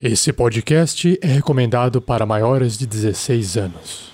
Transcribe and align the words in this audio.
Esse 0.00 0.32
podcast 0.32 1.18
é 1.20 1.26
recomendado 1.26 2.00
para 2.00 2.24
maiores 2.24 2.78
de 2.78 2.86
16 2.86 3.56
anos. 3.56 4.12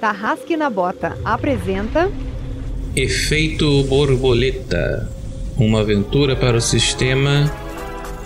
Tarrasque 0.00 0.56
na 0.56 0.68
Bota 0.68 1.16
apresenta 1.24 2.10
Efeito 2.96 3.84
Borboleta 3.84 5.08
Uma 5.56 5.82
aventura 5.82 6.34
para 6.34 6.56
o 6.56 6.60
sistema 6.60 7.48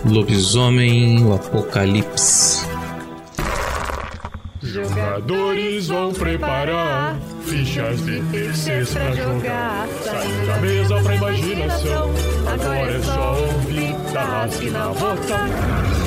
Lobisomem 0.03 1.23
o 1.23 1.35
Apocalipse. 1.35 2.65
Jogadores 4.63 5.89
vão 5.89 6.11
preparar 6.11 7.19
fichas 7.43 8.03
de 8.03 8.19
terceiros 8.31 8.93
pra 8.93 9.11
jogar. 9.13 9.87
Saindo 10.03 10.47
da 10.47 10.57
mesa 10.57 11.03
pra 11.03 11.15
imaginação. 11.15 12.11
Agora 12.51 12.91
é 12.91 13.01
só 13.03 13.41
ouvir 13.41 13.95
Tarrasque 14.11 14.69
na 14.71 14.87
Bota. 14.87 16.06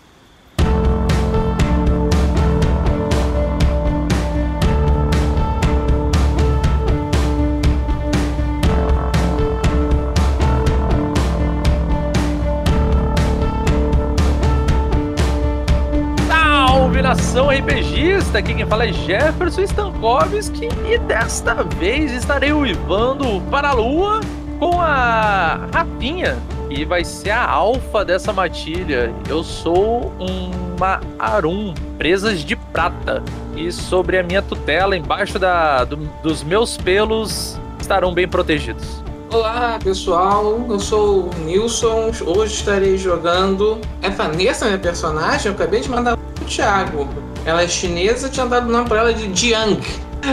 Nação 17.11 17.49
RPGista! 17.49 18.37
Aqui 18.37 18.53
quem 18.53 18.65
fala 18.65 18.85
é 18.85 18.93
Jefferson 18.93 19.63
Stankovski 19.63 20.69
e 20.89 20.97
desta 20.97 21.55
vez 21.77 22.09
estarei 22.13 22.53
uivando 22.53 23.41
para 23.51 23.71
a 23.71 23.73
lua 23.73 24.21
com 24.57 24.79
a 24.79 25.67
Rafinha, 25.73 26.37
que 26.69 26.85
vai 26.85 27.03
ser 27.03 27.31
a 27.31 27.45
alfa 27.49 28.05
dessa 28.05 28.31
matilha. 28.31 29.13
Eu 29.27 29.43
sou 29.43 30.13
uma 30.19 31.01
Arum, 31.19 31.73
presas 31.97 32.45
de 32.45 32.55
prata, 32.55 33.21
e 33.57 33.69
sobre 33.73 34.17
a 34.17 34.23
minha 34.23 34.41
tutela, 34.41 34.95
embaixo 34.95 35.37
da, 35.37 35.83
do- 35.83 35.97
dos 36.23 36.43
meus 36.43 36.77
pelos, 36.77 37.59
estarão 37.77 38.13
bem 38.13 38.25
protegidos. 38.25 39.03
Olá 39.33 39.77
pessoal, 39.83 40.65
eu 40.69 40.79
sou 40.79 41.25
o 41.29 41.29
Nilson. 41.45 42.11
Hoje 42.25 42.53
estarei 42.53 42.97
jogando. 42.97 43.79
É 44.01 44.09
Vanessa, 44.09 44.65
minha 44.65 44.77
personagem? 44.77 45.47
Eu 45.47 45.53
acabei 45.53 45.79
de 45.81 45.89
mandar 45.89 46.17
Thiago. 46.55 47.07
Ela 47.45 47.63
é 47.63 47.67
chinesa, 47.67 48.29
tinha 48.29 48.45
dado 48.45 48.67
o 48.67 48.71
nome 48.71 48.87
pra 48.87 48.99
ela 48.99 49.13
de 49.13 49.33
Jiang. 49.33 49.81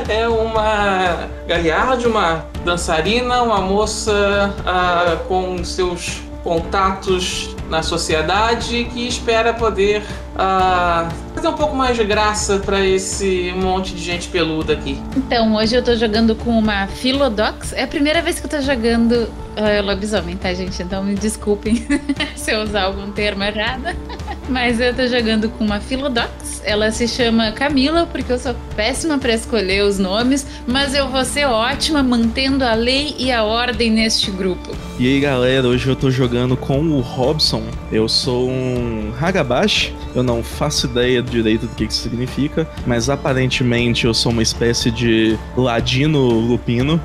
É 0.09 0.29
uma 0.29 1.29
galharde, 1.47 2.07
uma 2.07 2.45
dançarina, 2.65 3.43
uma 3.43 3.61
moça 3.61 4.55
ah, 4.67 5.17
com 5.27 5.65
seus 5.65 6.21
contatos 6.45 7.55
na 7.71 7.83
sociedade 7.83 8.85
que 8.93 9.07
espera 9.07 9.53
poder 9.55 10.03
ah, 10.39 11.09
fazer 11.35 11.49
um 11.49 11.55
pouco 11.55 11.75
mais 11.75 11.97
de 11.97 12.05
graça 12.05 12.61
pra 12.61 12.87
esse 12.87 13.53
monte 13.57 13.93
de 13.93 14.01
gente 14.01 14.29
peluda 14.29 14.73
aqui. 14.73 14.97
Então, 15.17 15.57
hoje 15.57 15.75
eu 15.75 15.83
tô 15.83 15.97
jogando 15.97 16.37
com 16.37 16.57
uma 16.57 16.87
Philodox. 16.87 17.73
É 17.73 17.83
a 17.83 17.89
primeira 17.89 18.23
vez 18.23 18.39
que 18.39 18.47
eu 18.47 18.51
tô 18.51 18.61
jogando 18.61 19.29
uh, 19.59 19.85
lobisomem, 19.85 20.37
tá, 20.37 20.55
gente? 20.55 20.81
Então 20.81 21.03
me 21.03 21.17
desculpem 21.17 21.85
se 22.37 22.53
eu 22.53 22.63
usar 22.63 22.83
algum 22.83 23.11
termo 23.11 23.43
errado. 23.43 23.97
Mas 24.49 24.81
eu 24.81 24.95
tô 24.95 25.07
jogando 25.07 25.51
com 25.51 25.65
uma 25.65 25.79
Philodox. 25.79 26.63
Ela 26.65 26.91
se 26.91 27.07
chama 27.07 27.53
Camila, 27.53 28.07
porque 28.07 28.33
eu 28.33 28.39
sou 28.39 28.55
péssima 28.75 29.19
pra 29.19 29.35
escolher 29.35 29.85
os 29.85 29.99
nomes, 29.99 30.47
mas 30.67 30.95
eu 30.95 31.09
vou 31.09 31.25
ser 31.25 31.45
ótima 31.47 32.03
mantendo 32.03 32.65
a 32.65 32.75
lei 32.75 33.15
e 33.19 33.31
a 33.31 33.45
ordem 33.45 33.91
neste 33.91 34.31
grupo. 34.31 34.75
E 34.99 35.07
aí 35.07 35.21
galera, 35.21 35.69
hoje 35.69 35.89
eu 35.89 35.95
tô 35.95 36.11
jogando 36.11 36.57
com 36.57 36.81
o 36.81 37.01
Robson. 37.01 37.63
Eu 37.93 38.09
sou 38.09 38.49
um 38.49 39.13
Hagabashi, 39.21 39.95
eu 40.15 40.23
não 40.29 40.43
faço 40.43 40.87
ideia 40.87 41.23
direito 41.23 41.67
do 41.67 41.75
que 41.75 41.85
isso 41.85 42.03
significa, 42.03 42.69
mas 42.87 43.09
aparentemente 43.09 44.05
eu 44.05 44.13
sou 44.13 44.31
uma 44.31 44.43
espécie 44.43 44.91
de 44.91 45.39
ladino 45.57 46.29
lupino. 46.29 47.01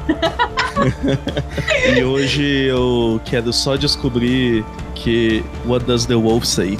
e 1.97 2.03
hoje 2.03 2.65
eu 2.65 3.21
quero 3.23 3.53
só 3.53 3.77
descobrir 3.77 4.65
que 4.93 5.41
What 5.65 5.85
does 5.85 6.05
the 6.05 6.15
wolf 6.15 6.43
say? 6.43 6.77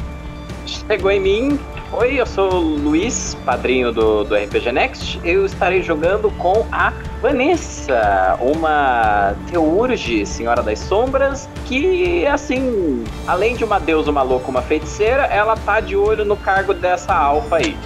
Chegou 0.66 1.12
em 1.12 1.22
mim. 1.22 1.60
Oi, 1.96 2.20
eu 2.20 2.26
sou 2.26 2.52
o 2.56 2.76
Luiz, 2.76 3.38
padrinho 3.46 3.92
do, 3.92 4.24
do 4.24 4.36
RPG 4.36 4.72
Next. 4.72 5.20
Eu 5.24 5.46
estarei 5.46 5.84
jogando 5.84 6.32
com 6.32 6.66
a 6.72 6.92
Vanessa, 7.22 8.36
uma 8.42 9.36
Teurge, 9.48 10.26
Senhora 10.26 10.64
das 10.64 10.80
Sombras, 10.80 11.48
que, 11.66 12.26
assim, 12.26 13.04
além 13.28 13.56
de 13.56 13.64
uma 13.64 13.80
deusa, 13.80 14.10
uma 14.10 14.24
louca, 14.24 14.50
uma 14.50 14.64
feiticeira, 14.64 15.26
ela 15.28 15.56
tá 15.56 15.80
de 15.80 15.96
olho 15.96 16.26
no 16.26 16.36
cargo 16.36 16.74
dessa 16.74 17.14
alfa 17.14 17.58
aí. 17.58 17.78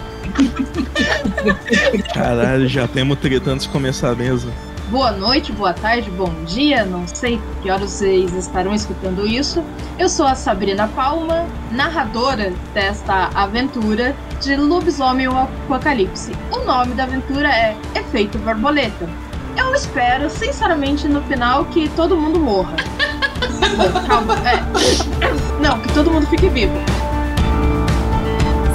Caralho, 2.13 2.65
já 2.65 2.87
temos 2.87 3.19
treta 3.19 3.51
antes 3.51 3.65
de 3.65 3.71
começar 3.73 4.11
a 4.11 4.15
mesa. 4.15 4.47
Boa 4.89 5.11
noite, 5.11 5.51
boa 5.51 5.73
tarde, 5.73 6.09
bom 6.09 6.31
dia, 6.45 6.85
não 6.85 7.05
sei 7.05 7.41
que 7.61 7.69
horas 7.69 7.91
vocês 7.91 8.33
estarão 8.33 8.73
escutando 8.73 9.27
isso. 9.27 9.61
Eu 9.99 10.07
sou 10.07 10.25
a 10.25 10.33
Sabrina 10.33 10.87
Palma, 10.87 11.45
narradora 11.71 12.53
desta 12.73 13.29
aventura 13.35 14.15
de 14.39 14.55
Lobisomem 14.55 15.27
o 15.27 15.37
Apocalipse. 15.37 16.31
O 16.53 16.59
nome 16.63 16.93
da 16.93 17.03
aventura 17.03 17.49
é 17.49 17.75
Efeito 17.95 18.37
Borboleta. 18.37 19.09
Eu 19.57 19.75
espero, 19.75 20.29
sinceramente, 20.29 21.05
no 21.05 21.21
final 21.23 21.65
que 21.65 21.89
todo 21.89 22.15
mundo 22.15 22.39
morra. 22.39 22.77
Calma, 24.07 24.35
é. 24.35 25.61
Não, 25.61 25.81
que 25.81 25.93
todo 25.93 26.09
mundo 26.09 26.25
fique 26.27 26.47
vivo. 26.47 26.77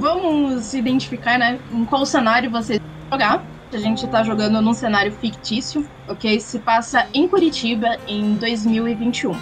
Vamos 0.00 0.72
identificar, 0.72 1.38
né, 1.38 1.60
em 1.70 1.84
qual 1.84 2.06
cenário 2.06 2.50
vocês 2.50 2.80
vão 2.80 3.18
jogar. 3.18 3.44
A 3.70 3.76
gente 3.76 4.06
tá 4.08 4.24
jogando 4.24 4.62
num 4.62 4.72
cenário 4.72 5.12
fictício, 5.12 5.86
ok? 6.08 6.40
Se 6.40 6.58
passa 6.58 7.06
em 7.12 7.28
Curitiba 7.28 7.98
em 8.08 8.34
2021. 8.36 9.36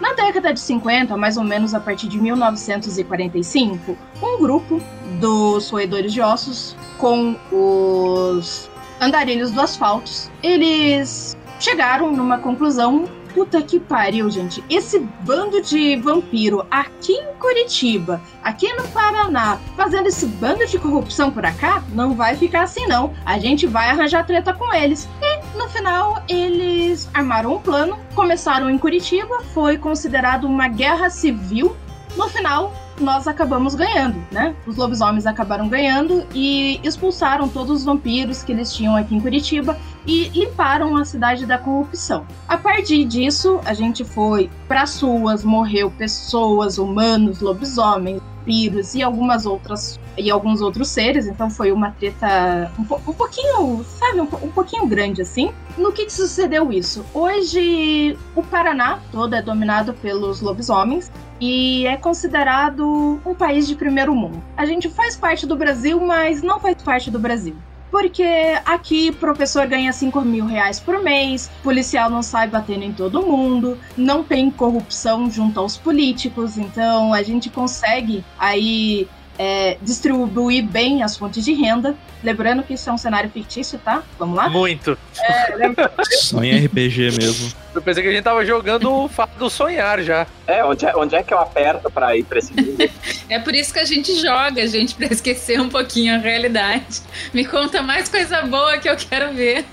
Na 0.00 0.12
década 0.12 0.54
de 0.54 0.60
50, 0.60 1.16
mais 1.16 1.36
ou 1.36 1.42
menos 1.42 1.74
a 1.74 1.80
partir 1.80 2.06
de 2.06 2.20
1945, 2.20 3.98
um 4.22 4.38
grupo 4.38 4.80
dos 5.20 5.68
roedores 5.68 6.12
de 6.12 6.20
ossos 6.20 6.76
com 6.96 7.36
os 7.50 8.70
andarilhos 9.00 9.50
do 9.50 9.60
asfalto, 9.60 10.10
eles 10.44 11.36
chegaram 11.58 12.12
numa 12.12 12.38
conclusão 12.38 13.04
Puta 13.34 13.60
que 13.60 13.80
pariu, 13.80 14.30
gente. 14.30 14.62
Esse 14.70 15.00
bando 15.00 15.60
de 15.60 15.96
vampiro 15.96 16.64
aqui 16.70 17.12
em 17.12 17.34
Curitiba, 17.34 18.22
aqui 18.42 18.72
no 18.74 18.86
Paraná, 18.88 19.58
fazendo 19.76 20.06
esse 20.06 20.24
bando 20.24 20.64
de 20.66 20.78
corrupção 20.78 21.32
por 21.32 21.44
acá, 21.44 21.82
não 21.92 22.14
vai 22.14 22.36
ficar 22.36 22.62
assim 22.62 22.86
não. 22.86 23.12
A 23.26 23.36
gente 23.36 23.66
vai 23.66 23.90
arranjar 23.90 24.24
treta 24.24 24.54
com 24.54 24.72
eles. 24.72 25.08
E 25.20 25.58
no 25.58 25.68
final 25.68 26.22
eles 26.28 27.10
armaram 27.12 27.54
um 27.54 27.58
plano, 27.58 27.98
começaram 28.14 28.70
em 28.70 28.78
Curitiba, 28.78 29.42
foi 29.52 29.76
considerado 29.76 30.44
uma 30.44 30.68
guerra 30.68 31.10
civil. 31.10 31.76
No 32.16 32.28
final, 32.28 32.72
nós 33.00 33.26
acabamos 33.26 33.74
ganhando, 33.74 34.16
né? 34.30 34.54
Os 34.66 34.76
lobisomens 34.76 35.26
acabaram 35.26 35.68
ganhando 35.68 36.24
e 36.34 36.80
expulsaram 36.82 37.48
todos 37.48 37.78
os 37.78 37.84
vampiros 37.84 38.42
que 38.42 38.52
eles 38.52 38.72
tinham 38.72 38.96
aqui 38.96 39.14
em 39.14 39.20
Curitiba 39.20 39.76
e 40.06 40.28
limparam 40.28 40.96
a 40.96 41.04
cidade 41.04 41.46
da 41.46 41.58
corrupção. 41.58 42.26
A 42.46 42.56
partir 42.56 43.04
disso, 43.04 43.60
a 43.64 43.74
gente 43.74 44.04
foi 44.04 44.50
para 44.68 44.84
ruas, 45.00 45.42
morreu 45.44 45.90
pessoas, 45.90 46.78
humanos, 46.78 47.40
lobisomens, 47.40 48.22
vampiros 48.44 48.94
e 48.94 49.02
algumas 49.02 49.46
outras 49.46 49.98
e 50.16 50.30
alguns 50.30 50.60
outros 50.60 50.88
seres, 50.88 51.26
então 51.26 51.50
foi 51.50 51.72
uma 51.72 51.90
treta 51.90 52.70
um, 52.78 52.82
um 52.82 53.14
pouquinho, 53.14 53.84
sabe, 53.84 54.20
um, 54.20 54.28
um, 54.42 54.50
pouquinho 54.50 54.86
grande 54.86 55.22
assim. 55.22 55.52
No 55.76 55.92
que, 55.92 56.04
que 56.04 56.12
sucedeu 56.12 56.70
isso? 56.70 57.04
Hoje 57.12 58.16
o 58.36 58.42
Paraná 58.42 59.00
todo 59.10 59.34
é 59.34 59.42
dominado 59.42 59.92
pelos 59.94 60.40
lobisomens 60.40 61.10
e 61.40 61.84
é 61.86 61.96
considerado 61.96 63.20
um 63.26 63.34
país 63.34 63.66
de 63.66 63.74
primeiro 63.74 64.14
mundo. 64.14 64.40
A 64.56 64.64
gente 64.66 64.88
faz 64.88 65.16
parte 65.16 65.46
do 65.46 65.56
Brasil, 65.56 66.00
mas 66.00 66.42
não 66.42 66.60
faz 66.60 66.80
parte 66.80 67.10
do 67.10 67.18
Brasil. 67.18 67.56
Porque 67.94 68.24
aqui 68.64 69.12
professor 69.12 69.68
ganha 69.68 69.92
5 69.92 70.20
mil 70.22 70.46
reais 70.46 70.80
por 70.80 71.00
mês, 71.00 71.48
policial 71.62 72.10
não 72.10 72.24
sai 72.24 72.48
batendo 72.48 72.82
em 72.82 72.92
todo 72.92 73.24
mundo, 73.24 73.78
não 73.96 74.24
tem 74.24 74.50
corrupção 74.50 75.30
junto 75.30 75.60
aos 75.60 75.76
políticos, 75.76 76.58
então 76.58 77.14
a 77.14 77.22
gente 77.22 77.48
consegue 77.48 78.24
aí 78.36 79.06
é, 79.38 79.76
distribuir 79.82 80.64
bem 80.64 81.02
as 81.02 81.16
fontes 81.16 81.44
de 81.44 81.52
renda. 81.52 81.94
Lembrando 82.22 82.62
que 82.62 82.74
isso 82.74 82.88
é 82.88 82.92
um 82.92 82.98
cenário 82.98 83.28
fictício, 83.28 83.78
tá? 83.78 84.02
Vamos 84.18 84.36
lá? 84.36 84.48
Muito. 84.48 84.96
É, 85.18 85.54
lembra... 85.56 85.92
Sonho 86.10 86.64
RPG 86.64 87.18
mesmo. 87.18 87.52
Eu 87.74 87.82
pensei 87.82 88.02
que 88.02 88.08
a 88.08 88.12
gente 88.12 88.22
tava 88.22 88.46
jogando 88.46 88.90
o 88.90 89.08
fato 89.08 89.36
do 89.36 89.50
sonhar 89.50 90.00
já. 90.00 90.26
É, 90.46 90.64
onde 90.64 90.86
é, 90.86 90.96
onde 90.96 91.16
é 91.16 91.22
que 91.22 91.34
eu 91.34 91.38
aperto 91.38 91.90
pra 91.90 92.16
ir 92.16 92.24
pra 92.24 92.38
esse 92.38 92.54
mundo? 92.54 92.78
é 93.28 93.38
por 93.38 93.54
isso 93.54 93.72
que 93.72 93.80
a 93.80 93.84
gente 93.84 94.14
joga, 94.20 94.66
gente, 94.66 94.94
pra 94.94 95.06
esquecer 95.06 95.60
um 95.60 95.68
pouquinho 95.68 96.14
a 96.14 96.18
realidade. 96.18 97.02
Me 97.32 97.44
conta 97.44 97.82
mais 97.82 98.08
coisa 98.08 98.42
boa 98.42 98.78
que 98.78 98.88
eu 98.88 98.96
quero 98.96 99.34
ver. 99.34 99.64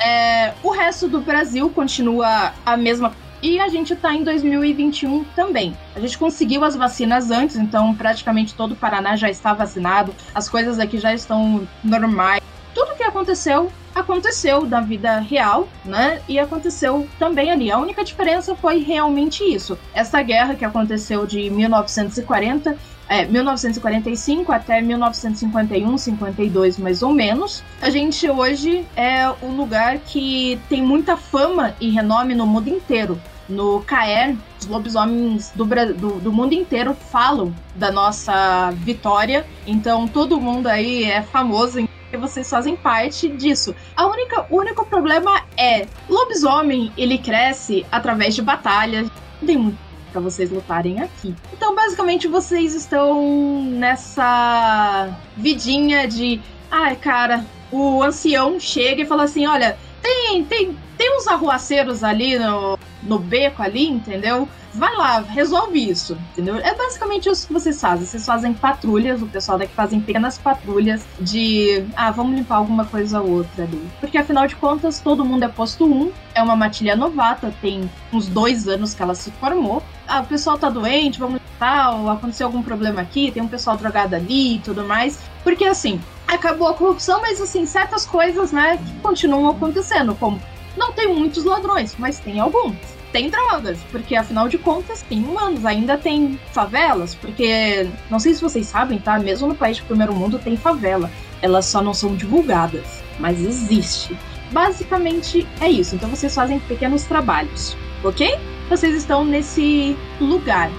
é, 0.00 0.54
o 0.62 0.70
resto 0.70 1.08
do 1.08 1.20
Brasil 1.20 1.68
continua 1.70 2.52
a 2.64 2.76
mesma 2.76 3.14
e 3.42 3.58
a 3.58 3.68
gente 3.68 3.92
está 3.92 4.14
em 4.14 4.22
2021 4.22 5.24
também. 5.34 5.76
A 5.94 6.00
gente 6.00 6.16
conseguiu 6.16 6.64
as 6.64 6.76
vacinas 6.76 7.30
antes, 7.30 7.56
então 7.56 7.94
praticamente 7.94 8.54
todo 8.54 8.72
o 8.72 8.76
Paraná 8.76 9.16
já 9.16 9.28
está 9.28 9.52
vacinado, 9.52 10.14
as 10.34 10.48
coisas 10.48 10.78
aqui 10.78 10.98
já 10.98 11.12
estão 11.12 11.66
normais. 11.82 12.40
Tudo 12.72 12.94
que 12.96 13.02
aconteceu, 13.02 13.70
aconteceu 13.94 14.64
da 14.64 14.80
vida 14.80 15.18
real, 15.18 15.68
né? 15.84 16.22
E 16.28 16.38
aconteceu 16.38 17.06
também 17.18 17.50
ali. 17.50 17.70
A 17.70 17.78
única 17.78 18.02
diferença 18.02 18.54
foi 18.54 18.78
realmente 18.78 19.42
isso. 19.44 19.78
Essa 19.92 20.22
guerra 20.22 20.54
que 20.54 20.64
aconteceu 20.64 21.26
de 21.26 21.50
1940 21.50 22.78
é, 23.08 23.24
1945 23.24 24.52
até 24.52 24.80
1951, 24.80 25.98
52 25.98 26.78
mais 26.78 27.02
ou 27.02 27.12
menos. 27.12 27.62
A 27.80 27.90
gente 27.90 28.28
hoje 28.28 28.86
é 28.96 29.28
o 29.42 29.48
lugar 29.48 29.98
que 29.98 30.60
tem 30.68 30.82
muita 30.82 31.16
fama 31.16 31.74
e 31.80 31.90
renome 31.90 32.34
no 32.34 32.46
mundo 32.46 32.68
inteiro. 32.68 33.20
No 33.48 33.82
Caer, 33.82 34.36
os 34.58 34.66
lobisomens 34.66 35.52
do, 35.54 35.64
do, 35.64 36.20
do, 36.20 36.32
mundo 36.32 36.54
inteiro 36.54 36.94
falam 36.94 37.52
da 37.74 37.90
nossa 37.90 38.70
vitória. 38.70 39.44
Então 39.66 40.08
todo 40.08 40.40
mundo 40.40 40.68
aí 40.68 41.04
é 41.04 41.22
famoso 41.22 41.80
e 41.80 42.16
vocês 42.16 42.48
fazem 42.48 42.76
parte 42.76 43.28
disso. 43.28 43.74
A 43.96 44.06
única, 44.06 44.46
o 44.48 44.58
único 44.58 44.86
problema 44.86 45.42
é 45.56 45.86
lobisomem 46.08 46.92
ele 46.96 47.18
cresce 47.18 47.84
através 47.90 48.34
de 48.34 48.42
batalhas. 48.42 49.10
Tem 49.44 49.76
para 50.12 50.20
vocês 50.20 50.50
lutarem 50.50 51.00
aqui. 51.00 51.34
Então 51.52 51.74
basicamente 51.74 52.28
vocês 52.28 52.74
estão 52.74 53.64
nessa 53.64 55.10
vidinha 55.36 56.06
de, 56.06 56.40
ai 56.70 56.92
ah, 56.92 56.96
cara, 56.96 57.46
o 57.70 58.02
ancião 58.02 58.60
chega 58.60 59.02
e 59.02 59.06
fala 59.06 59.24
assim, 59.24 59.46
olha, 59.46 59.76
tem 60.02 60.44
tem 60.44 60.76
tem 60.96 61.16
uns 61.16 61.26
arruaceiros 61.26 62.04
ali 62.04 62.38
no 62.38 62.78
no 63.02 63.18
beco 63.18 63.62
ali, 63.62 63.88
entendeu? 63.88 64.48
Vai 64.74 64.94
lá, 64.96 65.20
resolve 65.20 65.90
isso, 65.90 66.16
entendeu? 66.32 66.56
É 66.56 66.74
basicamente 66.74 67.28
isso 67.28 67.46
que 67.46 67.52
vocês 67.52 67.78
fazem. 67.80 68.06
Vocês 68.06 68.24
fazem 68.24 68.54
patrulhas, 68.54 69.20
o 69.20 69.26
pessoal 69.26 69.58
daqui 69.58 69.74
fazem 69.74 70.00
pequenas 70.00 70.38
patrulhas 70.38 71.04
de, 71.20 71.84
ah, 71.94 72.10
vamos 72.10 72.36
limpar 72.36 72.56
alguma 72.56 72.84
coisa 72.86 73.20
ou 73.20 73.30
outra 73.30 73.64
ali. 73.64 73.86
Porque 74.00 74.16
afinal 74.16 74.46
de 74.46 74.56
contas, 74.56 74.98
todo 74.98 75.24
mundo 75.24 75.44
é 75.44 75.48
posto 75.48 75.84
1, 75.84 76.10
é 76.34 76.42
uma 76.42 76.56
matilha 76.56 76.96
novata, 76.96 77.52
tem 77.60 77.90
uns 78.12 78.28
dois 78.28 78.66
anos 78.66 78.94
que 78.94 79.02
ela 79.02 79.14
se 79.14 79.30
formou. 79.32 79.82
Ah, 80.08 80.20
o 80.20 80.26
pessoal 80.26 80.56
tá 80.56 80.70
doente, 80.70 81.18
vamos 81.18 81.40
tal, 81.58 82.08
aconteceu 82.08 82.46
algum 82.46 82.62
problema 82.62 83.00
aqui, 83.00 83.30
tem 83.30 83.42
um 83.42 83.48
pessoal 83.48 83.76
drogado 83.76 84.16
ali 84.16 84.56
e 84.56 84.58
tudo 84.58 84.84
mais. 84.84 85.20
Porque 85.44 85.64
assim, 85.64 86.00
acabou 86.26 86.68
a 86.68 86.74
corrupção, 86.74 87.20
mas 87.20 87.40
assim, 87.40 87.66
certas 87.66 88.06
coisas, 88.06 88.50
né, 88.52 88.78
que 88.78 89.00
continuam 89.00 89.50
acontecendo, 89.50 90.14
como 90.14 90.40
não 90.76 90.92
tem 90.92 91.14
muitos 91.14 91.44
ladrões, 91.44 91.94
mas 91.98 92.18
tem 92.18 92.40
alguns. 92.40 93.01
Tem 93.12 93.28
drogas, 93.28 93.78
porque 93.90 94.16
afinal 94.16 94.48
de 94.48 94.56
contas 94.56 95.02
tem 95.02 95.22
humanos, 95.22 95.66
ainda 95.66 95.98
tem 95.98 96.40
favelas, 96.50 97.14
porque 97.14 97.86
não 98.10 98.18
sei 98.18 98.32
se 98.32 98.40
vocês 98.40 98.66
sabem, 98.66 98.98
tá? 98.98 99.18
Mesmo 99.18 99.48
no 99.48 99.54
país 99.54 99.78
do 99.78 99.84
primeiro 99.84 100.14
mundo 100.14 100.38
tem 100.38 100.56
favela. 100.56 101.10
Elas 101.42 101.66
só 101.66 101.82
não 101.82 101.92
são 101.92 102.16
divulgadas, 102.16 103.02
mas 103.20 103.38
existe. 103.38 104.16
Basicamente 104.50 105.46
é 105.60 105.68
isso. 105.68 105.94
Então 105.94 106.08
vocês 106.08 106.34
fazem 106.34 106.58
pequenos 106.60 107.02
trabalhos, 107.04 107.76
ok? 108.02 108.34
Vocês 108.70 108.94
estão 108.94 109.26
nesse 109.26 109.94
lugar. 110.18 110.70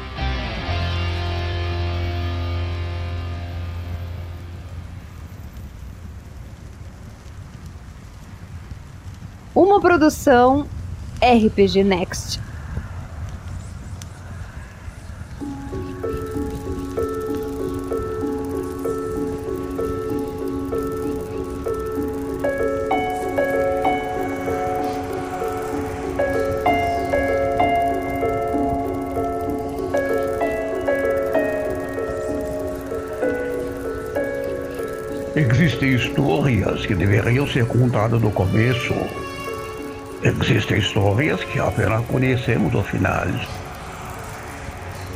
Uma 9.53 9.79
produção 9.79 10.67
RPG 11.23 11.85
Next. 11.85 12.41
Existem 35.35 35.95
histórias 35.95 36.85
que 36.85 36.93
deveriam 36.93 37.47
ser 37.47 37.65
contadas 37.65 38.21
no 38.21 38.29
começo 38.29 38.93
Existem 40.23 40.77
histórias 40.77 41.43
que 41.43 41.59
apenas 41.59 42.05
conhecemos 42.05 42.73
ao 42.73 42.81
final. 42.81 43.27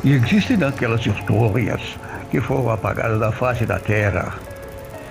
E 0.04 0.12
existem 0.12 0.62
aquelas 0.62 1.06
histórias 1.06 1.82
que 2.30 2.42
foram 2.42 2.70
apagadas 2.70 3.18
da 3.18 3.32
face 3.32 3.66
da 3.66 3.80
terra. 3.80 4.34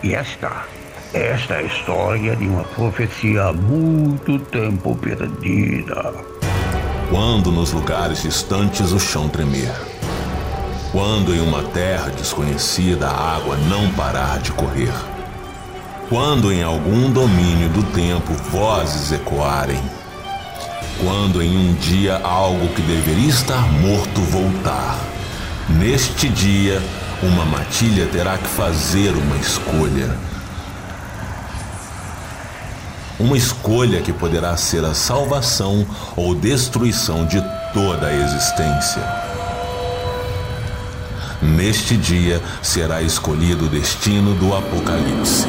E 0.02 0.14
esta, 0.14 0.66
esta 1.14 1.54
é 1.54 1.58
a 1.60 1.62
história 1.62 2.36
de 2.36 2.46
uma 2.46 2.64
profecia 2.64 3.44
há 3.44 3.52
muito 3.54 4.38
tempo 4.38 4.94
perdida. 4.96 6.12
Quando 7.08 7.50
nos 7.50 7.72
lugares 7.72 8.22
distantes 8.22 8.92
o 8.92 9.00
chão 9.00 9.30
tremer. 9.30 9.72
Quando 10.92 11.34
em 11.34 11.40
uma 11.40 11.62
terra 11.70 12.10
desconhecida 12.10 13.08
a 13.08 13.36
água 13.36 13.56
não 13.56 13.90
parar 13.94 14.40
de 14.40 14.52
correr 14.52 14.92
quando 16.08 16.52
em 16.52 16.62
algum 16.62 17.10
domínio 17.10 17.68
do 17.70 17.82
tempo 17.82 18.32
vozes 18.50 19.10
ecoarem, 19.10 19.82
quando 21.00 21.42
em 21.42 21.56
um 21.56 21.74
dia 21.74 22.20
algo 22.22 22.68
que 22.68 22.82
deveria 22.82 23.28
estar 23.28 23.72
morto 23.72 24.20
voltar, 24.20 24.98
neste 25.68 26.28
dia 26.28 26.80
uma 27.22 27.44
matilha 27.44 28.06
terá 28.06 28.38
que 28.38 28.46
fazer 28.46 29.10
uma 29.10 29.36
escolha. 29.36 30.16
Uma 33.18 33.36
escolha 33.36 34.00
que 34.00 34.12
poderá 34.12 34.56
ser 34.56 34.84
a 34.84 34.94
salvação 34.94 35.86
ou 36.14 36.34
destruição 36.34 37.26
de 37.26 37.42
toda 37.72 38.06
a 38.06 38.14
existência. 38.14 39.02
Neste 41.42 41.96
dia 41.96 42.40
será 42.62 43.02
escolhido 43.02 43.66
o 43.66 43.68
destino 43.68 44.34
do 44.34 44.54
Apocalipse. 44.54 45.46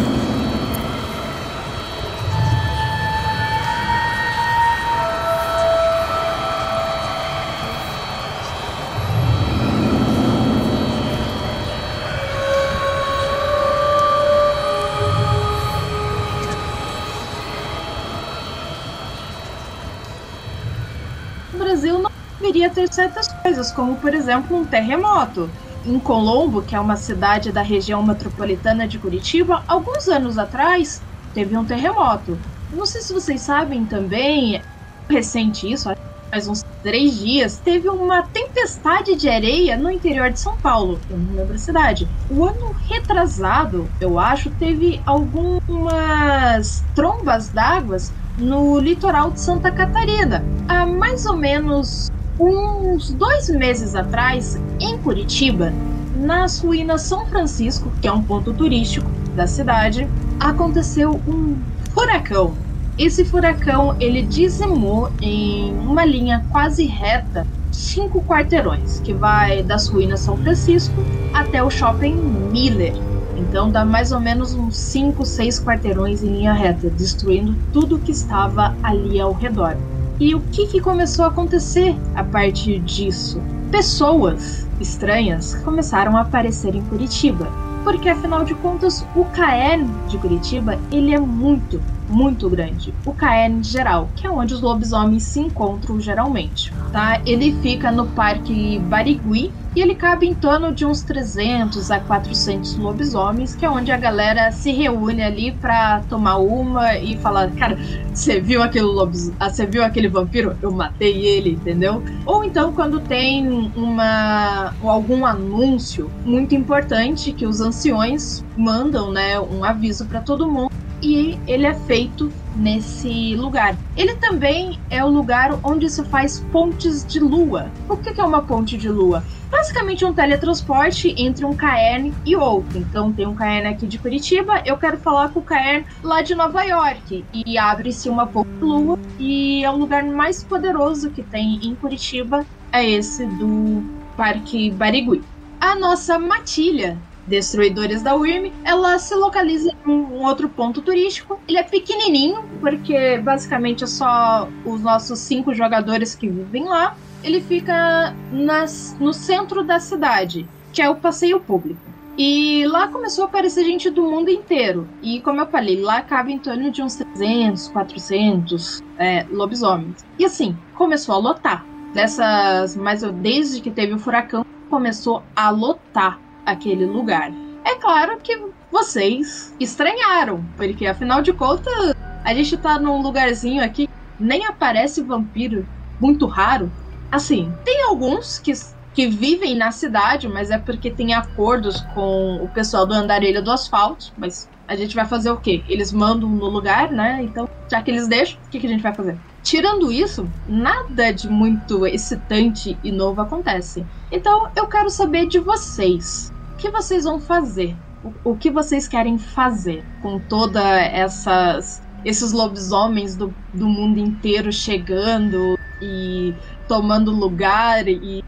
Certas 22.91 23.27
coisas, 23.43 23.71
como 23.71 23.95
por 23.97 24.13
exemplo 24.13 24.57
um 24.57 24.65
terremoto. 24.65 25.49
Em 25.85 25.99
Colombo, 25.99 26.61
que 26.61 26.75
é 26.75 26.79
uma 26.79 26.97
cidade 26.97 27.51
da 27.51 27.61
região 27.61 28.03
metropolitana 28.03 28.87
de 28.87 28.99
Curitiba, 28.99 29.63
alguns 29.67 30.07
anos 30.07 30.37
atrás 30.37 31.01
teve 31.33 31.55
um 31.55 31.63
terremoto. 31.63 32.37
Não 32.73 32.85
sei 32.85 33.01
se 33.01 33.13
vocês 33.13 33.41
sabem 33.41 33.85
também, 33.85 34.61
recente 35.09 35.71
isso, 35.71 35.89
faz 36.29 36.47
uns 36.47 36.61
três 36.83 37.17
dias, 37.17 37.57
teve 37.57 37.89
uma 37.89 38.23
tempestade 38.23 39.15
de 39.15 39.29
areia 39.29 39.77
no 39.77 39.89
interior 39.89 40.29
de 40.29 40.39
São 40.39 40.57
Paulo. 40.57 40.99
Eu 41.09 41.17
não 41.17 41.35
lembro 41.35 41.55
a 41.55 41.57
cidade. 41.57 42.07
O 42.29 42.45
ano 42.45 42.75
retrasado, 42.89 43.89
eu 43.99 44.19
acho, 44.19 44.49
teve 44.51 45.01
algumas 45.05 46.83
trombas 46.93 47.49
d'água 47.49 47.97
no 48.37 48.79
litoral 48.79 49.31
de 49.31 49.39
Santa 49.39 49.71
Catarina. 49.71 50.43
Há 50.67 50.85
mais 50.85 51.25
ou 51.25 51.37
menos 51.37 52.07
uns 52.39 53.11
dois 53.11 53.49
meses 53.49 53.95
atrás, 53.95 54.59
em 54.79 54.97
Curitiba, 54.97 55.73
nas 56.15 56.59
ruínas 56.59 57.01
São 57.01 57.25
Francisco, 57.25 57.91
que 58.01 58.07
é 58.07 58.11
um 58.11 58.21
ponto 58.21 58.53
turístico 58.53 59.09
da 59.35 59.47
cidade, 59.47 60.07
aconteceu 60.39 61.21
um 61.27 61.57
furacão. 61.93 62.53
Esse 62.97 63.23
furacão 63.23 63.95
ele 63.99 64.23
dizimou 64.23 65.11
em 65.21 65.71
uma 65.79 66.03
linha 66.03 66.43
quase 66.49 66.85
reta 66.85 67.45
cinco 67.71 68.23
quarteirões, 68.23 68.99
que 69.01 69.13
vai 69.13 69.61
das 69.61 69.87
ruínas 69.87 70.21
São 70.21 70.35
Francisco 70.37 70.95
até 71.33 71.63
o 71.63 71.69
shopping 71.69 72.15
Miller. 72.51 72.93
Então 73.37 73.69
dá 73.69 73.85
mais 73.85 74.11
ou 74.11 74.19
menos 74.19 74.55
uns 74.55 74.75
5, 74.75 75.23
6 75.23 75.63
quarteirões 75.63 76.23
em 76.23 76.27
linha 76.27 76.53
reta, 76.53 76.89
destruindo 76.89 77.55
tudo 77.71 77.99
que 77.99 78.11
estava 78.11 78.75
ali 78.81 79.19
ao 79.19 79.31
redor. 79.31 79.77
E 80.19 80.33
o 80.35 80.41
que, 80.47 80.67
que 80.67 80.81
começou 80.81 81.25
a 81.25 81.27
acontecer 81.29 82.01
a 82.13 82.23
partir 82.23 82.79
disso? 82.81 83.47
Pessoas 83.69 84.69
estranhas 84.79 85.53
começaram 85.63 86.17
a 86.17 86.21
aparecer 86.21 86.73
em 86.75 86.85
Curitiba. 86.85 87.55
Porque 87.83 88.09
afinal 88.09 88.43
de 88.43 88.55
contas, 88.55 89.07
o 89.13 89.29
caern 89.29 90.01
de 90.05 90.19
Curitiba, 90.19 90.83
ele 90.89 91.13
é 91.13 91.19
muito, 91.19 91.85
muito 92.09 92.49
grande. 92.49 92.93
O 93.05 93.13
caern 93.13 93.61
geral, 93.63 94.09
que 94.15 94.25
é 94.25 94.31
onde 94.31 94.53
os 94.53 94.61
lobisomens 94.61 95.23
se 95.23 95.39
encontram 95.39 95.99
geralmente, 95.99 96.73
tá? 96.91 97.21
Ele 97.25 97.51
fica 97.61 97.91
no 97.91 98.07
Parque 98.07 98.79
Barigui, 98.79 99.51
e 99.77 99.79
ele 99.79 99.93
cabe 99.93 100.25
em 100.25 100.33
torno 100.33 100.73
de 100.73 100.87
uns 100.87 101.03
300 101.03 101.91
a 101.91 101.99
400 101.99 102.77
lobisomens, 102.77 103.53
que 103.53 103.63
é 103.63 103.69
onde 103.69 103.91
a 103.91 103.97
galera 103.97 104.51
se 104.51 104.71
reúne 104.71 105.21
ali 105.21 105.51
para 105.51 105.99
tomar 106.09 106.37
uma 106.37 106.97
e 106.97 107.15
falar, 107.19 107.51
cara, 107.51 107.77
você 108.11 108.41
viu 108.41 108.63
aquele 108.63 108.85
lobis, 108.85 109.31
ah, 109.39 109.51
você 109.51 109.67
viu 109.67 109.83
aquele 109.83 110.09
vampiro? 110.09 110.57
Eu 110.63 110.71
matei 110.71 111.27
ele, 111.27 111.51
entendeu? 111.51 112.03
Ou 112.25 112.43
então 112.43 112.73
quando 112.73 113.01
tem 113.01 113.47
uma 113.75 114.73
algum 114.81 115.23
anúncio 115.23 116.09
muito 116.25 116.55
importante 116.55 117.31
que 117.31 117.45
os 117.45 117.61
anciões 117.61 118.43
mandam, 118.57 119.11
né, 119.11 119.39
um 119.39 119.63
aviso 119.63 120.07
para 120.07 120.21
todo 120.21 120.51
mundo 120.51 120.71
e 121.01 121.37
ele 121.47 121.65
é 121.65 121.73
feito 121.73 122.31
nesse 122.55 123.35
lugar. 123.35 123.77
Ele 123.95 124.15
também 124.15 124.79
é 124.89 125.03
o 125.03 125.09
lugar 125.09 125.59
onde 125.63 125.89
se 125.89 126.03
faz 126.05 126.39
pontes 126.51 127.05
de 127.05 127.19
lua. 127.19 127.71
O 127.87 127.95
que 127.95 128.19
é 128.19 128.23
uma 128.23 128.41
ponte 128.41 128.77
de 128.77 128.89
lua? 128.89 129.23
basicamente 129.49 130.05
um 130.05 130.13
teletransporte 130.13 131.13
entre 131.17 131.45
um 131.45 131.53
Caern 131.53 132.13
e 132.25 132.35
outro. 132.35 132.77
Então 132.77 133.11
tem 133.11 133.25
um 133.25 133.35
Caern 133.35 133.67
aqui 133.67 133.87
de 133.87 133.97
Curitiba, 133.97 134.61
eu 134.65 134.77
quero 134.77 134.97
falar 134.97 135.29
com 135.29 135.39
o 135.39 135.43
Caern 135.43 135.85
lá 136.03 136.21
de 136.21 136.35
Nova 136.35 136.63
York. 136.63 137.25
E 137.33 137.57
abre-se 137.57 138.09
uma 138.09 138.27
ponte 138.27 138.47
lua 138.61 138.97
e 139.19 139.63
é 139.63 139.69
o 139.69 139.75
lugar 139.75 140.03
mais 140.03 140.43
poderoso 140.43 141.09
que 141.09 141.23
tem 141.23 141.59
em 141.63 141.75
Curitiba, 141.75 142.45
é 142.71 142.87
esse 142.87 143.25
do 143.25 143.83
Parque 144.15 144.71
Barigui. 144.71 145.23
A 145.59 145.75
nossa 145.75 146.19
matilha 146.19 146.97
Destruidores 147.27 148.01
da 148.01 148.15
Wyrm, 148.15 148.51
ela 148.63 148.97
se 148.97 149.13
localiza 149.13 149.69
em 149.85 149.89
um 149.89 150.23
outro 150.23 150.47
ponto 150.47 150.81
turístico. 150.81 151.39
Ele 151.47 151.57
é 151.57 151.63
pequenininho, 151.63 152.43
porque 152.61 153.17
basicamente 153.17 153.83
é 153.83 153.87
só 153.87 154.47
os 154.65 154.81
nossos 154.81 155.19
cinco 155.19 155.53
jogadores 155.53 156.15
que 156.15 156.29
vivem 156.29 156.65
lá 156.65 156.95
ele 157.23 157.41
fica 157.41 158.15
nas, 158.31 158.95
no 158.99 159.13
centro 159.13 159.63
da 159.63 159.79
cidade, 159.79 160.47
que 160.71 160.81
é 160.81 160.89
o 160.89 160.95
passeio 160.95 161.39
público. 161.39 161.79
E 162.17 162.65
lá 162.65 162.87
começou 162.87 163.25
a 163.25 163.27
aparecer 163.27 163.63
gente 163.63 163.91
do 163.91 164.01
mundo 164.01 164.29
inteiro. 164.29 164.87
E 165.03 165.21
como 165.21 165.39
eu 165.39 165.45
falei, 165.45 165.79
lá 165.79 166.01
cabe 166.01 166.33
em 166.33 166.39
torno 166.39 166.71
de 166.71 166.81
uns 166.81 166.95
300, 166.95 167.67
400 167.67 168.83
é, 168.97 169.25
lobisomens. 169.29 170.03
E 170.17 170.25
assim, 170.25 170.57
começou 170.73 171.13
a 171.13 171.19
lotar. 171.19 171.65
Dessas, 171.93 172.75
mas 172.75 173.01
desde 173.01 173.61
que 173.61 173.71
teve 173.71 173.93
o 173.93 173.99
furacão, 173.99 174.45
começou 174.69 175.23
a 175.35 175.49
lotar 175.49 176.19
aquele 176.47 176.85
lugar. 176.85 177.31
É 177.65 177.75
claro 177.75 178.17
que 178.23 178.41
vocês 178.71 179.53
estranharam, 179.59 180.43
porque 180.55 180.87
afinal 180.87 181.21
de 181.21 181.33
contas, 181.33 181.93
a 182.23 182.33
gente 182.33 182.55
tá 182.57 182.79
num 182.79 183.01
lugarzinho 183.01 183.61
aqui, 183.61 183.89
nem 184.17 184.45
aparece 184.45 185.01
vampiro, 185.01 185.67
muito 185.99 186.25
raro. 186.25 186.71
Assim, 187.11 187.51
tem 187.65 187.83
alguns 187.83 188.39
que, 188.39 188.53
que 188.93 189.07
vivem 189.07 189.55
na 189.55 189.71
cidade, 189.71 190.27
mas 190.27 190.49
é 190.49 190.57
porque 190.57 190.89
tem 190.89 191.13
acordos 191.13 191.81
com 191.93 192.37
o 192.41 192.47
pessoal 192.49 192.85
do 192.85 192.93
andarilho 192.93 193.43
do 193.43 193.51
asfalto. 193.51 194.13
Mas 194.17 194.49
a 194.67 194.75
gente 194.75 194.95
vai 194.95 195.05
fazer 195.05 195.31
o 195.31 195.37
quê? 195.37 195.63
Eles 195.67 195.91
mandam 195.91 196.29
no 196.29 196.45
lugar, 196.45 196.91
né? 196.91 197.21
Então, 197.23 197.47
já 197.69 197.81
que 197.81 197.91
eles 197.91 198.07
deixam, 198.07 198.37
o 198.45 198.49
que, 198.49 198.59
que 198.59 198.67
a 198.67 198.69
gente 198.69 198.83
vai 198.83 198.93
fazer? 198.93 199.17
Tirando 199.41 199.91
isso, 199.91 200.29
nada 200.47 201.11
de 201.11 201.29
muito 201.29 201.85
excitante 201.85 202.77
e 202.83 202.91
novo 202.91 203.21
acontece. 203.21 203.85
Então, 204.11 204.49
eu 204.55 204.67
quero 204.67 204.89
saber 204.89 205.27
de 205.27 205.39
vocês. 205.39 206.29
Que 206.57 206.69
vocês 206.69 207.03
vão 207.03 207.19
fazer? 207.19 207.75
O, 208.23 208.35
que 208.35 208.49
vocês 208.49 208.87
querem 208.87 209.17
fazer 209.17 209.83
com 210.01 210.19
toda 210.19 210.61
essas 210.61 211.81
esses 212.05 212.31
lobisomens 212.31 213.15
do, 213.15 213.33
do 213.53 213.67
mundo 213.67 213.99
inteiro 213.99 214.51
chegando 214.51 215.57
e 215.81 216.33
tomando 216.67 217.11
lugar 217.11 217.87
e, 217.87 218.23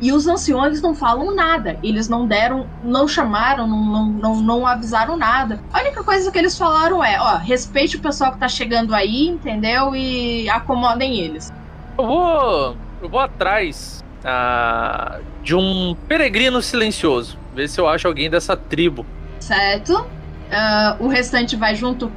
e 0.00 0.12
os 0.12 0.26
anciões 0.26 0.80
não 0.80 0.94
falam 0.94 1.34
nada. 1.34 1.78
Eles 1.82 2.08
não 2.08 2.26
deram, 2.26 2.66
não 2.82 3.06
chamaram, 3.06 3.66
não, 3.66 3.84
não, 3.84 4.06
não, 4.06 4.36
não 4.42 4.66
avisaram 4.66 5.16
nada. 5.16 5.60
A 5.72 5.80
única 5.80 6.02
coisa 6.02 6.30
que 6.30 6.38
eles 6.38 6.56
falaram 6.56 7.02
é, 7.02 7.20
ó, 7.20 7.36
respeite 7.36 7.96
o 7.96 8.00
pessoal 8.00 8.32
que 8.32 8.38
tá 8.38 8.48
chegando 8.48 8.94
aí, 8.94 9.28
entendeu? 9.28 9.94
E 9.94 10.48
acomodem 10.48 11.20
eles. 11.20 11.52
Eu 11.98 12.06
vou, 12.06 12.76
eu 13.02 13.08
vou 13.08 13.20
atrás 13.20 14.02
uh, 14.24 15.22
de 15.42 15.54
um 15.54 15.94
peregrino 16.08 16.62
silencioso. 16.62 17.41
Ver 17.54 17.68
se 17.68 17.80
eu 17.80 17.88
acho 17.88 18.06
alguém 18.06 18.30
dessa 18.30 18.56
tribo. 18.56 19.04
Certo. 19.40 19.94
Uh, 19.98 21.04
o 21.04 21.08
restante 21.08 21.56
vai 21.56 21.74
junto 21.74 22.12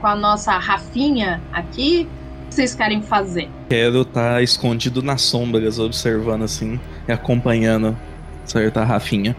com 0.00 0.06
a 0.06 0.16
nossa 0.16 0.52
Rafinha 0.52 1.42
aqui 1.52 2.08
vocês 2.50 2.74
querem 2.74 3.02
fazer? 3.02 3.48
Quero 3.68 4.02
estar 4.02 4.34
tá 4.34 4.42
escondido 4.42 5.02
nas 5.02 5.22
sombras, 5.22 5.78
observando 5.78 6.42
assim 6.42 6.80
e 7.06 7.12
acompanhando 7.12 7.96
certa 8.44 8.82
Rafinha. 8.84 9.36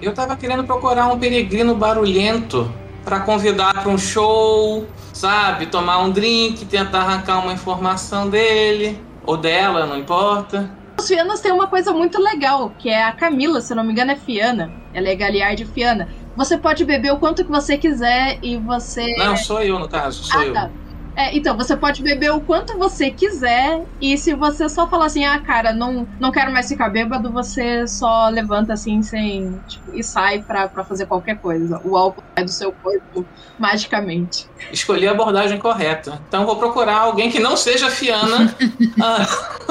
Eu 0.00 0.14
tava 0.14 0.36
querendo 0.36 0.64
procurar 0.64 1.08
um 1.08 1.18
peregrino 1.18 1.74
barulhento 1.74 2.72
para 3.04 3.20
convidar 3.20 3.74
para 3.74 3.88
um 3.88 3.98
show, 3.98 4.86
sabe? 5.12 5.66
Tomar 5.66 5.98
um 5.98 6.10
drink, 6.10 6.64
tentar 6.66 7.00
arrancar 7.00 7.40
uma 7.40 7.52
informação 7.52 8.30
dele 8.30 9.00
ou 9.24 9.36
dela, 9.36 9.86
não 9.86 9.98
importa. 9.98 10.70
Os 11.02 11.08
Fianas 11.08 11.40
têm 11.40 11.50
uma 11.50 11.66
coisa 11.66 11.92
muito 11.92 12.22
legal, 12.22 12.70
que 12.78 12.88
é 12.88 13.02
a 13.02 13.10
Camila, 13.10 13.60
se 13.60 13.74
não 13.74 13.82
me 13.82 13.90
engano, 13.90 14.12
é 14.12 14.16
Fiana. 14.16 14.72
Ela 14.94 15.08
é 15.08 15.16
Galiard 15.16 15.64
Fiana. 15.64 16.08
Você 16.36 16.56
pode 16.56 16.84
beber 16.84 17.12
o 17.12 17.18
quanto 17.18 17.44
que 17.44 17.50
você 17.50 17.76
quiser 17.76 18.38
e 18.40 18.56
você. 18.56 19.12
Não, 19.16 19.36
sou 19.36 19.60
eu 19.64 19.80
no 19.80 19.88
caso, 19.88 20.22
sou 20.22 20.40
ah, 20.40 20.46
eu. 20.46 20.52
Tá. 20.52 20.70
É, 21.14 21.36
então, 21.36 21.56
você 21.56 21.76
pode 21.76 22.02
beber 22.02 22.32
o 22.32 22.40
quanto 22.40 22.78
você 22.78 23.10
quiser, 23.10 23.82
e 24.00 24.16
se 24.16 24.34
você 24.34 24.68
só 24.68 24.88
falar 24.88 25.06
assim, 25.06 25.24
ah, 25.24 25.38
cara, 25.38 25.72
não, 25.72 26.06
não 26.18 26.32
quero 26.32 26.50
mais 26.50 26.68
ficar 26.68 26.88
bêbado, 26.88 27.30
você 27.30 27.86
só 27.86 28.28
levanta 28.28 28.72
assim 28.72 29.02
sem. 29.02 29.60
Tipo, 29.68 29.94
e 29.94 30.02
sai 30.02 30.42
pra, 30.42 30.68
pra 30.68 30.84
fazer 30.84 31.06
qualquer 31.06 31.36
coisa. 31.38 31.80
O 31.84 31.96
álcool 31.96 32.22
sai 32.34 32.44
do 32.44 32.50
seu 32.50 32.72
corpo 32.72 33.26
magicamente. 33.58 34.48
Escolhi 34.72 35.06
a 35.06 35.10
abordagem 35.10 35.58
correta. 35.58 36.20
Então 36.28 36.46
vou 36.46 36.56
procurar 36.56 36.98
alguém 36.98 37.30
que 37.30 37.38
não 37.38 37.56
seja 37.56 37.90
Fiana. 37.90 38.54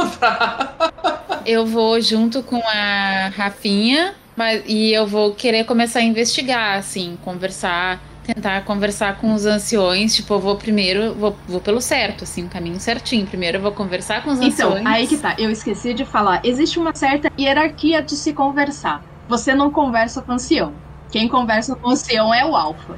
eu 1.45 1.65
vou 1.65 1.99
junto 1.99 2.43
com 2.43 2.61
a 2.67 3.31
Rafinha, 3.35 4.13
mas, 4.35 4.63
e 4.67 4.93
eu 4.93 5.07
vou 5.07 5.33
querer 5.33 5.65
começar 5.65 5.99
a 5.99 6.03
investigar, 6.03 6.77
assim, 6.77 7.17
conversar 7.23 7.99
tentar 8.23 8.63
conversar 8.65 9.17
com 9.19 9.33
os 9.33 9.45
anciões. 9.45 10.15
Tipo, 10.15 10.35
eu 10.35 10.39
vou 10.39 10.55
primeiro, 10.55 11.13
vou, 11.13 11.35
vou 11.47 11.59
pelo 11.59 11.81
certo, 11.81 12.23
assim, 12.23 12.45
o 12.45 12.49
caminho 12.49 12.79
certinho. 12.79 13.25
Primeiro 13.25 13.57
eu 13.57 13.61
vou 13.61 13.71
conversar 13.71 14.23
com 14.23 14.31
os 14.31 14.39
então, 14.39 14.69
anciões. 14.69 14.81
Então, 14.81 14.91
aí 14.91 15.07
que 15.07 15.17
tá. 15.17 15.35
Eu 15.37 15.49
esqueci 15.49 15.93
de 15.93 16.05
falar. 16.05 16.41
Existe 16.43 16.79
uma 16.79 16.95
certa 16.95 17.31
hierarquia 17.39 18.01
de 18.01 18.15
se 18.15 18.33
conversar. 18.33 19.03
Você 19.27 19.53
não 19.53 19.71
conversa 19.71 20.21
com 20.21 20.31
o 20.31 20.35
ancião. 20.35 20.73
Quem 21.11 21.27
conversa 21.27 21.75
com 21.75 21.89
o 21.89 21.91
ancião 21.91 22.33
é 22.33 22.45
o 22.45 22.55
alfa. 22.55 22.95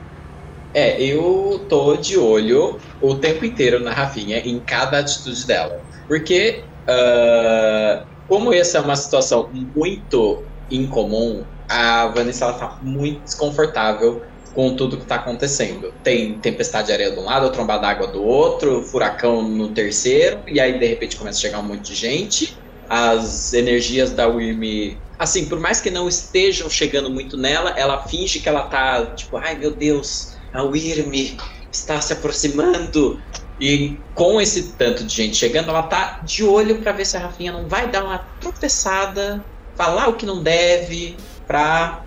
É, 0.73 1.01
eu 1.01 1.65
tô 1.69 1.95
de 1.95 2.17
olho 2.17 2.79
o 2.99 3.15
tempo 3.15 3.45
inteiro 3.45 3.79
na 3.79 3.91
Rafinha, 3.91 4.39
em 4.39 4.59
cada 4.59 4.99
atitude 4.99 5.45
dela. 5.45 5.81
Porque, 6.07 6.63
uh, 6.87 8.05
como 8.27 8.51
essa 8.51 8.79
é 8.79 8.81
uma 8.81 8.95
situação 8.95 9.49
muito 9.75 10.43
incomum, 10.71 11.43
a 11.69 12.07
Vanessa 12.07 12.45
ela 12.45 12.53
tá 12.53 12.77
muito 12.81 13.21
desconfortável 13.21 14.23
com 14.53 14.75
tudo 14.75 14.97
que 14.97 15.05
tá 15.05 15.15
acontecendo. 15.15 15.93
Tem 16.03 16.37
tempestade 16.39 16.87
de 16.87 16.93
areia 16.93 17.11
de 17.11 17.19
um 17.19 17.23
lado, 17.23 17.49
tromba 17.51 17.77
d'água 17.77 18.07
do 18.07 18.23
outro, 18.23 18.83
furacão 18.83 19.41
no 19.41 19.69
terceiro, 19.69 20.39
e 20.47 20.59
aí 20.59 20.77
de 20.77 20.85
repente 20.85 21.15
começa 21.15 21.39
a 21.39 21.41
chegar 21.41 21.59
um 21.59 21.63
monte 21.63 21.91
de 21.91 21.95
gente. 21.95 22.57
As 22.89 23.53
energias 23.53 24.11
da 24.11 24.27
Wyrm, 24.27 24.97
assim, 25.17 25.45
por 25.45 25.59
mais 25.59 25.81
que 25.81 25.89
não 25.89 26.07
estejam 26.07 26.69
chegando 26.69 27.09
muito 27.09 27.37
nela, 27.37 27.71
ela 27.71 28.03
finge 28.03 28.39
que 28.39 28.47
ela 28.47 28.63
tá, 28.63 29.05
tipo, 29.15 29.37
ai 29.37 29.55
meu 29.55 29.71
Deus, 29.71 30.35
a 30.53 30.61
Wyrm 30.63 31.37
está 31.71 31.99
se 31.99 32.13
aproximando. 32.13 33.19
E 33.59 33.97
com 34.13 34.41
esse 34.41 34.73
tanto 34.73 35.03
de 35.03 35.15
gente 35.15 35.37
chegando, 35.37 35.69
ela 35.69 35.83
tá 35.83 36.19
de 36.23 36.43
olho 36.43 36.79
para 36.79 36.91
ver 36.91 37.05
se 37.05 37.15
a 37.15 37.21
Rafinha 37.21 37.51
não 37.51 37.67
vai 37.67 37.87
dar 37.87 38.03
uma 38.03 38.17
tropeçada, 38.39 39.43
falar 39.75 40.09
o 40.09 40.13
que 40.13 40.25
não 40.25 40.43
deve, 40.43 41.15
pra 41.47 42.03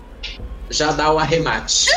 já 0.69 0.91
dar 0.91 1.13
o 1.13 1.19
arremate. 1.19 1.87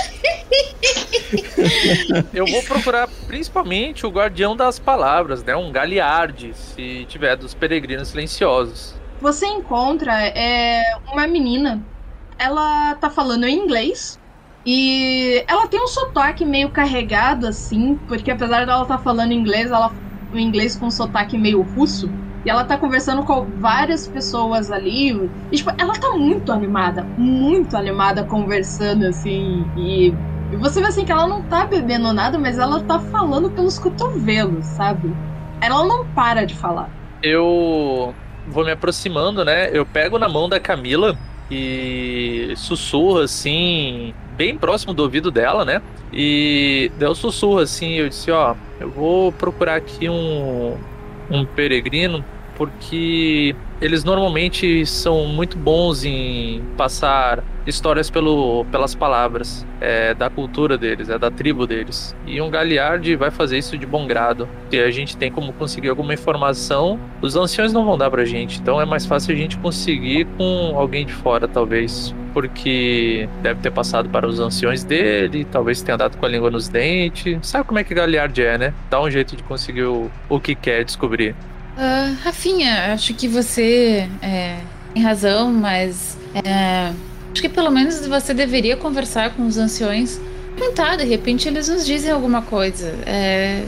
Eu 2.32 2.46
vou 2.46 2.62
procurar 2.62 3.08
principalmente 3.26 4.06
o 4.06 4.10
guardião 4.10 4.56
das 4.56 4.78
palavras, 4.78 5.42
né? 5.44 5.54
Um 5.54 5.70
Galiardi, 5.70 6.52
se 6.54 7.04
tiver 7.08 7.36
dos 7.36 7.54
peregrinos 7.54 8.08
silenciosos. 8.08 8.94
Você 9.20 9.46
encontra 9.46 10.12
é, 10.28 10.82
uma 11.12 11.26
menina. 11.26 11.82
Ela 12.38 12.94
tá 12.96 13.10
falando 13.10 13.44
em 13.44 13.56
inglês. 13.56 14.18
E 14.64 15.42
ela 15.48 15.66
tem 15.66 15.82
um 15.82 15.86
sotaque 15.86 16.44
meio 16.44 16.68
carregado, 16.70 17.46
assim, 17.46 17.98
porque 18.06 18.30
apesar 18.30 18.66
dela 18.66 18.84
tá 18.84 18.98
falando 18.98 19.32
inglês, 19.32 19.70
ela 19.70 19.90
o 20.32 20.38
inglês 20.38 20.76
com 20.76 20.86
um 20.86 20.90
sotaque 20.90 21.36
meio 21.36 21.62
russo. 21.62 22.10
E 22.44 22.50
ela 22.50 22.64
tá 22.64 22.76
conversando 22.78 23.22
com 23.24 23.44
várias 23.58 24.08
pessoas 24.08 24.70
ali. 24.70 25.10
E, 25.50 25.56
tipo, 25.56 25.70
ela 25.76 25.92
tá 25.94 26.10
muito 26.10 26.50
animada, 26.52 27.04
muito 27.18 27.76
animada 27.76 28.24
conversando, 28.24 29.04
assim. 29.04 29.64
E, 29.76 30.14
e 30.52 30.56
você 30.56 30.80
vê 30.80 30.88
assim 30.88 31.04
que 31.04 31.12
ela 31.12 31.26
não 31.26 31.42
tá 31.42 31.64
bebendo 31.66 32.12
nada, 32.12 32.38
mas 32.38 32.58
ela 32.58 32.82
tá 32.82 32.98
falando 32.98 33.50
pelos 33.50 33.78
cotovelos, 33.78 34.64
sabe? 34.66 35.14
Ela 35.60 35.84
não 35.84 36.06
para 36.06 36.44
de 36.44 36.54
falar. 36.54 36.90
Eu 37.22 38.14
vou 38.46 38.64
me 38.64 38.72
aproximando, 38.72 39.44
né? 39.44 39.70
Eu 39.72 39.84
pego 39.86 40.18
na 40.18 40.28
mão 40.28 40.48
da 40.48 40.58
Camila 40.58 41.16
e 41.50 42.52
sussurro 42.56 43.18
assim, 43.20 44.14
bem 44.36 44.56
próximo 44.56 44.94
do 44.94 45.02
ouvido 45.02 45.30
dela, 45.30 45.64
né? 45.64 45.82
E 46.12 46.90
deu 46.96 47.14
sussurro 47.14 47.58
assim, 47.58 47.94
eu 47.94 48.08
disse, 48.08 48.30
ó, 48.30 48.56
eu 48.78 48.90
vou 48.90 49.32
procurar 49.32 49.76
aqui 49.76 50.08
um 50.08 50.76
um 51.30 51.46
peregrino, 51.46 52.24
porque 52.60 53.56
eles 53.80 54.04
normalmente 54.04 54.84
são 54.84 55.24
muito 55.24 55.56
bons 55.56 56.04
em 56.04 56.62
passar 56.76 57.42
histórias 57.66 58.10
pelo, 58.10 58.66
pelas 58.66 58.94
palavras 58.94 59.66
é, 59.80 60.12
da 60.12 60.28
cultura 60.28 60.76
deles, 60.76 61.08
é 61.08 61.18
da 61.18 61.30
tribo 61.30 61.66
deles. 61.66 62.14
E 62.26 62.38
um 62.38 62.50
Galiard 62.50 63.16
vai 63.16 63.30
fazer 63.30 63.56
isso 63.56 63.78
de 63.78 63.86
bom 63.86 64.06
grado. 64.06 64.46
Se 64.68 64.78
a 64.78 64.90
gente 64.90 65.16
tem 65.16 65.32
como 65.32 65.54
conseguir 65.54 65.88
alguma 65.88 66.12
informação, 66.12 67.00
os 67.22 67.34
anciões 67.34 67.72
não 67.72 67.82
vão 67.86 67.96
dar 67.96 68.10
pra 68.10 68.26
gente. 68.26 68.60
Então 68.60 68.78
é 68.78 68.84
mais 68.84 69.06
fácil 69.06 69.32
a 69.32 69.38
gente 69.38 69.56
conseguir 69.56 70.26
com 70.36 70.74
alguém 70.76 71.06
de 71.06 71.14
fora, 71.14 71.48
talvez. 71.48 72.14
Porque 72.34 73.26
deve 73.40 73.60
ter 73.60 73.70
passado 73.70 74.10
para 74.10 74.26
os 74.26 74.38
anciões 74.38 74.84
dele, 74.84 75.46
talvez 75.50 75.80
tenha 75.80 75.96
dado 75.96 76.18
com 76.18 76.26
a 76.26 76.28
língua 76.28 76.50
nos 76.50 76.68
dentes. 76.68 77.38
Sabe 77.40 77.64
como 77.64 77.78
é 77.78 77.84
que 77.84 77.94
Galiard 77.94 78.38
é, 78.38 78.58
né? 78.58 78.74
Dá 78.90 79.00
um 79.00 79.10
jeito 79.10 79.34
de 79.34 79.42
conseguir 79.44 79.84
o, 79.84 80.10
o 80.28 80.38
que 80.38 80.54
quer 80.54 80.84
descobrir. 80.84 81.34
Uh, 81.80 82.14
Rafinha, 82.22 82.92
acho 82.92 83.14
que 83.14 83.26
você 83.26 84.06
é, 84.20 84.58
tem 84.92 85.02
razão, 85.02 85.50
mas 85.50 86.18
é, 86.34 86.92
acho 87.32 87.40
que 87.40 87.48
pelo 87.48 87.70
menos 87.70 88.06
você 88.06 88.34
deveria 88.34 88.76
conversar 88.76 89.30
com 89.30 89.46
os 89.46 89.56
anciões. 89.56 90.20
Tentar, 90.58 90.96
de 90.96 91.04
repente 91.04 91.48
eles 91.48 91.70
nos 91.70 91.86
dizem 91.86 92.10
alguma 92.10 92.42
coisa. 92.42 92.94
É, 93.06 93.64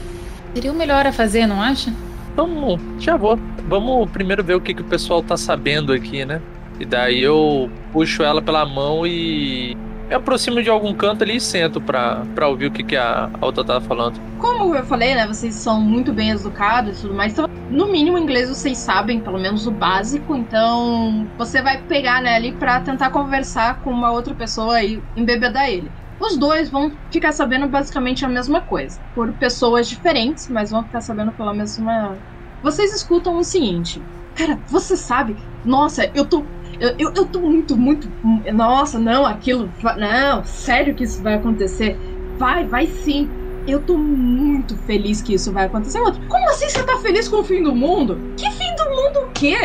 seria 0.52 0.70
o 0.70 0.74
melhor 0.74 1.06
a 1.06 1.12
fazer, 1.12 1.46
não 1.46 1.62
acha? 1.62 1.90
Vamos, 2.36 2.78
já 2.98 3.16
vou. 3.16 3.38
Vamos 3.66 4.10
primeiro 4.10 4.44
ver 4.44 4.56
o 4.56 4.60
que, 4.60 4.74
que 4.74 4.82
o 4.82 4.86
pessoal 4.86 5.22
tá 5.22 5.38
sabendo 5.38 5.90
aqui, 5.90 6.22
né? 6.26 6.42
E 6.78 6.84
daí 6.84 7.22
eu 7.22 7.70
puxo 7.94 8.22
ela 8.22 8.42
pela 8.42 8.66
mão 8.66 9.06
e 9.06 9.74
me 10.12 10.16
aproximo 10.16 10.62
de 10.62 10.68
algum 10.68 10.92
canto 10.92 11.24
ali 11.24 11.36
e 11.36 11.40
sento 11.40 11.80
pra, 11.80 12.22
pra 12.34 12.46
ouvir 12.46 12.66
o 12.66 12.70
que, 12.70 12.84
que 12.84 12.96
a, 12.96 13.30
a 13.32 13.46
outra 13.46 13.64
tá 13.64 13.80
falando. 13.80 14.20
Como 14.38 14.74
eu 14.74 14.84
falei, 14.84 15.14
né? 15.14 15.26
Vocês 15.26 15.54
são 15.54 15.80
muito 15.80 16.12
bem 16.12 16.30
educados 16.30 16.98
e 16.98 17.02
tudo 17.02 17.14
mais. 17.14 17.32
Então, 17.32 17.46
no 17.70 17.90
mínimo, 17.90 18.18
inglês 18.18 18.50
vocês 18.50 18.76
sabem, 18.76 19.20
pelo 19.20 19.38
menos 19.38 19.66
o 19.66 19.70
básico. 19.70 20.36
Então, 20.36 21.26
você 21.38 21.62
vai 21.62 21.82
pegar, 21.84 22.20
né, 22.20 22.34
ali 22.36 22.52
pra 22.52 22.80
tentar 22.80 23.08
conversar 23.10 23.80
com 23.80 23.90
uma 23.90 24.12
outra 24.12 24.34
pessoa 24.34 24.82
e 24.82 25.02
embebedar 25.16 25.70
ele. 25.70 25.90
Os 26.20 26.36
dois 26.36 26.68
vão 26.68 26.92
ficar 27.10 27.32
sabendo 27.32 27.66
basicamente 27.68 28.24
a 28.24 28.28
mesma 28.28 28.60
coisa. 28.60 29.00
Por 29.14 29.32
pessoas 29.38 29.88
diferentes, 29.88 30.46
mas 30.48 30.70
vão 30.70 30.84
ficar 30.84 31.00
sabendo 31.00 31.32
pela 31.32 31.54
mesma. 31.54 32.18
Vocês 32.62 32.94
escutam 32.94 33.38
o 33.38 33.42
seguinte. 33.42 34.02
Cara, 34.34 34.58
você 34.68 34.94
sabe? 34.94 35.36
Nossa, 35.64 36.10
eu 36.14 36.26
tô 36.28 36.44
eu, 36.82 36.94
eu, 36.98 37.12
eu 37.14 37.26
tô 37.26 37.40
muito, 37.40 37.76
muito. 37.76 38.08
Nossa, 38.52 38.98
não, 38.98 39.24
aquilo. 39.24 39.70
Não, 39.96 40.44
sério 40.44 40.96
que 40.96 41.04
isso 41.04 41.22
vai 41.22 41.34
acontecer? 41.34 41.96
Vai, 42.36 42.66
vai 42.66 42.86
sim. 42.88 43.30
Eu 43.68 43.80
tô 43.86 43.96
muito 43.96 44.76
feliz 44.78 45.22
que 45.22 45.34
isso 45.34 45.52
vai 45.52 45.66
acontecer. 45.66 46.00
Como 46.00 46.50
assim 46.50 46.68
você 46.68 46.82
tá 46.82 46.98
feliz 46.98 47.28
com 47.28 47.36
o 47.36 47.44
fim 47.44 47.62
do 47.62 47.72
mundo? 47.72 48.34
Que 48.36 48.50
fim 48.50 48.74
do 48.76 48.90
mundo 48.90 49.28
o 49.28 49.32
quê? 49.32 49.56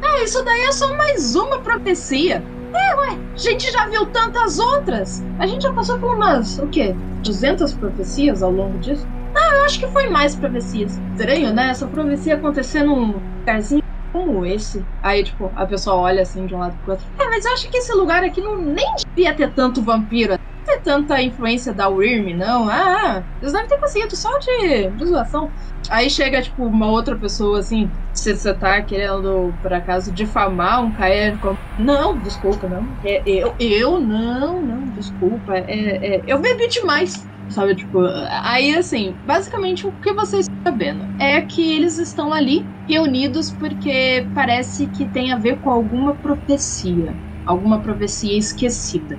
Ah, 0.00 0.22
isso 0.22 0.44
daí 0.44 0.60
é 0.60 0.72
só 0.72 0.96
mais 0.96 1.34
uma 1.34 1.60
profecia. 1.60 2.36
É, 2.36 2.96
ué, 3.00 3.18
a 3.34 3.36
gente 3.36 3.68
já 3.72 3.88
viu 3.88 4.06
tantas 4.06 4.60
outras. 4.60 5.20
A 5.40 5.46
gente 5.48 5.62
já 5.62 5.72
passou 5.72 5.98
por 5.98 6.14
umas, 6.14 6.56
o 6.60 6.68
quê? 6.68 6.94
200 7.24 7.74
profecias 7.74 8.44
ao 8.44 8.52
longo 8.52 8.78
disso? 8.78 9.04
Ah, 9.36 9.56
eu 9.56 9.64
acho 9.64 9.80
que 9.80 9.88
foi 9.88 10.08
mais 10.08 10.36
profecias. 10.36 10.92
Estranho, 11.18 11.52
né? 11.52 11.70
Essa 11.70 11.88
profecia 11.88 12.36
acontecer 12.36 12.84
num 12.84 13.20
lugarzinho 13.40 13.80
como 14.12 14.44
esse? 14.44 14.86
Aí, 15.02 15.24
tipo, 15.24 15.52
a 15.56 15.66
pessoa 15.66 15.96
olha 15.96 16.22
assim 16.22 16.46
de 16.46 16.54
um 16.54 16.58
lado 16.58 16.78
pro 16.82 16.92
outro. 16.92 17.06
É, 17.18 17.24
mas 17.28 17.44
eu 17.44 17.52
acho 17.52 17.70
que 17.70 17.76
esse 17.76 17.92
lugar 17.94 18.22
aqui 18.24 18.40
não 18.40 18.58
nem 18.62 18.84
devia 19.14 19.34
ter 19.34 19.52
tanto 19.54 19.82
vampiro. 19.82 20.32
Não 20.32 20.64
ter 20.64 20.82
tanta 20.82 21.22
influência 21.22 21.72
da 21.74 21.88
Wyrm, 21.88 22.34
não. 22.36 22.68
Ah, 22.68 23.24
eles 23.40 23.52
devem 23.52 23.68
ter 23.68 23.78
conseguido 23.78 24.16
só 24.16 24.28
de, 24.38 24.90
de 24.90 25.06
zoação. 25.06 25.52
Aí 25.90 26.10
chega, 26.10 26.42
tipo, 26.42 26.66
uma 26.66 26.90
outra 26.90 27.18
pessoa, 27.18 27.58
assim, 27.60 27.90
se 28.12 28.36
você 28.36 28.54
tá 28.56 28.82
querendo, 28.82 29.56
por 29.60 29.72
acaso, 29.72 30.12
difamar 30.12 30.84
um 30.84 30.92
Caer. 30.92 31.38
Não, 31.76 32.20
desculpa, 32.20 32.68
não. 32.68 32.94
É, 33.02 33.22
eu, 33.26 33.54
eu, 33.58 34.00
não, 34.00 34.62
não, 34.62 34.90
desculpa. 34.90 35.54
É, 35.56 36.16
é, 36.18 36.22
eu 36.26 36.40
bebi 36.40 36.68
demais. 36.68 37.30
Sabe, 37.50 37.74
tipo, 37.74 37.98
aí 38.42 38.76
assim, 38.76 39.14
basicamente 39.26 39.86
o 39.86 39.92
que 39.92 40.12
vocês 40.12 40.46
estão 40.46 40.72
sabendo 40.72 41.04
é 41.20 41.40
que 41.40 41.76
eles 41.76 41.98
estão 41.98 42.32
ali 42.32 42.64
reunidos 42.88 43.50
porque 43.50 44.24
parece 44.34 44.86
que 44.86 45.04
tem 45.06 45.32
a 45.32 45.36
ver 45.36 45.58
com 45.58 45.70
alguma 45.70 46.14
profecia. 46.14 47.12
Alguma 47.44 47.80
profecia 47.80 48.38
esquecida. 48.38 49.18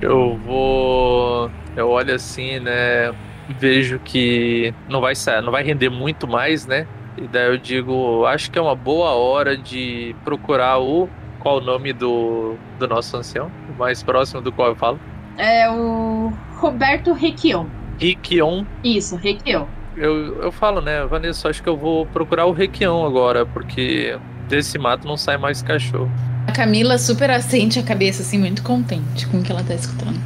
Eu 0.00 0.38
vou. 0.44 1.50
Eu 1.76 1.88
olho 1.88 2.14
assim, 2.14 2.60
né? 2.60 3.12
Vejo 3.58 3.98
que 3.98 4.72
não 4.88 5.00
vai 5.00 5.14
sair, 5.14 5.42
não 5.42 5.50
vai 5.50 5.64
render 5.64 5.90
muito 5.90 6.28
mais, 6.28 6.66
né? 6.66 6.86
E 7.16 7.22
daí 7.22 7.48
eu 7.48 7.58
digo, 7.58 8.24
acho 8.26 8.50
que 8.50 8.58
é 8.58 8.62
uma 8.62 8.74
boa 8.74 9.10
hora 9.12 9.56
de 9.56 10.14
procurar 10.24 10.78
o. 10.78 11.08
Qual 11.40 11.58
o 11.58 11.60
nome 11.60 11.92
do, 11.92 12.54
do 12.78 12.88
nosso 12.88 13.16
ancião? 13.16 13.50
O 13.74 13.78
mais 13.78 14.02
próximo 14.02 14.40
do 14.40 14.50
qual 14.50 14.68
eu 14.68 14.76
falo? 14.76 14.98
É 15.36 15.68
o 15.68 16.32
Roberto 16.64 17.12
Requion. 17.12 17.66
Requion? 17.98 18.64
Isso, 18.82 19.16
Requion. 19.16 19.66
Eu, 19.94 20.40
eu 20.40 20.50
falo, 20.50 20.80
né, 20.80 21.04
Vanessa, 21.04 21.50
acho 21.50 21.62
que 21.62 21.68
eu 21.68 21.76
vou 21.76 22.06
procurar 22.06 22.46
o 22.46 22.52
Requion 22.52 23.04
agora, 23.04 23.44
porque 23.44 24.18
desse 24.48 24.78
mato 24.78 25.06
não 25.06 25.14
sai 25.14 25.36
mais 25.36 25.60
cachorro. 25.60 26.10
A 26.48 26.52
Camila 26.52 26.96
super 26.96 27.30
assente 27.30 27.78
a 27.78 27.82
cabeça, 27.82 28.22
assim, 28.22 28.38
muito 28.38 28.62
contente 28.62 29.26
com 29.26 29.40
o 29.40 29.42
que 29.42 29.52
ela 29.52 29.62
tá 29.62 29.74
escutando. 29.74 30.18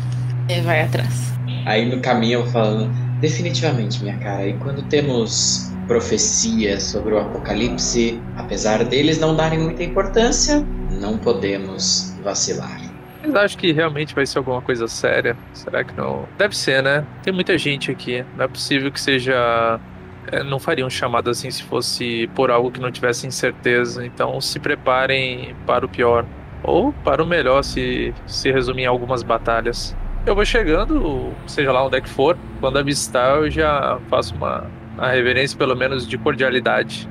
E 0.49 0.61
vai 0.61 0.83
atrás. 0.83 1.33
Aí 1.67 1.93
no 1.93 2.01
caminho 2.01 2.39
eu 2.39 2.47
falando, 2.47 2.89
definitivamente, 3.21 4.01
minha 4.01 4.17
cara, 4.19 4.47
e 4.47 4.53
quando 4.59 4.81
temos 4.83 5.73
profecias 5.89 6.85
sobre 6.85 7.15
o 7.15 7.19
apocalipse, 7.19 8.23
apesar 8.37 8.85
deles 8.85 9.19
não 9.19 9.35
darem 9.35 9.59
muita 9.59 9.83
importância, 9.83 10.65
não 11.01 11.19
podemos 11.19 12.15
vacilar. 12.23 12.88
Mas 13.29 13.45
acho 13.45 13.59
que 13.59 13.73
realmente 13.73 14.15
vai 14.15 14.25
ser 14.25 14.39
alguma 14.39 14.63
coisa 14.63 14.89
séria. 14.89 15.37
Será 15.53 15.85
que 15.85 15.95
não? 15.97 16.27
Deve 16.39 16.57
ser, 16.57 16.83
né? 16.83 17.05
Tem 17.23 17.33
muita 17.33 17.59
gente 17.59 17.91
aqui. 17.91 18.25
Não 18.37 18.45
é 18.45 18.49
possível 18.49 18.91
que 18.91 19.01
seja. 19.01 19.79
É, 20.31 20.43
não 20.43 20.59
faria 20.59 20.85
um 20.85 20.91
chamado 20.91 21.31
assim 21.31 21.51
se 21.51 21.63
fosse 21.63 22.29
por 22.35 22.51
algo 22.51 22.71
que 22.71 22.81
não 22.81 22.91
tivesse 22.91 23.27
incerteza. 23.27 24.05
Então 24.05 24.41
se 24.41 24.59
preparem 24.59 25.55
para 25.67 25.85
o 25.85 25.89
pior. 25.89 26.25
Ou 26.63 26.93
para 27.05 27.23
o 27.23 27.27
melhor, 27.27 27.63
se, 27.63 28.13
se 28.27 28.51
resumir 28.51 28.83
em 28.83 28.87
algumas 28.87 29.23
batalhas. 29.23 29.97
Eu 30.27 30.35
vou 30.35 30.45
chegando, 30.45 31.33
seja 31.47 31.71
lá 31.71 31.85
onde 31.87 31.97
é 31.97 32.01
que 32.01 32.09
for. 32.09 32.37
Quando 32.61 32.79
avistar, 32.79 33.37
eu 33.37 33.51
já 33.51 33.99
faço 34.11 34.35
uma, 34.35 34.67
uma 34.97 35.09
reverência, 35.09 35.57
pelo 35.57 35.77
menos 35.77 36.07
de 36.07 36.19
cordialidade. 36.19 37.09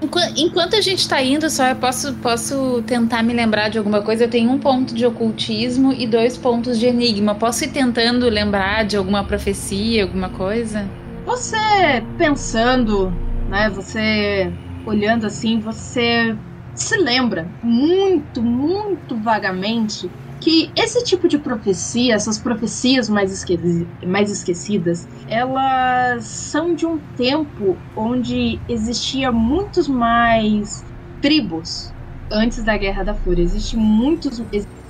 Enqu- 0.00 0.32
Enquanto 0.36 0.76
a 0.76 0.80
gente 0.80 1.08
tá 1.08 1.20
indo, 1.22 1.50
só 1.50 1.66
eu 1.66 1.76
posso, 1.76 2.14
posso 2.14 2.82
tentar 2.86 3.22
me 3.22 3.32
lembrar 3.34 3.68
de 3.68 3.78
alguma 3.78 4.00
coisa. 4.00 4.24
Eu 4.24 4.30
tenho 4.30 4.50
um 4.50 4.58
ponto 4.58 4.94
de 4.94 5.04
ocultismo 5.04 5.92
e 5.92 6.06
dois 6.06 6.36
pontos 6.36 6.78
de 6.78 6.86
enigma. 6.86 7.34
Posso 7.34 7.64
ir 7.64 7.68
tentando 7.68 8.28
lembrar 8.28 8.84
de 8.84 8.96
alguma 8.96 9.24
profecia, 9.24 10.04
alguma 10.04 10.28
coisa? 10.28 10.88
Você 11.26 11.56
pensando, 12.16 13.12
né? 13.48 13.68
Você 13.70 14.52
olhando 14.86 15.26
assim, 15.26 15.58
você 15.58 16.34
se 16.74 16.96
lembra 16.96 17.46
muito, 17.62 18.40
muito 18.40 19.16
vagamente 19.16 20.08
que 20.40 20.72
esse 20.76 21.04
tipo 21.04 21.28
de 21.28 21.38
profecia, 21.38 22.14
essas 22.14 22.38
profecias 22.38 23.08
mais, 23.08 23.32
esque 23.32 23.58
mais 24.06 24.30
esquecidas, 24.30 25.08
elas 25.26 26.26
são 26.26 26.74
de 26.74 26.86
um 26.86 26.98
tempo 27.16 27.84
onde 27.94 28.62
existia 28.68 29.32
muitos 29.32 29.88
mais 29.88 30.86
tribos 31.20 31.94
antes 32.30 32.62
da 32.64 32.76
Guerra 32.76 33.02
da 33.04 33.14
Fúria. 33.14 33.42
Existem 33.42 33.78
muitos, 33.78 34.38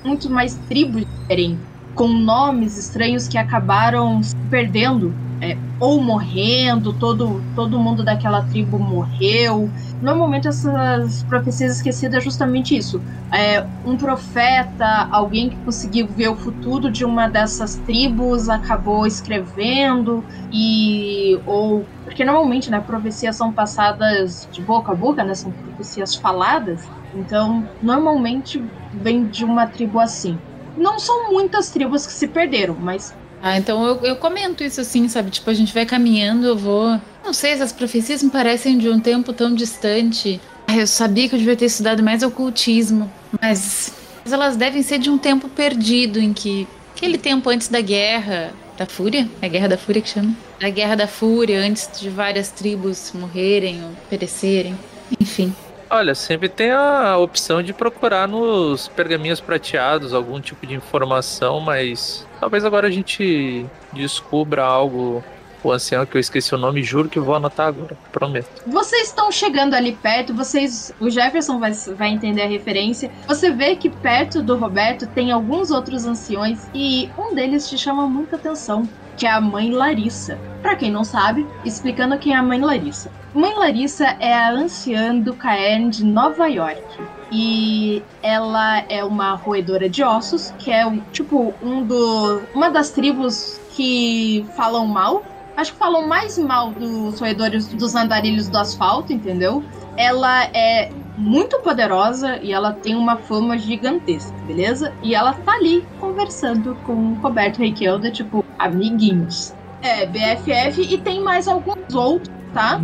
muitos 0.05 0.31
mais 0.31 0.59
tribos 0.59 1.03
diferentes, 1.29 1.67
com 1.95 2.09
nomes 2.09 2.77
estranhos 2.77 3.27
que 3.27 3.39
acabaram 3.39 4.23
se 4.23 4.35
perdendo 4.51 5.19
é, 5.41 5.61
ou 5.79 6.03
morrendo, 6.03 6.93
todo, 6.97 7.47
todo 7.55 7.79
mundo 7.79 8.05
daquela 8.05 8.43
tribo 8.43 8.79
morreu. 8.79 9.71
Normalmente 10.01 10.49
essas 10.49 11.23
profecias 11.25 11.77
esquecidas 11.77 12.19
é 12.19 12.21
justamente 12.21 12.77
isso. 12.77 13.03
É, 13.33 13.69
um 13.85 13.97
profeta, 13.97 15.09
alguém 15.11 15.49
que 15.51 15.61
conseguiu 15.61 16.09
ver 16.09 16.29
o 16.29 16.37
futuro 16.37 16.91
de 16.91 17.05
uma 17.05 17.29
dessas 17.29 17.77
tribos, 17.79 18.49
acabou 18.49 19.07
escrevendo 19.07 20.25
e 20.51 21.41
ou 21.45 21.89
porque 22.05 22.25
normalmente, 22.25 22.71
né, 22.71 22.81
profecias 22.81 23.37
são 23.37 23.53
passadas 23.53 24.49
de 24.51 24.63
boca 24.63 24.93
a 24.93 24.95
boca, 24.95 25.23
né, 25.23 25.35
são 25.35 25.53
profecias 25.53 26.15
faladas. 26.17 26.91
Então, 27.13 27.71
normalmente 27.81 28.67
vem 28.91 29.29
de 29.29 29.45
uma 29.45 29.67
tribo 29.67 29.99
assim. 30.01 30.43
Não 30.75 30.99
são 30.99 31.33
muitas 31.33 31.71
tribos 31.71 32.07
que 32.07 32.13
se 32.13 32.29
perderam, 32.29 32.77
mas 32.79 33.15
Ah, 33.43 33.57
então 33.57 33.87
eu, 33.87 34.01
eu 34.05 34.17
comento 34.17 34.65
isso 34.65 34.81
assim, 34.81 35.09
sabe? 35.09 35.31
Tipo, 35.31 35.49
a 35.51 35.55
gente 35.55 35.73
vai 35.73 35.87
caminhando, 35.87 36.47
eu 36.47 36.57
vou. 36.57 37.01
Não 37.25 37.33
sei, 37.33 37.53
essas 37.53 37.73
profecias 37.73 38.23
me 38.23 38.31
parecem 38.31 38.79
de 38.79 38.89
um 38.89 38.99
tempo 38.99 39.33
tão 39.33 39.55
distante. 39.55 40.41
Ah, 40.67 40.77
Eu 40.77 40.87
sabia 40.87 41.29
que 41.29 41.35
eu 41.35 41.39
devia 41.39 41.57
ter 41.57 41.67
estudado 41.67 42.03
mais 42.03 42.23
ocultismo, 42.23 43.11
mas 43.41 43.93
elas 44.31 44.57
devem 44.57 44.83
ser 44.83 44.99
de 44.99 45.09
um 45.09 45.17
tempo 45.19 45.49
perdido 45.49 46.19
em 46.21 46.33
que. 46.33 46.67
Aquele 46.97 47.17
tempo 47.17 47.49
antes 47.49 47.69
da 47.69 47.81
guerra. 47.81 48.53
Da 48.77 48.87
Fúria? 48.87 49.29
É 49.43 49.47
a 49.47 49.49
Guerra 49.49 49.69
da 49.69 49.77
Fúria 49.79 50.01
que 50.03 50.09
chama? 50.09 50.35
Da 50.61 50.69
Guerra 50.69 50.95
da 50.95 51.07
Fúria, 51.09 51.61
antes 51.61 51.89
de 52.01 52.09
várias 52.09 52.49
tribos 52.51 53.13
morrerem 53.13 53.83
ou 53.85 53.91
perecerem. 54.09 54.77
Enfim. 55.21 55.53
Olha, 55.91 56.15
sempre 56.15 56.51
tem 56.51 56.71
a 56.71 57.17
opção 57.17 57.63
de 57.63 57.73
procurar 57.73 58.29
nos 58.29 58.89
pergaminhos 58.89 59.41
prateados 59.41 60.13
algum 60.13 60.39
tipo 60.39 60.67
de 60.67 60.75
informação, 60.75 61.61
mas 61.61 62.27
talvez 62.39 62.63
agora 62.65 62.89
a 62.89 62.91
gente 62.91 63.65
descubra 63.93 64.63
algo. 64.63 65.25
O 65.61 65.73
ancião 65.73 66.07
que 66.07 66.17
eu 66.17 66.21
esqueci 66.21 66.55
o 66.55 66.59
nome, 66.59 66.85
juro 66.85 67.09
que 67.09 67.19
vou 67.19 67.35
anotar 67.35 67.67
agora, 67.67 67.99
prometo. 68.13 68.63
Vocês 68.65 69.09
estão 69.09 69.33
chegando 69.33 69.75
ali 69.75 69.93
perto, 69.93 70.33
vocês. 70.33 70.95
O 71.01 71.11
Jefferson 71.11 71.59
vai, 71.59 71.73
vai 71.73 72.11
entender 72.11 72.43
a 72.43 72.47
referência. 72.47 73.11
Você 73.27 73.51
vê 73.51 73.75
que 73.75 73.91
perto 73.91 74.41
do 74.41 74.57
Roberto 74.57 75.09
tem 75.09 75.33
alguns 75.33 75.73
outros 75.73 76.07
anciões 76.07 76.69
e 76.73 77.11
um 77.19 77.35
deles 77.35 77.69
te 77.69 77.77
chama 77.77 78.07
muita 78.07 78.37
atenção, 78.37 78.89
que 79.19 79.27
é 79.27 79.31
a 79.31 79.41
mãe 79.41 79.71
Larissa. 79.71 80.39
Pra 80.63 80.77
quem 80.77 80.91
não 80.91 81.05
sabe, 81.05 81.47
explicando 81.65 82.19
quem 82.19 82.33
é 82.33 82.37
a 82.37 82.43
mãe 82.43 82.61
Larissa. 82.61 83.11
Mãe 83.35 83.53
Larissa 83.55 84.17
é 84.21 84.33
a 84.33 84.51
anciã 84.51 85.19
do 85.19 85.35
Caern 85.35 85.91
de 85.91 86.05
Nova 86.05 86.47
York. 86.47 86.83
E 87.31 88.03
ela 88.23 88.85
é 88.89 89.05
uma 89.05 89.35
roedora 89.35 89.89
de 89.89 90.03
ossos, 90.03 90.55
que 90.59 90.71
é 90.71 90.85
tipo 91.13 91.53
um 91.63 91.83
do, 91.83 92.41
uma 92.55 92.71
das 92.71 92.91
tribos 92.91 93.61
que 93.77 94.47
falam 94.57 94.87
mal 94.87 95.23
acho 95.57 95.73
que 95.73 95.79
falam 95.79 96.07
mais 96.07 96.39
mal 96.39 96.71
dos 96.71 97.19
roedores 97.19 97.67
dos 97.67 97.97
andarilhos 97.97 98.49
do 98.49 98.57
asfalto, 98.57 99.13
entendeu? 99.13 99.65
Ela 99.97 100.45
é 100.55 100.93
muito 101.19 101.59
poderosa 101.61 102.39
e 102.41 102.53
ela 102.53 102.73
tem 102.73 102.95
uma 102.95 103.17
fama 103.17 103.59
gigantesca, 103.59 104.33
beleza? 104.47 104.93
E 105.03 105.15
ela 105.15 105.33
tá 105.35 105.53
ali 105.53 105.85
conversando 106.01 106.77
com 106.87 106.93
o 106.93 107.15
Roberto 107.15 107.59
Requelda, 107.59 108.11
tipo, 108.11 108.45
amiguinhos. 108.59 109.53
É, 109.83 110.07
BFF 110.07 110.81
e 110.83 110.97
tem 110.99 111.21
mais 111.23 111.49
alguns 111.49 111.95
outros, 111.95 112.33
tá? 112.55 112.81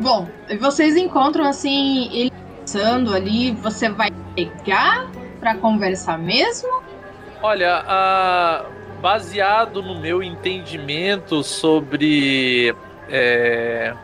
Bom, 0.00 0.26
vocês 0.60 0.96
encontram 0.96 1.44
assim, 1.44 2.08
ele 2.12 2.30
conversando 2.30 3.14
ali, 3.14 3.52
você 3.52 3.88
vai 3.90 4.10
pegar 4.34 5.06
pra 5.38 5.54
conversar 5.54 6.18
mesmo? 6.18 6.68
Olha, 7.42 7.84
a- 7.86 8.64
baseado 9.00 9.82
no 9.82 10.00
meu 10.00 10.22
entendimento 10.22 11.42
sobre. 11.44 12.74
é, 13.10 13.94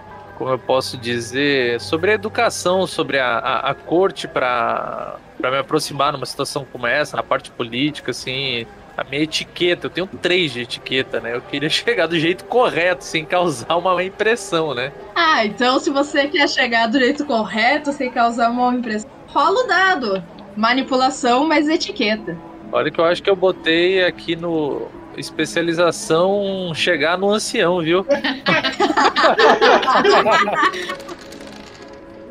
como 0.40 0.52
eu 0.52 0.58
posso 0.58 0.96
dizer? 0.96 1.78
Sobre 1.82 2.12
a 2.12 2.14
educação, 2.14 2.86
sobre 2.86 3.18
a, 3.18 3.26
a, 3.36 3.70
a 3.72 3.74
corte 3.74 4.26
para 4.26 5.18
me 5.38 5.58
aproximar 5.58 6.14
numa 6.14 6.24
situação 6.24 6.66
como 6.72 6.86
essa, 6.86 7.14
na 7.14 7.22
parte 7.22 7.50
política, 7.50 8.10
assim. 8.10 8.66
A 8.96 9.04
minha 9.04 9.22
etiqueta, 9.22 9.86
eu 9.86 9.90
tenho 9.90 10.06
três 10.06 10.50
de 10.50 10.62
etiqueta, 10.62 11.20
né? 11.20 11.34
Eu 11.36 11.42
queria 11.42 11.68
chegar 11.70 12.06
do 12.06 12.18
jeito 12.18 12.46
correto, 12.46 13.04
sem 13.04 13.22
causar 13.22 13.76
uma 13.76 13.92
má 13.92 14.02
impressão, 14.02 14.74
né? 14.74 14.90
Ah, 15.14 15.44
então 15.44 15.78
se 15.78 15.90
você 15.90 16.26
quer 16.26 16.48
chegar 16.48 16.86
do 16.86 16.98
jeito 16.98 17.26
correto, 17.26 17.92
sem 17.92 18.10
causar 18.10 18.50
uma 18.50 18.74
impressão, 18.74 19.10
rola 19.26 19.64
o 19.64 19.66
dado. 19.66 20.24
Manipulação 20.56 21.46
mais 21.46 21.68
etiqueta. 21.68 22.34
Olha 22.72 22.90
que 22.90 22.98
eu 22.98 23.04
acho 23.04 23.22
que 23.22 23.28
eu 23.28 23.36
botei 23.36 24.02
aqui 24.02 24.36
no 24.36 24.88
especialização 25.16 26.72
chegar 26.74 27.18
no 27.18 27.30
ancião, 27.30 27.80
viu? 27.80 28.06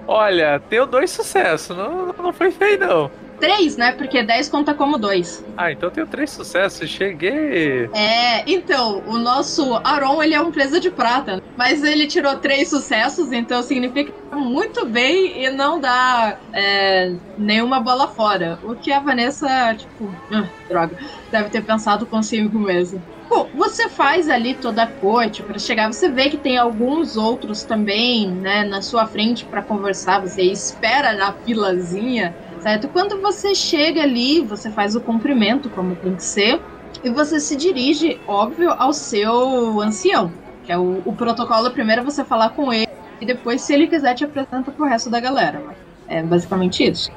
Olha, 0.07 0.59
tenho 0.69 0.85
dois 0.87 1.11
sucessos, 1.11 1.75
não, 1.77 2.13
não 2.13 2.33
foi 2.33 2.51
feio 2.51 2.79
não. 2.79 3.11
Três, 3.39 3.77
né? 3.77 3.93
Porque 3.93 4.21
10 4.21 4.49
conta 4.49 4.73
como 4.73 4.97
dois. 4.97 5.45
Ah, 5.55 5.71
então 5.71 5.87
eu 5.87 5.93
tenho 5.93 6.07
três 6.07 6.29
sucessos, 6.29 6.89
cheguei. 6.89 7.89
É, 7.93 8.43
então, 8.45 9.01
o 9.07 9.17
nosso 9.17 9.79
Aron, 9.83 10.21
ele 10.21 10.33
é 10.33 10.41
um 10.41 10.51
presa 10.51 10.79
de 10.79 10.91
prata, 10.91 11.41
mas 11.55 11.83
ele 11.83 12.05
tirou 12.05 12.35
três 12.37 12.69
sucessos, 12.69 13.31
então 13.31 13.63
significa 13.63 14.11
muito 14.37 14.85
bem 14.85 15.43
e 15.43 15.49
não 15.49 15.79
dá 15.79 16.39
é, 16.53 17.15
nenhuma 17.37 17.79
bola 17.79 18.07
fora. 18.07 18.59
O 18.63 18.75
que 18.75 18.91
a 18.91 18.99
Vanessa, 18.99 19.75
tipo, 19.75 20.09
ah, 20.31 20.47
droga, 20.67 20.97
deve 21.31 21.49
ter 21.49 21.63
pensado 21.63 22.05
consigo 22.05 22.59
mesmo. 22.59 23.01
Bom, 23.29 23.47
você 23.53 23.87
faz 23.89 24.27
ali 24.27 24.55
toda 24.55 24.83
a 24.83 24.87
corte 24.87 25.43
para 25.43 25.59
chegar, 25.59 25.91
você 25.91 26.09
vê 26.09 26.29
que 26.29 26.37
tem 26.37 26.57
alguns 26.57 27.15
outros 27.15 27.63
também, 27.63 28.31
né, 28.31 28.63
na 28.63 28.81
sua 28.81 29.05
frente 29.05 29.45
para 29.45 29.61
conversar, 29.61 30.19
você 30.19 30.41
espera 30.41 31.13
na 31.13 31.33
filazinha, 31.33 32.35
certo? 32.59 32.89
Quando 32.89 33.21
você 33.21 33.53
chega 33.53 34.01
ali, 34.01 34.41
você 34.41 34.71
faz 34.71 34.95
o 34.95 35.01
cumprimento 35.01 35.69
como 35.69 35.95
tem 35.95 36.15
que 36.15 36.23
ser, 36.23 36.59
e 37.03 37.09
você 37.11 37.39
se 37.39 37.55
dirige, 37.55 38.19
óbvio, 38.27 38.71
ao 38.71 38.93
seu 38.93 39.79
ancião, 39.79 40.33
que 40.63 40.71
é 40.71 40.77
o, 40.77 41.01
o 41.05 41.15
protocolo. 41.15 41.71
Primeiro 41.71 42.01
é 42.01 42.03
você 42.03 42.25
falar 42.25 42.49
com 42.49 42.73
ele, 42.73 42.87
e 43.19 43.25
depois, 43.25 43.61
se 43.61 43.73
ele 43.73 43.87
quiser, 43.87 44.13
te 44.15 44.23
apresenta 44.23 44.71
pro 44.71 44.85
resto 44.85 45.09
da 45.09 45.19
galera. 45.19 45.61
É 46.07 46.23
basicamente 46.23 46.83
isso. 46.83 47.11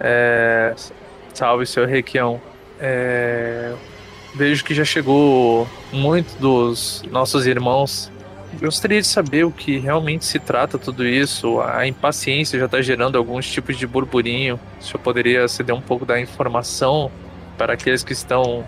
É... 0.00 0.74
Salve, 1.34 1.66
seu 1.66 1.86
Requião. 1.86 2.40
É... 2.78 3.74
Vejo 4.34 4.64
que 4.64 4.74
já 4.74 4.84
chegou 4.84 5.66
muito 5.92 6.38
dos 6.38 7.02
nossos 7.10 7.46
irmãos. 7.46 8.10
Gostaria 8.60 9.00
de 9.00 9.06
saber 9.06 9.44
o 9.44 9.50
que 9.50 9.78
realmente 9.78 10.24
se 10.24 10.38
trata 10.38 10.78
tudo 10.78 11.06
isso. 11.06 11.60
A 11.60 11.86
impaciência 11.86 12.58
já 12.58 12.66
está 12.66 12.80
gerando 12.80 13.18
alguns 13.18 13.50
tipos 13.50 13.76
de 13.76 13.86
burburinho. 13.86 14.58
Se 14.80 14.94
eu 14.94 15.00
poderia 15.00 15.46
ceder 15.48 15.74
um 15.74 15.80
pouco 15.80 16.06
da 16.06 16.20
informação 16.20 17.10
para 17.56 17.74
aqueles 17.74 18.04
que 18.04 18.12
estão 18.12 18.64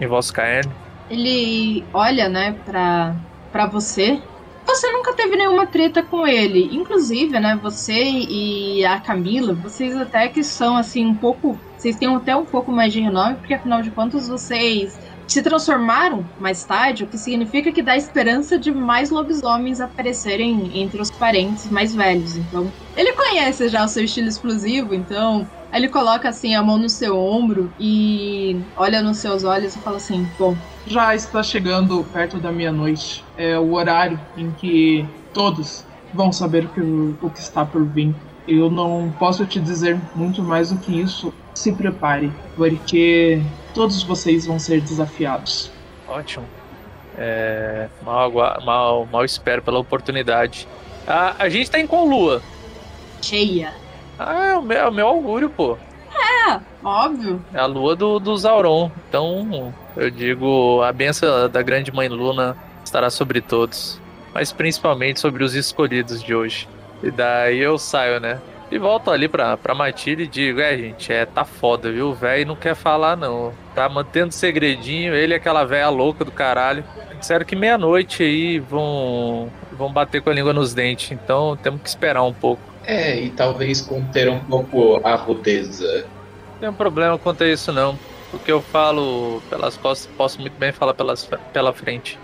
em 0.00 0.06
vosso 0.06 0.32
caerne. 0.32 0.72
Ele 1.10 1.84
olha, 1.92 2.28
né, 2.28 2.56
pra, 2.64 3.14
pra 3.52 3.66
você. 3.66 4.20
Você 4.70 4.88
nunca 4.92 5.12
teve 5.12 5.34
nenhuma 5.34 5.66
treta 5.66 6.00
com 6.00 6.24
ele. 6.24 6.70
Inclusive, 6.72 7.40
né, 7.40 7.58
você 7.60 7.92
e 7.92 8.84
a 8.84 9.00
Camila, 9.00 9.52
vocês 9.52 9.96
até 9.96 10.28
que 10.28 10.44
são, 10.44 10.76
assim, 10.76 11.04
um 11.04 11.14
pouco. 11.14 11.58
Vocês 11.76 11.96
têm 11.96 12.14
até 12.14 12.36
um 12.36 12.44
pouco 12.44 12.70
mais 12.70 12.92
de 12.92 13.00
renome, 13.00 13.34
porque 13.34 13.54
afinal 13.54 13.82
de 13.82 13.90
contas 13.90 14.28
vocês 14.28 14.96
se 15.26 15.42
transformaram 15.42 16.24
mais 16.38 16.64
tarde, 16.64 17.02
o 17.02 17.06
que 17.08 17.18
significa 17.18 17.72
que 17.72 17.82
dá 17.82 17.96
esperança 17.96 18.56
de 18.56 18.70
mais 18.72 19.10
lobisomens 19.10 19.80
aparecerem 19.80 20.70
entre 20.80 21.02
os 21.02 21.10
parentes 21.10 21.68
mais 21.68 21.92
velhos. 21.92 22.36
Então, 22.36 22.70
ele 22.96 23.12
conhece 23.12 23.68
já 23.68 23.84
o 23.84 23.88
seu 23.88 24.04
estilo 24.04 24.28
explosivo, 24.28 24.94
então 24.94 25.48
Aí 25.72 25.80
ele 25.80 25.88
coloca 25.88 26.28
assim 26.28 26.54
a 26.54 26.62
mão 26.62 26.78
no 26.78 26.88
seu 26.88 27.18
ombro 27.18 27.72
e 27.78 28.60
olha 28.76 29.00
nos 29.00 29.18
seus 29.18 29.44
olhos 29.44 29.76
e 29.76 29.78
fala 29.78 29.96
assim: 29.98 30.28
Bom, 30.38 30.56
Já 30.86 31.14
está 31.14 31.42
chegando 31.42 32.04
perto 32.12 32.38
da 32.38 32.50
meia-noite. 32.50 33.24
É 33.36 33.58
o 33.58 33.74
horário 33.74 34.18
em 34.36 34.50
que 34.50 35.06
todos 35.32 35.84
vão 36.12 36.32
saber 36.32 36.64
o 36.64 36.68
que, 36.68 36.80
o 36.80 37.30
que 37.30 37.38
está 37.38 37.64
por 37.64 37.84
vir. 37.84 38.14
eu 38.48 38.70
não 38.70 39.14
posso 39.18 39.46
te 39.46 39.60
dizer 39.60 39.98
muito 40.14 40.42
mais 40.42 40.70
do 40.70 40.78
que 40.78 41.00
isso. 41.00 41.32
Se 41.54 41.72
prepare, 41.72 42.32
porque 42.56 43.42
todos 43.74 44.02
vocês 44.02 44.46
vão 44.46 44.58
ser 44.58 44.80
desafiados. 44.80 45.70
Ótimo. 46.08 46.46
É, 47.18 47.88
mal, 48.02 48.32
mal, 48.64 49.06
mal 49.06 49.24
espero 49.24 49.60
pela 49.62 49.78
oportunidade. 49.78 50.66
A, 51.06 51.44
a 51.44 51.48
gente 51.48 51.70
tá 51.70 51.78
em 51.78 51.86
qual 51.86 52.04
lua? 52.04 52.42
Cheia. 53.20 53.72
Ah, 54.22 54.48
é 54.48 54.54
o 54.54 54.62
meu, 54.62 54.78
é 54.78 54.86
o 54.86 54.92
meu 54.92 55.06
augúrio, 55.06 55.48
pô. 55.48 55.78
É, 56.14 56.60
óbvio. 56.84 57.42
É 57.54 57.58
a 57.58 57.64
lua 57.64 57.96
do, 57.96 58.18
do 58.18 58.36
Sauron. 58.36 58.90
Então, 59.08 59.72
eu 59.96 60.10
digo, 60.10 60.82
a 60.82 60.92
benção 60.92 61.48
da 61.48 61.62
grande 61.62 61.90
mãe 61.90 62.06
Luna 62.06 62.54
estará 62.84 63.08
sobre 63.08 63.40
todos. 63.40 63.98
Mas 64.34 64.52
principalmente 64.52 65.18
sobre 65.20 65.42
os 65.42 65.54
escolhidos 65.54 66.22
de 66.22 66.34
hoje. 66.34 66.68
E 67.02 67.10
daí 67.10 67.60
eu 67.60 67.78
saio, 67.78 68.20
né? 68.20 68.38
E 68.70 68.78
volto 68.78 69.10
ali 69.10 69.26
pra, 69.26 69.56
pra 69.56 69.74
Matilde 69.74 70.24
e 70.24 70.28
digo, 70.28 70.60
é, 70.60 70.76
gente, 70.76 71.10
é, 71.10 71.24
tá 71.24 71.44
foda, 71.44 71.90
viu? 71.90 72.10
O 72.10 72.14
velho 72.14 72.46
não 72.46 72.56
quer 72.56 72.74
falar, 72.74 73.16
não. 73.16 73.54
Tá 73.74 73.88
mantendo 73.88 74.32
segredinho, 74.32 75.14
ele 75.14 75.32
é 75.32 75.38
aquela 75.38 75.64
velha 75.64 75.88
louca 75.88 76.24
do 76.26 76.30
caralho. 76.30 76.84
Disseram 77.18 77.44
que 77.44 77.56
meia-noite 77.56 78.22
aí 78.22 78.58
vão, 78.60 79.50
vão 79.72 79.90
bater 79.90 80.22
com 80.22 80.30
a 80.30 80.32
língua 80.32 80.52
nos 80.52 80.72
dentes, 80.72 81.10
então 81.10 81.56
temos 81.56 81.82
que 81.82 81.88
esperar 81.88 82.22
um 82.22 82.32
pouco. 82.32 82.69
É, 82.84 83.20
e 83.20 83.30
talvez 83.30 83.80
conter 83.80 84.28
um 84.28 84.40
pouco 84.40 85.00
a 85.04 85.14
rudeza. 85.14 86.06
Não 86.52 86.60
tem 86.60 86.68
um 86.68 86.74
problema 86.74 87.18
quanto 87.18 87.44
a 87.44 87.48
isso, 87.48 87.72
não. 87.72 87.98
O 88.32 88.38
que 88.38 88.50
eu 88.50 88.62
falo 88.62 89.42
pelas 89.50 89.76
costas, 89.76 90.10
posso 90.16 90.40
muito 90.40 90.58
bem 90.58 90.72
falar 90.72 90.94
pelas, 90.94 91.28
pela 91.52 91.72
frente. 91.72 92.18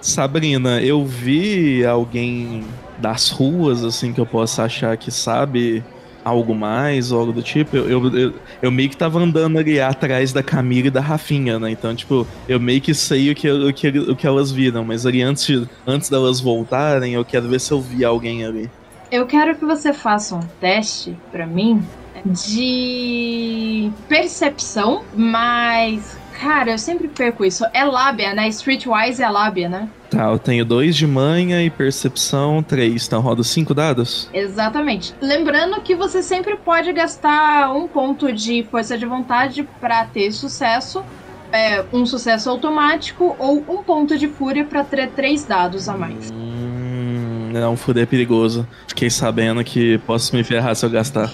Sabrina, 0.00 0.80
eu 0.80 1.04
vi 1.04 1.84
alguém 1.84 2.64
das 2.98 3.30
ruas, 3.30 3.84
assim, 3.84 4.12
que 4.12 4.20
eu 4.20 4.26
possa 4.26 4.64
achar 4.64 4.96
que 4.96 5.10
sabe 5.10 5.84
algo 6.24 6.54
mais 6.54 7.10
ou 7.10 7.20
algo 7.20 7.32
do 7.32 7.42
tipo. 7.42 7.76
Eu, 7.76 7.88
eu, 7.88 8.16
eu, 8.16 8.34
eu, 8.62 8.70
meio 8.70 8.88
que 8.88 8.96
tava 8.96 9.18
andando 9.18 9.58
ali 9.58 9.80
atrás 9.80 10.32
da 10.32 10.42
Camila 10.42 10.88
e 10.88 10.90
da 10.90 11.00
Rafinha, 11.00 11.58
né? 11.58 11.70
Então, 11.70 11.94
tipo, 11.94 12.26
eu 12.48 12.60
meio 12.60 12.80
que 12.80 12.94
sei 12.94 13.30
o 13.30 13.34
que, 13.34 13.50
o 13.50 13.72
que, 13.72 13.88
o 13.88 14.16
que 14.16 14.26
elas 14.26 14.52
viram, 14.52 14.84
mas 14.84 15.06
ali 15.06 15.22
antes, 15.22 15.66
antes 15.86 16.08
delas 16.08 16.40
voltarem, 16.40 17.14
eu 17.14 17.24
quero 17.24 17.48
ver 17.48 17.60
se 17.60 17.72
eu 17.72 17.80
vi 17.80 18.04
alguém 18.04 18.44
ali. 18.44 18.70
Eu 19.10 19.26
quero 19.26 19.56
que 19.56 19.64
você 19.64 19.92
faça 19.92 20.36
um 20.36 20.40
teste 20.60 21.16
para 21.30 21.46
mim 21.46 21.82
de 22.24 23.90
percepção, 24.08 25.04
mas 25.14 26.18
Cara, 26.40 26.70
eu 26.70 26.78
sempre 26.78 27.08
perco 27.08 27.44
isso. 27.44 27.64
É 27.74 27.84
lábia, 27.84 28.32
né? 28.32 28.46
Streetwise 28.48 29.20
é 29.20 29.28
lábia, 29.28 29.68
né? 29.68 29.88
Tá, 30.08 30.30
eu 30.30 30.38
tenho 30.38 30.64
dois 30.64 30.96
de 30.96 31.06
manha 31.06 31.62
e 31.62 31.68
percepção 31.68 32.62
três. 32.62 33.06
Então 33.06 33.20
roda 33.20 33.42
cinco 33.42 33.74
dados? 33.74 34.30
Exatamente. 34.32 35.14
Lembrando 35.20 35.80
que 35.80 35.96
você 35.96 36.22
sempre 36.22 36.56
pode 36.56 36.92
gastar 36.92 37.72
um 37.72 37.88
ponto 37.88 38.32
de 38.32 38.62
força 38.70 38.96
de 38.96 39.04
vontade 39.04 39.68
para 39.80 40.04
ter 40.04 40.30
sucesso. 40.30 41.02
É, 41.50 41.82
um 41.92 42.04
sucesso 42.04 42.50
automático 42.50 43.34
ou 43.38 43.64
um 43.68 43.82
ponto 43.82 44.16
de 44.18 44.28
fúria 44.28 44.64
para 44.64 44.84
ter 44.84 45.10
três 45.10 45.44
dados 45.44 45.88
a 45.88 45.96
mais. 45.96 46.30
Hum, 46.30 46.47
não, 47.52 47.76
fúria 47.76 48.02
é 48.02 48.06
perigoso. 48.06 48.66
Fiquei 48.86 49.10
sabendo 49.10 49.62
que 49.64 49.98
posso 49.98 50.34
me 50.34 50.44
ferrar 50.44 50.74
se 50.74 50.84
eu 50.84 50.90
gastar. 50.90 51.30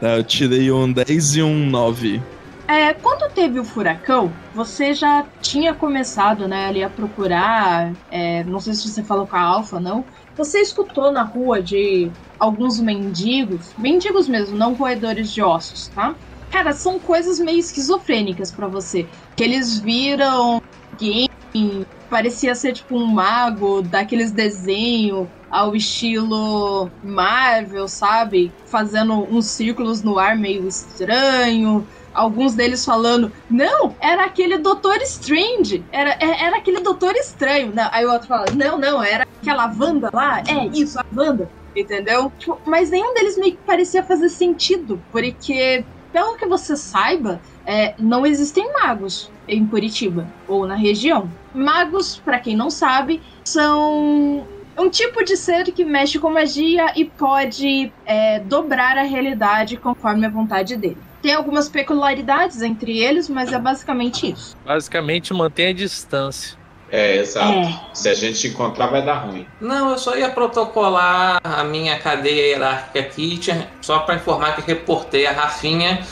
tá, 0.00 0.08
eu 0.16 0.24
tirei 0.24 0.70
um 0.70 0.90
10 0.92 1.36
e 1.36 1.42
um 1.42 1.66
9. 1.66 2.22
É, 2.66 2.94
quando 2.94 3.30
teve 3.32 3.60
o 3.60 3.64
furacão, 3.64 4.32
você 4.54 4.94
já 4.94 5.24
tinha 5.42 5.74
começado, 5.74 6.48
né, 6.48 6.66
ali 6.66 6.82
a 6.82 6.88
procurar. 6.88 7.92
É, 8.10 8.42
não 8.44 8.58
sei 8.58 8.74
se 8.74 8.88
você 8.88 9.02
falou 9.02 9.26
com 9.26 9.36
a 9.36 9.40
Alfa, 9.40 9.78
não. 9.78 10.04
Você 10.36 10.58
escutou 10.60 11.12
na 11.12 11.22
rua 11.22 11.62
de 11.62 12.10
alguns 12.38 12.80
mendigos, 12.80 13.72
mendigos 13.78 14.26
mesmo, 14.26 14.56
não 14.56 14.74
roedores 14.74 15.30
de 15.30 15.42
ossos, 15.42 15.88
tá? 15.88 16.14
Cara, 16.50 16.72
são 16.72 16.98
coisas 16.98 17.38
meio 17.38 17.58
esquizofrênicas 17.58 18.50
para 18.50 18.66
você. 18.66 19.06
Que 19.36 19.44
eles 19.44 19.78
viram 19.78 20.62
game, 20.98 21.86
parecia 22.14 22.54
ser 22.54 22.74
tipo 22.74 22.96
um 22.96 23.06
mago 23.06 23.82
daqueles 23.82 24.30
desenhos 24.30 25.26
ao 25.50 25.74
estilo 25.74 26.88
Marvel, 27.02 27.88
sabe? 27.88 28.52
Fazendo 28.66 29.14
uns 29.14 29.46
círculos 29.46 30.00
no 30.00 30.16
ar 30.16 30.36
meio 30.36 30.68
estranho 30.68 31.84
alguns 32.14 32.54
deles 32.54 32.84
falando, 32.84 33.32
não, 33.50 33.96
era 34.00 34.24
aquele 34.24 34.58
Doutor 34.58 35.02
Strange, 35.02 35.84
era, 35.90 36.10
é, 36.20 36.44
era 36.44 36.58
aquele 36.58 36.78
Doutor 36.78 37.16
Estranho. 37.16 37.72
Não, 37.74 37.88
aí 37.90 38.06
o 38.06 38.12
outro 38.12 38.28
fala, 38.28 38.44
não, 38.54 38.78
não, 38.78 39.02
era 39.02 39.26
aquela 39.42 39.66
Wanda 39.66 40.08
lá, 40.12 40.40
é 40.46 40.66
isso, 40.66 41.00
a 41.00 41.04
Wanda, 41.12 41.50
entendeu? 41.74 42.30
Tipo, 42.38 42.60
mas 42.64 42.90
nenhum 42.90 43.12
deles 43.14 43.36
meio 43.36 43.56
que 43.56 43.62
parecia 43.66 44.04
fazer 44.04 44.28
sentido, 44.28 45.02
porque, 45.10 45.84
pelo 46.12 46.36
que 46.36 46.46
você 46.46 46.76
saiba, 46.76 47.40
é, 47.66 47.94
não 47.98 48.26
existem 48.26 48.72
magos 48.72 49.30
em 49.48 49.66
Curitiba 49.66 50.26
ou 50.46 50.66
na 50.66 50.74
região. 50.74 51.30
Magos, 51.54 52.20
para 52.24 52.38
quem 52.38 52.56
não 52.56 52.70
sabe, 52.70 53.22
são 53.44 54.46
um 54.76 54.90
tipo 54.90 55.24
de 55.24 55.36
ser 55.36 55.64
que 55.72 55.84
mexe 55.84 56.18
com 56.18 56.30
magia 56.30 56.92
e 56.96 57.04
pode 57.04 57.92
é, 58.04 58.40
dobrar 58.40 58.98
a 58.98 59.02
realidade 59.02 59.76
conforme 59.76 60.26
a 60.26 60.28
vontade 60.28 60.76
dele. 60.76 60.98
Tem 61.22 61.32
algumas 61.32 61.68
peculiaridades 61.68 62.60
entre 62.60 62.98
eles, 62.98 63.28
mas 63.28 63.52
é 63.52 63.58
basicamente 63.58 64.30
isso. 64.30 64.56
Basicamente 64.64 65.32
mantém 65.32 65.68
a 65.68 65.72
distância. 65.72 66.58
É, 66.90 67.16
exato. 67.16 67.50
É. 67.50 67.80
Se 67.94 68.08
a 68.08 68.14
gente 68.14 68.46
encontrar, 68.46 68.88
vai 68.88 69.04
dar 69.04 69.14
ruim. 69.14 69.46
Não, 69.60 69.90
eu 69.90 69.98
só 69.98 70.16
ia 70.16 70.28
protocolar 70.28 71.40
a 71.42 71.64
minha 71.64 71.98
cadeia 71.98 72.48
hierárquica 72.48 73.00
aqui, 73.00 73.40
só 73.80 74.00
para 74.00 74.16
informar 74.16 74.54
que 74.54 74.62
reportei 74.62 75.26
a 75.26 75.32
Rafinha 75.32 76.04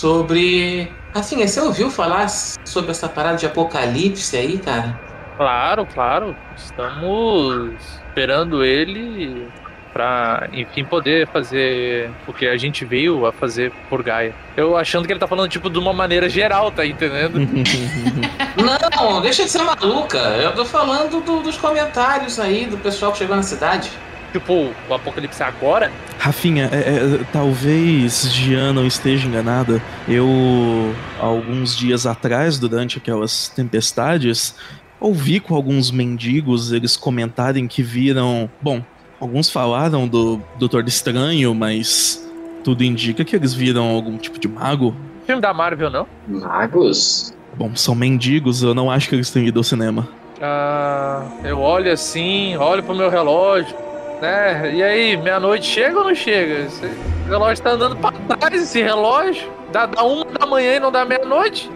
sobre. 0.00 0.90
Rafinha, 1.14 1.46
você 1.46 1.60
ouviu 1.60 1.90
falar 1.90 2.28
sobre 2.28 2.90
essa 2.90 3.08
parada 3.08 3.36
de 3.36 3.46
apocalipse 3.46 4.36
aí, 4.36 4.58
cara? 4.58 4.98
Claro, 5.36 5.86
claro. 5.86 6.36
Estamos 6.56 7.74
esperando 8.06 8.64
ele 8.64 9.48
para 9.92 10.48
enfim 10.52 10.84
poder 10.84 11.26
fazer 11.26 12.10
o 12.26 12.32
que 12.32 12.46
a 12.46 12.56
gente 12.56 12.84
veio 12.84 13.26
a 13.26 13.32
fazer 13.32 13.72
por 13.88 14.02
Gaia. 14.02 14.34
Eu 14.56 14.76
achando 14.76 15.04
que 15.06 15.12
ele 15.12 15.20
tá 15.20 15.26
falando 15.26 15.48
tipo 15.48 15.68
de 15.68 15.78
uma 15.78 15.92
maneira 15.92 16.28
geral, 16.28 16.70
tá 16.70 16.86
entendendo? 16.86 17.38
Não, 18.96 19.20
deixa 19.20 19.44
de 19.44 19.50
ser 19.50 19.62
maluca. 19.62 20.18
Eu 20.18 20.54
tô 20.54 20.64
falando 20.64 21.20
do, 21.20 21.42
dos 21.42 21.56
comentários 21.56 22.38
aí 22.38 22.66
do 22.66 22.78
pessoal 22.78 23.12
que 23.12 23.18
chegou 23.18 23.36
na 23.36 23.42
cidade. 23.42 23.90
Tipo, 24.32 24.72
o 24.88 24.94
apocalipse 24.94 25.42
agora? 25.42 25.90
Rafinha, 26.18 26.68
é, 26.72 26.76
é, 26.76 27.24
talvez 27.32 28.30
não 28.74 28.86
esteja 28.86 29.26
enganada. 29.26 29.82
Eu, 30.06 30.94
alguns 31.20 31.76
dias 31.76 32.06
atrás, 32.06 32.58
durante 32.58 32.98
aquelas 32.98 33.48
tempestades, 33.48 34.54
ouvi 35.00 35.40
com 35.40 35.54
alguns 35.54 35.90
mendigos 35.90 36.72
eles 36.72 36.96
comentarem 36.96 37.66
que 37.66 37.82
viram. 37.82 38.48
Bom, 38.62 38.82
Alguns 39.20 39.50
falaram 39.50 40.08
do 40.08 40.40
Doutor 40.58 40.88
Estranho, 40.88 41.54
mas 41.54 42.26
tudo 42.64 42.82
indica 42.82 43.22
que 43.22 43.36
eles 43.36 43.52
viram 43.52 43.84
algum 43.84 44.16
tipo 44.16 44.38
de 44.38 44.48
mago. 44.48 44.96
Filme 45.26 45.42
da 45.42 45.52
Marvel, 45.52 45.90
não? 45.90 46.06
Magos? 46.26 47.34
Bom, 47.54 47.76
são 47.76 47.94
mendigos, 47.94 48.62
eu 48.62 48.74
não 48.74 48.90
acho 48.90 49.10
que 49.10 49.14
eles 49.14 49.30
tenham 49.30 49.46
ido 49.46 49.60
ao 49.60 49.64
cinema. 49.64 50.08
Ah, 50.40 51.22
eu 51.44 51.60
olho 51.60 51.92
assim, 51.92 52.56
olho 52.56 52.82
pro 52.82 52.94
meu 52.94 53.10
relógio, 53.10 53.76
né? 54.20 54.74
E 54.74 54.82
aí, 54.82 55.16
meia-noite 55.16 55.66
chega 55.66 55.98
ou 55.98 56.04
não 56.04 56.14
chega? 56.14 56.66
Esse 56.66 56.90
relógio 57.26 57.64
tá 57.64 57.70
andando 57.70 57.96
pra 57.96 58.12
trás, 58.36 58.62
esse 58.62 58.82
relógio. 58.82 59.50
Dá, 59.72 59.86
dá 59.86 60.02
uma 60.02 60.24
da 60.24 60.46
manhã 60.46 60.76
e 60.76 60.80
não 60.80 60.92
dá 60.92 61.04
meia-noite? 61.04 61.70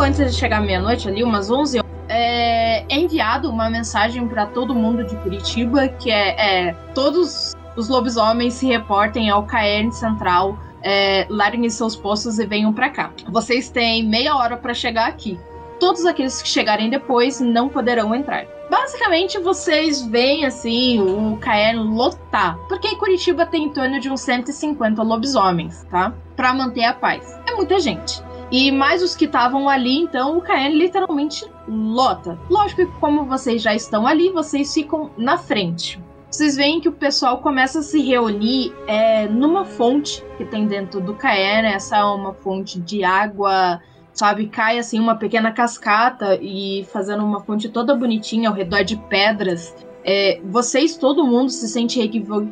antes 0.02 0.32
de 0.32 0.38
chegar 0.38 0.60
meia-noite, 0.60 1.08
ali, 1.08 1.22
umas 1.22 1.50
11 1.50 1.78
horas, 1.78 1.89
é, 2.10 2.84
é 2.88 2.98
enviado 2.98 3.48
uma 3.48 3.70
mensagem 3.70 4.26
para 4.26 4.44
todo 4.44 4.74
mundo 4.74 5.04
de 5.04 5.14
Curitiba 5.16 5.86
que 5.86 6.10
é, 6.10 6.68
é, 6.68 6.72
todos 6.92 7.54
os 7.76 7.88
lobisomens 7.88 8.54
se 8.54 8.66
reportem 8.66 9.30
ao 9.30 9.44
caerne 9.44 9.92
central, 9.92 10.58
é, 10.82 11.24
larguem 11.30 11.70
seus 11.70 11.94
postos 11.94 12.40
e 12.40 12.46
venham 12.46 12.72
para 12.72 12.90
cá. 12.90 13.12
Vocês 13.28 13.70
têm 13.70 14.02
meia 14.02 14.34
hora 14.34 14.56
para 14.56 14.74
chegar 14.74 15.06
aqui. 15.06 15.38
Todos 15.78 16.04
aqueles 16.04 16.42
que 16.42 16.48
chegarem 16.48 16.90
depois 16.90 17.40
não 17.40 17.68
poderão 17.68 18.14
entrar. 18.14 18.44
Basicamente, 18.68 19.38
vocês 19.38 20.02
veem 20.02 20.44
assim 20.44 21.00
o 21.00 21.36
caerne 21.38 21.82
lotar, 21.82 22.58
porque 22.68 22.94
Curitiba 22.96 23.46
tem 23.46 23.64
em 23.64 23.70
torno 23.70 23.98
de 23.98 24.10
uns 24.10 24.20
150 24.20 25.02
lobisomens, 25.02 25.84
tá? 25.90 26.12
Para 26.36 26.52
manter 26.52 26.84
a 26.84 26.92
paz. 26.92 27.40
É 27.46 27.54
muita 27.54 27.80
gente. 27.80 28.22
E 28.50 28.72
mais 28.72 29.02
os 29.02 29.14
que 29.14 29.26
estavam 29.26 29.68
ali, 29.68 29.98
então 29.98 30.36
o 30.36 30.40
Caen 30.40 30.76
literalmente 30.76 31.44
lota. 31.68 32.38
Lógico 32.48 32.84
que, 32.84 33.00
como 33.00 33.24
vocês 33.24 33.62
já 33.62 33.74
estão 33.74 34.06
ali, 34.06 34.30
vocês 34.30 34.74
ficam 34.74 35.10
na 35.16 35.38
frente. 35.38 36.00
Vocês 36.28 36.56
veem 36.56 36.80
que 36.80 36.88
o 36.88 36.92
pessoal 36.92 37.38
começa 37.38 37.80
a 37.80 37.82
se 37.82 38.00
reunir 38.00 38.72
é, 38.86 39.26
numa 39.28 39.64
fonte 39.64 40.24
que 40.36 40.44
tem 40.44 40.66
dentro 40.66 41.00
do 41.00 41.14
Caen. 41.14 41.66
Essa 41.66 41.98
é 41.98 42.04
uma 42.04 42.32
fonte 42.32 42.80
de 42.80 43.04
água, 43.04 43.80
sabe? 44.12 44.46
Cai 44.46 44.78
assim 44.78 44.98
uma 44.98 45.16
pequena 45.16 45.50
cascata 45.52 46.38
e 46.40 46.86
fazendo 46.92 47.24
uma 47.24 47.40
fonte 47.40 47.68
toda 47.68 47.94
bonitinha 47.94 48.48
ao 48.48 48.54
redor 48.54 48.82
de 48.82 48.96
pedras. 48.96 49.74
É, 50.04 50.40
vocês, 50.44 50.96
todo 50.96 51.26
mundo 51.26 51.50
se 51.50 51.68
sente 51.68 52.00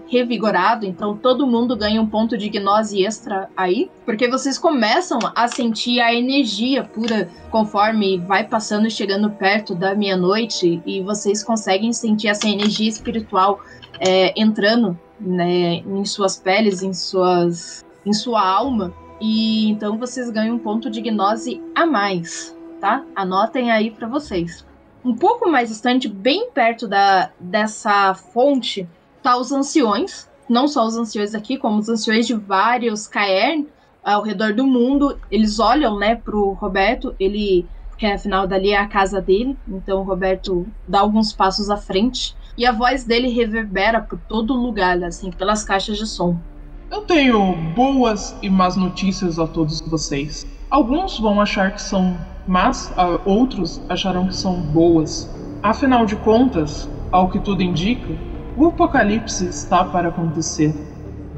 revigorado, 0.07 0.85
então 0.85 1.17
todo 1.17 1.47
mundo 1.47 1.77
ganha 1.77 2.01
um 2.01 2.07
ponto 2.07 2.37
de 2.37 2.49
gnose 2.49 3.03
extra 3.05 3.49
aí, 3.57 3.91
porque 4.05 4.29
vocês 4.29 4.59
começam 4.59 5.19
a 5.35 5.49
sentir 5.49 6.01
a 6.01 6.15
energia 6.15 6.85
pura 6.85 7.29
conforme 7.51 8.19
vai 8.19 8.47
passando 8.47 8.87
e 8.87 8.91
chegando 8.91 9.31
perto 9.31 9.75
da 9.75 9.95
meia-noite, 9.95 10.83
e 10.85 11.01
vocês 11.01 11.43
conseguem 11.43 11.93
sentir 11.93 12.29
essa 12.29 12.47
energia 12.47 12.89
espiritual 12.89 13.61
é, 13.99 14.39
entrando 14.41 14.99
né, 15.19 15.77
em 15.77 16.05
suas 16.05 16.37
peles, 16.37 16.83
em, 16.83 16.93
suas, 16.93 17.85
em 18.05 18.13
sua 18.13 18.47
alma, 18.47 18.93
e 19.21 19.71
então 19.71 19.99
vocês 19.99 20.31
ganham 20.31 20.57
um 20.57 20.59
ponto 20.59 20.91
de 20.91 21.01
gnose 21.01 21.63
a 21.75 21.87
mais, 21.87 22.55
tá? 22.79 23.05
Anotem 23.17 23.71
aí 23.71 23.91
para 23.91 24.07
vocês 24.07 24.68
um 25.05 25.15
pouco 25.15 25.49
mais 25.49 25.69
distante, 25.69 26.09
bem 26.09 26.51
perto 26.51 26.89
da, 26.89 27.31
dessa 27.39 28.15
fonte, 28.15 28.89
tá 29.23 29.37
os 29.37 29.53
anciões. 29.53 30.29
Não 30.49 30.67
só 30.67 30.87
os 30.87 30.97
anciões 30.97 31.35
aqui, 31.35 31.59
como 31.59 31.79
os 31.79 31.89
anciões 31.89 32.27
de 32.27 32.35
vários 32.35 33.07
Caern 33.07 33.67
ao 34.03 34.23
redor 34.23 34.55
do 34.55 34.67
mundo. 34.67 35.19
Eles 35.31 35.59
olham, 35.59 35.99
né, 35.99 36.15
pro 36.15 36.53
Roberto, 36.53 37.15
ele. 37.19 37.67
Que 37.97 38.07
afinal 38.07 38.47
dali 38.47 38.71
é 38.71 38.79
a 38.79 38.87
casa 38.87 39.21
dele. 39.21 39.59
Então 39.67 40.01
o 40.01 40.05
Roberto 40.05 40.67
dá 40.87 41.01
alguns 41.01 41.33
passos 41.33 41.69
à 41.69 41.77
frente. 41.77 42.37
E 42.57 42.65
a 42.65 42.71
voz 42.71 43.05
dele 43.05 43.29
reverbera 43.29 44.01
por 44.01 44.19
todo 44.29 44.55
lugar, 44.55 45.03
assim, 45.03 45.31
pelas 45.33 45.65
caixas 45.65 45.99
de 45.99 46.07
som. 46.07 46.39
Eu 46.91 47.03
tenho 47.03 47.55
boas 47.75 48.37
e 48.41 48.49
más 48.49 48.77
notícias 48.77 49.39
a 49.39 49.47
todos 49.47 49.81
vocês. 49.81 50.47
Alguns 50.71 51.19
vão 51.19 51.41
achar 51.41 51.73
que 51.73 51.83
são 51.83 52.17
mas 52.49 52.91
uh, 52.97 53.21
outros 53.27 53.81
acharão 53.91 54.27
que 54.27 54.35
são 54.35 54.55
boas. 54.55 55.31
Afinal 55.63 56.07
de 56.07 56.17
contas, 56.17 56.89
ao 57.13 57.29
que 57.29 57.39
tudo 57.39 57.63
indica, 57.63 58.15
o 58.57 58.67
apocalipse 58.67 59.47
está 59.47 59.85
para 59.85 60.09
acontecer. 60.09 60.75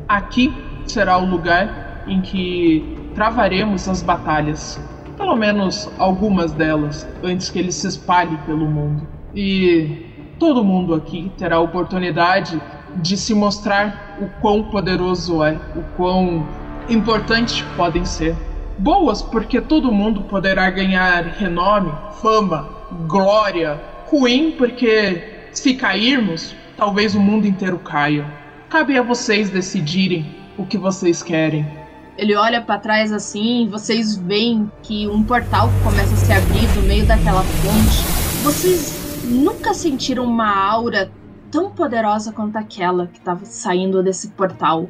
Aqui 0.09 0.55
será 0.87 1.19
o 1.19 1.27
lugar 1.27 2.05
em 2.07 2.21
que 2.21 2.97
travaremos 3.15 3.89
as 3.89 4.03
batalhas, 4.03 4.81
pelo 5.17 5.35
menos 5.35 5.91
algumas 5.99 6.53
delas, 6.53 7.07
antes 7.25 7.51
que 7.51 7.59
ele 7.59 7.73
se 7.73 7.89
espalhe 7.89 8.37
pelo 8.47 8.67
mundo. 8.67 9.07
E 9.35 10.07
todo 10.39 10.65
mundo 10.65 10.95
aqui 10.95 11.31
terá 11.37 11.57
a 11.57 11.61
oportunidade 11.61 12.61
de 12.97 13.17
se 13.17 13.35
mostrar 13.35 14.17
o 14.21 14.29
quão 14.41 14.63
poderoso 14.63 15.43
é, 15.43 15.59
o 15.77 15.83
quão 15.97 16.47
importante 16.89 17.65
podem 17.77 18.05
ser. 18.05 18.37
Boas 18.81 19.21
porque 19.21 19.61
todo 19.61 19.93
mundo 19.93 20.23
poderá 20.23 20.71
ganhar 20.71 21.23
renome, 21.23 21.93
fama, 22.23 22.67
glória. 23.07 23.79
Ruim 24.07 24.53
porque 24.53 25.49
se 25.53 25.75
cairmos, 25.75 26.55
talvez 26.79 27.15
o 27.15 27.21
mundo 27.21 27.47
inteiro 27.47 27.79
caia. 27.79 28.25
Cabe 28.71 28.97
a 28.97 29.03
vocês 29.03 29.51
decidirem 29.51 30.35
o 30.57 30.65
que 30.65 30.79
vocês 30.79 31.23
querem. 31.23 31.67
Ele 32.17 32.35
olha 32.35 32.63
para 32.63 32.81
trás 32.81 33.13
assim, 33.13 33.69
vocês 33.71 34.17
veem 34.17 34.73
que 34.83 35.07
um 35.07 35.23
portal 35.25 35.69
começa 35.85 36.15
a 36.15 36.17
se 36.17 36.33
abrir 36.33 36.67
no 36.75 36.83
meio 36.89 37.05
daquela 37.05 37.43
fonte. 37.43 38.43
Vocês 38.43 39.23
nunca 39.27 39.75
sentiram 39.75 40.25
uma 40.25 40.57
aura 40.57 41.13
tão 41.51 41.71
poderosa 41.71 42.33
quanto 42.33 42.57
aquela 42.57 43.09
que 43.09 43.19
estava 43.19 43.45
saindo 43.45 44.03
desse 44.03 44.29
portal 44.29 44.89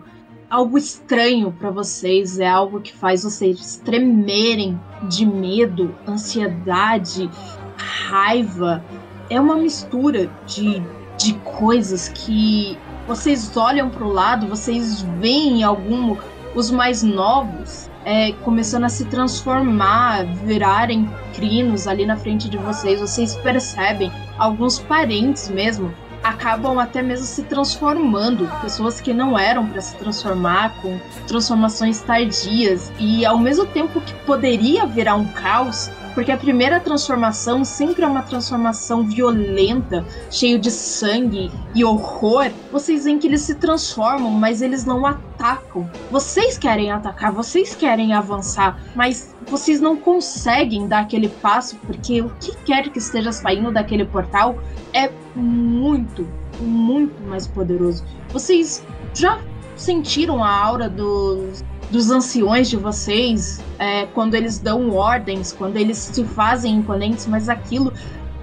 algo 0.50 0.76
estranho 0.76 1.52
para 1.52 1.70
vocês, 1.70 2.40
é 2.40 2.48
algo 2.48 2.80
que 2.80 2.92
faz 2.92 3.22
vocês 3.22 3.80
tremerem 3.84 4.78
de 5.08 5.24
medo, 5.24 5.94
ansiedade, 6.06 7.30
raiva. 7.76 8.84
É 9.30 9.40
uma 9.40 9.54
mistura 9.54 10.28
de, 10.46 10.82
de 11.16 11.34
coisas 11.44 12.08
que 12.08 12.76
vocês 13.06 13.56
olham 13.56 13.88
para 13.88 14.04
o 14.04 14.12
lado, 14.12 14.48
vocês 14.48 15.02
veem 15.20 15.62
algum 15.62 16.16
os 16.52 16.68
mais 16.68 17.04
novos 17.04 17.88
é, 18.04 18.32
começando 18.44 18.84
a 18.84 18.88
se 18.88 19.04
transformar, 19.04 20.24
virarem 20.44 21.08
crinos 21.34 21.86
ali 21.86 22.04
na 22.04 22.16
frente 22.16 22.48
de 22.48 22.56
vocês. 22.56 23.00
Vocês 23.00 23.36
percebem 23.36 24.10
alguns 24.38 24.78
parentes 24.78 25.48
mesmo 25.48 25.94
acabam 26.22 26.78
até 26.78 27.02
mesmo 27.02 27.26
se 27.26 27.42
transformando, 27.44 28.48
pessoas 28.61 29.00
que 29.00 29.12
não 29.12 29.38
eram 29.38 29.66
para 29.66 29.80
se 29.80 29.96
transformar, 29.96 30.74
com 30.80 30.98
transformações 31.26 32.00
tardias, 32.00 32.92
e 32.98 33.24
ao 33.24 33.38
mesmo 33.38 33.66
tempo 33.66 34.00
que 34.00 34.14
poderia 34.26 34.87
virar 34.87 35.14
um 35.14 35.26
caos, 35.26 35.90
porque 36.14 36.33
a 36.33 36.37
primeira 36.37 36.81
transformação 36.81 37.64
sempre 37.64 38.03
é 38.05 38.07
uma 38.07 38.23
transformação 38.23 39.05
violenta, 39.05 40.05
cheio 40.31 40.59
de 40.59 40.70
sangue 40.70 41.51
e 41.75 41.85
horror. 41.85 42.51
Vocês 42.73 43.05
veem 43.05 43.18
que 43.18 43.27
eles 43.27 43.42
se 43.42 43.55
transformam, 43.55 44.31
mas 44.31 44.62
eles 44.62 44.85
não 44.85 45.07
atacam. 45.07 45.88
Vocês 46.11 46.59
querem 46.59 46.90
atacar, 46.90 47.33
vocês 47.33 47.75
querem 47.75 48.12
avançar, 48.12 48.79
mas 48.94 49.35
vocês 49.46 49.81
não 49.81 49.96
conseguem 49.96 50.87
dar 50.87 51.01
aquele 51.01 51.29
passo 51.29 51.77
porque 51.87 52.20
o 52.20 52.31
que 52.40 52.55
quer 52.64 52.88
que 52.88 52.99
esteja 52.99 53.33
saindo 53.33 53.70
daquele 53.70 54.05
portal 54.05 54.59
é 54.92 55.11
muito, 55.35 56.27
muito 56.61 57.23
mais 57.23 57.46
poderoso. 57.46 58.05
Vocês 58.33 58.85
já 59.14 59.40
sentiram 59.77 60.44
a 60.44 60.51
aura 60.51 60.88
dos 60.88 61.64
dos 61.90 62.11
anciões 62.11 62.70
de 62.70 62.76
vocês, 62.76 63.61
é, 63.79 64.07
quando 64.07 64.35
eles 64.35 64.59
dão 64.59 64.90
ordens, 64.90 65.53
quando 65.53 65.76
eles 65.76 65.98
se 65.98 66.24
fazem 66.24 66.76
imponentes, 66.76 67.26
mas 67.26 67.48
aquilo 67.48 67.92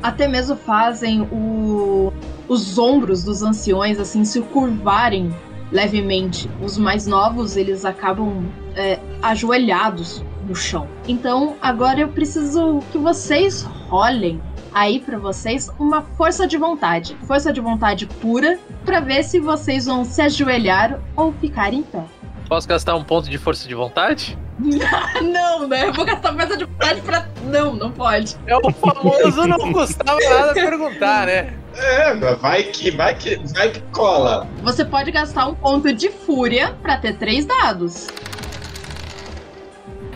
até 0.01 0.27
mesmo 0.27 0.55
fazem 0.55 1.21
o, 1.31 2.13
os 2.47 2.77
ombros 2.77 3.23
dos 3.23 3.41
anciões 3.41 3.99
assim 3.99 4.23
se 4.23 4.41
curvarem 4.41 5.33
levemente. 5.71 6.49
Os 6.62 6.77
mais 6.77 7.07
novos 7.07 7.57
eles 7.57 7.86
acabam 7.86 8.45
é, 8.75 8.99
ajoelhados 9.21 10.23
no 10.47 10.55
chão. 10.55 10.88
Então 11.07 11.55
agora 11.62 12.01
eu 12.01 12.10
preciso 12.10 12.79
que 12.91 12.97
vocês 12.97 13.63
rolem 13.89 14.39
aí 14.73 14.99
para 14.99 15.17
vocês 15.17 15.69
uma 15.79 16.01
força 16.01 16.45
de 16.45 16.57
vontade, 16.57 17.17
força 17.25 17.51
de 17.51 17.60
vontade 17.60 18.05
pura, 18.05 18.60
para 18.86 18.99
ver 18.99 19.23
se 19.23 19.39
vocês 19.39 19.86
vão 19.86 20.05
se 20.05 20.21
ajoelhar 20.21 20.99
ou 21.15 21.33
ficar 21.33 21.73
em 21.73 21.81
pé. 21.81 22.03
Posso 22.47 22.67
gastar 22.67 22.95
um 22.95 23.03
ponto 23.03 23.29
de 23.29 23.38
força 23.38 23.67
de 23.67 23.75
vontade? 23.75 24.38
não, 25.21 25.67
né? 25.67 25.88
Eu 25.88 25.93
vou 25.93 26.05
gastar 26.05 26.33
força 26.33 26.55
de 26.55 26.63
vontade 26.63 27.01
pra. 27.01 27.27
Não, 27.43 27.75
não 27.75 27.91
pode. 27.91 28.38
É 28.47 28.55
o 28.55 28.71
famoso 28.71 29.45
não 29.45 29.73
custava 29.73 30.19
nada 30.19 30.53
perguntar, 30.53 31.27
né? 31.27 31.53
É, 31.75 32.15
vai 32.36 32.63
que, 32.63 32.89
vai 32.91 33.15
que, 33.15 33.36
vai 33.53 33.69
que 33.69 33.81
cola. 33.91 34.47
Você 34.63 34.86
pode 34.86 35.12
gastar 35.12 35.47
um 35.47 35.55
ponto 35.55 35.91
de 35.93 36.10
fúria 36.10 36.73
para 36.81 36.97
ter 36.97 37.17
três 37.17 37.45
dados. 37.45 38.07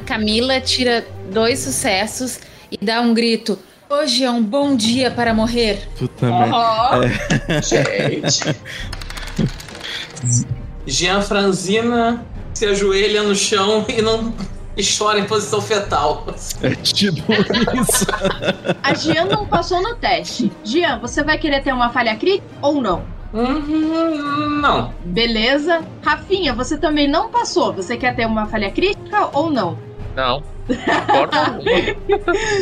Camila 0.05 0.59
tira 0.59 1.05
dois 1.31 1.59
sucessos 1.59 2.39
e 2.71 2.77
dá 2.83 3.01
um 3.01 3.13
grito. 3.13 3.59
Hoje 3.89 4.23
é 4.23 4.31
um 4.31 4.41
bom 4.41 4.75
dia 4.75 5.11
para 5.11 5.33
morrer. 5.33 5.87
Puta 5.99 6.25
merda. 6.25 7.11
É. 7.49 7.61
Gente. 7.61 8.55
Jean 10.85 11.21
Franzina 11.21 12.25
se 12.53 12.65
ajoelha 12.65 13.23
no 13.23 13.35
chão 13.35 13.85
e 13.87 14.01
não 14.01 14.33
e 14.75 14.83
chora 14.83 15.19
em 15.19 15.25
posição 15.25 15.61
fetal. 15.61 16.25
É 16.61 16.75
tipo 16.75 17.31
isso. 17.33 18.05
A 18.81 18.93
Jean 18.93 19.25
não 19.25 19.45
passou 19.45 19.81
no 19.81 19.95
teste. 19.95 20.51
Jean, 20.63 20.99
você 20.99 21.23
vai 21.23 21.37
querer 21.37 21.61
ter 21.61 21.73
uma 21.73 21.89
falha 21.89 22.15
crítica 22.15 22.47
ou 22.61 22.81
não? 22.81 23.03
Uhum, 23.33 24.59
não. 24.61 24.93
Beleza. 25.05 25.81
Rafinha, 26.01 26.53
você 26.53 26.77
também 26.77 27.07
não 27.07 27.29
passou. 27.29 27.73
Você 27.73 27.97
quer 27.97 28.15
ter 28.15 28.25
uma 28.25 28.45
falha 28.45 28.71
crítica 28.71 29.29
ou 29.33 29.49
não? 29.49 29.77
Não. 30.15 30.43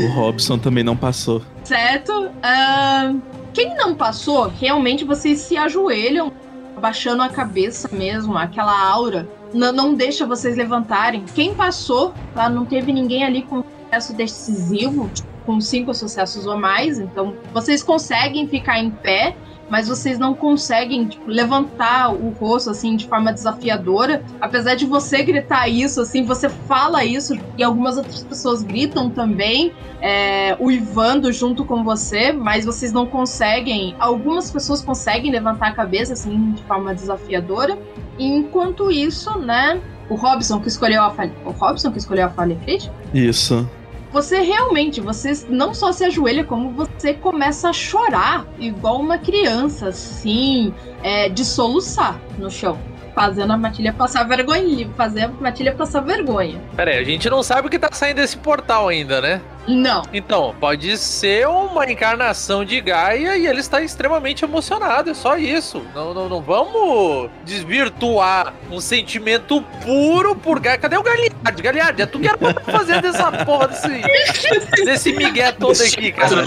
o 0.04 0.08
Robson 0.14 0.58
também 0.58 0.84
não 0.84 0.96
passou. 0.96 1.42
Certo. 1.64 2.12
Uh, 2.12 3.22
quem 3.54 3.76
não 3.76 3.96
passou, 3.96 4.52
realmente 4.60 5.04
vocês 5.04 5.40
se 5.40 5.58
ajoelham 5.58 6.32
baixando 6.80 7.22
a 7.22 7.30
cabeça 7.30 7.90
mesmo, 7.92 8.38
aquela 8.38 8.90
aura, 8.90 9.28
não, 9.54 9.72
não 9.72 9.94
deixa 9.94 10.26
vocês 10.26 10.56
levantarem. 10.56 11.26
Quem 11.36 11.54
passou, 11.54 12.14
tá? 12.34 12.50
Não 12.50 12.66
teve 12.66 12.92
ninguém 12.92 13.24
ali 13.24 13.42
com 13.44 13.64
sucesso 13.86 14.14
decisivo, 14.14 15.10
com 15.46 15.60
cinco 15.60 15.94
sucessos 15.94 16.46
ou 16.46 16.58
mais, 16.58 17.00
então 17.00 17.36
vocês 17.54 17.82
conseguem 17.82 18.48
ficar 18.48 18.80
em 18.80 18.92
pé 18.92 19.36
mas 19.70 19.88
vocês 19.88 20.18
não 20.18 20.34
conseguem 20.34 21.06
tipo, 21.06 21.30
levantar 21.30 22.14
o 22.14 22.30
rosto 22.30 22.70
assim 22.70 22.96
de 22.96 23.08
forma 23.08 23.32
desafiadora. 23.32 24.24
Apesar 24.42 24.76
de 24.76 24.86
você 24.86 25.24
gritar 25.24 25.68
isso, 25.68 26.02
assim, 26.02 26.24
você 26.24 26.50
fala 26.50 27.06
isso 27.06 27.38
e 27.58 27.64
algumas 27.64 27.98
outras 27.98 28.24
pessoas 28.24 28.64
gritam 28.64 29.10
também, 29.10 29.72
é, 30.02 30.58
uivando 30.60 31.32
junto 31.32 31.64
com 31.64 31.84
você, 31.84 32.32
mas 32.32 32.66
vocês 32.66 32.92
não 32.92 33.06
conseguem. 33.06 33.96
Algumas 34.00 34.52
pessoas 34.52 34.82
conseguem 34.82 35.32
levantar 35.32 35.68
a 35.68 35.74
cabeça 35.74 36.14
assim 36.14 36.52
de 36.52 36.64
forma 36.64 36.94
desafiadora. 36.94 37.78
Enquanto 38.18 38.92
isso, 38.92 39.38
né? 39.40 39.80
O 40.10 40.16
Robson 40.16 40.60
que 40.60 40.68
escolheu 40.68 41.04
a 41.04 41.12
falha. 41.12 41.32
O 41.46 41.52
Robson 41.52 41.92
que 41.92 42.00
escolheu 42.00 42.26
a 42.26 42.30
falha 42.30 42.56
crítica? 42.56 42.94
Isso. 43.14 43.70
Você 44.12 44.42
realmente, 44.42 45.00
você 45.00 45.46
não 45.50 45.74
só 45.74 45.92
se 45.92 46.04
ajoelha, 46.04 46.44
como 46.44 46.72
você 46.72 47.14
começa 47.14 47.70
a 47.70 47.74
chorar, 47.74 48.48
igual 48.58 49.00
uma 49.00 49.20
criança, 49.20 49.90
assim, 49.90 50.74
é, 51.04 51.30
de 51.30 51.46
soluçar 51.46 52.20
no 52.38 52.50
chão. 52.50 52.78
Fazendo 53.20 53.52
a 53.52 53.58
matilha 53.58 53.92
passar 53.92 54.24
vergonha. 54.24 54.90
Fazer 54.96 55.24
a 55.24 55.28
matilha 55.28 55.76
passar 55.76 56.00
vergonha. 56.00 56.58
Pera 56.74 56.92
aí, 56.92 57.00
a 57.00 57.04
gente 57.04 57.30
não 57.30 57.44
sabe 57.44 57.68
o 57.68 57.70
que 57.70 57.78
tá 57.78 57.90
saindo 57.92 58.16
desse 58.16 58.38
portal 58.38 58.88
ainda, 58.88 59.20
né? 59.20 59.42
Não. 59.68 60.04
Então, 60.14 60.56
pode 60.58 60.98
ser 60.98 61.46
uma 61.50 61.84
encarnação 61.92 62.64
de 62.64 62.80
Gaia 62.80 63.36
e 63.36 63.46
ele 63.46 63.60
está 63.60 63.82
extremamente 63.82 64.46
emocionado, 64.46 65.10
é 65.10 65.14
só 65.14 65.36
isso. 65.36 65.86
Não, 65.94 66.14
não, 66.14 66.30
não 66.30 66.42
vamos 66.42 67.30
desvirtuar 67.44 68.54
um 68.72 68.80
sentimento 68.80 69.62
puro 69.84 70.34
por 70.34 70.62
Gaia. 70.62 70.78
Cadê 70.78 70.96
o 70.96 71.04
Galiardi? 71.04 71.62
Galiardi, 71.62 72.02
é 72.02 72.06
tu 72.06 72.20
que 72.22 72.28
era 72.30 72.38
pra 72.38 72.54
fazer 72.72 73.02
dessa 73.02 73.30
porra 73.44 73.68
desse, 73.68 74.86
desse 74.86 75.12
migué 75.12 75.52
todo 75.52 75.80
aqui, 75.82 76.10
cara. 76.14 76.46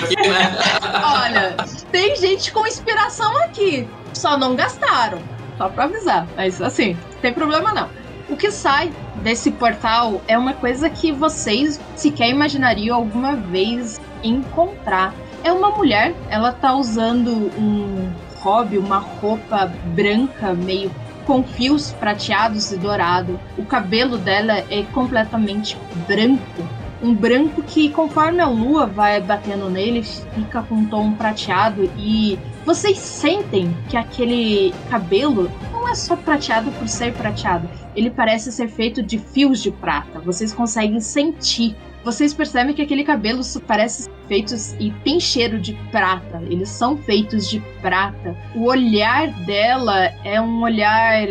Olha, 1.04 1.54
tem 1.92 2.16
gente 2.16 2.50
com 2.50 2.66
inspiração 2.66 3.36
aqui. 3.42 3.86
Só 4.14 4.38
não 4.38 4.56
gastaram. 4.56 5.20
Só 5.56 5.68
pra 5.68 5.84
avisar. 5.84 6.26
Mas 6.36 6.60
assim, 6.60 6.96
tem 7.20 7.32
problema 7.32 7.72
não. 7.72 7.88
O 8.28 8.36
que 8.36 8.50
sai 8.50 8.92
desse 9.16 9.50
portal 9.50 10.22
é 10.26 10.38
uma 10.38 10.54
coisa 10.54 10.88
que 10.88 11.12
vocês 11.12 11.80
sequer 11.94 12.30
imaginariam 12.30 12.96
alguma 12.96 13.36
vez 13.36 14.00
encontrar. 14.22 15.14
É 15.44 15.52
uma 15.52 15.70
mulher, 15.70 16.14
ela 16.30 16.52
tá 16.52 16.74
usando 16.74 17.30
um 17.58 18.10
hobby, 18.40 18.78
uma 18.78 18.98
roupa 18.98 19.70
branca, 19.94 20.54
meio 20.54 20.90
com 21.26 21.42
fios 21.42 21.92
prateados 21.92 22.72
e 22.72 22.76
dourado. 22.76 23.38
O 23.56 23.64
cabelo 23.64 24.18
dela 24.18 24.64
é 24.70 24.82
completamente 24.92 25.76
branco. 26.06 26.62
Um 27.02 27.14
branco 27.14 27.62
que, 27.62 27.88
conforme 27.90 28.40
a 28.40 28.46
lua 28.46 28.86
vai 28.86 29.20
batendo 29.20 29.68
nele, 29.68 30.02
fica 30.02 30.62
com 30.62 30.76
um 30.76 30.86
tom 30.86 31.12
prateado. 31.12 31.90
E 31.98 32.38
vocês 32.64 32.98
sentem 32.98 33.74
que 33.88 33.96
aquele 33.96 34.72
cabelo 34.90 35.50
não 35.72 35.88
é 35.88 35.94
só 35.94 36.16
prateado 36.16 36.70
por 36.72 36.88
ser 36.88 37.12
prateado 37.14 37.68
ele 37.94 38.10
parece 38.10 38.50
ser 38.50 38.68
feito 38.68 39.02
de 39.02 39.18
fios 39.18 39.62
de 39.62 39.70
prata. 39.70 40.20
Vocês 40.20 40.52
conseguem 40.52 41.00
sentir. 41.00 41.76
Vocês 42.04 42.34
percebem 42.34 42.74
que 42.74 42.82
aquele 42.82 43.04
cabelo 43.04 43.42
parece 43.66 44.10
feitos 44.26 44.72
e 44.80 44.90
tem 45.04 45.20
cheiro 45.20 45.60
de 45.60 45.74
prata. 45.90 46.42
Eles 46.48 46.68
são 46.68 46.96
feitos 46.96 47.48
de 47.48 47.60
prata. 47.80 48.36
O 48.54 48.64
olhar 48.64 49.28
dela 49.44 50.06
é 50.24 50.40
um 50.40 50.62
olhar 50.62 51.26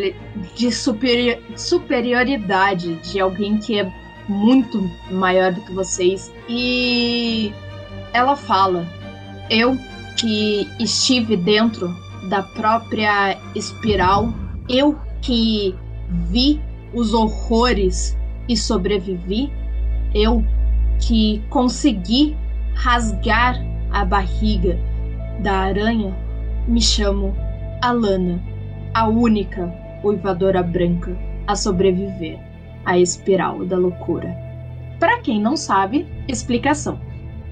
de 0.55 0.71
superior, 0.71 1.39
superioridade, 1.57 2.95
de 2.95 3.19
alguém 3.19 3.57
que 3.57 3.79
é 3.79 3.91
muito 4.29 4.89
maior 5.09 5.51
do 5.51 5.61
que 5.61 5.73
vocês. 5.73 6.31
E 6.47 7.51
ela 8.13 8.37
fala: 8.37 8.87
Eu 9.49 9.77
que 10.21 10.67
estive 10.79 11.35
dentro 11.35 11.91
da 12.29 12.43
própria 12.43 13.35
espiral, 13.55 14.31
eu 14.69 14.95
que 15.19 15.75
vi 16.29 16.61
os 16.93 17.11
horrores 17.11 18.15
e 18.47 18.55
sobrevivi, 18.55 19.51
eu 20.13 20.45
que 20.99 21.41
consegui 21.49 22.37
rasgar 22.75 23.59
a 23.91 24.05
barriga 24.05 24.77
da 25.39 25.53
aranha, 25.53 26.15
me 26.67 26.79
chamo 26.79 27.35
Alana, 27.81 28.39
a 28.93 29.07
única 29.07 29.73
uivadora 30.03 30.61
branca 30.61 31.17
a 31.47 31.55
sobreviver 31.55 32.39
à 32.85 32.99
espiral 32.99 33.65
da 33.65 33.77
loucura. 33.77 34.35
Para 34.99 35.19
quem 35.19 35.41
não 35.41 35.57
sabe, 35.57 36.07
explicação. 36.27 36.99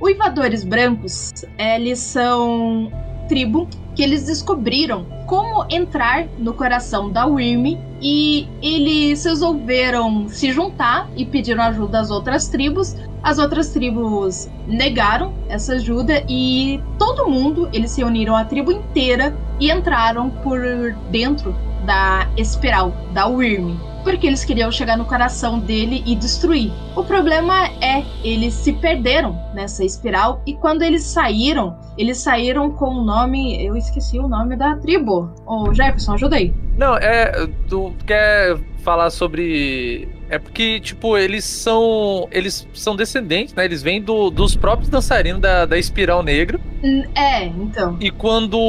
Uivadores 0.01 0.63
brancos, 0.63 1.31
eles 1.57 1.99
são 1.99 2.89
tribo 3.27 3.67
que 3.93 4.01
eles 4.01 4.25
descobriram 4.25 5.05
como 5.27 5.65
entrar 5.69 6.25
no 6.37 6.53
coração 6.53 7.11
da 7.11 7.25
Wyrm 7.25 7.77
e 8.01 8.47
eles 8.61 9.25
resolveram 9.25 10.29
se 10.29 10.53
juntar 10.53 11.09
e 11.17 11.25
pediram 11.25 11.61
ajuda 11.63 11.99
às 11.99 12.09
outras 12.09 12.47
tribos. 12.47 12.95
As 13.21 13.37
outras 13.39 13.69
tribos 13.69 14.49
negaram 14.65 15.33
essa 15.49 15.73
ajuda 15.73 16.23
e 16.29 16.81
todo 16.97 17.29
mundo, 17.29 17.69
eles 17.73 17.91
se 17.91 18.01
uniram 18.01 18.37
a 18.37 18.45
tribo 18.45 18.71
inteira 18.71 19.35
e 19.59 19.69
entraram 19.69 20.29
por 20.29 20.61
dentro 21.11 21.53
da 21.85 22.25
espiral 22.37 22.93
da 23.13 23.27
Wyrm 23.27 23.88
porque 24.03 24.27
eles 24.27 24.43
queriam 24.43 24.71
chegar 24.71 24.97
no 24.97 25.05
coração 25.05 25.59
dele 25.59 26.03
e 26.05 26.15
destruir. 26.15 26.71
O 26.95 27.03
problema 27.03 27.67
é, 27.81 28.03
eles 28.23 28.53
se 28.53 28.73
perderam 28.73 29.37
nessa 29.53 29.83
espiral 29.83 30.41
e 30.45 30.53
quando 30.55 30.81
eles 30.81 31.03
saíram, 31.03 31.77
eles 31.97 32.17
saíram 32.17 32.71
com 32.71 32.89
o 32.89 33.03
nome, 33.03 33.63
eu 33.63 33.75
esqueci 33.75 34.19
o 34.19 34.27
nome 34.27 34.55
da 34.55 34.75
tribo. 34.77 35.33
Ô 35.45 35.73
Jefferson, 35.73 36.13
ajuda 36.13 36.35
aí. 36.35 36.53
Não, 36.77 36.95
é, 36.97 37.47
tu 37.67 37.93
quer 38.05 38.57
falar 38.83 39.09
sobre 39.09 40.07
é 40.29 40.37
porque, 40.37 40.79
tipo, 40.79 41.17
eles 41.17 41.43
são. 41.43 42.27
Eles 42.31 42.67
são 42.73 42.95
descendentes, 42.95 43.53
né? 43.55 43.65
Eles 43.65 43.81
vêm 43.81 43.99
do, 44.01 44.29
dos 44.29 44.55
próprios 44.55 44.87
dançarinos 44.87 45.41
da, 45.41 45.65
da 45.65 45.77
Espiral 45.77 46.21
Negra. 46.21 46.59
É, 47.15 47.45
então. 47.45 47.97
E 47.99 48.11
quando 48.11 48.59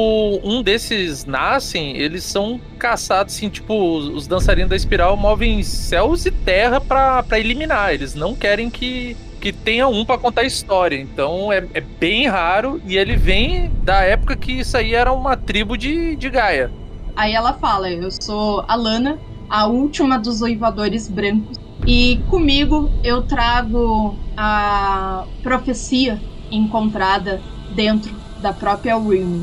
um 0.43 0.63
desses 0.63 1.27
nascem, 1.27 1.97
eles 1.97 2.25
são 2.25 2.59
caçados, 2.79 3.35
assim, 3.35 3.51
tipo, 3.51 3.99
os 3.99 4.27
dançarinos 4.27 4.71
da 4.71 4.77
Espiral 4.77 5.17
movem 5.17 5.63
céus 5.63 6.25
e 6.25 6.31
terra 6.31 6.81
pra, 6.81 7.23
pra 7.23 7.39
eliminar. 7.39 7.93
Eles 7.93 8.15
não 8.15 8.35
querem 8.35 8.71
que, 8.71 9.15
que 9.39 9.53
tenha 9.53 9.87
um 9.87 10.05
para 10.05 10.17
contar 10.17 10.41
a 10.41 10.47
história. 10.47 10.97
Então 10.97 11.53
é, 11.53 11.63
é, 11.75 11.81
bem 11.81 12.27
raro. 12.27 12.81
E 12.87 12.97
ele 12.97 13.17
vem 13.17 13.71
da 13.83 14.01
época 14.03 14.35
que 14.35 14.61
isso 14.61 14.79
aí 14.79 14.95
era 14.95 15.13
uma 15.13 15.37
tribo 15.37 15.77
de, 15.77 16.17
de 16.17 16.31
Gaia. 16.31 16.71
Aí 17.15 17.35
ela 17.35 17.53
fala: 17.53 17.91
Eu 17.91 18.11
sou 18.11 18.65
Alana, 18.67 19.19
a 19.51 19.67
última 19.67 20.19
dos 20.19 20.41
oivadores 20.41 21.09
brancos. 21.09 21.59
E 21.87 22.21
comigo 22.29 22.91
eu 23.03 23.23
trago 23.23 24.17
a 24.37 25.25
profecia 25.43 26.21
encontrada 26.51 27.41
dentro 27.75 28.15
da 28.41 28.53
própria 28.53 28.97
Wyrm. 28.97 29.43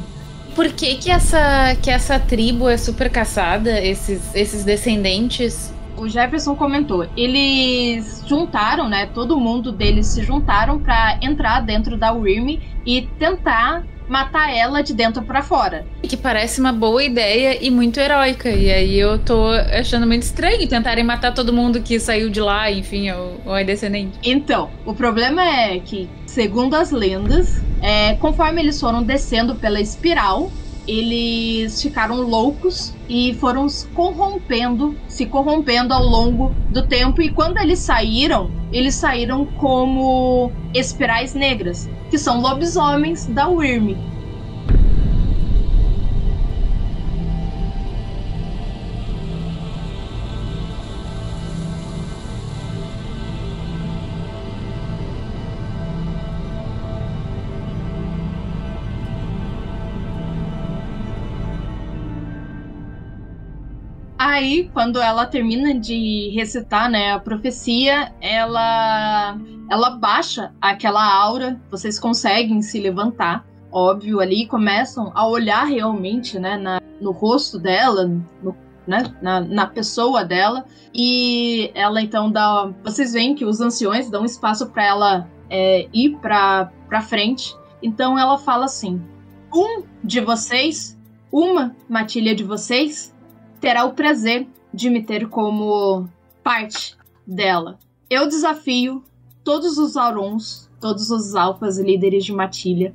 Por 0.56 0.70
que 0.70 0.96
que 0.96 1.12
essa, 1.12 1.76
que 1.82 1.90
essa 1.90 2.20
tribo 2.20 2.68
é 2.68 2.78
super 2.78 3.12
caçada, 3.12 3.80
esses, 3.80 4.34
esses 4.34 4.64
descendentes? 4.64 5.74
O 5.96 6.08
Jefferson 6.08 6.56
comentou, 6.56 7.08
eles 7.16 8.24
juntaram, 8.28 8.88
né? 8.88 9.08
Todo 9.08 9.40
mundo 9.40 9.72
deles 9.72 10.08
se 10.08 10.24
juntaram 10.24 10.80
para 10.80 11.20
entrar 11.22 11.60
dentro 11.62 11.98
da 11.98 12.12
Wyrm 12.12 12.60
e 12.86 13.02
tentar 13.20 13.84
matar 14.08 14.54
ela 14.56 14.82
de 14.82 14.94
dentro 14.94 15.22
para 15.24 15.42
fora. 15.42 15.86
Que 16.04 16.16
parece 16.16 16.60
uma 16.60 16.72
boa 16.72 17.04
ideia 17.04 17.64
e 17.64 17.70
muito 17.70 18.00
heróica. 18.00 18.50
E 18.50 18.72
aí 18.72 19.00
eu 19.00 19.20
tô 19.20 19.50
achando 19.72 20.08
muito 20.08 20.24
estranho 20.24 20.68
tentarem 20.68 21.04
matar 21.04 21.34
todo 21.34 21.54
mundo 21.54 21.82
que 21.82 22.00
saiu 22.00 22.30
de 22.30 22.40
lá, 22.40 22.72
enfim, 22.72 23.12
ou, 23.12 23.42
ou 23.46 23.56
é 23.56 23.64
descendente. 23.64 24.18
Então, 24.24 24.70
o 24.86 24.94
problema 24.94 25.44
é 25.44 25.80
que, 25.80 26.10
segundo 26.26 26.76
as 26.76 26.92
lendas, 26.92 27.62
é, 27.82 28.16
conforme 28.16 28.62
eles 28.62 28.80
foram 28.80 29.04
descendo 29.04 29.56
pela 29.56 29.80
espiral, 29.80 30.52
eles 30.88 31.82
ficaram 31.82 32.22
loucos 32.22 32.96
e 33.10 33.34
foram 33.36 33.68
se 33.68 33.86
corrompendo, 33.90 34.98
se 35.08 35.26
corrompendo 35.26 35.94
ao 35.94 36.04
longo 36.04 36.54
do 36.70 36.88
tempo. 36.88 37.22
E 37.22 37.30
quando 37.30 37.58
eles 37.58 37.80
saíram, 37.80 38.50
eles 38.72 38.96
saíram 38.96 39.46
como 39.46 40.52
espirais 40.74 41.34
negras, 41.34 41.90
que 42.10 42.18
são 42.18 42.40
lobisomens 42.40 43.26
da 43.26 43.48
Wyrm. 43.48 43.96
Aí, 64.38 64.70
quando 64.72 65.02
ela 65.02 65.26
termina 65.26 65.74
de 65.74 66.30
recitar, 66.30 66.92
né, 66.92 67.12
a 67.12 67.20
profecia, 67.20 68.14
ela 68.22 69.36
ela 69.68 69.90
baixa 69.90 70.54
aquela 70.62 71.04
aura, 71.04 71.60
vocês 71.72 71.98
conseguem 72.00 72.62
se 72.62 72.80
levantar. 72.80 73.44
óbvio 73.72 74.20
ali, 74.20 74.46
começam 74.46 75.12
a 75.16 75.28
olhar 75.28 75.66
realmente, 75.66 76.38
né, 76.38 76.56
na, 76.56 76.80
no 77.02 77.12
rosto 77.12 77.58
dela, 77.58 78.06
no, 78.44 78.56
né, 78.86 79.12
na, 79.24 79.42
na 79.42 79.66
pessoa 79.66 80.24
dela, 80.24 80.66
e 80.94 81.72
ela 81.74 82.00
então 82.00 82.32
dá. 82.32 82.72
Vocês 82.84 83.14
veem 83.14 83.34
que 83.34 83.44
os 83.44 83.60
anciões 83.60 84.08
dão 84.08 84.24
espaço 84.24 84.68
para 84.70 84.86
ela 84.86 85.28
é, 85.50 85.88
ir 85.92 86.16
para 86.18 86.72
pra 86.88 87.02
frente. 87.02 87.56
Então 87.82 88.20
ela 88.20 88.38
fala 88.38 88.66
assim: 88.66 89.02
um 89.52 89.82
de 90.04 90.22
vocês, 90.22 90.96
uma 91.32 91.76
matilha 91.90 92.36
de 92.36 92.44
vocês, 92.44 93.17
terá 93.60 93.86
o 93.86 93.94
prazer 93.94 94.48
de 94.74 94.90
me 94.90 95.04
ter 95.04 95.28
como 95.28 96.08
parte 96.44 96.96
dela. 97.26 97.78
Eu 98.10 98.28
desafio 98.28 99.04
todos 99.44 99.78
os 99.78 99.98
Aurons, 99.98 100.70
todos 100.80 101.10
os 101.10 101.36
alfas 101.36 101.78
líderes 101.78 102.26
de 102.26 102.34
matilha, 102.34 102.94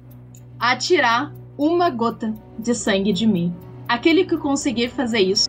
a 0.59 0.77
tirar 0.77 1.33
uma 1.59 1.91
gota 1.91 2.35
de 2.59 2.75
sangue 2.75 3.13
de 3.13 3.27
mim. 3.27 3.55
Aquele 3.89 4.25
que 4.25 4.37
conseguir 4.37 4.89
fazer 4.89 5.21
isso 5.21 5.49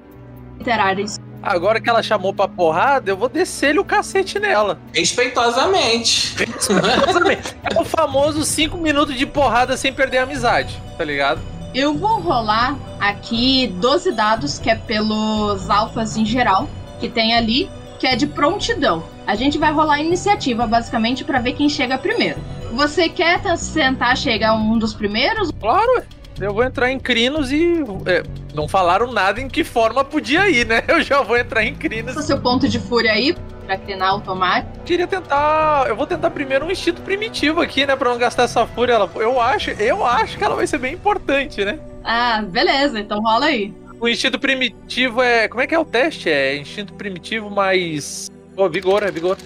terá 0.64 0.94
isso. 0.94 1.20
Agora 1.42 1.82
que 1.82 1.90
ela 1.90 2.02
chamou 2.02 2.34
pra 2.34 2.48
porrada, 2.48 3.12
eu 3.12 3.18
vou 3.18 3.28
descer-lhe 3.28 3.78
o 3.78 3.84
cacete 3.84 4.40
nela. 4.40 4.80
Respeitosamente. 4.94 6.36
Respeitosamente. 6.38 7.56
É 7.64 7.80
o 7.80 7.84
famoso 7.84 8.44
5 8.44 8.78
minutos 8.78 9.16
de 9.16 9.26
porrada 9.26 9.76
sem 9.76 9.94
perder 9.94 10.20
a 10.20 10.24
amizade, 10.24 10.82
tá 10.98 11.04
ligado? 11.04 11.42
Eu 11.74 11.96
vou 11.96 12.20
rolar 12.20 12.78
aqui 13.00 13.68
12 13.80 14.12
dados, 14.12 14.60
que 14.60 14.70
é 14.70 14.76
pelos 14.76 15.70
alfas 15.70 16.16
em 16.16 16.26
geral, 16.26 16.70
que 17.00 17.10
tem 17.10 17.34
ali, 17.34 17.68
que 18.00 18.06
é 18.06 18.16
de 18.16 18.28
prontidão. 18.28 19.04
A 19.26 19.36
gente 19.36 19.58
vai 19.58 19.72
rolar 19.72 20.00
iniciativa, 20.00 20.68
basicamente, 20.68 21.24
para 21.24 21.40
ver 21.40 21.54
quem 21.54 21.68
chega 21.68 21.98
primeiro. 21.98 22.40
Você 22.74 23.10
quer 23.10 23.42
tentar 23.42 24.16
chegar 24.16 24.54
um 24.54 24.78
dos 24.78 24.94
primeiros? 24.94 25.52
Claro. 25.60 26.04
Eu 26.40 26.54
vou 26.54 26.64
entrar 26.64 26.92
em 26.92 27.00
crinos 27.00 27.52
e. 27.52 27.84
é, 28.06 28.24
não 28.54 28.68
falaram 28.68 29.12
nada 29.12 29.40
em 29.40 29.48
que 29.48 29.64
forma 29.64 30.04
podia 30.04 30.50
ir, 30.50 30.66
né? 30.66 30.84
Eu 30.90 31.02
já 31.02 31.22
vou 31.22 31.38
entrar 31.38 31.64
em 31.64 31.74
crinos. 31.74 32.12
Esse 32.12 32.20
é 32.20 32.22
o 32.22 32.26
seu 32.26 32.42
ponto 32.42 32.68
de 32.68 32.80
fúria 32.80 33.12
aí, 33.12 33.36
pra 33.66 33.78
crinar 33.78 34.10
automático. 34.10 34.84
Queria 34.86 35.08
tentar. 35.08 35.86
Eu 35.88 35.96
vou 35.96 36.06
tentar 36.06 36.30
primeiro 36.32 36.66
um 36.66 36.72
instinto 36.72 37.02
primitivo 37.02 37.62
aqui, 37.62 37.86
né? 37.86 37.96
Pra 37.96 38.10
não 38.10 38.18
gastar 38.18 38.44
essa 38.44 38.66
fúria. 38.68 38.94
Eu 39.16 39.40
acho, 39.42 39.72
eu 39.72 40.06
acho 40.06 40.38
que 40.38 40.44
ela 40.44 40.56
vai 40.56 40.68
ser 40.68 40.78
bem 40.78 40.94
importante, 40.94 41.64
né? 41.64 41.80
Ah, 42.04 42.42
beleza, 42.42 43.00
então 43.00 43.22
rola 43.22 43.46
aí. 43.46 43.74
O 44.00 44.08
instinto 44.08 44.38
primitivo 44.38 45.22
é. 45.22 45.48
Como 45.48 45.62
é 45.62 45.68
que 45.68 45.74
é 45.74 45.80
o 45.80 45.86
teste? 45.86 46.30
É 46.30 46.58
instinto 46.58 46.94
primitivo 46.94 47.50
mais. 47.50 48.30
Pô, 48.56 48.70
vigor, 48.70 49.04
é 49.04 49.12
vigor. 49.12 49.38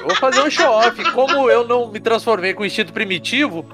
Eu 0.00 0.06
vou 0.06 0.16
fazer 0.16 0.40
um 0.40 0.50
show-off. 0.50 1.12
Como 1.12 1.50
eu 1.50 1.66
não 1.66 1.90
me 1.90 2.00
transformei 2.00 2.54
com 2.54 2.64
instinto 2.64 2.92
primitivo, 2.92 3.66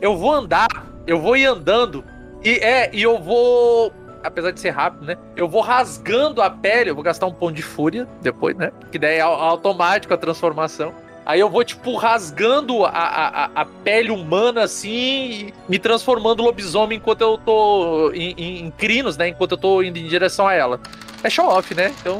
eu 0.00 0.16
vou 0.16 0.32
andar, 0.32 0.68
eu 1.06 1.20
vou 1.20 1.36
ir 1.36 1.46
andando. 1.46 2.04
E 2.44 2.50
é, 2.58 2.90
e 2.92 3.02
eu 3.02 3.18
vou. 3.18 3.92
Apesar 4.22 4.50
de 4.50 4.60
ser 4.60 4.70
rápido, 4.70 5.06
né? 5.06 5.16
Eu 5.36 5.48
vou 5.48 5.60
rasgando 5.62 6.42
a 6.42 6.50
pele, 6.50 6.90
eu 6.90 6.94
vou 6.94 7.02
gastar 7.04 7.26
um 7.26 7.32
ponto 7.32 7.54
de 7.54 7.62
fúria 7.62 8.06
depois, 8.20 8.56
né? 8.56 8.70
Que 8.92 8.98
daí 8.98 9.16
é 9.16 9.20
au- 9.20 9.34
automático 9.40 10.12
a 10.12 10.16
transformação. 10.16 10.92
Aí 11.24 11.38
eu 11.38 11.48
vou, 11.48 11.62
tipo, 11.64 11.94
rasgando 11.96 12.84
a, 12.84 12.90
a, 12.90 13.44
a- 13.62 13.64
pele 13.64 14.10
humana, 14.10 14.64
assim, 14.64 14.90
e 14.90 15.54
me 15.68 15.78
transformando 15.78 16.42
lobisomem 16.42 16.98
enquanto 16.98 17.20
eu 17.20 17.38
tô 17.38 18.10
em, 18.12 18.34
em, 18.36 18.64
em 18.66 18.70
crinos, 18.70 19.16
né? 19.16 19.28
Enquanto 19.28 19.52
eu 19.52 19.58
tô 19.58 19.82
indo 19.82 19.98
em 19.98 20.06
direção 20.06 20.46
a 20.48 20.54
ela. 20.54 20.80
É 21.22 21.30
show-off, 21.30 21.74
né? 21.74 21.92
Então, 22.00 22.18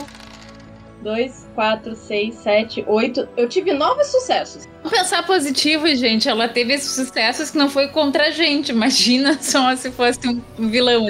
2, 1.03 1.49
4, 1.55 1.95
6, 1.97 2.35
7, 2.35 2.85
8. 2.87 3.29
Eu 3.37 3.49
tive 3.49 3.73
nove 3.73 4.05
sucessos. 4.05 4.69
Vamos 4.83 4.99
pensar 4.99 5.27
positivo, 5.27 5.87
gente. 5.95 6.29
Ela 6.29 6.47
teve 6.47 6.75
esses 6.75 6.91
sucessos 6.93 7.51
que 7.51 7.57
não 7.57 7.71
foi 7.71 7.89
contra 7.89 8.27
a 8.27 8.31
gente. 8.31 8.71
Imagina 8.71 9.39
só 9.41 9.75
se 9.77 9.91
fosse 9.91 10.21
um 10.59 10.69
vilão. 10.69 11.09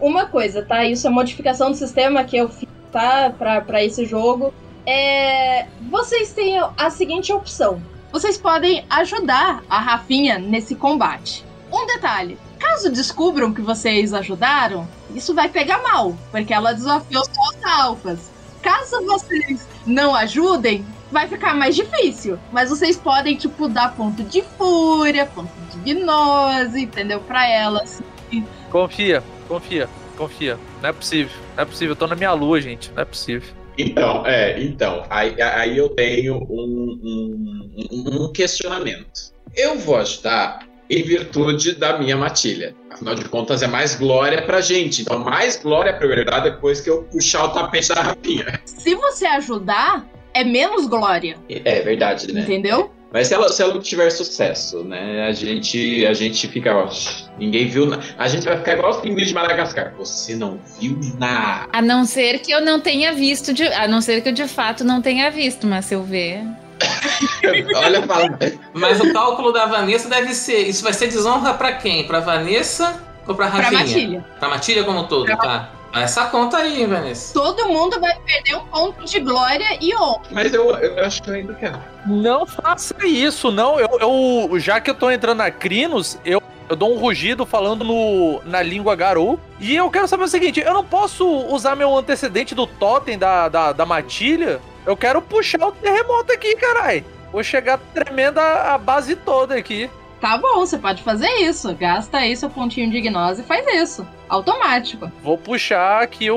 Uma 0.00 0.26
coisa, 0.26 0.62
tá? 0.62 0.84
Isso 0.84 1.06
é 1.06 1.10
modificação 1.10 1.70
do 1.70 1.76
sistema 1.76 2.24
que 2.24 2.36
eu 2.36 2.48
fiz, 2.48 2.68
tá? 2.92 3.30
Pra, 3.36 3.60
pra 3.60 3.84
esse 3.84 4.04
jogo. 4.04 4.52
É. 4.86 5.66
Vocês 5.90 6.32
têm 6.32 6.60
a 6.76 6.90
seguinte 6.90 7.32
opção: 7.32 7.82
vocês 8.12 8.36
podem 8.36 8.84
ajudar 8.90 9.62
a 9.68 9.78
Rafinha 9.78 10.38
nesse 10.38 10.74
combate. 10.74 11.44
Um 11.72 11.86
detalhe: 11.86 12.38
caso 12.58 12.90
descubram 12.90 13.52
que 13.52 13.60
vocês 13.60 14.12
ajudaram, 14.12 14.86
isso 15.14 15.34
vai 15.34 15.48
pegar 15.48 15.82
mal, 15.82 16.16
porque 16.30 16.52
ela 16.52 16.72
desafiou 16.72 17.24
só 17.24 17.58
os 17.58 17.64
alfas. 17.64 18.30
Caso 18.62 19.04
vocês 19.06 19.66
não 19.86 20.14
ajudem, 20.14 20.84
vai 21.10 21.26
ficar 21.26 21.54
mais 21.54 21.74
difícil. 21.74 22.38
Mas 22.52 22.68
vocês 22.70 22.96
podem, 22.96 23.36
tipo, 23.36 23.68
dar 23.68 23.94
ponto 23.94 24.22
de 24.22 24.42
fúria, 24.42 25.26
ponto 25.26 25.50
de 25.70 25.94
gnose, 25.94 26.82
entendeu? 26.82 27.20
Pra 27.20 27.48
ela. 27.48 27.82
assim. 27.82 28.04
confia, 28.70 29.22
confia, 29.50 29.88
confia. 30.16 30.56
Não 30.80 30.88
é 30.90 30.92
possível, 30.92 31.36
não 31.56 31.62
é 31.62 31.66
possível. 31.66 31.92
Eu 31.92 31.96
tô 31.96 32.06
na 32.06 32.14
minha 32.14 32.32
lua, 32.32 32.60
gente. 32.60 32.90
Não 32.94 33.02
é 33.02 33.04
possível. 33.04 33.48
Então, 33.76 34.24
é, 34.26 34.62
então, 34.62 35.04
aí, 35.10 35.40
aí 35.40 35.76
eu 35.76 35.88
tenho 35.88 36.36
um, 36.36 37.00
um, 37.02 38.24
um- 38.26 38.32
questionamento. 38.32 39.32
Eu 39.56 39.76
vou 39.78 39.96
ajudar 39.96 40.60
em 40.88 41.02
virtude 41.02 41.74
da 41.74 41.98
minha 41.98 42.16
matilha. 42.16 42.74
Afinal 42.90 43.14
de 43.14 43.24
contas, 43.28 43.62
é 43.62 43.66
mais 43.66 43.94
glória 43.96 44.42
pra 44.42 44.60
gente. 44.60 45.02
Então, 45.02 45.18
mais 45.18 45.56
glória 45.60 45.92
pra 45.94 46.06
eu 46.06 46.24
dar 46.24 46.40
depois 46.40 46.80
que 46.80 46.90
eu 46.90 47.04
puxar 47.04 47.44
o 47.44 47.48
tapete 47.48 47.88
da 47.88 48.02
rapinha. 48.02 48.60
Se 48.64 48.94
você 48.94 49.26
ajudar, 49.26 50.06
é 50.34 50.44
menos 50.44 50.86
glória, 50.86 51.36
É 51.48 51.80
verdade, 51.80 52.32
né? 52.32 52.42
entendeu? 52.42 52.92
Mas 53.12 53.26
se 53.26 53.34
ela, 53.34 53.48
se 53.48 53.60
ela 53.62 53.76
tiver 53.80 54.08
sucesso, 54.10 54.84
né? 54.84 55.26
A 55.26 55.32
gente, 55.32 56.06
a 56.06 56.12
gente 56.12 56.46
fica, 56.46 56.74
ó, 56.74 56.88
ninguém 57.38 57.66
viu 57.68 57.86
nada. 57.86 58.02
A 58.16 58.28
gente 58.28 58.44
vai 58.44 58.56
ficar 58.56 58.74
igual 58.74 58.90
os 58.92 58.98
pinguins 58.98 59.28
de 59.28 59.34
Madagascar. 59.34 59.92
Você 59.98 60.36
não 60.36 60.60
viu 60.80 60.98
nada. 61.18 61.66
A 61.72 61.82
não 61.82 62.04
ser 62.04 62.38
que 62.38 62.52
eu 62.52 62.60
não 62.60 62.78
tenha 62.80 63.12
visto, 63.12 63.52
de, 63.52 63.66
a 63.66 63.88
não 63.88 64.00
ser 64.00 64.20
que 64.22 64.28
eu 64.28 64.32
de 64.32 64.46
fato 64.46 64.84
não 64.84 65.02
tenha 65.02 65.28
visto, 65.30 65.66
mas 65.66 65.86
se 65.86 65.94
eu 65.94 66.04
ver. 66.04 66.40
Olha, 67.76 68.02
fala. 68.02 68.38
Mas 68.72 69.00
o 69.00 69.12
cálculo 69.12 69.52
da 69.52 69.66
Vanessa 69.66 70.08
deve 70.08 70.32
ser. 70.32 70.68
Isso 70.68 70.82
vai 70.82 70.92
ser 70.92 71.08
desonra 71.08 71.54
pra 71.54 71.72
quem? 71.72 72.06
Pra 72.06 72.20
Vanessa 72.20 73.02
ou 73.26 73.34
pra 73.34 73.48
Pra 73.50 73.60
Rafinha? 73.60 73.80
matilha. 73.80 74.24
Pra 74.38 74.48
Matilha 74.48 74.84
como 74.84 75.00
um 75.00 75.04
todo, 75.06 75.26
tá? 75.36 75.70
Essa 75.92 76.26
conta 76.26 76.58
aí, 76.58 76.80
hein, 76.82 76.86
Vanessa. 76.86 77.34
Todo 77.34 77.66
mundo 77.68 77.98
vai 78.00 78.16
perder 78.20 78.56
um 78.56 78.64
ponto 78.66 79.04
de 79.04 79.20
glória 79.20 79.66
e 79.80 79.94
honra. 79.96 80.22
Mas 80.30 80.54
eu, 80.54 80.70
eu 80.70 81.04
acho 81.04 81.22
que 81.22 81.30
eu 81.30 81.34
ainda 81.34 81.54
quero. 81.54 81.78
Não 82.06 82.46
faça 82.46 82.94
isso, 83.06 83.50
não. 83.50 83.78
Eu, 83.78 83.88
eu- 84.00 84.58
já 84.60 84.80
que 84.80 84.90
eu 84.90 84.94
tô 84.94 85.10
entrando 85.10 85.38
na 85.38 85.50
Crinos, 85.50 86.18
eu, 86.24 86.40
eu 86.68 86.76
dou 86.76 86.94
um 86.94 86.98
rugido 86.98 87.44
falando 87.44 87.84
no, 87.84 88.40
na 88.44 88.62
língua 88.62 88.94
Garou. 88.94 89.38
E 89.58 89.74
eu 89.74 89.90
quero 89.90 90.06
saber 90.06 90.24
o 90.24 90.28
seguinte: 90.28 90.60
eu 90.60 90.72
não 90.72 90.84
posso 90.84 91.26
usar 91.28 91.74
meu 91.74 91.96
antecedente 91.96 92.54
do 92.54 92.66
totem 92.66 93.18
da, 93.18 93.48
da, 93.48 93.72
da 93.72 93.84
matilha? 93.84 94.60
Eu 94.86 94.96
quero 94.96 95.20
puxar 95.20 95.66
o 95.66 95.72
terremoto 95.72 96.32
aqui, 96.32 96.54
carai. 96.56 97.04
Vou 97.32 97.42
chegar 97.44 97.78
tremendo 97.92 98.38
a, 98.38 98.74
a 98.74 98.78
base 98.78 99.14
toda 99.16 99.54
aqui. 99.54 99.90
Tá 100.20 100.36
bom, 100.36 100.58
você 100.60 100.76
pode 100.76 101.02
fazer 101.02 101.28
isso. 101.40 101.74
Gasta 101.74 102.18
aí 102.18 102.36
seu 102.36 102.50
pontinho 102.50 102.90
de 102.90 103.00
gnose 103.00 103.40
e 103.40 103.44
faz 103.44 103.66
isso. 103.74 104.06
Automático. 104.28 105.10
Vou 105.22 105.38
puxar 105.38 106.02
aqui 106.02 106.30
o, 106.30 106.36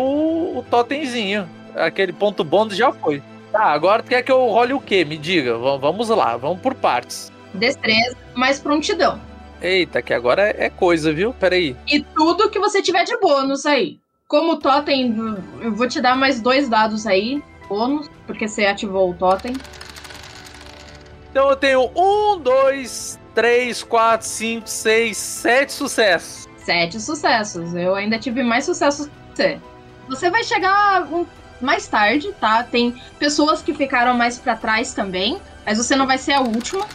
o 0.57 0.65
totemzinho. 0.69 1.47
Aquele 1.75 2.13
ponto 2.13 2.43
bônus 2.43 2.77
já 2.77 2.91
foi. 2.91 3.21
Tá, 3.51 3.65
agora 3.65 4.01
quer 4.01 4.23
que 4.23 4.31
eu 4.31 4.47
role 4.47 4.73
o 4.73 4.79
quê? 4.79 5.03
Me 5.03 5.17
diga. 5.17 5.57
V- 5.57 5.77
vamos 5.79 6.09
lá, 6.09 6.37
vamos 6.37 6.59
por 6.61 6.73
partes. 6.73 7.31
Destreza 7.53 8.15
mais 8.33 8.59
prontidão. 8.59 9.19
Eita, 9.61 10.01
que 10.01 10.13
agora 10.13 10.49
é 10.49 10.65
é 10.65 10.69
coisa, 10.69 11.11
viu? 11.13 11.33
Peraí. 11.33 11.75
E 11.87 12.01
tudo 12.01 12.49
que 12.49 12.59
você 12.59 12.81
tiver 12.81 13.03
de 13.03 13.17
bônus 13.17 13.65
aí. 13.65 13.99
Como 14.27 14.57
totem, 14.57 15.13
eu 15.61 15.73
vou 15.75 15.87
te 15.87 15.99
dar 16.01 16.15
mais 16.15 16.41
dois 16.41 16.67
dados 16.69 17.05
aí. 17.05 17.43
Bônus, 17.69 18.09
porque 18.25 18.47
você 18.47 18.65
ativou 18.65 19.11
o 19.11 19.13
totem. 19.13 19.55
Então 21.31 21.49
eu 21.49 21.55
tenho 21.55 21.89
um, 21.95 22.37
dois, 22.39 23.19
três, 23.33 23.83
quatro, 23.83 24.27
cinco, 24.27 24.69
seis, 24.69 25.17
sete 25.17 25.71
sucessos. 25.73 26.47
Sete 26.57 26.99
sucessos. 26.99 27.73
Eu 27.73 27.95
ainda 27.95 28.17
tive 28.17 28.43
mais 28.43 28.65
sucessos 28.65 29.07
que 29.07 29.13
você. 29.35 29.59
Você 30.07 30.29
vai 30.29 30.43
chegar 30.43 31.03
um- 31.11 31.25
mais 31.61 31.87
tarde, 31.87 32.31
tá? 32.39 32.61
Tem 32.63 32.93
pessoas 33.17 33.61
que 33.61 33.73
ficaram 33.73 34.13
mais 34.15 34.37
pra 34.37 34.55
trás 34.55 34.93
também, 34.93 35.39
mas 35.65 35.77
você 35.77 35.95
não 35.95 36.05
vai 36.05 36.17
ser 36.17 36.33
a 36.33 36.41
última. 36.41 36.85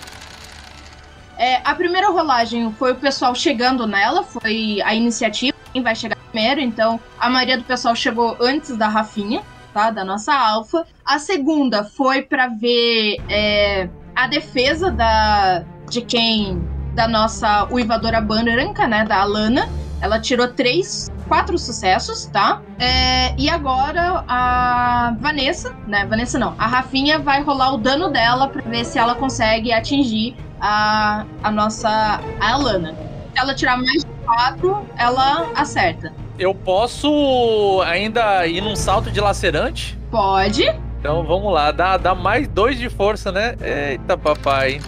É, 1.38 1.60
a 1.64 1.74
primeira 1.74 2.08
rolagem 2.10 2.72
foi 2.78 2.92
o 2.92 2.96
pessoal 2.96 3.34
chegando 3.34 3.86
nela, 3.86 4.24
foi 4.24 4.80
a 4.84 4.92
iniciativa, 4.94 5.56
quem 5.72 5.82
vai 5.82 5.94
chegar 5.94 6.16
primeiro, 6.16 6.60
então 6.60 7.00
a 7.18 7.30
maioria 7.30 7.56
do 7.56 7.64
pessoal 7.64 7.94
chegou 7.94 8.36
antes 8.40 8.76
da 8.76 8.88
Rafinha, 8.88 9.42
tá? 9.72 9.90
Da 9.90 10.04
nossa 10.04 10.34
alfa. 10.34 10.84
A 11.04 11.18
segunda 11.18 11.84
foi 11.84 12.22
pra 12.22 12.48
ver 12.48 13.18
é, 13.28 13.88
a 14.16 14.26
defesa 14.26 14.90
da, 14.90 15.64
de 15.88 16.02
quem. 16.02 16.62
Da 16.94 17.06
nossa 17.06 17.68
uivadora 17.70 18.20
branca, 18.20 18.86
né? 18.86 19.04
Da 19.04 19.20
Alana. 19.20 19.68
Ela 20.00 20.20
tirou 20.20 20.48
três, 20.48 21.10
quatro 21.26 21.58
sucessos, 21.58 22.26
tá? 22.26 22.62
É, 22.78 23.34
e 23.36 23.50
agora 23.50 24.24
a 24.28 25.14
Vanessa, 25.20 25.74
né? 25.86 26.06
Vanessa 26.06 26.38
não. 26.38 26.54
A 26.56 26.66
Rafinha 26.66 27.18
vai 27.18 27.42
rolar 27.42 27.74
o 27.74 27.78
dano 27.78 28.08
dela 28.08 28.48
pra 28.48 28.62
ver 28.62 28.84
se 28.84 28.98
ela 28.98 29.14
consegue 29.16 29.72
atingir 29.72 30.36
a, 30.60 31.24
a 31.42 31.50
nossa 31.50 32.20
a 32.40 32.52
Alana. 32.52 32.94
Se 33.32 33.38
ela 33.40 33.54
tirar 33.54 33.76
mais 33.76 34.04
de 34.04 34.10
quatro, 34.24 34.86
ela 34.96 35.50
acerta. 35.54 36.12
Eu 36.38 36.54
posso 36.54 37.82
ainda 37.84 38.46
ir 38.46 38.60
num 38.60 38.76
salto 38.76 39.10
de 39.10 39.20
lacerante? 39.20 39.98
Pode. 40.10 40.64
Então 41.00 41.24
vamos 41.24 41.52
lá, 41.52 41.70
dá, 41.70 41.96
dá 41.96 42.14
mais 42.14 42.46
dois 42.48 42.78
de 42.78 42.88
força, 42.88 43.30
né? 43.32 43.56
Eita, 43.60 44.16
papai. 44.16 44.80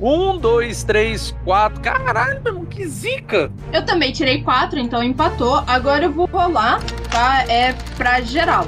Um, 0.00 0.38
dois, 0.38 0.84
três, 0.84 1.34
quatro. 1.44 1.80
Caralho, 1.80 2.40
irmão, 2.44 2.64
que 2.64 2.86
zica! 2.86 3.50
Eu 3.72 3.84
também 3.84 4.12
tirei 4.12 4.42
quatro, 4.42 4.78
então 4.78 5.02
empatou. 5.02 5.62
Agora 5.66 6.04
eu 6.04 6.12
vou 6.12 6.26
rolar, 6.26 6.80
tá? 7.10 7.44
É 7.48 7.72
pra 7.96 8.20
geral. 8.20 8.66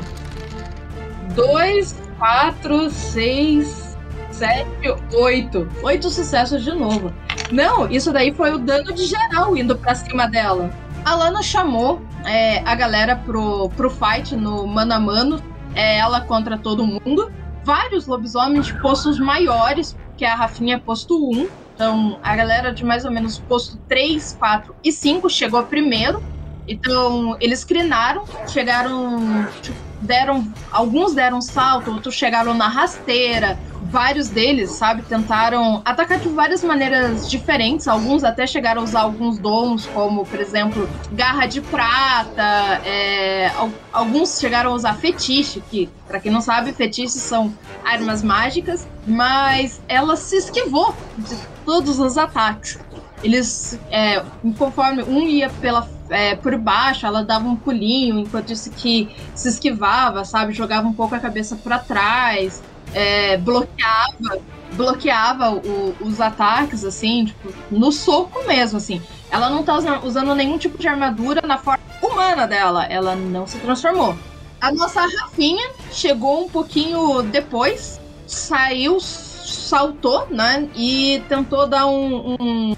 Dois, 1.34 1.96
quatro, 2.18 2.90
seis, 2.90 3.96
sete, 4.32 4.66
oito. 5.14 5.68
Oito 5.84 6.10
sucessos 6.10 6.64
de 6.64 6.72
novo. 6.72 7.12
Não, 7.52 7.88
isso 7.88 8.12
daí 8.12 8.34
foi 8.34 8.52
o 8.52 8.58
dano 8.58 8.92
de 8.92 9.04
geral 9.06 9.56
indo 9.56 9.76
pra 9.76 9.94
cima 9.94 10.26
dela. 10.26 10.70
A 11.04 11.14
Lana 11.14 11.42
chamou 11.42 12.02
é, 12.24 12.58
a 12.66 12.74
galera 12.74 13.14
pro, 13.14 13.70
pro 13.70 13.88
fight 13.88 14.34
no 14.34 14.66
mano 14.66 14.94
a 14.94 15.00
mano. 15.00 15.42
É 15.76 15.98
ela 15.98 16.22
contra 16.22 16.58
todo 16.58 16.84
mundo. 16.84 17.30
Vários 17.62 18.06
lobisomens 18.06 18.66
de 18.66 18.80
postos 18.80 19.20
maiores, 19.20 19.96
que 20.20 20.24
a 20.26 20.34
Rafinha 20.34 20.76
é 20.76 20.78
posto 20.78 21.16
1. 21.32 21.48
Então, 21.72 22.20
a 22.22 22.36
galera 22.36 22.74
de 22.74 22.84
mais 22.84 23.06
ou 23.06 23.10
menos 23.10 23.38
posto 23.38 23.78
3, 23.88 24.34
4 24.34 24.76
e 24.84 24.92
5 24.92 25.30
chegou 25.30 25.64
primeiro. 25.64 26.22
Então, 26.68 27.38
eles 27.40 27.64
crinaram, 27.64 28.22
chegaram. 28.46 29.46
tipo, 29.62 29.78
deram. 29.98 30.44
Alguns 30.70 31.14
deram 31.14 31.40
salto, 31.40 31.90
outros 31.90 32.14
chegaram 32.14 32.52
na 32.52 32.68
rasteira. 32.68 33.58
Vários 33.90 34.28
deles, 34.28 34.70
sabe, 34.70 35.02
tentaram 35.02 35.82
atacar 35.84 36.20
de 36.20 36.28
várias 36.28 36.62
maneiras 36.62 37.28
diferentes. 37.28 37.88
Alguns 37.88 38.22
até 38.22 38.46
chegaram 38.46 38.82
a 38.82 38.84
usar 38.84 39.00
alguns 39.00 39.36
dons, 39.36 39.84
como, 39.86 40.24
por 40.24 40.38
exemplo, 40.38 40.88
garra 41.10 41.46
de 41.46 41.60
prata. 41.60 42.80
é, 42.84 43.48
al- 43.56 43.70
alguns 43.92 44.38
chegaram 44.38 44.70
a 44.70 44.74
usar 44.74 44.94
fetiche, 44.94 45.60
que, 45.68 45.88
pra 46.06 46.20
quem 46.20 46.30
não 46.30 46.40
sabe, 46.40 46.72
fetiches 46.72 47.14
são 47.20 47.52
armas 47.84 48.22
mágicas. 48.22 48.86
Mas 49.04 49.80
ela 49.88 50.14
se 50.16 50.36
esquivou 50.36 50.94
de 51.18 51.36
todos 51.64 51.98
os 51.98 52.16
ataques. 52.16 52.78
Eles, 53.24 53.78
é, 53.90 54.22
conforme 54.56 55.02
um 55.02 55.20
ia 55.22 55.50
pela, 55.50 55.86
é, 56.08 56.36
por 56.36 56.56
baixo, 56.56 57.06
ela 57.06 57.22
dava 57.24 57.46
um 57.46 57.56
pulinho, 57.56 58.18
enquanto 58.20 58.50
isso 58.52 58.70
que 58.70 59.14
se 59.34 59.48
esquivava, 59.48 60.24
sabe? 60.24 60.52
Jogava 60.52 60.86
um 60.86 60.92
pouco 60.92 61.14
a 61.14 61.18
cabeça 61.18 61.56
para 61.56 61.78
trás, 61.78 62.62
é, 62.94 63.36
bloqueava, 63.36 64.38
bloqueava 64.72 65.50
o- 65.52 65.94
os 66.00 66.20
ataques, 66.20 66.84
assim, 66.84 67.26
tipo, 67.26 67.52
no 67.70 67.90
soco 67.92 68.46
mesmo, 68.46 68.78
assim. 68.78 69.00
Ela 69.30 69.48
não 69.50 69.62
tá 69.62 69.76
usa- 69.76 70.00
usando 70.04 70.34
nenhum 70.34 70.58
tipo 70.58 70.78
de 70.78 70.88
armadura 70.88 71.40
na 71.46 71.58
forma 71.58 71.80
humana 72.02 72.46
dela, 72.46 72.84
ela 72.86 73.14
não 73.14 73.46
se 73.46 73.58
transformou. 73.58 74.16
A 74.60 74.72
nossa 74.72 75.00
Rafinha 75.00 75.70
chegou 75.90 76.44
um 76.44 76.48
pouquinho 76.48 77.22
depois, 77.22 77.98
saiu, 78.26 79.00
saltou, 79.00 80.26
né? 80.30 80.68
E 80.76 81.22
tentou 81.28 81.66
dar 81.66 81.86
um, 81.86 82.36
um- 82.38 82.76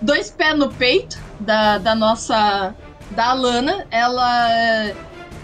dois 0.00 0.30
pés 0.30 0.56
no 0.58 0.68
peito 0.70 1.18
da, 1.38 1.78
da 1.78 1.94
nossa. 1.94 2.74
da 3.10 3.30
Alana. 3.30 3.86
Ela 3.90 4.92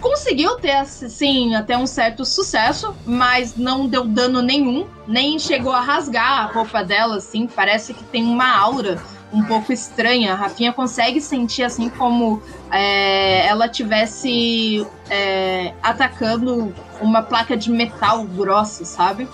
conseguiu 0.01 0.55
ter, 0.55 0.71
assim, 0.71 1.55
até 1.55 1.77
um 1.77 1.87
certo 1.87 2.25
sucesso, 2.25 2.95
mas 3.05 3.55
não 3.55 3.87
deu 3.87 4.05
dano 4.05 4.41
nenhum, 4.41 4.87
nem 5.07 5.37
chegou 5.39 5.71
a 5.71 5.81
rasgar 5.81 6.39
a 6.41 6.45
roupa 6.45 6.83
dela, 6.83 7.17
assim. 7.17 7.47
Parece 7.47 7.93
que 7.93 8.03
tem 8.03 8.23
uma 8.23 8.57
aura 8.57 9.01
um 9.31 9.43
pouco 9.43 9.73
estranha. 9.73 10.33
A 10.33 10.35
Rafinha 10.35 10.71
consegue 10.71 11.19
sentir, 11.19 11.63
assim, 11.63 11.89
como 11.89 12.41
é, 12.71 13.45
ela 13.47 13.67
tivesse 13.67 14.85
é, 15.09 15.73
atacando 15.81 16.73
uma 17.01 17.21
placa 17.21 17.55
de 17.55 17.69
metal 17.71 18.23
grossa, 18.23 18.85
sabe? 18.85 19.27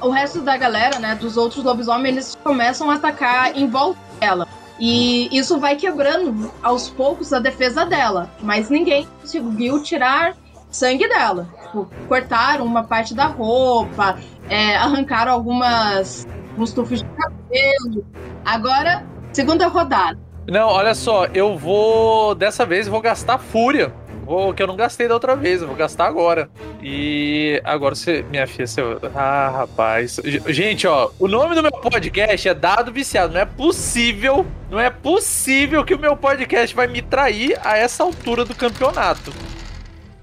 O 0.00 0.10
resto 0.10 0.40
da 0.40 0.56
galera, 0.56 0.98
né, 0.98 1.14
dos 1.14 1.36
outros 1.36 1.64
lobisomens, 1.64 2.14
eles 2.14 2.38
começam 2.42 2.90
a 2.90 2.94
atacar 2.94 3.56
em 3.56 3.68
volta 3.68 3.98
dela. 4.20 4.46
E 4.78 5.28
isso 5.36 5.58
vai 5.58 5.76
quebrando 5.76 6.50
aos 6.62 6.88
poucos 6.88 7.32
a 7.32 7.38
defesa 7.38 7.84
dela. 7.86 8.30
Mas 8.40 8.70
ninguém 8.70 9.06
conseguiu 9.20 9.82
tirar 9.82 10.36
sangue 10.70 11.08
dela. 11.08 11.48
Tipo, 11.62 11.88
cortaram 12.08 12.64
uma 12.64 12.82
parte 12.84 13.14
da 13.14 13.26
roupa, 13.26 14.18
é, 14.48 14.76
arrancaram 14.76 15.32
algumas 15.32 16.26
tufos 16.74 17.02
de 17.02 17.08
cabelo. 17.08 18.06
Agora, 18.44 19.04
segunda 19.32 19.66
rodada. 19.68 20.18
Não, 20.46 20.68
olha 20.68 20.94
só, 20.94 21.26
eu 21.26 21.56
vou. 21.56 22.34
Dessa 22.34 22.66
vez 22.66 22.86
vou 22.86 23.00
gastar 23.00 23.38
fúria. 23.38 23.94
Vou, 24.24 24.54
que 24.54 24.62
eu 24.62 24.66
não 24.66 24.76
gastei 24.76 25.06
da 25.06 25.14
outra 25.14 25.36
vez, 25.36 25.60
eu 25.60 25.68
vou 25.68 25.76
gastar 25.76 26.06
agora. 26.06 26.48
E 26.82 27.60
agora 27.64 27.94
você. 27.94 28.22
Minha 28.30 28.46
filha, 28.46 28.66
você. 28.66 28.80
Ah, 29.14 29.50
rapaz. 29.50 30.18
Gente, 30.48 30.86
ó, 30.86 31.10
o 31.18 31.28
nome 31.28 31.54
do 31.54 31.62
meu 31.62 31.72
podcast 31.72 32.48
é 32.48 32.54
Dado 32.54 32.90
Viciado. 32.90 33.34
Não 33.34 33.40
é 33.40 33.44
possível. 33.44 34.46
Não 34.70 34.80
é 34.80 34.88
possível 34.90 35.84
que 35.84 35.94
o 35.94 35.98
meu 35.98 36.16
podcast 36.16 36.74
vai 36.74 36.86
me 36.86 37.02
trair 37.02 37.58
a 37.62 37.76
essa 37.76 38.02
altura 38.02 38.44
do 38.44 38.54
campeonato. 38.54 39.32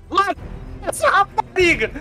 Mano, 0.09 0.35
essa 0.87 1.09
rapariga. 1.09 1.91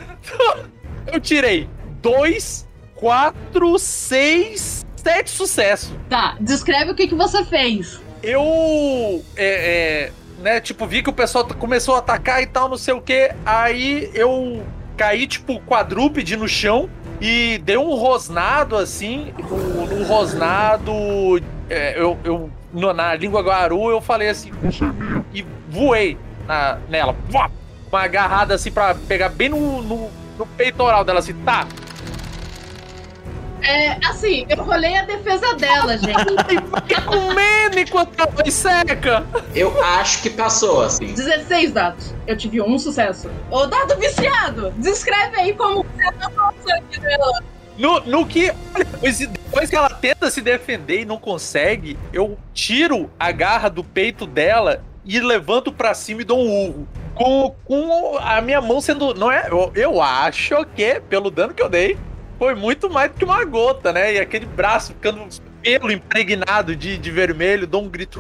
Eu 1.12 1.20
tirei 1.20 1.68
dois, 2.01 2.66
quatro, 2.94 3.78
seis, 3.78 4.84
sete 4.96 5.30
sucessos. 5.30 5.92
Tá, 6.09 6.36
descreve 6.40 6.92
o 6.92 6.94
que, 6.94 7.09
que 7.09 7.14
você 7.14 7.44
fez. 7.44 8.01
Eu. 8.22 9.24
É, 9.36 10.07
é, 10.07 10.12
né, 10.41 10.61
tipo, 10.61 10.86
vi 10.86 11.03
que 11.03 11.11
o 11.11 11.12
pessoal 11.12 11.47
começou 11.59 11.95
a 11.95 11.99
atacar 11.99 12.43
e 12.43 12.47
tal, 12.47 12.68
não 12.68 12.76
sei 12.78 12.95
o 12.95 13.01
que. 13.01 13.30
Aí 13.45 14.11
eu 14.14 14.62
caí, 14.97 15.26
tipo, 15.26 15.61
quadrúpede 15.61 16.36
no 16.36 16.49
chão 16.49 16.88
e 17.20 17.59
dei 17.64 17.76
um 17.76 17.95
rosnado 17.95 18.76
assim. 18.76 19.32
No, 19.38 20.05
rosnado, 20.05 20.93
é, 21.68 21.95
eu, 22.01 22.18
eu 22.24 22.51
no- 22.72 22.93
na 22.93 23.14
língua 23.14 23.43
guaru, 23.43 23.91
eu 23.91 24.01
falei 24.01 24.28
assim. 24.28 24.51
E 25.32 25.45
voei 25.68 26.16
na, 26.47 26.78
nela. 26.88 27.14
Uma 27.30 27.51
agarrada 28.03 28.55
assim 28.55 28.70
pra 28.70 28.95
pegar 28.95 29.28
bem 29.28 29.49
no, 29.49 29.82
no, 29.82 30.11
no 30.38 30.47
peitoral 30.47 31.05
dela, 31.05 31.18
assim, 31.18 31.34
tá. 31.45 31.66
É, 33.62 33.98
assim, 34.06 34.46
eu 34.48 34.62
rolei 34.62 34.96
a 34.96 35.02
defesa 35.04 35.54
dela, 35.54 35.96
gente. 35.96 36.14
Comendo 37.04 37.78
enquanto 37.78 38.20
a 38.20 38.26
voz 38.26 38.52
seca. 38.52 39.24
Eu 39.54 39.82
acho 39.82 40.22
que 40.22 40.30
passou, 40.30 40.82
assim. 40.82 41.06
16 41.12 41.72
dados. 41.72 42.14
Eu 42.26 42.36
tive 42.36 42.61
um 42.61 42.78
sucesso. 42.78 43.30
Ô, 43.50 43.66
dado 43.66 43.96
viciado, 43.98 44.72
descreve 44.76 45.40
aí 45.40 45.54
como 45.54 45.84
você 45.84 46.04
atacou 46.04 46.48
o 46.48 46.68
sangue 46.68 47.00
dela. 47.00 47.42
No, 47.76 48.00
no 48.00 48.26
que. 48.26 48.50
olha, 48.74 48.84
depois, 48.84 49.18
depois 49.18 49.70
que 49.70 49.76
ela 49.76 49.88
tenta 49.88 50.30
se 50.30 50.40
defender 50.40 51.00
e 51.00 51.04
não 51.04 51.16
consegue, 51.16 51.98
eu 52.12 52.38
tiro 52.52 53.11
a 53.18 53.32
garra 53.32 53.68
do 53.68 53.82
peito 53.82 54.26
dela 54.26 54.84
e 55.04 55.18
levanto 55.18 55.72
pra 55.72 55.94
cima 55.94 56.20
e 56.22 56.24
dou 56.24 56.38
um 56.38 56.66
urro. 56.66 56.88
Com, 57.14 57.54
com 57.64 58.18
a 58.18 58.40
minha 58.40 58.61
mão 58.61 58.80
sendo. 58.80 59.14
Não 59.14 59.30
é? 59.30 59.48
Eu, 59.48 59.72
eu 59.74 60.02
acho 60.02 60.64
que, 60.76 61.00
pelo 61.00 61.30
dano 61.30 61.54
que 61.54 61.62
eu 61.62 61.68
dei, 61.68 61.98
foi 62.41 62.55
muito 62.55 62.88
mais 62.88 63.11
do 63.11 63.18
que 63.18 63.24
uma 63.26 63.45
gota, 63.45 63.93
né? 63.93 64.14
E 64.14 64.18
aquele 64.18 64.47
braço 64.47 64.95
ficando 64.95 65.28
pelo 65.61 65.93
impregnado 65.93 66.74
de, 66.74 66.97
de 66.97 67.11
vermelho, 67.11 67.66
dou 67.66 67.82
um 67.82 67.88
grito. 67.88 68.18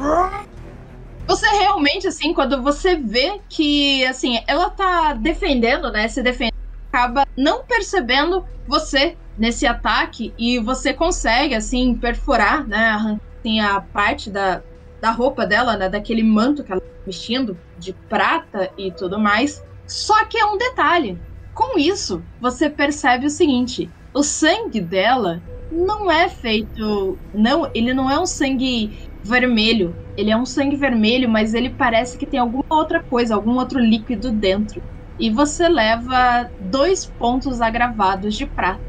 Você 1.26 1.46
realmente, 1.46 2.06
assim, 2.06 2.34
quando 2.34 2.62
você 2.62 2.96
vê 2.96 3.40
que, 3.48 4.04
assim, 4.04 4.42
ela 4.46 4.68
tá 4.68 5.14
defendendo, 5.14 5.90
né? 5.90 6.06
Se 6.06 6.22
defendendo, 6.22 6.52
acaba 6.92 7.26
não 7.34 7.64
percebendo 7.64 8.44
você 8.68 9.16
nesse 9.38 9.66
ataque 9.66 10.34
e 10.36 10.58
você 10.58 10.92
consegue, 10.92 11.54
assim, 11.54 11.94
perfurar, 11.94 12.68
né? 12.68 12.90
Arrancar 12.90 13.24
assim, 13.38 13.58
a 13.58 13.80
parte 13.80 14.28
da, 14.28 14.60
da 15.00 15.12
roupa 15.12 15.46
dela, 15.46 15.78
né? 15.78 15.88
Daquele 15.88 16.22
manto 16.22 16.62
que 16.62 16.70
ela 16.70 16.82
tá 16.82 16.86
vestindo, 17.06 17.56
de 17.78 17.94
prata 17.94 18.70
e 18.76 18.92
tudo 18.92 19.18
mais. 19.18 19.64
Só 19.86 20.26
que 20.26 20.36
é 20.36 20.44
um 20.44 20.58
detalhe. 20.58 21.18
Com 21.54 21.78
isso, 21.78 22.22
você 22.38 22.68
percebe 22.68 23.24
o 23.24 23.30
seguinte: 23.30 23.88
o 24.12 24.22
sangue 24.22 24.80
dela 24.80 25.42
não 25.70 26.10
é 26.10 26.28
feito. 26.28 27.18
Não, 27.32 27.70
ele 27.74 27.94
não 27.94 28.10
é 28.10 28.18
um 28.18 28.26
sangue 28.26 29.08
vermelho. 29.22 29.94
Ele 30.16 30.30
é 30.30 30.36
um 30.36 30.46
sangue 30.46 30.76
vermelho, 30.76 31.28
mas 31.28 31.54
ele 31.54 31.70
parece 31.70 32.18
que 32.18 32.26
tem 32.26 32.40
alguma 32.40 32.64
outra 32.68 33.02
coisa, 33.02 33.34
algum 33.34 33.56
outro 33.56 33.78
líquido 33.78 34.30
dentro. 34.30 34.82
E 35.18 35.30
você 35.30 35.68
leva 35.68 36.50
dois 36.58 37.04
pontos 37.04 37.60
agravados 37.60 38.34
de 38.34 38.46
prata. 38.46 38.80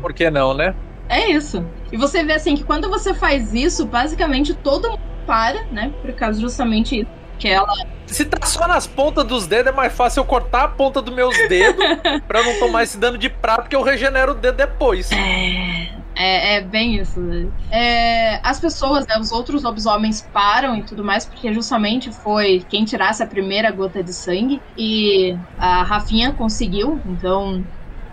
Por 0.00 0.12
que 0.12 0.28
não, 0.28 0.52
né? 0.54 0.74
É 1.08 1.30
isso. 1.30 1.64
E 1.92 1.96
você 1.96 2.24
vê 2.24 2.32
assim 2.32 2.56
que 2.56 2.64
quando 2.64 2.90
você 2.90 3.14
faz 3.14 3.54
isso, 3.54 3.86
basicamente 3.86 4.54
todo 4.54 4.90
mundo 4.90 5.00
para, 5.24 5.64
né? 5.70 5.92
Por 6.02 6.12
causa 6.14 6.40
justamente 6.40 7.00
isso. 7.00 7.10
Que 7.38 7.48
ela. 7.48 7.66
Se 8.06 8.24
tá 8.24 8.46
só 8.46 8.66
nas 8.66 8.86
pontas 8.86 9.24
dos 9.24 9.46
dedos, 9.46 9.72
é 9.72 9.74
mais 9.74 9.92
fácil 9.92 10.20
eu 10.20 10.24
cortar 10.24 10.64
a 10.64 10.68
ponta 10.68 11.02
dos 11.02 11.14
meus 11.14 11.36
dedos 11.48 11.84
pra 12.26 12.42
não 12.42 12.58
tomar 12.58 12.82
esse 12.82 12.96
dano 12.98 13.18
de 13.18 13.28
prato, 13.28 13.62
porque 13.62 13.76
eu 13.76 13.82
regenero 13.82 14.32
o 14.32 14.34
dedo 14.34 14.56
depois. 14.56 15.10
É, 16.14 16.56
é 16.56 16.60
bem 16.60 16.96
isso. 16.96 17.20
né? 17.20 17.46
É, 17.70 18.40
as 18.42 18.58
pessoas, 18.58 19.06
né, 19.06 19.18
os 19.18 19.30
outros 19.32 19.62
lobisomens 19.62 20.22
param 20.32 20.76
e 20.76 20.82
tudo 20.82 21.04
mais, 21.04 21.26
porque 21.26 21.52
justamente 21.52 22.10
foi 22.10 22.64
quem 22.68 22.84
tirasse 22.84 23.22
a 23.22 23.26
primeira 23.26 23.70
gota 23.70 24.02
de 24.02 24.12
sangue. 24.12 24.60
E 24.78 25.36
a 25.58 25.82
Rafinha 25.82 26.32
conseguiu. 26.32 27.00
Então, 27.06 27.62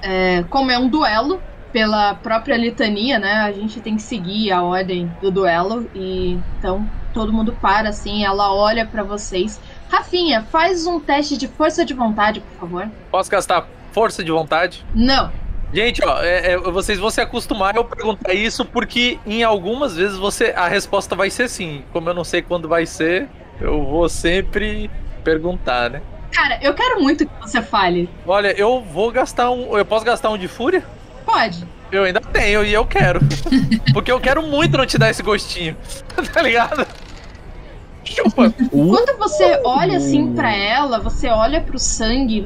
é, 0.01 0.43
como 0.49 0.69
é 0.69 0.77
um 0.77 0.89
duelo, 0.89 1.41
pela 1.73 2.13
própria 2.13 2.55
litania, 2.55 3.17
né? 3.17 3.33
A 3.41 3.51
gente 3.51 3.81
tem 3.81 3.95
que 3.95 4.01
seguir 4.01 4.51
a 4.51 4.61
ordem 4.61 5.11
do 5.19 5.31
duelo. 5.31 5.89
E 5.95 6.37
então 6.59 6.87
todo 7.13 7.33
mundo 7.33 7.57
para 7.59 7.89
assim, 7.89 8.23
ela 8.23 8.53
olha 8.53 8.85
pra 8.85 9.03
vocês. 9.03 9.59
Rafinha, 9.97 10.41
faz 10.51 10.87
um 10.87 10.99
teste 10.99 11.37
de 11.37 11.47
força 11.47 11.85
de 11.85 11.93
vontade, 11.93 12.39
por 12.39 12.61
favor. 12.61 12.89
Posso 13.11 13.29
gastar 13.29 13.67
força 13.91 14.23
de 14.23 14.31
vontade? 14.31 14.83
Não. 14.95 15.31
Gente, 15.71 16.03
ó, 16.03 16.19
é- 16.23 16.53
é, 16.53 16.57
vocês 16.57 16.97
vão 16.97 17.11
se 17.11 17.21
acostumar 17.21 17.75
a 17.75 17.77
eu 17.77 17.85
perguntar 17.85 18.33
isso 18.33 18.65
porque 18.65 19.19
em 19.23 19.43
algumas 19.43 19.95
vezes 19.95 20.17
você 20.17 20.51
a 20.55 20.67
resposta 20.67 21.15
vai 21.15 21.29
ser 21.29 21.47
sim. 21.47 21.83
Como 21.93 22.09
eu 22.09 22.13
não 22.15 22.23
sei 22.23 22.41
quando 22.41 22.67
vai 22.67 22.87
ser, 22.87 23.27
eu 23.61 23.83
vou 23.85 24.09
sempre 24.09 24.89
perguntar, 25.23 25.91
né? 25.91 26.01
Cara, 26.31 26.57
eu 26.63 26.73
quero 26.73 26.99
muito 26.99 27.27
que 27.27 27.31
você 27.39 27.61
fale. 27.61 28.09
Olha, 28.25 28.51
eu 28.59 28.81
vou 28.81 29.11
gastar 29.11 29.51
um. 29.51 29.77
Eu 29.77 29.85
posso 29.85 30.03
gastar 30.03 30.31
um 30.31 30.37
de 30.39 30.47
fúria? 30.47 30.83
Pode. 31.23 31.63
Eu 31.91 32.03
ainda 32.03 32.19
tenho 32.19 32.65
e 32.65 32.73
eu 32.73 32.83
quero. 32.85 33.19
Porque 33.93 34.11
eu 34.11 34.19
quero 34.19 34.41
muito 34.41 34.75
não 34.75 34.87
te 34.87 34.97
dar 34.97 35.11
esse 35.11 35.21
gostinho. 35.21 35.77
tá 36.33 36.41
ligado? 36.41 36.87
Chupa. 38.03 38.53
Quando 38.69 39.17
você 39.17 39.61
olha 39.63 39.97
assim 39.97 40.33
pra 40.33 40.53
ela, 40.55 40.99
você 40.99 41.29
olha 41.29 41.61
pro 41.61 41.79
sangue, 41.79 42.43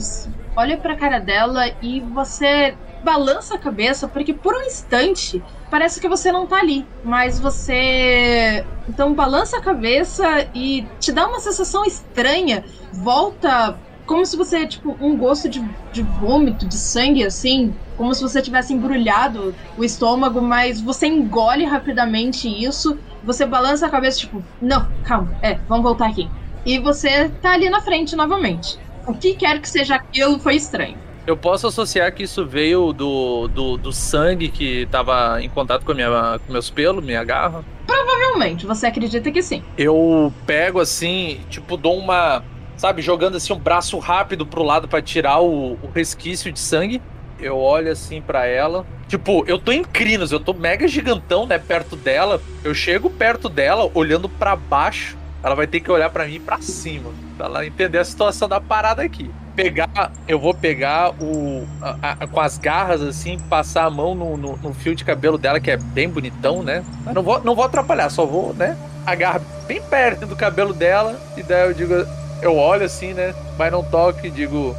olha 0.56 0.78
pra 0.78 0.96
cara 0.96 1.20
dela 1.20 1.66
e 1.82 2.02
você 2.02 2.76
balança 3.04 3.56
a 3.56 3.60
cabeça, 3.60 4.08
porque 4.08 4.34
por 4.34 4.56
um 4.56 4.62
instante 4.64 5.42
parece 5.70 6.00
que 6.00 6.10
você 6.10 6.32
não 6.32 6.48
tá 6.48 6.60
ali, 6.60 6.86
mas 7.04 7.40
você 7.40 8.66
então 8.90 9.14
balança 9.14 9.58
a 9.58 9.62
cabeça 9.62 10.48
e 10.54 10.88
te 11.00 11.12
dá 11.12 11.28
uma 11.28 11.40
sensação 11.40 11.86
estranha, 11.86 12.64
volta 12.94 13.80
como 14.08 14.26
se 14.26 14.38
você, 14.38 14.66
tipo, 14.66 14.96
um 15.02 15.18
gosto 15.18 15.50
de, 15.50 15.62
de 15.92 16.02
vômito, 16.02 16.66
de 16.66 16.78
sangue, 16.78 17.26
assim, 17.26 17.76
como 17.98 18.16
se 18.16 18.22
você 18.22 18.42
tivesse 18.42 18.74
embrulhado 18.74 19.54
o 19.78 19.84
estômago, 19.84 20.42
mas 20.42 20.80
você 20.80 21.08
engole 21.08 21.66
rapidamente 21.66 22.48
isso, 22.48 22.98
você 23.28 23.46
balança 23.46 23.86
a 23.86 23.90
cabeça, 23.90 24.20
tipo, 24.20 24.42
não, 24.62 24.88
calma, 25.04 25.36
é, 25.42 25.56
vamos 25.68 25.84
voltar 25.84 26.08
aqui. 26.08 26.30
E 26.66 26.80
você 26.80 27.30
tá 27.42 27.52
ali 27.52 27.70
na 27.70 27.82
frente 27.82 28.16
novamente. 28.16 28.80
O 29.06 29.14
que 29.14 29.36
quer 29.36 29.60
que 29.60 29.70
seja 29.70 29.96
aquilo 29.96 30.40
foi 30.40 30.56
estranho. 30.56 30.98
Eu 31.26 31.36
posso 31.36 31.68
associar 31.68 32.14
que 32.14 32.24
isso 32.24 32.46
veio 32.46 32.94
do, 32.94 33.50
do, 33.50 33.78
do 33.78 33.92
sangue 33.92 34.48
que 34.48 34.86
tava 34.90 35.42
em 35.42 35.50
contato 35.50 35.84
com, 35.84 35.92
a 35.92 35.96
minha, 35.96 36.40
com 36.46 36.54
meus 36.54 36.70
pelos, 36.70 37.04
minha 37.04 37.24
garra. 37.24 37.66
Provavelmente, 37.86 38.66
você 38.66 38.88
acredita 38.88 39.30
que 39.30 39.42
sim. 39.42 39.62
Eu 39.78 40.34
pego 40.46 40.80
assim, 40.80 41.42
tipo, 41.50 41.76
dou 41.76 41.98
uma. 41.98 42.44
Sabe, 42.78 43.02
jogando 43.02 43.36
assim 43.36 43.52
um 43.52 43.60
braço 43.60 43.98
rápido 44.00 44.46
pro 44.46 44.64
lado 44.64 44.88
pra 44.88 45.02
tirar 45.02 45.42
o, 45.42 45.74
o 45.74 45.90
resquício 45.94 46.52
de 46.52 46.60
sangue. 46.60 47.02
Eu 47.40 47.58
olho 47.58 47.92
assim 47.92 48.22
pra 48.22 48.46
ela. 48.46 48.86
Tipo, 49.08 49.44
eu 49.48 49.58
tô 49.60 49.72
em 49.72 49.84
crinos, 49.84 50.32
eu 50.32 50.40
tô 50.40 50.54
mega 50.54 50.88
gigantão, 50.88 51.46
né, 51.46 51.58
perto 51.58 51.96
dela. 51.96 52.42
Eu 52.64 52.74
chego 52.74 53.10
perto 53.10 53.48
dela, 53.48 53.90
olhando 53.94 54.28
pra 54.28 54.56
baixo. 54.56 55.16
Ela 55.44 55.56
vai 55.56 55.68
ter 55.68 55.80
que 55.80 55.90
olhar 55.92 56.10
pra 56.10 56.26
mim 56.26 56.40
pra 56.42 56.60
cima. 56.62 57.12
Pra 57.38 57.46
ela 57.46 57.66
entender 57.66 58.00
a 58.00 58.04
situação 58.04 58.50
da 58.50 58.60
parada 58.60 59.02
aqui. 59.04 59.30
Pegar, 59.56 60.12
eu 60.28 60.40
vou 60.40 60.54
pegar 60.54 61.12
o. 61.22 61.66
a- 61.82 62.18
a- 62.20 62.28
com 62.28 62.40
as 62.40 62.58
garras 62.58 63.02
assim, 63.02 63.38
passar 63.40 63.86
a 63.86 63.90
mão 63.90 64.14
no, 64.14 64.36
no, 64.36 64.58
no 64.58 64.74
fio 64.74 64.94
de 64.96 65.06
cabelo 65.06 65.38
dela, 65.38 65.60
que 65.60 65.72
é 65.72 65.78
bem 65.78 66.10
bonitão, 66.10 66.62
né? 66.64 66.84
Mas 67.06 67.14
não 67.14 67.24
vou, 67.24 67.42
não 67.44 67.56
vou 67.56 67.66
atrapalhar, 67.66 68.10
só 68.10 68.26
vou, 68.26 68.54
né? 68.54 68.76
Agarro 69.06 69.42
bem 69.68 69.82
perto 69.82 70.26
do 70.26 70.36
cabelo 70.36 70.74
dela. 70.74 71.20
E 71.38 71.44
daí 71.44 71.68
eu 71.70 71.74
digo, 71.74 71.94
eu 72.42 72.56
olho 72.56 72.84
assim, 72.86 73.14
né? 73.14 73.34
Mas 73.58 73.72
não 73.72 73.84
toco 73.84 74.26
e 74.26 74.30
digo. 74.30 74.76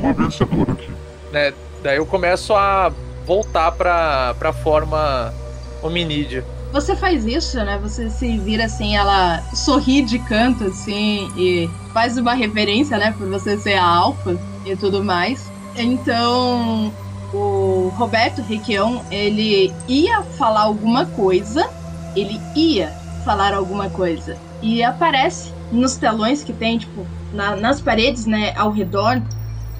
Uma 0.00 0.12
vez 0.12 0.36
por 0.38 0.70
aqui. 0.70 0.90
Né? 1.32 1.52
Daí 1.86 1.98
eu 1.98 2.04
começo 2.06 2.52
a 2.52 2.90
voltar 3.24 3.70
pra, 3.70 4.34
pra 4.40 4.52
forma 4.52 5.32
hominídea. 5.80 6.44
Você 6.72 6.96
faz 6.96 7.24
isso, 7.24 7.56
né? 7.58 7.78
Você 7.80 8.10
se 8.10 8.36
vira 8.38 8.64
assim, 8.64 8.96
ela 8.96 9.40
sorri 9.54 10.02
de 10.02 10.18
canto, 10.18 10.64
assim, 10.64 11.30
e 11.36 11.70
faz 11.94 12.18
uma 12.18 12.34
reverência, 12.34 12.98
né? 12.98 13.14
Por 13.16 13.28
você 13.28 13.56
ser 13.56 13.74
a 13.74 13.84
alfa 13.86 14.36
e 14.64 14.74
tudo 14.74 15.04
mais. 15.04 15.48
Então, 15.76 16.92
o 17.32 17.92
Roberto 17.96 18.42
Requião, 18.42 19.02
ele 19.08 19.72
ia 19.86 20.22
falar 20.36 20.62
alguma 20.62 21.06
coisa, 21.06 21.70
ele 22.16 22.40
ia 22.56 22.92
falar 23.24 23.54
alguma 23.54 23.88
coisa. 23.90 24.36
E 24.60 24.82
aparece 24.82 25.52
nos 25.70 25.94
telões 25.96 26.42
que 26.42 26.52
tem, 26.52 26.78
tipo, 26.78 27.06
na- 27.32 27.54
nas 27.54 27.80
paredes, 27.80 28.26
né, 28.26 28.52
ao 28.56 28.72
redor, 28.72 29.22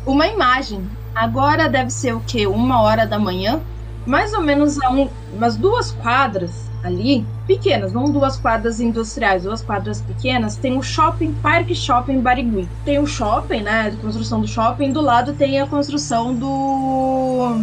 uma 0.07 0.29
imagem. 0.29 0.89
Agora 1.17 1.69
deve 1.69 1.91
ser 1.91 2.15
o 2.15 2.21
quê? 2.21 2.47
Uma 2.47 2.83
hora 2.83 3.07
da 3.07 3.19
manhã? 3.19 3.61
mais 4.07 4.33
ou 4.33 4.41
menos 4.41 4.81
a 4.81 4.91
um, 4.91 5.09
umas 5.35 5.57
duas 5.57 5.91
quadras 5.91 6.53
ali, 6.83 7.27
pequenas, 7.47 7.93
não 7.93 8.05
duas 8.05 8.37
quadras 8.37 8.81
industriais, 8.81 9.43
duas 9.43 9.61
quadras 9.61 10.01
pequenas, 10.01 10.57
tem 10.57 10.79
o 10.79 10.83
shopping, 10.83 11.33
Parque 11.43 11.75
Shopping 11.75 12.21
Barigui. 12.21 12.69
Tem 12.85 13.01
o 13.01 13.07
shopping, 13.07 13.63
né, 13.63 13.93
a 13.93 14.01
construção 14.01 14.41
do 14.41 14.47
shopping, 14.47 14.93
do 14.93 15.01
lado 15.01 15.33
tem 15.33 15.61
a 15.61 15.67
construção 15.67 16.33
do, 16.33 17.59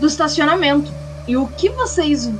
do 0.00 0.06
estacionamento. 0.06 0.90
E 1.28 1.36
o 1.36 1.46
que 1.46 1.68
vocês 1.68 2.32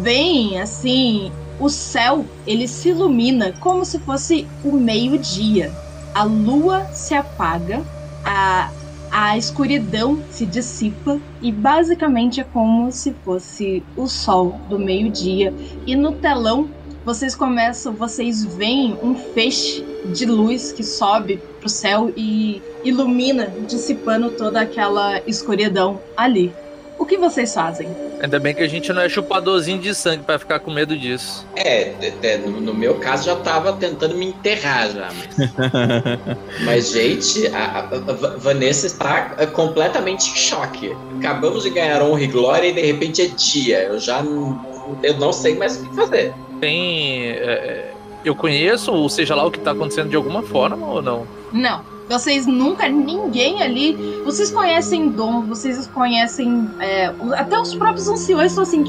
veem, 0.00 0.60
assim, 0.60 1.32
o 1.58 1.68
céu, 1.68 2.24
ele 2.46 2.68
se 2.68 2.90
ilumina 2.90 3.52
como 3.58 3.84
se 3.84 3.98
fosse 3.98 4.46
o 4.64 4.72
meio-dia. 4.72 5.72
A 6.14 6.22
lua 6.22 6.84
se 6.92 7.14
apaga, 7.14 7.82
a 8.24 8.70
a 9.10 9.36
escuridão 9.36 10.22
se 10.30 10.46
dissipa 10.46 11.20
e 11.42 11.50
basicamente 11.50 12.40
é 12.40 12.44
como 12.44 12.90
se 12.92 13.12
fosse 13.24 13.82
o 13.96 14.06
sol 14.06 14.60
do 14.68 14.78
meio-dia. 14.78 15.52
E 15.86 15.96
no 15.96 16.12
telão 16.12 16.68
vocês 17.04 17.34
começam, 17.34 17.92
vocês 17.92 18.44
veem 18.44 18.96
um 19.02 19.14
feixe 19.14 19.84
de 20.14 20.26
luz 20.26 20.72
que 20.72 20.84
sobe 20.84 21.40
pro 21.58 21.68
céu 21.68 22.12
e 22.16 22.62
ilumina, 22.84 23.52
dissipando 23.66 24.30
toda 24.30 24.60
aquela 24.60 25.20
escuridão 25.26 26.00
ali. 26.16 26.52
O 27.00 27.06
que 27.06 27.16
vocês 27.16 27.52
fazem? 27.52 27.88
Ainda 28.22 28.38
bem 28.38 28.54
que 28.54 28.62
a 28.62 28.68
gente 28.68 28.92
não 28.92 29.00
é 29.02 29.08
chupadorzinho 29.08 29.80
de 29.80 29.92
sangue 29.94 30.22
pra 30.22 30.38
ficar 30.38 30.60
com 30.60 30.70
medo 30.70 30.96
disso. 30.96 31.44
É, 31.56 31.94
de- 31.98 32.10
de- 32.12 32.36
no, 32.38 32.60
no 32.60 32.74
meu 32.74 32.96
caso 32.96 33.24
já 33.24 33.34
tava 33.36 33.72
tentando 33.72 34.14
me 34.14 34.26
enterrar 34.26 34.90
já. 34.92 35.08
Mas, 35.10 35.50
mas, 36.64 36.92
gente, 36.92 37.46
a, 37.48 37.58
a- 37.58 37.78
a 37.96 38.12
Va- 38.12 38.36
Vanessa 38.36 38.86
está 38.86 39.34
é, 39.38 39.46
completamente 39.46 40.30
em 40.30 40.36
choque. 40.36 40.94
Acabamos 41.18 41.62
de 41.64 41.70
ganhar 41.70 42.02
honra 42.02 42.22
e 42.22 42.26
glória 42.26 42.68
e 42.68 42.72
de 42.72 42.82
repente 42.82 43.22
é 43.22 43.26
dia. 43.26 43.82
Eu 43.84 43.98
já 43.98 44.22
não, 44.22 44.98
eu 45.02 45.14
não 45.18 45.32
sei 45.32 45.56
mais 45.56 45.76
o 45.80 45.88
que 45.88 45.96
fazer. 45.96 46.32
Tem. 46.60 47.30
é, 47.30 47.32
é, 47.32 47.90
eu 48.24 48.34
conheço, 48.36 48.92
ou 48.92 49.08
seja 49.08 49.34
lá 49.34 49.44
o 49.46 49.50
que 49.50 49.58
tá 49.58 49.70
acontecendo 49.70 50.10
de 50.10 50.16
alguma 50.16 50.42
forma 50.42 50.86
ou 50.86 51.00
não? 51.00 51.26
Não. 51.52 51.82
Vocês 52.10 52.46
nunca, 52.46 52.88
ninguém 52.88 53.62
ali. 53.62 54.20
Vocês 54.24 54.50
conhecem 54.50 55.08
Dom, 55.10 55.42
vocês 55.42 55.86
conhecem. 55.86 56.68
é, 56.80 57.12
até 57.36 57.58
os 57.58 57.74
próprios 57.74 58.08
anciões 58.08 58.50
estão 58.50 58.62
assim, 58.64 58.84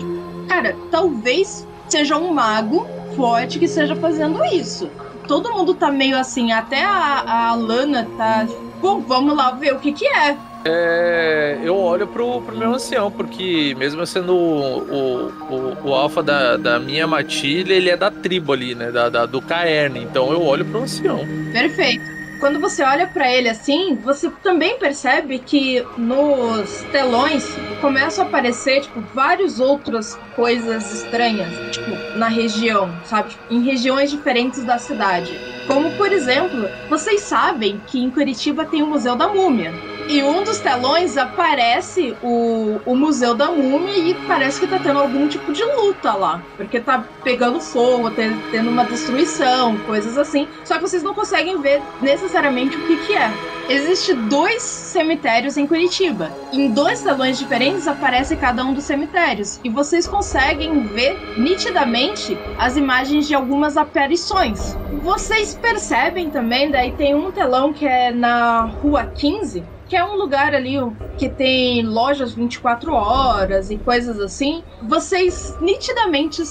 cara, 0.48 0.76
talvez 0.90 1.68
seja 1.88 2.18
um 2.18 2.34
mago 2.34 2.88
forte 3.16 3.60
que 3.60 3.66
esteja 3.66 3.96
fazendo 3.96 4.44
isso. 4.46 4.90
Todo 5.28 5.52
mundo 5.52 5.74
tá 5.74 5.92
meio 5.92 6.18
assim, 6.18 6.52
até 6.52 6.84
a, 6.84 7.50
a 7.52 7.56
Lana 7.56 8.08
tá. 8.18 8.48
Bom, 8.82 9.00
vamos 9.02 9.36
lá 9.38 9.52
ver 9.52 9.74
o 9.76 9.80
que 9.80 9.92
que 9.92 10.08
é. 10.08 10.36
É, 10.66 11.60
eu 11.64 11.76
olho 11.76 12.08
pro, 12.08 12.42
pro 12.42 12.56
meu 12.58 12.74
ancião, 12.74 13.10
porque 13.12 13.76
mesmo 13.78 14.06
sendo 14.06 14.34
o, 14.36 14.78
o, 14.80 15.32
o, 15.50 15.90
o 15.90 15.94
alfa 15.94 16.22
da, 16.24 16.56
da 16.58 16.80
minha 16.80 17.06
matilha, 17.08 17.74
ele 17.74 17.90
é 17.90 17.98
da 17.98 18.10
tribo 18.12 18.54
ali, 18.54 18.74
né? 18.76 18.92
Da, 18.92 19.10
da- 19.10 19.26
do 19.26 19.42
Caerne. 19.42 20.02
Então 20.04 20.32
eu 20.32 20.42
olho 20.44 20.66
pro 20.66 20.82
ancião. 20.82 21.20
Perfeito. 21.52 22.21
Quando 22.42 22.60
você 22.60 22.82
olha 22.82 23.06
pra 23.06 23.32
ele 23.32 23.48
assim, 23.48 23.96
você 23.98 24.28
também 24.42 24.76
percebe 24.80 25.38
que 25.38 25.86
nos 25.96 26.82
telões 26.92 27.46
começam 27.80 28.26
a 28.26 28.28
aparecer, 28.28 28.82
tipo, 28.82 29.00
várias 29.14 29.60
outras 29.60 30.16
coisas 30.36 30.92
estranhas, 30.92 31.54
tipo, 31.72 31.92
na 32.18 32.28
região, 32.28 32.92
sabe? 33.06 33.36
Em 33.48 33.62
regiões 33.62 34.10
diferentes 34.10 34.64
da 34.66 34.80
cidade. 34.80 35.40
Como, 35.68 35.92
por 35.92 36.12
exemplo, 36.12 36.68
vocês 36.90 37.22
sabem 37.22 37.80
que 37.86 38.00
em 38.00 38.10
Curitiba 38.10 38.66
tem 38.66 38.82
o 38.82 38.88
Museu 38.88 39.16
da 39.16 39.28
Múmia. 39.28 39.72
Em 40.08 40.24
um 40.24 40.44
dos 40.44 40.60
telões 40.60 41.18
aparece 41.18 42.16
o, 42.22 42.80
o 42.86 42.96
Museu 42.96 43.34
da 43.34 43.50
Múmia 43.52 43.98
e 43.98 44.14
parece 44.28 44.60
que 44.60 44.68
tá 44.68 44.78
tendo 44.80 45.00
algum 45.00 45.28
tipo 45.28 45.54
de 45.54 45.64
luta 45.64 46.14
lá. 46.14 46.42
Porque 46.58 46.80
tá 46.80 47.04
pegando 47.24 47.62
fogo, 47.62 48.10
te- 48.10 48.36
tendo 48.52 48.70
uma 48.70 48.84
destruição, 48.86 49.78
coisas 49.80 50.18
assim. 50.18 50.48
Só 50.66 50.76
que 50.76 50.82
vocês 50.82 51.02
não 51.04 51.14
conseguem 51.14 51.62
ver 51.62 51.82
necessariamente 52.02 52.76
o 52.76 52.88
que 52.88 52.98
que 53.08 53.14
é. 53.16 53.32
Existe 53.70 54.14
dois 54.14 54.62
cemitérios 54.64 55.56
em 55.56 55.66
Curitiba. 55.66 56.30
Em 56.52 56.72
dois 56.72 57.02
telões 57.02 57.38
diferentes 57.40 57.88
aparece 57.88 58.36
cada 58.36 58.66
um 58.66 58.74
dos 58.74 58.84
cemitérios. 58.84 59.62
E 59.64 59.70
vocês 59.70 60.08
conseguem 60.08 60.88
ver 60.88 61.18
nitidamente 61.38 62.38
as 62.58 62.76
imagens 62.76 63.28
de 63.28 63.34
algumas 63.36 63.78
aparições. 63.78 64.76
Vocês 65.02 65.54
percebem 65.56 66.30
também, 66.30 66.70
daí 66.70 66.92
tem 66.92 67.16
um 67.16 67.32
telão 67.32 67.72
que 67.72 67.88
é 67.88 68.12
na 68.12 68.62
Rua 68.66 69.06
15, 69.06 69.64
que 69.92 69.98
é 69.98 70.06
um 70.06 70.16
lugar 70.16 70.56
ali 70.56 70.76
que 71.18 71.28
tem 71.28 71.84
lojas 71.84 72.34
24 72.34 72.94
horas 72.94 73.70
e 73.70 73.78
coisas 73.78 74.22
assim. 74.22 74.64
Vocês 74.84 75.58
nitidamente 75.60 76.42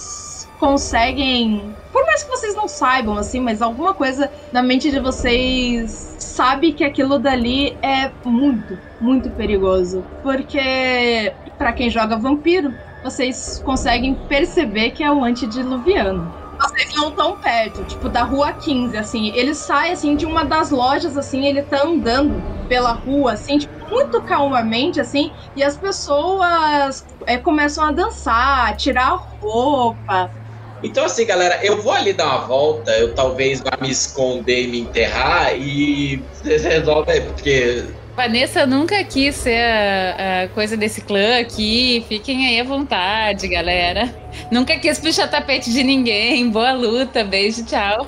conseguem, 0.59 1.75
por 1.91 2.05
mais 2.05 2.23
que 2.23 2.29
vocês 2.29 2.55
não 2.55 2.69
saibam 2.69 3.17
assim, 3.17 3.41
mas 3.41 3.63
alguma 3.63 3.95
coisa 3.95 4.31
na 4.53 4.63
mente 4.63 4.91
de 4.91 5.01
vocês 5.01 6.17
sabe 6.19 6.75
que 6.75 6.85
aquilo 6.85 7.19
dali 7.19 7.79
é 7.81 8.11
muito, 8.27 8.79
muito 9.01 9.31
perigoso, 9.31 10.05
porque 10.23 11.33
pra 11.57 11.73
quem 11.73 11.89
joga 11.89 12.19
vampiro, 12.19 12.75
vocês 13.03 13.59
conseguem 13.65 14.15
perceber 14.29 14.91
que 14.91 15.03
é 15.03 15.11
o 15.11 15.25
antediluviano 15.25 16.40
vocês 16.61 16.95
não 16.95 17.11
tão 17.13 17.37
perto, 17.37 17.85
tipo, 17.85 18.09
da 18.09 18.23
rua 18.23 18.53
15, 18.53 18.97
assim. 18.97 19.33
Ele 19.35 19.55
sai, 19.55 19.93
assim, 19.93 20.17
de 20.17 20.27
uma 20.27 20.45
das 20.45 20.71
lojas, 20.71 21.17
assim, 21.17 21.47
ele 21.47 21.63
tá 21.63 21.85
andando 21.85 22.43
pela 22.69 22.93
rua, 22.93 23.33
assim, 23.33 23.59
tipo, 23.59 23.75
muito 23.91 24.23
calmamente, 24.23 25.01
assim, 25.01 25.33
e 25.57 25.63
as 25.63 25.77
pessoas 25.77 27.05
é, 27.27 27.37
começam 27.39 27.85
a 27.85 27.93
dançar, 27.93 28.77
tirar 28.77 29.19
roupa. 29.41 30.31
Então, 30.83 31.05
assim, 31.05 31.27
galera, 31.27 31.59
eu 31.63 31.83
vou 31.83 31.93
ali 31.93 32.13
dar 32.13 32.27
uma 32.27 32.47
volta, 32.47 32.91
eu 32.93 33.15
talvez 33.15 33.61
vá 33.61 33.77
me 33.81 33.91
esconder 33.91 34.63
e 34.63 34.69
me 34.69 34.81
enterrar 34.81 35.55
e 35.55 36.25
vocês 36.33 36.65
resolvem 36.65 37.23
porque. 37.23 38.00
Vanessa 38.21 38.67
nunca 38.67 39.03
quis 39.03 39.35
ser 39.35 39.65
a, 39.65 40.43
a 40.43 40.49
coisa 40.49 40.77
desse 40.77 41.01
clã 41.01 41.41
aqui. 41.41 42.05
Fiquem 42.07 42.49
aí 42.49 42.61
à 42.61 42.65
vontade, 42.65 43.49
galera. 43.49 44.15
Nunca 44.51 44.79
quis 44.79 44.99
puxar 44.99 45.27
tapete 45.27 45.73
de 45.73 45.83
ninguém. 45.83 46.51
Boa 46.51 46.73
luta, 46.73 47.25
beijo, 47.25 47.65
tchau. 47.65 48.07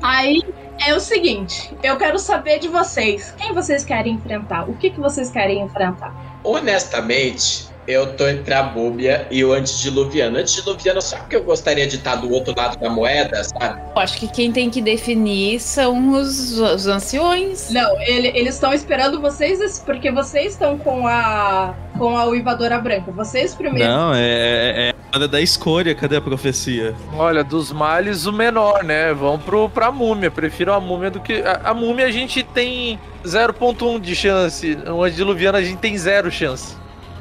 Aí 0.00 0.44
é 0.86 0.94
o 0.94 1.00
seguinte, 1.00 1.74
eu 1.82 1.96
quero 1.96 2.20
saber 2.20 2.60
de 2.60 2.68
vocês. 2.68 3.34
Quem 3.36 3.52
vocês 3.52 3.84
querem 3.84 4.14
enfrentar? 4.14 4.70
O 4.70 4.74
que, 4.74 4.90
que 4.90 5.00
vocês 5.00 5.28
querem 5.28 5.60
enfrentar? 5.60 6.14
Honestamente, 6.44 7.68
eu 7.88 8.14
tô 8.14 8.28
entre 8.28 8.52
a 8.52 8.62
múmia 8.62 9.26
e 9.30 9.42
o 9.42 9.52
antediluviano. 9.54 10.36
Antediluviano, 10.38 11.00
só 11.00 11.16
que 11.20 11.34
eu 11.36 11.42
gostaria 11.42 11.86
de 11.86 11.96
estar 11.96 12.16
do 12.16 12.30
outro 12.30 12.54
lado 12.54 12.78
da 12.78 12.90
moeda, 12.90 13.42
sabe? 13.42 13.80
Eu 13.96 14.02
acho 14.02 14.18
que 14.18 14.28
quem 14.28 14.52
tem 14.52 14.68
que 14.68 14.82
definir 14.82 15.58
são 15.58 16.10
os, 16.12 16.58
os 16.60 16.86
anciões. 16.86 17.70
Não, 17.70 17.98
ele- 18.02 18.28
eles 18.28 18.54
estão 18.54 18.74
esperando 18.74 19.20
vocês 19.22 19.82
porque 19.84 20.12
vocês 20.12 20.52
estão 20.52 20.76
com 20.78 21.06
a 21.06 21.74
com 21.96 22.16
a 22.16 22.26
uivadora 22.26 22.78
branca. 22.78 23.10
Vocês 23.10 23.54
primeiro. 23.56 23.90
Não, 23.90 24.14
é, 24.14 24.20
é, 24.20 24.88
é 24.90 24.94
a 25.12 25.16
hora 25.16 25.26
da 25.26 25.40
escolha. 25.40 25.94
Cadê 25.96 26.14
a 26.16 26.20
profecia? 26.20 26.94
Olha, 27.16 27.42
dos 27.42 27.72
males 27.72 28.26
o 28.26 28.32
menor, 28.32 28.84
né? 28.84 29.12
Vamos 29.14 29.42
pro, 29.44 29.68
pra 29.68 29.90
múmia. 29.90 30.30
Prefiro 30.30 30.72
a 30.74 30.78
múmia 30.78 31.10
do 31.10 31.18
que. 31.20 31.42
A, 31.42 31.70
a 31.70 31.74
múmia 31.74 32.06
a 32.06 32.10
gente 32.12 32.42
tem 32.44 33.00
0,1 33.24 33.98
de 34.00 34.14
chance. 34.14 34.78
O 34.86 35.02
antediluviano 35.02 35.58
a 35.58 35.62
gente 35.62 35.78
tem 35.78 35.96
zero 35.98 36.30
chance. 36.30 36.76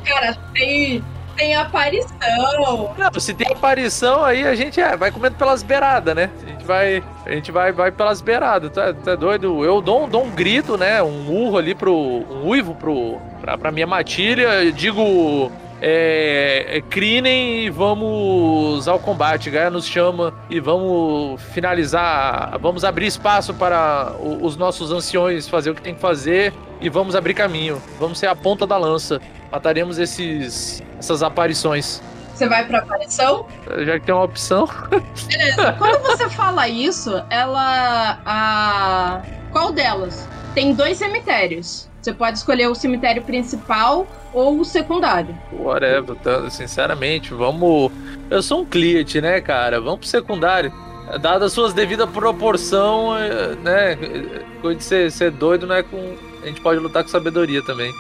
Cara, 0.08 0.38
tem 0.54 1.04
tem 1.38 1.56
aparição. 1.56 2.96
Não, 2.98 3.20
se 3.20 3.34
tem 3.34 3.48
aparição 3.48 4.26
aí, 4.26 4.46
a 4.46 4.56
gente 4.56 4.82
é, 4.82 4.98
vai 4.98 5.12
comendo 5.12 5.36
pelas 5.36 5.62
beiradas, 5.62 6.16
né? 6.16 6.32
A 6.44 6.50
gente 6.50 6.66
vai, 6.66 7.04
a 7.26 7.32
gente 7.32 7.52
vai, 7.52 7.72
vai 7.72 7.92
pelas 7.92 8.20
beiradas. 8.20 8.72
Tá, 8.72 8.92
tá 8.92 9.16
doido? 9.16 9.64
Eu 9.64 9.80
dou, 9.80 10.08
dou 10.08 10.26
um 10.26 10.32
grito, 10.32 10.78
né? 10.78 11.02
Um 11.04 11.30
urro 11.30 11.58
ali 11.58 11.76
pro. 11.76 11.94
Um 11.94 12.48
uivo 12.48 12.74
pro, 12.74 13.20
pra, 13.40 13.58
pra 13.58 13.72
minha 13.72 13.88
matilha. 13.88 14.72
Digo. 14.72 15.52
É, 15.80 16.78
é, 16.78 16.82
crinem 16.82 17.66
e 17.66 17.70
vamos 17.70 18.88
ao 18.88 18.98
combate. 18.98 19.52
Gaia 19.52 19.70
nos 19.70 19.86
chama 19.86 20.34
e 20.50 20.60
vamos 20.60 21.40
finalizar. 21.54 22.58
Vamos 22.60 22.84
abrir 22.84 23.06
espaço 23.06 23.54
para 23.54 24.12
os 24.42 24.58
nossos 24.58 24.92
anciões 24.92 25.48
fazer 25.48 25.70
o 25.70 25.76
que 25.76 25.82
tem 25.84 25.94
que 25.94 26.02
fazer 26.02 26.52
e 26.82 26.90
vamos 26.90 27.16
abrir 27.16 27.34
caminho. 27.34 27.82
Vamos 28.00 28.20
ser 28.20 28.28
a 28.28 28.36
ponta 28.36 28.66
da 28.66 28.78
lança. 28.78 29.22
Mataremos 29.52 29.98
esses, 29.98 30.84
essas 30.98 31.24
aparições. 31.24 32.02
Você 32.34 32.48
vai 32.48 32.66
pra 32.66 32.80
aparição? 32.80 33.48
Já 33.84 34.00
que 34.00 34.06
tem 34.06 34.14
uma 34.14 34.24
opção. 34.24 34.70
Beleza. 35.28 35.74
Quando 35.80 36.02
você 36.04 36.30
fala 36.30 36.68
isso, 36.68 37.24
ela. 37.30 38.20
A. 38.26 39.22
Qual 39.52 39.72
delas? 39.72 40.28
Tem 40.54 40.74
dois 40.74 40.98
cemitérios. 40.98 41.88
Você 42.00 42.14
pode 42.14 42.38
escolher 42.38 42.68
o 42.68 42.76
cemitério 42.76 43.22
principal 43.24 44.08
ou 44.34 44.60
o 44.60 44.64
secundário. 44.64 45.36
Whatever, 45.52 46.16
tá? 46.18 46.50
sinceramente, 46.50 47.34
vamos. 47.34 47.92
Eu 48.30 48.42
sou 48.44 48.62
um 48.62 48.66
cliente, 48.66 49.20
né, 49.20 49.42
cara? 49.42 49.82
Vamos 49.82 50.00
pro 50.00 50.08
secundário. 50.08 50.72
Dada 51.22 51.46
as 51.46 51.54
suas 51.54 51.74
devidas 51.74 52.10
proporção, 52.10 53.18
é, 53.18 53.56
né? 53.56 53.98
Coisa 54.62 54.78
de 54.78 54.84
ser, 54.84 55.12
ser 55.12 55.32
doido, 55.32 55.66
né? 55.66 55.82
Com... 55.82 56.16
A 56.48 56.50
gente 56.50 56.62
pode 56.62 56.80
lutar 56.80 57.04
com 57.04 57.10
sabedoria 57.10 57.62
também. 57.62 57.94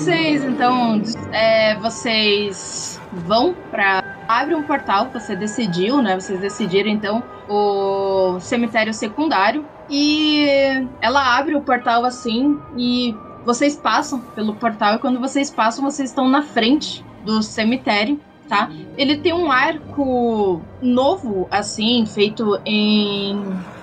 Vocês, 0.00 0.42
então, 0.44 1.02
é, 1.30 1.76
vocês 1.76 3.00
vão 3.12 3.54
pra. 3.70 4.02
Abre 4.26 4.54
um 4.54 4.62
portal, 4.62 5.10
você 5.12 5.36
decidiu, 5.36 6.00
né? 6.00 6.18
Vocês 6.18 6.40
decidiram, 6.40 6.88
então, 6.88 7.22
o 7.48 8.40
cemitério 8.40 8.94
secundário. 8.94 9.66
E 9.90 10.86
ela 11.02 11.36
abre 11.36 11.54
o 11.54 11.60
portal 11.60 12.04
assim 12.04 12.58
e 12.76 13.14
vocês 13.44 13.76
passam 13.76 14.20
pelo 14.20 14.54
portal. 14.54 14.94
E 14.94 14.98
quando 14.98 15.20
vocês 15.20 15.50
passam, 15.50 15.84
vocês 15.84 16.10
estão 16.10 16.28
na 16.28 16.42
frente 16.42 17.04
do 17.24 17.42
cemitério, 17.42 18.18
tá? 18.48 18.70
Ele 18.96 19.18
tem 19.18 19.34
um 19.34 19.50
arco 19.50 20.62
novo, 20.80 21.46
assim, 21.50 22.06
feito 22.06 22.58
em 22.64 23.42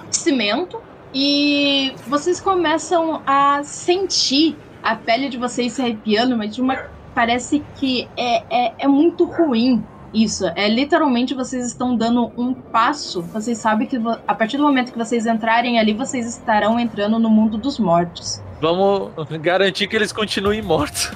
cimento. 0.09 0.81
E 1.13 1.93
vocês 2.07 2.39
começam 2.39 3.21
a 3.25 3.61
sentir 3.63 4.55
a 4.83 4.95
pele 4.95 5.29
de 5.29 5.37
vocês 5.37 5.73
se 5.73 5.81
arrepiando, 5.81 6.37
mas 6.37 6.55
de 6.55 6.61
uma. 6.61 6.77
Parece 7.13 7.63
que 7.75 8.07
é, 8.15 8.43
é, 8.49 8.73
é 8.79 8.87
muito 8.87 9.25
ruim 9.25 9.83
isso. 10.13 10.45
É 10.55 10.69
literalmente 10.69 11.33
vocês 11.33 11.65
estão 11.65 11.95
dando 11.95 12.31
um 12.37 12.53
passo. 12.53 13.21
Vocês 13.21 13.57
sabem 13.57 13.87
que 13.87 13.97
a 14.27 14.35
partir 14.35 14.57
do 14.57 14.63
momento 14.63 14.91
que 14.91 14.97
vocês 14.97 15.25
entrarem 15.25 15.79
ali, 15.79 15.93
vocês 15.93 16.27
estarão 16.27 16.79
entrando 16.79 17.19
no 17.19 17.29
mundo 17.29 17.57
dos 17.57 17.79
mortos. 17.79 18.41
Vamos 18.61 19.11
garantir 19.41 19.87
que 19.87 19.95
eles 19.95 20.11
continuem 20.11 20.61
mortos. 20.61 21.11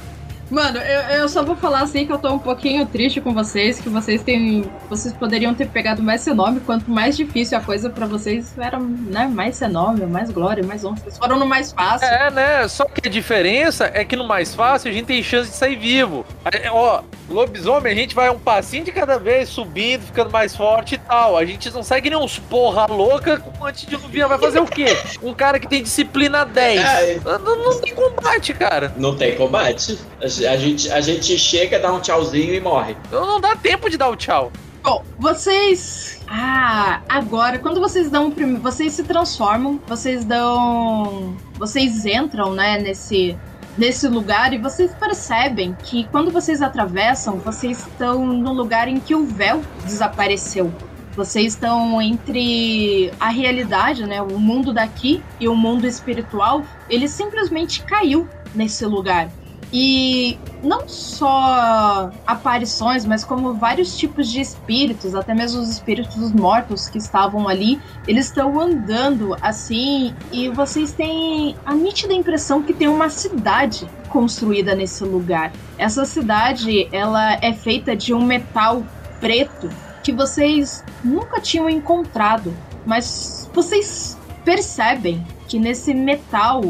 Mano, 0.51 0.79
eu, 0.79 1.01
eu 1.21 1.29
só 1.29 1.41
vou 1.43 1.55
falar 1.55 1.79
assim 1.79 2.05
que 2.05 2.11
eu 2.11 2.17
tô 2.17 2.29
um 2.29 2.37
pouquinho 2.37 2.85
triste 2.85 3.21
com 3.21 3.33
vocês, 3.33 3.79
que 3.79 3.87
vocês 3.87 4.21
têm. 4.21 4.69
Vocês 4.89 5.13
poderiam 5.13 5.53
ter 5.53 5.69
pegado 5.69 6.03
mais 6.03 6.21
seu 6.21 6.35
nome, 6.35 6.59
quanto 6.59 6.91
mais 6.91 7.15
difícil 7.15 7.57
a 7.57 7.61
coisa 7.61 7.89
pra 7.89 8.05
vocês 8.05 8.53
era, 8.57 8.77
né? 8.77 9.31
Mais 9.33 9.55
seu 9.55 9.69
nome, 9.69 10.05
mais 10.05 10.29
glória, 10.29 10.61
mais 10.61 10.83
honra. 10.83 10.97
Vocês 10.97 11.17
foram 11.17 11.39
no 11.39 11.45
mais 11.45 11.71
fácil. 11.71 12.05
É, 12.05 12.29
né? 12.29 12.67
Só 12.67 12.83
que 12.83 13.07
a 13.07 13.09
diferença 13.09 13.89
é 13.93 14.03
que 14.03 14.17
no 14.17 14.27
mais 14.27 14.53
fácil 14.53 14.91
a 14.91 14.93
gente 14.93 15.05
tem 15.05 15.23
chance 15.23 15.49
de 15.49 15.55
sair 15.55 15.77
vivo. 15.77 16.25
É, 16.43 16.69
Ó, 16.69 17.01
lobisomem, 17.29 17.93
a 17.93 17.95
gente 17.95 18.13
vai 18.13 18.29
um 18.29 18.37
passinho 18.37 18.83
de 18.83 18.91
cada 18.91 19.17
vez, 19.17 19.47
subindo, 19.47 20.01
ficando 20.01 20.29
mais 20.29 20.53
forte 20.53 20.95
e 20.95 20.97
tal. 20.97 21.37
A 21.37 21.45
gente 21.45 21.69
não 21.71 21.81
segue 21.81 22.09
nem 22.09 22.19
uns 22.19 22.37
porra 22.37 22.87
louca 22.87 23.39
com 23.39 23.65
antediluviano. 23.65 24.27
Vai 24.27 24.37
fazer 24.37 24.59
o 24.59 24.65
quê? 24.65 24.97
Um 25.23 25.33
cara 25.33 25.59
que 25.59 25.67
tem 25.67 25.81
disciplina 25.81 26.43
10. 26.43 27.23
Não, 27.23 27.55
não 27.55 27.79
tem 27.79 27.95
combate, 27.95 28.53
cara. 28.53 28.93
Não 28.97 29.15
tem 29.15 29.35
combate. 29.35 29.97
A, 30.21 30.27
a 30.45 30.57
gente, 30.57 30.91
a 30.91 31.01
gente 31.01 31.37
chega, 31.37 31.79
dá 31.79 31.91
um 31.91 31.99
tchauzinho 31.99 32.53
e 32.53 32.59
morre. 32.59 32.95
Não, 33.11 33.25
não 33.25 33.39
dá 33.39 33.55
tempo 33.55 33.89
de 33.89 33.97
dar 33.97 34.09
o 34.09 34.15
tchau. 34.15 34.51
Bom, 34.83 35.03
vocês. 35.19 36.19
Ah, 36.27 37.01
agora, 37.07 37.59
quando 37.59 37.79
vocês 37.79 38.09
dão 38.09 38.29
o 38.29 38.31
primeiro. 38.31 38.61
Vocês 38.61 38.93
se 38.93 39.03
transformam, 39.03 39.79
vocês 39.87 40.25
dão. 40.25 41.35
Vocês 41.59 42.05
entram, 42.05 42.53
né, 42.53 42.79
nesse. 42.79 43.37
nesse 43.77 44.07
lugar 44.07 44.53
e 44.53 44.57
vocês 44.57 44.91
percebem 44.95 45.75
que 45.83 46.05
quando 46.05 46.31
vocês 46.31 46.61
atravessam, 46.61 47.37
vocês 47.37 47.79
estão 47.79 48.25
no 48.25 48.53
lugar 48.53 48.87
em 48.87 48.99
que 48.99 49.13
o 49.13 49.25
véu 49.25 49.61
desapareceu. 49.85 50.73
Vocês 51.15 51.53
estão 51.53 52.01
entre 52.01 53.11
a 53.19 53.29
realidade, 53.29 54.05
né, 54.07 54.21
o 54.21 54.39
mundo 54.39 54.73
daqui 54.73 55.21
e 55.39 55.47
o 55.47 55.55
mundo 55.55 55.85
espiritual. 55.85 56.63
Ele 56.89 57.07
simplesmente 57.07 57.83
caiu 57.83 58.27
nesse 58.55 58.85
lugar. 58.85 59.29
E 59.73 60.37
não 60.61 60.87
só 60.87 62.11
aparições, 62.27 63.05
mas 63.05 63.23
como 63.23 63.53
vários 63.53 63.97
tipos 63.97 64.29
de 64.29 64.41
espíritos, 64.41 65.15
até 65.15 65.33
mesmo 65.33 65.61
os 65.61 65.69
espíritos 65.69 66.31
mortos 66.33 66.89
que 66.89 66.97
estavam 66.97 67.47
ali, 67.47 67.79
eles 68.07 68.25
estão 68.25 68.59
andando 68.59 69.35
assim 69.41 70.13
e 70.31 70.49
vocês 70.49 70.91
têm 70.91 71.55
a 71.65 71.73
nítida 71.73 72.13
impressão 72.13 72.61
que 72.61 72.73
tem 72.73 72.87
uma 72.87 73.09
cidade 73.09 73.89
construída 74.09 74.75
nesse 74.75 75.03
lugar. 75.05 75.53
Essa 75.77 76.03
cidade, 76.05 76.89
ela 76.91 77.37
é 77.41 77.53
feita 77.53 77.95
de 77.95 78.13
um 78.13 78.23
metal 78.23 78.83
preto 79.21 79.69
que 80.03 80.11
vocês 80.11 80.83
nunca 81.03 81.39
tinham 81.39 81.69
encontrado, 81.69 82.53
mas 82.85 83.49
vocês 83.53 84.17
percebem 84.43 85.25
que 85.51 85.59
nesse 85.59 85.93
metal, 85.93 86.61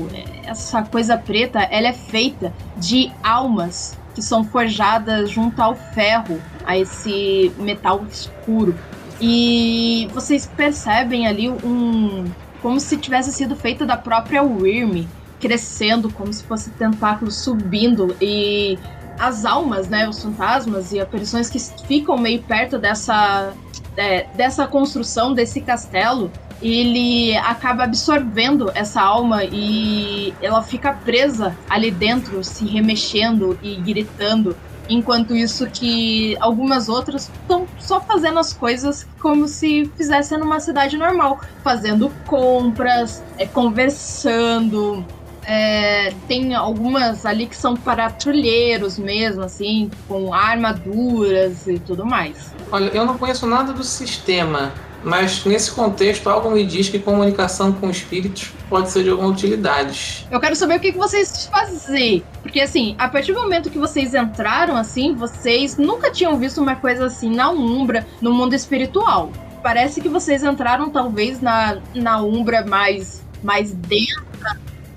essa 0.43 0.81
coisa 0.81 1.15
preta, 1.15 1.59
ela 1.59 1.89
é 1.89 1.93
feita 1.93 2.51
de 2.75 3.11
almas 3.21 3.95
que 4.15 4.23
são 4.23 4.43
forjadas 4.43 5.29
junto 5.29 5.61
ao 5.61 5.75
ferro, 5.75 6.41
a 6.65 6.75
esse 6.75 7.51
metal 7.59 8.03
escuro. 8.09 8.75
E 9.21 10.09
vocês 10.15 10.47
percebem 10.57 11.27
ali 11.27 11.47
um 11.47 12.25
como 12.59 12.79
se 12.79 12.97
tivesse 12.97 13.31
sido 13.31 13.55
feita 13.55 13.85
da 13.85 13.95
própria 13.95 14.41
Wyrm, 14.41 15.05
crescendo 15.39 16.11
como 16.11 16.33
se 16.33 16.43
fosse 16.43 16.71
tentáculos 16.71 17.35
subindo 17.35 18.15
e 18.19 18.79
as 19.19 19.45
almas, 19.45 19.89
né, 19.89 20.09
os 20.09 20.23
fantasmas 20.23 20.91
e 20.91 20.99
aparições 20.99 21.51
que 21.51 21.59
ficam 21.85 22.17
meio 22.17 22.41
perto 22.41 22.79
dessa 22.79 23.53
é, 23.95 24.25
dessa 24.35 24.65
construção 24.65 25.35
desse 25.35 25.61
castelo 25.61 26.31
ele 26.61 27.35
acaba 27.37 27.83
absorvendo 27.83 28.71
essa 28.75 29.01
alma 29.01 29.43
e 29.43 30.33
ela 30.41 30.61
fica 30.61 30.93
presa 30.93 31.55
ali 31.69 31.89
dentro, 31.89 32.43
se 32.43 32.65
remexendo 32.65 33.57
e 33.61 33.75
gritando. 33.75 34.55
Enquanto 34.89 35.35
isso 35.35 35.67
que 35.67 36.35
algumas 36.39 36.89
outras 36.89 37.31
estão 37.41 37.65
só 37.79 38.01
fazendo 38.01 38.39
as 38.39 38.51
coisas 38.51 39.07
como 39.21 39.47
se 39.47 39.89
fizessem 39.95 40.37
numa 40.37 40.59
cidade 40.59 40.97
normal, 40.97 41.39
fazendo 41.63 42.11
compras, 42.25 43.23
é, 43.37 43.45
conversando, 43.45 45.05
é, 45.45 46.13
tem 46.27 46.53
algumas 46.53 47.25
ali 47.25 47.47
que 47.47 47.55
são 47.55 47.75
patrulheiros 47.75 48.97
mesmo, 48.97 49.43
assim, 49.43 49.89
com 50.07 50.33
armaduras 50.33 51.67
e 51.67 51.79
tudo 51.79 52.05
mais. 52.05 52.53
Olha, 52.71 52.89
eu 52.89 53.05
não 53.05 53.17
conheço 53.17 53.47
nada 53.47 53.73
do 53.73 53.83
sistema, 53.83 54.73
mas 55.03 55.43
nesse 55.45 55.71
contexto, 55.71 56.29
algo 56.29 56.51
me 56.51 56.65
diz 56.65 56.89
que 56.89 56.99
comunicação 56.99 57.71
com 57.71 57.89
espíritos 57.89 58.51
pode 58.69 58.89
ser 58.89 59.03
de 59.03 59.09
alguma 59.09 59.29
utilidade. 59.29 60.27
Eu 60.29 60.39
quero 60.39 60.55
saber 60.55 60.77
o 60.77 60.79
que 60.79 60.91
vocês 60.91 61.47
fazem. 61.47 62.23
Porque, 62.41 62.61
assim, 62.61 62.95
a 62.97 63.07
partir 63.09 63.33
do 63.33 63.41
momento 63.41 63.69
que 63.69 63.77
vocês 63.77 64.13
entraram, 64.13 64.77
assim, 64.77 65.13
vocês 65.15 65.77
nunca 65.77 66.11
tinham 66.11 66.37
visto 66.37 66.61
uma 66.61 66.75
coisa 66.75 67.05
assim 67.05 67.33
na 67.33 67.49
Umbra, 67.49 68.05
no 68.21 68.33
mundo 68.33 68.53
espiritual. 68.53 69.31
Parece 69.61 70.01
que 70.01 70.09
vocês 70.09 70.43
entraram, 70.43 70.89
talvez, 70.89 71.41
na, 71.41 71.77
na 71.93 72.21
Umbra 72.21 72.65
mais, 72.65 73.21
mais 73.43 73.71
densa. 73.73 74.21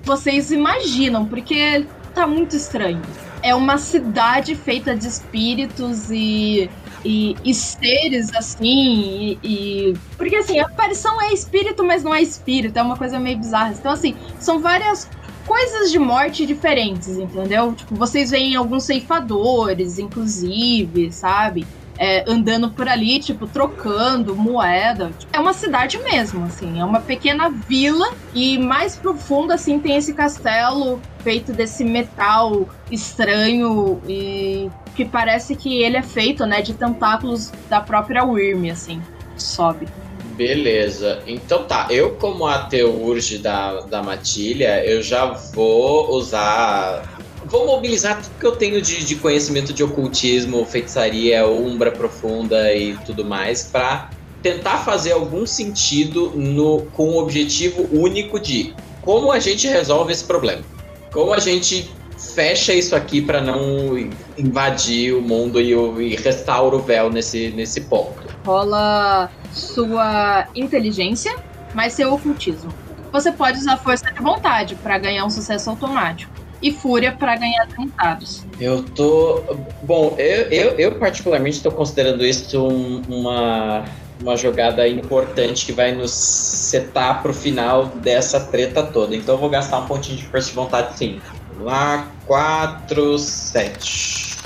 Vocês 0.05 0.51
imaginam, 0.51 1.27
porque 1.27 1.87
tá 2.15 2.27
muito 2.27 2.55
estranho. 2.55 3.03
É 3.43 3.55
uma 3.55 3.77
cidade 3.77 4.55
feita 4.55 4.97
de 4.97 5.07
espíritos 5.07 6.11
e 6.11 6.71
e, 7.05 7.37
e 7.45 7.55
seres 7.55 8.35
assim, 8.35 8.59
e, 8.67 9.39
e, 9.43 9.95
Porque 10.17 10.37
assim, 10.37 10.59
a 10.59 10.67
aparição 10.67 11.21
é 11.21 11.33
espírito, 11.33 11.85
mas 11.85 12.03
não 12.03 12.15
é 12.15 12.23
espírito, 12.23 12.79
é 12.79 12.83
uma 12.83 12.97
coisa 12.97 13.19
meio 13.19 13.39
bizarra. 13.39 13.73
Então, 13.73 13.93
assim, 13.93 14.17
são 14.41 14.61
várias 14.61 15.09
coisas 15.47 15.91
de 15.91 15.99
morte 15.99 16.47
diferentes, 16.47 17.09
entendeu? 17.09 17.75
Tipo, 17.75 17.95
vocês 17.95 18.31
veem 18.31 18.57
alguns 18.57 18.85
ceifadores, 18.85 19.99
inclusive, 19.99 21.13
sabe? 21.13 21.67
É, 21.99 22.25
andando 22.27 22.71
por 22.71 22.89
ali, 22.89 23.21
tipo, 23.21 23.47
trocando 23.47 24.35
moeda. 24.35 25.13
É 25.33 25.39
uma 25.39 25.53
cidade 25.53 25.99
mesmo, 25.99 26.45
assim. 26.45 26.81
É 26.81 26.85
uma 26.85 27.01
pequena 27.01 27.51
vila 27.51 28.13
e 28.35 28.59
mais 28.59 28.97
profundo, 28.97 29.53
assim, 29.53 29.79
tem 29.79 29.97
esse 29.97 30.13
castelo 30.13 31.01
feito 31.23 31.53
desse 31.53 31.85
metal 31.85 32.69
estranho 32.91 34.01
e 34.09 34.71
que 34.95 35.05
parece 35.05 35.57
que 35.57 35.83
ele 35.83 35.97
é 35.97 36.03
feito, 36.03 36.47
né, 36.47 36.63
de 36.63 36.75
tentáculos 36.75 37.51
da 37.69 37.81
própria 37.81 38.25
Wyrm, 38.25 38.71
assim, 38.71 39.03
sobe. 39.37 39.89
Beleza. 40.37 41.23
Então 41.27 41.65
tá, 41.65 41.87
eu 41.91 42.17
como 42.17 42.47
a 42.47 42.59
Teurge 42.61 43.39
da, 43.39 43.81
da 43.83 44.03
Matilha, 44.03 44.85
eu 44.85 45.03
já 45.03 45.27
vou 45.27 46.11
usar. 46.11 47.21
Vou 47.47 47.67
mobilizar 47.67 48.23
tudo 48.23 48.39
que 48.39 48.47
eu 48.47 48.53
tenho 48.57 48.81
de, 48.81 49.05
de 49.05 49.17
conhecimento 49.17 49.73
de 49.73 49.83
ocultismo, 49.83 50.65
feitiçaria, 50.65 51.47
umbra 51.47 51.93
profunda 51.93 52.73
e 52.75 52.97
tudo 53.05 53.25
mais, 53.25 53.65
para 53.65 54.11
tentar 54.43 54.79
fazer 54.79 55.13
algum 55.13 55.47
sentido 55.47 56.33
no, 56.35 56.83
com 56.93 57.11
o 57.11 57.19
objetivo 57.19 57.89
único 57.93 58.39
de 58.39 58.75
como 59.01 59.31
a 59.31 59.39
gente 59.39 59.67
resolve 59.69 60.13
esse 60.13 60.25
problema. 60.25 60.63
Como 61.13 61.33
a 61.33 61.39
gente 61.39 61.91
fecha 62.35 62.73
isso 62.73 62.97
aqui 62.97 63.21
para 63.21 63.41
não 63.41 63.97
invadir 64.37 65.15
o 65.15 65.21
mundo 65.21 65.61
e, 65.61 65.73
e 65.73 66.17
restaura 66.17 66.77
o 66.77 66.81
véu 66.81 67.11
nesse, 67.11 67.51
nesse 67.51 67.83
ponto. 67.83 68.23
Rola 68.45 69.31
sua 69.53 70.47
inteligência, 70.55 71.37
mais 71.75 71.93
seu 71.93 72.13
ocultismo. 72.13 72.73
Você 73.13 73.31
pode 73.31 73.59
usar 73.59 73.77
força 73.77 74.11
de 74.11 74.21
vontade 74.21 74.75
para 74.77 74.99
ganhar 74.99 75.25
um 75.25 75.31
sucesso 75.31 75.71
automático. 75.71 76.34
E 76.65 76.73
fúria 76.73 77.13
para 77.13 77.37
ganhar 77.37 77.67
tentados. 77.67 78.47
Eu 78.59 78.83
tô. 78.83 79.43
Bom, 79.83 80.15
eu, 80.17 80.49
eu, 80.51 80.71
eu 80.79 80.99
particularmente 80.99 81.59
estou 81.59 81.71
considerando 81.71 82.25
isso 82.25 82.67
um, 82.67 83.03
uma, 83.07 83.85
uma 84.19 84.35
jogada 84.35 84.89
importante 84.89 85.67
que 85.67 85.73
vai 85.73 85.93
nos 85.93 86.11
setar 86.11 87.21
pro 87.21 87.35
final 87.35 87.89
dessa 87.97 88.41
treta 88.41 88.83
toda. 88.83 89.15
Então 89.15 89.35
eu 89.35 89.39
vou 89.39 89.51
gastar 89.51 89.81
um 89.81 89.87
pontinho 89.87 90.17
de 90.17 90.25
força 90.25 90.49
de 90.49 90.55
vontade 90.55 90.97
sim. 90.97 91.21
Lá, 91.61 92.09
4, 92.27 93.19
7. 93.19 94.39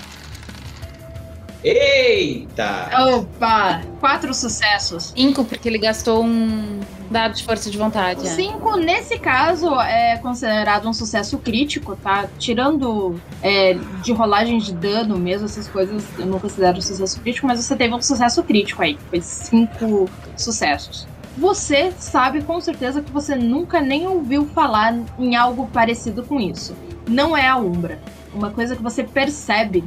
Eita! 1.62 2.90
Opa! 3.14 3.82
Quatro 4.00 4.34
sucessos. 4.34 5.12
Cinco, 5.16 5.44
porque 5.44 5.68
ele 5.68 5.78
gastou 5.78 6.24
um 6.24 6.80
dado 7.10 7.34
de 7.34 7.44
força 7.44 7.70
de 7.70 7.78
vontade. 7.78 8.26
É. 8.26 8.30
Cinco, 8.30 8.76
nesse 8.76 9.18
caso, 9.18 9.74
é 9.80 10.16
considerado 10.18 10.88
um 10.88 10.92
sucesso 10.92 11.38
crítico, 11.38 11.96
tá? 11.96 12.28
Tirando 12.38 13.20
é, 13.42 13.74
de 14.02 14.12
rolagem 14.12 14.58
de 14.58 14.72
dano 14.72 15.18
mesmo, 15.18 15.46
essas 15.46 15.68
coisas, 15.68 16.04
eu 16.18 16.26
não 16.26 16.38
considero 16.38 16.80
sucesso 16.80 17.20
crítico, 17.20 17.46
mas 17.46 17.64
você 17.64 17.76
teve 17.76 17.94
um 17.94 18.02
sucesso 18.02 18.42
crítico 18.42 18.82
aí. 18.82 18.98
Foi 19.10 19.20
cinco 19.20 20.08
sucessos 20.36 21.06
você 21.36 21.92
sabe 21.92 22.42
com 22.42 22.60
certeza 22.60 23.00
que 23.00 23.12
você 23.12 23.36
nunca 23.36 23.80
nem 23.80 24.08
ouviu 24.08 24.44
falar 24.46 24.98
em 25.16 25.36
algo 25.36 25.68
parecido 25.68 26.24
com 26.24 26.40
isso 26.40 26.74
não 27.08 27.36
é 27.36 27.48
a 27.48 27.56
Umbra. 27.56 27.98
Uma 28.32 28.50
coisa 28.50 28.76
que 28.76 28.82
você 28.82 29.02
percebe, 29.02 29.82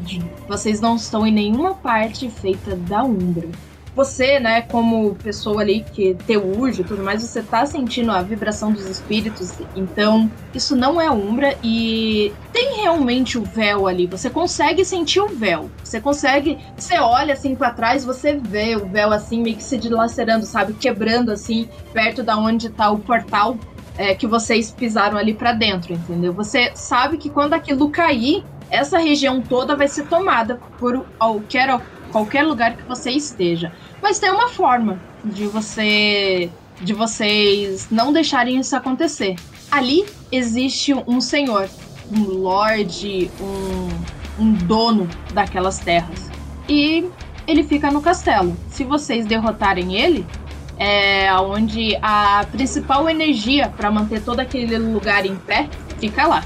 vocês 0.48 0.82
não 0.82 0.96
estão 0.96 1.26
em 1.26 1.32
nenhuma 1.32 1.76
parte 1.76 2.30
feita 2.30 2.76
da 2.76 3.04
Umbra. 3.04 3.48
Você, 3.96 4.40
né, 4.40 4.62
como 4.62 5.16
pessoa 5.16 5.62
ali 5.62 5.86
que 5.94 6.16
teurge 6.26 6.82
e 6.82 6.84
tudo 6.86 7.04
mais, 7.04 7.22
você 7.22 7.42
tá 7.42 7.66
sentindo 7.66 8.12
a 8.12 8.22
vibração 8.22 8.72
dos 8.72 8.86
espíritos, 8.86 9.52
então 9.76 10.32
isso 10.54 10.76
não 10.76 11.00
é 11.00 11.12
Umbra 11.12 11.58
e 11.62 12.32
tem 12.54 12.82
realmente 12.82 13.38
o 13.38 13.44
véu 13.44 13.88
ali, 13.88 14.08
você 14.08 14.30
consegue 14.30 14.86
sentir 14.86 15.20
o 15.20 15.28
véu. 15.28 15.70
Você 15.84 16.00
consegue, 16.00 16.58
você 16.78 17.00
olha 17.00 17.34
assim 17.34 17.54
para 17.54 17.72
trás, 17.72 18.06
você 18.06 18.34
vê 18.34 18.76
o 18.78 18.86
véu 18.86 19.12
assim 19.12 19.42
meio 19.42 19.58
que 19.58 19.64
se 19.64 19.78
dilacerando, 19.78 20.46
sabe, 20.46 20.74
quebrando 20.74 21.32
assim 21.32 21.68
perto 21.92 22.24
da 22.24 22.38
onde 22.38 22.70
tá 22.70 22.90
o 22.90 23.00
portal 23.00 23.58
é, 23.98 24.16
que 24.16 24.26
vocês 24.26 24.72
pisaram 24.72 25.18
ali 25.18 25.34
para 25.34 25.54
dentro, 25.54 25.94
entendeu? 25.94 26.34
Você 26.34 26.72
sabe 26.76 27.18
que 27.18 27.30
quando 27.30 27.54
aquilo 27.54 27.90
cair, 27.90 28.44
essa 28.70 28.98
região 28.98 29.42
toda 29.42 29.76
vai 29.76 29.88
ser 29.88 30.08
tomada 30.08 30.60
por 30.80 31.06
qualquer, 31.18 31.80
qualquer 32.12 32.44
lugar 32.44 32.76
que 32.76 32.84
você 32.84 33.12
esteja. 33.12 33.72
Mas 34.02 34.20
tem 34.20 34.30
uma 34.32 34.50
forma 34.50 35.00
de 35.24 35.48
você 35.48 36.50
de 36.82 36.94
vocês 36.94 37.88
não 37.92 38.12
deixarem 38.12 38.60
isso 38.60 38.76
acontecer. 38.76 39.36
Ali 39.70 40.06
existe 40.32 40.94
um 40.94 41.22
senhor, 41.22 41.70
um 42.12 42.24
lord, 42.24 43.30
um, 43.40 44.44
um 44.44 44.54
dono 44.54 45.08
daquelas 45.34 45.78
terras. 45.80 46.30
E 46.68 47.08
ele 47.48 47.64
fica 47.64 47.92
no 47.92 48.02
castelo. 48.02 48.58
Se 48.68 48.84
vocês 48.84 49.26
derrotarem 49.26 49.96
ele, 49.96 50.26
é 50.78 51.32
onde 51.36 51.96
a 52.02 52.46
principal 52.52 53.08
energia 53.08 53.70
para 53.70 53.92
manter 53.92 54.22
todo 54.24 54.40
aquele 54.40 54.78
lugar 54.78 55.26
em 55.26 55.36
pé 55.36 55.70
fica 56.00 56.26
lá. 56.26 56.44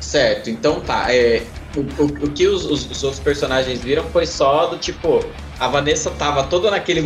Certo, 0.00 0.50
então 0.50 0.80
tá. 0.80 1.06
É, 1.14 1.44
o, 1.80 2.02
o, 2.02 2.06
o 2.06 2.30
que 2.30 2.46
os, 2.46 2.64
os, 2.64 2.90
os 2.90 3.04
outros 3.04 3.22
personagens 3.22 3.80
viram 3.82 4.04
foi 4.04 4.26
só 4.26 4.66
do 4.66 4.78
tipo. 4.78 5.24
A 5.58 5.68
Vanessa 5.68 6.10
tava 6.10 6.44
toda 6.44 6.70
naquele 6.70 7.00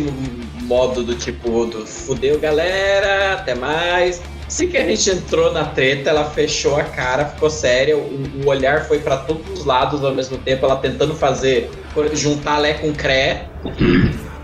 modo 0.63 1.03
do 1.03 1.15
tipo 1.15 1.65
do 1.65 1.85
fudeu 1.85 2.39
galera, 2.39 3.33
até 3.33 3.55
mais. 3.55 4.21
Assim 4.47 4.67
que 4.67 4.77
a 4.77 4.85
gente 4.85 5.09
entrou 5.09 5.53
na 5.53 5.63
treta, 5.63 6.09
ela 6.09 6.25
fechou 6.25 6.75
a 6.75 6.83
cara, 6.83 7.25
ficou 7.25 7.49
séria, 7.49 7.97
o, 7.97 8.43
o 8.43 8.47
olhar 8.49 8.85
foi 8.85 8.99
pra 8.99 9.15
todos 9.15 9.59
os 9.59 9.65
lados 9.65 10.03
ao 10.03 10.13
mesmo 10.13 10.37
tempo, 10.39 10.65
ela 10.65 10.75
tentando 10.75 11.15
fazer, 11.15 11.69
juntar 12.13 12.57
Lé 12.57 12.73
com 12.73 12.91
Cré. 12.93 13.47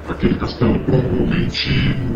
Aquele 0.08 0.36
castelo 0.40 0.80
provavelmente 0.86 1.70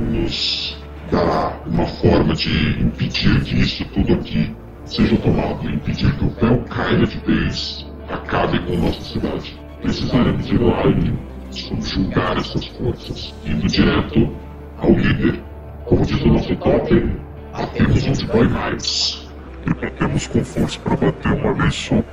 nos 0.10 0.78
dará 1.12 1.60
uma 1.66 1.86
forma 1.86 2.34
de 2.34 2.50
impedir 2.82 3.42
que 3.44 3.60
isso 3.60 3.84
tudo 3.94 4.14
aqui 4.14 4.56
seja 4.86 5.18
tomado, 5.18 5.70
impedir 5.70 6.16
que 6.18 6.26
o 6.26 6.30
véu 6.30 6.64
caia 6.70 7.06
de 7.06 7.18
vez, 7.20 7.86
acabe 8.12 8.60
com 8.60 8.78
nossa 8.78 9.02
cidade. 9.02 9.60
Precisaremos 9.82 10.50
ir 10.50 10.62
lá 10.62 10.84
e 10.88 11.54
subjugar 11.54 12.38
essas 12.38 12.66
forças, 12.68 13.34
indo 13.46 13.68
direto 13.68 14.30
ao 14.78 14.92
líder. 14.92 15.42
Como 15.86 16.06
diz 16.06 16.22
o 16.22 16.28
nosso 16.28 16.56
totem, 16.58 17.18
apenas 17.54 18.08
onde 18.08 18.26
dói 18.28 18.48
mais. 18.48 19.30
E 19.66 19.74
batemos 19.74 20.28
com 20.28 20.44
força 20.44 20.80
para 20.80 20.96
bater 20.96 21.34
uma 21.34 21.54
vez 21.54 21.76
só. 21.76 21.96
É, 21.96 22.04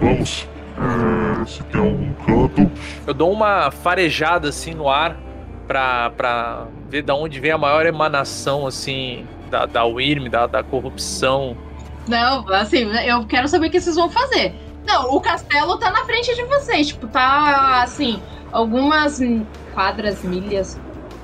vamos. 0.00 0.48
É, 0.80 1.44
se 1.44 1.62
tem 1.64 1.80
algum 1.80 2.12
canto, 2.24 2.70
Eu 3.06 3.12
dou 3.12 3.32
uma 3.32 3.70
farejada 3.70 4.48
assim 4.48 4.72
no 4.72 4.88
ar 4.88 5.16
pra, 5.68 6.10
pra 6.10 6.66
ver 6.88 7.02
da 7.02 7.14
onde 7.14 7.38
vem 7.38 7.50
a 7.50 7.58
maior 7.58 7.84
emanação 7.84 8.66
assim 8.66 9.26
da, 9.50 9.66
da 9.66 9.84
Wyrm, 9.84 10.28
da, 10.28 10.46
da 10.46 10.62
corrupção. 10.62 11.56
Não, 12.08 12.48
assim, 12.52 12.90
eu 13.06 13.24
quero 13.26 13.46
saber 13.48 13.68
o 13.68 13.70
que 13.70 13.80
vocês 13.80 13.96
vão 13.96 14.10
fazer. 14.10 14.54
Não, 14.86 15.14
o 15.14 15.20
castelo 15.20 15.78
tá 15.78 15.90
na 15.90 16.04
frente 16.04 16.34
de 16.34 16.42
vocês. 16.44 16.88
Tipo, 16.88 17.06
tá 17.06 17.82
assim, 17.82 18.20
algumas 18.50 19.20
quadras, 19.74 20.22
milhas. 20.24 20.80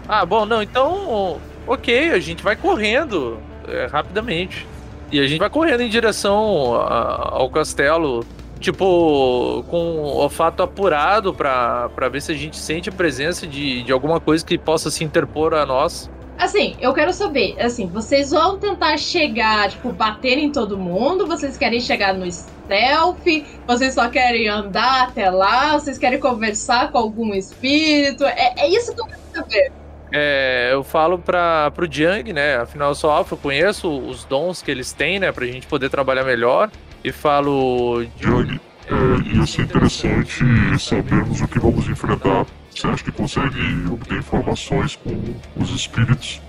Ah, 0.08 0.24
bom, 0.24 0.44
não, 0.46 0.62
então. 0.62 1.38
Ok, 1.66 2.10
a 2.12 2.18
gente 2.20 2.42
vai 2.44 2.54
correndo 2.54 3.38
é, 3.66 3.86
rapidamente. 3.86 4.66
E 5.10 5.18
a 5.18 5.26
gente 5.26 5.38
vai 5.40 5.50
correndo 5.50 5.80
em 5.82 5.88
direção 5.88 6.74
a- 6.80 7.30
ao 7.32 7.50
castelo. 7.50 8.24
Tipo, 8.60 9.64
com 9.68 9.76
o 9.96 10.16
olfato 10.16 10.62
apurado 10.62 11.34
pra 11.34 11.88
ver 12.10 12.22
se 12.22 12.32
a 12.32 12.34
gente 12.34 12.56
sente 12.56 12.88
a 12.88 12.92
presença 12.92 13.46
de, 13.46 13.82
de 13.82 13.92
alguma 13.92 14.18
coisa 14.18 14.44
que 14.44 14.56
possa 14.56 14.90
se 14.90 15.04
interpor 15.04 15.52
a 15.54 15.66
nós. 15.66 16.10
Assim, 16.38 16.76
eu 16.80 16.92
quero 16.92 17.12
saber, 17.12 17.56
assim, 17.58 17.86
vocês 17.86 18.30
vão 18.30 18.58
tentar 18.58 18.96
chegar, 18.98 19.70
tipo, 19.70 19.90
bater 19.90 20.38
em 20.38 20.52
todo 20.52 20.76
mundo? 20.76 21.26
Vocês 21.26 21.56
querem 21.56 21.80
chegar 21.80 22.12
no 22.12 22.30
stealth? 22.30 23.26
Vocês 23.66 23.94
só 23.94 24.08
querem 24.08 24.48
andar 24.48 25.04
até 25.04 25.30
lá? 25.30 25.72
Vocês 25.72 25.96
querem 25.96 26.20
conversar 26.20 26.92
com 26.92 26.98
algum 26.98 27.34
espírito? 27.34 28.24
É, 28.24 28.54
é 28.58 28.68
isso 28.68 28.94
que 28.94 29.00
eu 29.00 29.06
quero 29.06 29.20
saber. 29.34 29.72
É, 30.12 30.70
eu 30.72 30.84
falo 30.84 31.18
pra, 31.18 31.70
pro 31.72 31.90
Jiang, 31.90 32.32
né? 32.32 32.56
Afinal, 32.56 32.90
eu 32.90 32.94
sou 32.94 33.10
alfa, 33.10 33.34
eu 33.34 33.38
conheço 33.38 33.90
os 33.90 34.24
dons 34.24 34.62
que 34.62 34.70
eles 34.70 34.92
têm, 34.92 35.18
né? 35.18 35.32
Pra 35.32 35.46
gente 35.46 35.66
poder 35.66 35.88
trabalhar 35.88 36.24
melhor. 36.24 36.70
E 37.02 37.10
falo. 37.12 38.04
Johnny, 38.16 38.60
é, 38.88 39.36
ia 39.36 39.46
ser 39.46 39.62
interessante 39.62 40.44
sabermos 40.78 41.40
o 41.40 41.48
que 41.48 41.58
vamos 41.58 41.88
enfrentar. 41.88 42.46
Você 42.76 42.86
acha 42.88 43.04
que 43.04 43.10
consegue 43.10 43.58
obter 43.90 44.18
informações 44.18 44.96
com 44.96 45.34
os 45.56 45.70
espíritos? 45.70 46.42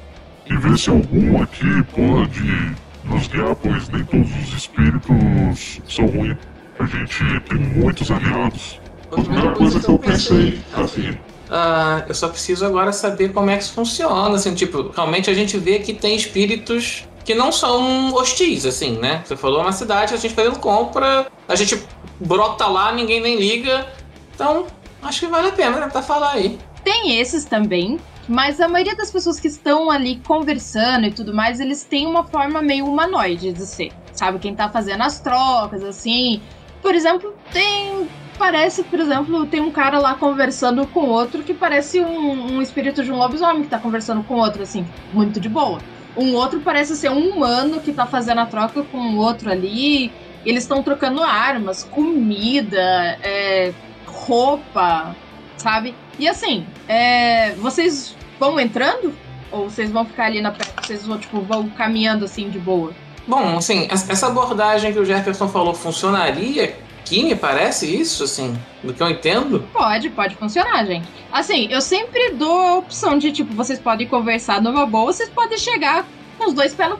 E 0.45 0.57
ver 0.57 0.77
se 0.77 0.89
algum 0.89 1.41
aqui 1.41 1.83
pode 1.95 2.75
nos 3.05 3.27
guiar, 3.27 3.55
pois 3.55 3.87
nem 3.87 4.03
todos 4.03 4.29
os 4.43 4.53
espíritos 4.53 5.79
são 5.87 6.05
ruins. 6.05 6.37
A 6.79 6.85
gente 6.85 7.39
tem 7.47 7.57
muitos 7.57 8.11
aliados. 8.11 8.77
A 9.09 9.21
primeira 9.21 9.51
coisa 9.53 9.79
que 9.79 9.89
eu 9.89 9.97
pensei, 9.97 10.59
assim, 10.75 11.17
Ah, 11.49 12.03
eu 12.05 12.13
só 12.13 12.27
preciso 12.27 12.65
agora 12.65 12.91
saber 12.91 13.31
como 13.31 13.49
é 13.49 13.55
que 13.55 13.63
isso 13.63 13.71
funciona, 13.71 14.35
assim, 14.35 14.53
tipo, 14.53 14.91
realmente 14.93 15.29
a 15.29 15.33
gente 15.33 15.57
vê 15.57 15.79
que 15.79 15.93
tem 15.93 16.13
espíritos 16.13 17.07
que 17.23 17.33
não 17.33 17.53
são 17.53 18.13
hostis, 18.13 18.65
assim, 18.65 18.97
né? 18.99 19.21
Você 19.23 19.37
falou 19.37 19.61
uma 19.61 19.71
cidade, 19.71 20.13
a 20.13 20.17
gente 20.17 20.33
fazendo 20.33 20.59
compra, 20.59 21.27
a 21.47 21.55
gente 21.55 21.81
brota 22.19 22.67
lá, 22.67 22.91
ninguém 22.91 23.21
nem 23.21 23.39
liga. 23.39 23.87
Então, 24.35 24.67
acho 25.07 25.21
que 25.21 25.27
vale 25.27 25.49
a 25.49 25.51
pena, 25.51 25.79
né, 25.79 25.87
pra 25.87 26.01
falar 26.01 26.33
aí. 26.33 26.57
Tem 26.83 27.19
esses 27.19 27.45
também, 27.45 27.99
mas 28.27 28.59
a 28.59 28.67
maioria 28.67 28.95
das 28.95 29.09
pessoas 29.09 29.39
que 29.39 29.47
estão 29.47 29.89
ali 29.89 30.21
conversando 30.25 31.05
e 31.07 31.11
tudo 31.11 31.33
mais, 31.33 31.59
eles 31.59 31.83
têm 31.83 32.05
uma 32.05 32.23
forma 32.23 32.61
meio 32.61 32.85
humanoide 32.85 33.53
de 33.53 33.65
ser. 33.65 33.91
Sabe, 34.13 34.39
quem 34.39 34.55
tá 34.55 34.69
fazendo 34.69 35.03
as 35.03 35.19
trocas, 35.19 35.83
assim. 35.83 36.41
Por 36.81 36.93
exemplo, 36.93 37.33
tem. 37.51 38.07
Parece, 38.37 38.83
por 38.83 38.99
exemplo, 38.99 39.47
tem 39.47 39.61
um 39.61 39.71
cara 39.71 39.97
lá 39.97 40.13
conversando 40.13 40.85
com 40.87 41.07
outro 41.07 41.41
que 41.41 41.55
parece 41.55 41.99
um, 41.99 42.57
um 42.57 42.61
espírito 42.61 43.03
de 43.03 43.11
um 43.11 43.17
lobisomem 43.17 43.63
que 43.63 43.69
tá 43.69 43.79
conversando 43.79 44.21
com 44.23 44.35
outro, 44.35 44.61
assim, 44.61 44.85
muito 45.11 45.39
de 45.39 45.49
boa. 45.49 45.79
Um 46.15 46.35
outro 46.35 46.59
parece 46.59 46.95
ser 46.95 47.09
um 47.09 47.29
humano 47.29 47.79
que 47.79 47.91
tá 47.91 48.05
fazendo 48.05 48.41
a 48.41 48.45
troca 48.45 48.83
com 48.83 48.97
o 48.97 49.17
outro 49.17 49.49
ali. 49.49 50.11
Eles 50.45 50.63
estão 50.63 50.83
trocando 50.83 51.23
armas, 51.23 51.83
comida, 51.83 53.17
é, 53.23 53.73
roupa, 54.17 55.15
sabe? 55.57 55.95
E 56.19 56.27
assim, 56.27 56.65
é, 56.87 57.51
vocês 57.55 58.15
vão 58.39 58.59
entrando? 58.59 59.13
Ou 59.51 59.69
vocês 59.69 59.89
vão 59.91 60.05
ficar 60.05 60.25
ali 60.25 60.41
na 60.41 60.51
perto? 60.51 60.85
Vocês 60.85 61.05
vão, 61.05 61.17
tipo, 61.17 61.39
vão 61.41 61.69
caminhando 61.69 62.25
assim 62.25 62.49
de 62.49 62.59
boa? 62.59 62.91
Bom, 63.27 63.57
assim, 63.57 63.87
es- 63.91 64.09
essa 64.09 64.27
abordagem 64.27 64.91
que 64.91 64.99
o 64.99 65.05
Jefferson 65.05 65.47
falou 65.47 65.73
funcionaria 65.73 66.63
aqui, 66.65 67.23
me 67.23 67.35
parece 67.35 67.85
isso, 67.93 68.23
assim, 68.25 68.57
do 68.83 68.93
que 68.93 69.01
eu 69.01 69.09
entendo? 69.09 69.65
Pode, 69.71 70.09
pode 70.09 70.35
funcionar, 70.35 70.85
gente. 70.85 71.07
Assim, 71.31 71.67
eu 71.71 71.79
sempre 71.81 72.31
dou 72.31 72.59
a 72.59 72.75
opção 72.77 73.17
de, 73.17 73.31
tipo, 73.31 73.53
vocês 73.53 73.79
podem 73.79 74.07
conversar 74.07 74.61
numa 74.61 74.85
boa, 74.85 75.13
vocês 75.13 75.29
podem 75.29 75.57
chegar 75.57 76.05
com 76.37 76.47
os 76.47 76.53
dois 76.53 76.73
pés 76.73 76.89
no 76.89 76.97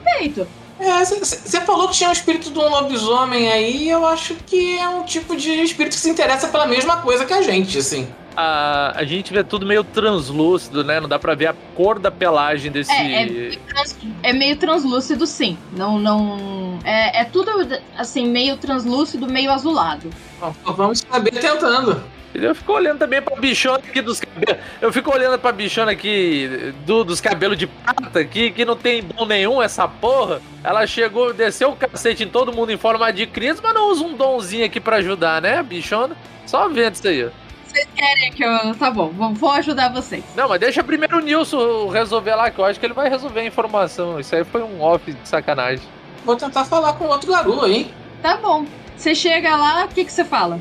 peito. 0.78 0.90
É, 0.92 1.04
você 1.04 1.60
falou 1.62 1.88
que 1.88 1.94
tinha 1.94 2.08
um 2.08 2.12
espírito 2.12 2.50
de 2.50 2.58
um 2.58 2.68
lobisomem 2.68 3.50
aí, 3.50 3.88
eu 3.88 4.06
acho 4.06 4.34
que 4.46 4.78
é 4.78 4.88
um 4.88 5.02
tipo 5.02 5.36
de 5.36 5.50
espírito 5.62 5.94
que 5.94 6.00
se 6.00 6.10
interessa 6.10 6.48
pela 6.48 6.66
mesma 6.66 6.98
coisa 6.98 7.24
que 7.26 7.32
a 7.32 7.42
gente, 7.42 7.78
assim. 7.78 8.08
A, 8.40 8.92
a 8.94 9.04
gente 9.04 9.32
vê 9.32 9.42
tudo 9.42 9.66
meio 9.66 9.82
translúcido, 9.82 10.84
né? 10.84 11.00
Não 11.00 11.08
dá 11.08 11.18
pra 11.18 11.34
ver 11.34 11.48
a 11.48 11.54
cor 11.74 11.98
da 11.98 12.08
pelagem 12.08 12.70
desse. 12.70 12.92
É, 12.92 13.22
é, 13.24 13.58
trans- 13.66 13.96
é 14.22 14.32
meio 14.32 14.56
translúcido, 14.56 15.26
sim. 15.26 15.58
Não, 15.72 15.98
não. 15.98 16.78
É, 16.84 17.22
é 17.22 17.24
tudo, 17.24 17.50
assim, 17.96 18.28
meio 18.28 18.56
translúcido, 18.56 19.26
meio 19.26 19.50
azulado. 19.50 20.08
Bom, 20.40 20.54
vamos 20.72 21.00
saber 21.10 21.32
tentando. 21.32 22.00
Eu 22.44 22.54
fico 22.54 22.72
olhando 22.72 22.98
também 22.98 23.20
pra 23.22 23.36
bichona 23.36 23.78
aqui 23.78 24.00
dos 24.00 24.20
cabelos. 24.20 24.62
Eu 24.80 24.92
fico 24.92 25.12
olhando 25.12 25.38
pra 25.38 25.52
bichona 25.52 25.92
aqui 25.92 26.72
do- 26.86 27.04
dos 27.04 27.20
cabelos 27.20 27.56
de 27.58 27.66
prata 27.66 28.20
aqui, 28.20 28.50
que 28.50 28.64
não 28.64 28.76
tem 28.76 29.02
dom 29.02 29.24
nenhum 29.26 29.62
essa 29.62 29.86
porra. 29.88 30.40
Ela 30.62 30.86
chegou, 30.86 31.32
desceu 31.32 31.70
o 31.70 31.76
cacete 31.76 32.24
em 32.24 32.28
todo 32.28 32.52
mundo 32.52 32.70
em 32.72 32.76
forma 32.76 33.12
de 33.12 33.26
criança, 33.26 33.60
mas 33.62 33.74
não 33.74 33.90
usa 33.90 34.04
um 34.04 34.14
donzinho 34.14 34.64
aqui 34.64 34.80
pra 34.80 34.96
ajudar, 34.96 35.40
né, 35.42 35.62
bichona? 35.62 36.16
Só 36.46 36.68
vendo 36.68 36.94
isso 36.94 37.06
aí. 37.08 37.28
Vocês 37.66 37.86
querem 37.94 38.32
que 38.32 38.42
eu. 38.42 38.74
Tá 38.76 38.90
bom, 38.90 39.08
vou- 39.10 39.50
ajudar 39.52 39.92
vocês. 39.92 40.24
Não, 40.34 40.48
mas 40.48 40.58
deixa 40.58 40.82
primeiro 40.82 41.18
o 41.18 41.20
Nilson 41.20 41.88
resolver 41.88 42.34
lá, 42.34 42.50
que 42.50 42.58
eu 42.58 42.64
acho 42.64 42.80
que 42.80 42.86
ele 42.86 42.94
vai 42.94 43.08
resolver 43.10 43.40
a 43.40 43.44
informação. 43.44 44.18
Isso 44.18 44.34
aí 44.34 44.42
foi 44.44 44.62
um 44.62 44.80
off 44.80 45.12
de 45.12 45.28
sacanagem. 45.28 45.84
Vou 46.24 46.34
tentar 46.36 46.64
falar 46.64 46.94
com 46.94 47.04
outro 47.06 47.30
garoto 47.30 47.64
aí. 47.64 47.90
Tá 48.22 48.36
bom. 48.38 48.64
Você 48.96 49.14
chega 49.14 49.54
lá, 49.56 49.84
o 49.84 49.88
que, 49.88 50.04
que 50.04 50.12
você 50.12 50.24
fala? 50.24 50.58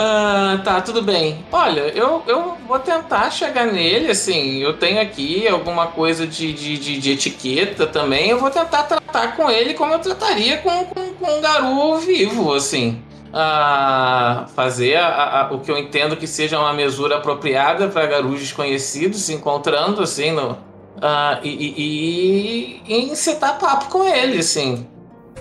Ah, 0.00 0.60
tá, 0.62 0.80
tudo 0.80 1.02
bem. 1.02 1.44
Olha, 1.50 1.80
eu, 1.88 2.22
eu 2.28 2.56
vou 2.68 2.78
tentar 2.78 3.30
chegar 3.32 3.66
nele, 3.66 4.12
assim, 4.12 4.58
eu 4.58 4.74
tenho 4.74 5.00
aqui 5.00 5.48
alguma 5.48 5.88
coisa 5.88 6.24
de, 6.24 6.52
de, 6.52 6.78
de, 6.78 6.98
de 7.00 7.10
etiqueta 7.10 7.84
também, 7.84 8.30
eu 8.30 8.38
vou 8.38 8.48
tentar 8.48 8.84
tratar 8.84 9.34
com 9.34 9.50
ele 9.50 9.74
como 9.74 9.92
eu 9.92 9.98
trataria 9.98 10.58
com, 10.58 10.84
com, 10.84 11.14
com 11.14 11.38
um 11.38 11.40
garoto 11.40 11.98
vivo, 12.06 12.54
assim. 12.54 13.02
Ah, 13.34 14.46
fazer 14.54 14.94
a- 14.96 15.48
a- 15.48 15.52
o 15.52 15.58
que 15.58 15.70
eu 15.70 15.76
entendo 15.76 16.16
que 16.16 16.28
seja 16.28 16.60
uma 16.60 16.72
mesura 16.72 17.16
apropriada 17.16 17.88
para 17.88 18.06
garus 18.06 18.38
desconhecidos 18.38 19.22
se 19.22 19.32
encontrando, 19.34 20.00
assim, 20.00 20.30
no, 20.30 20.56
ah, 21.02 21.40
e, 21.42 21.48
e, 21.48 22.82
e, 22.86 22.94
e 22.94 23.10
incitar 23.10 23.58
papo 23.58 23.86
com 23.90 24.04
ele, 24.04 24.38
assim. 24.38 24.86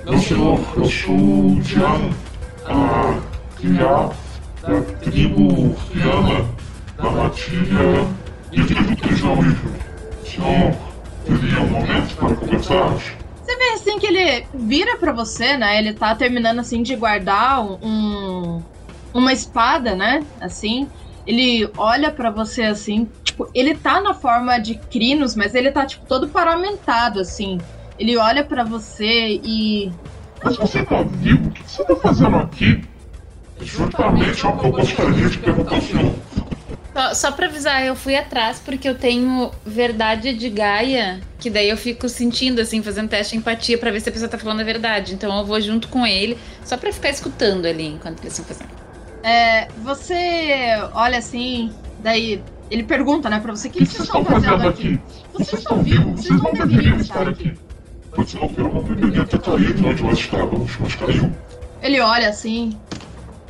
Meu 0.03 0.17
senhor, 0.17 0.59
eu 0.75 0.85
sou 0.85 1.13
o 1.15 1.59
Diano, 1.61 2.09
a 2.65 3.19
criar 3.55 4.09
da 4.67 4.81
tribo 4.99 5.75
Fiana, 5.91 6.45
da 6.97 7.09
matilha 7.09 8.07
e 8.51 8.61
do 8.61 8.95
Tejão 8.95 9.35
Senhor, 10.25 10.75
teria 11.25 11.61
um 11.61 11.67
momento 11.69 12.15
para 12.15 12.35
conversarmos? 12.35 13.03
Você 13.43 13.55
vê 13.55 13.63
assim 13.75 13.99
que 13.99 14.07
ele 14.07 14.45
vira 14.53 14.97
pra 14.97 15.13
você, 15.13 15.55
né? 15.57 15.77
Ele 15.79 15.93
tá 15.93 16.13
terminando 16.15 16.59
assim 16.59 16.83
de 16.83 16.95
guardar 16.95 17.61
um, 17.63 17.77
um- 17.81 18.61
uma 19.13 19.31
espada, 19.31 19.95
né? 19.95 20.23
Assim. 20.41 20.87
Ele 21.25 21.69
olha 21.77 22.09
pra 22.11 22.29
você 22.29 22.63
assim, 22.63 23.09
tipo, 23.23 23.49
ele 23.53 23.75
tá 23.75 23.99
na 24.01 24.13
forma 24.13 24.57
de 24.59 24.75
crinos, 24.75 25.35
mas 25.35 25.55
ele 25.55 25.71
tá 25.71 25.85
tipo 25.85 26.05
todo 26.05 26.27
paramentado 26.29 27.19
assim. 27.19 27.57
Ele 27.99 28.15
olha 28.17 28.43
pra 28.43 28.63
você 28.63 29.39
e 29.43 29.91
Mas 30.43 30.55
você 30.57 30.83
tá 30.85 31.01
vivo? 31.03 31.49
O 31.49 31.51
que 31.51 31.63
você 31.69 31.83
tá 31.83 31.95
fazendo 31.95 32.35
aqui? 32.37 32.81
Justamente 33.61 34.45
é 34.45 34.49
o 34.49 34.57
que 34.57 34.65
eu 34.65 34.71
gostaria 34.71 35.29
de 35.29 35.37
perguntar 35.39 35.81
senhor. 35.81 36.13
Só, 36.93 37.13
só 37.13 37.31
pra 37.31 37.45
avisar, 37.45 37.85
eu 37.85 37.95
fui 37.95 38.15
atrás 38.15 38.59
porque 38.63 38.89
eu 38.89 38.95
tenho 38.95 39.51
verdade 39.65 40.33
de 40.33 40.49
Gaia, 40.49 41.19
que 41.37 41.49
daí 41.49 41.69
eu 41.69 41.77
fico 41.77 42.09
sentindo, 42.09 42.59
assim, 42.59 42.81
fazendo 42.81 43.07
teste 43.07 43.33
de 43.33 43.37
empatia 43.37 43.77
pra 43.77 43.91
ver 43.91 44.01
se 44.01 44.09
a 44.09 44.11
pessoa 44.11 44.27
tá 44.27 44.37
falando 44.37 44.61
a 44.61 44.63
verdade. 44.63 45.13
Então 45.13 45.37
eu 45.37 45.45
vou 45.45 45.61
junto 45.61 45.87
com 45.89 46.05
ele, 46.05 46.37
só 46.65 46.75
pra 46.75 46.91
ficar 46.91 47.09
escutando 47.09 47.65
ali 47.65 47.87
enquanto 47.87 48.21
eles 48.21 48.33
estão 48.33 48.45
fazendo. 48.45 48.71
É, 49.23 49.67
você 49.83 50.69
olha 50.93 51.17
assim, 51.17 51.71
daí 51.99 52.41
ele 52.69 52.83
pergunta, 52.83 53.29
né, 53.29 53.39
pra 53.39 53.55
você, 53.55 53.67
o 53.67 53.71
que, 53.71 53.79
que 53.79 53.85
vocês 53.85 54.03
estão 54.03 54.25
fazendo 54.25 54.67
aqui? 54.67 54.99
Vocês 55.33 55.61
estão 55.61 55.83
vivos, 55.83 56.21
vocês 56.21 56.41
não 56.41 56.53
deveriam 56.53 56.97
estar 56.97 57.27
aqui. 57.27 57.53
Pois 58.11 58.33
não, 58.33 58.51
eu 58.57 58.73
não 58.73 58.83
deveria 58.83 59.25
ter 59.25 59.39
caído 59.39 59.87
onde 59.87 60.03
nós 60.03 60.17
estávamos, 60.17 60.71
mas 60.79 60.95
caiu. 60.95 61.31
Ele 61.81 61.99
olha 61.99 62.29
assim, 62.29 62.77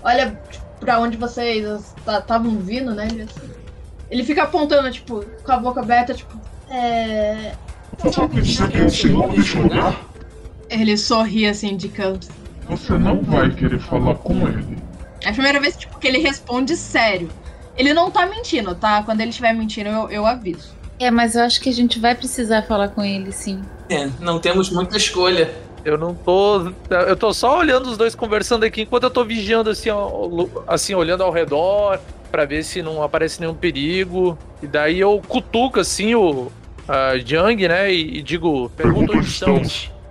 olha 0.08 0.40
pra 0.80 1.00
onde 1.00 1.18
vocês 1.18 1.94
estavam 2.08 2.58
vindo, 2.60 2.96
né? 2.96 3.08
Ele, 3.12 3.24
assim, 3.24 3.50
ele 4.10 4.24
fica 4.24 4.44
apontando, 4.44 4.90
tipo, 4.90 5.24
com 5.44 5.52
a 5.52 5.58
boca 5.58 5.82
aberta, 5.82 6.14
tipo, 6.14 6.40
é. 6.70 7.54
Você 8.00 8.20
vai 8.20 8.42
dizer 8.42 8.72
que 8.72 8.82
o 8.82 8.90
senhor 8.90 9.30
deste 9.30 9.58
lugar? 9.58 10.02
Ele 10.70 10.98
sorri 10.98 11.48
assim 11.48 11.76
de 11.76 11.90
canto. 11.90 12.28
Você 12.70 12.98
não 12.98 13.22
vai 13.22 13.50
querer 13.50 13.80
falar 13.80 14.16
com 14.16 14.48
ele. 14.48 14.78
É 15.24 15.30
a 15.30 15.34
primeira 15.34 15.60
vez 15.60 15.76
tipo, 15.76 15.98
que 15.98 16.08
ele 16.08 16.20
responde 16.20 16.76
sério. 16.76 17.30
Ele 17.76 17.94
não 17.94 18.12
tá 18.12 18.26
mentindo, 18.26 18.76
tá? 18.76 19.04
Quando 19.04 19.22
ele 19.22 19.30
estiver 19.30 19.54
mentindo, 19.54 19.90
eu, 19.90 20.10
eu 20.10 20.26
aviso. 20.26 20.76
É, 21.00 21.10
mas 21.12 21.36
eu 21.36 21.44
acho 21.44 21.62
que 21.62 21.70
a 21.70 21.74
gente 21.74 22.00
vai 22.00 22.16
precisar 22.16 22.64
falar 22.64 22.90
com 22.90 23.04
ele, 23.04 23.32
sim. 23.32 23.62
É, 23.90 24.10
não 24.20 24.40
temos 24.40 24.70
muita 24.70 24.98
escolha. 24.98 25.54
Eu 25.86 25.98
não 25.98 26.14
tô. 26.14 26.72
Eu 26.90 27.16
tô 27.16 27.34
só 27.34 27.58
olhando 27.60 27.90
os 27.90 27.98
dois 27.98 28.14
conversando 28.16 28.64
aqui 28.66 28.82
enquanto 28.82 29.04
eu 29.04 29.10
tô 29.10 29.24
vigiando 29.24 29.70
assim, 29.70 29.90
ó, 29.90 30.30
assim 30.68 30.94
olhando 30.94 31.24
ao 31.24 31.32
redor 31.32 32.00
pra 32.32 32.44
ver 32.46 32.64
se 32.64 32.82
não 32.82 33.02
aparece 33.02 33.40
nenhum 33.40 33.54
perigo. 33.56 34.38
E 34.62 34.68
daí 34.68 35.00
eu 35.00 35.22
cutuco 35.28 35.80
assim 35.80 36.14
o 36.16 36.52
Jang, 37.26 37.68
né? 37.68 37.94
E, 37.94 38.18
e 38.18 38.22
digo, 38.22 38.70
pergunta 38.76 39.14
onde 39.14 39.28
estão. 39.28 39.62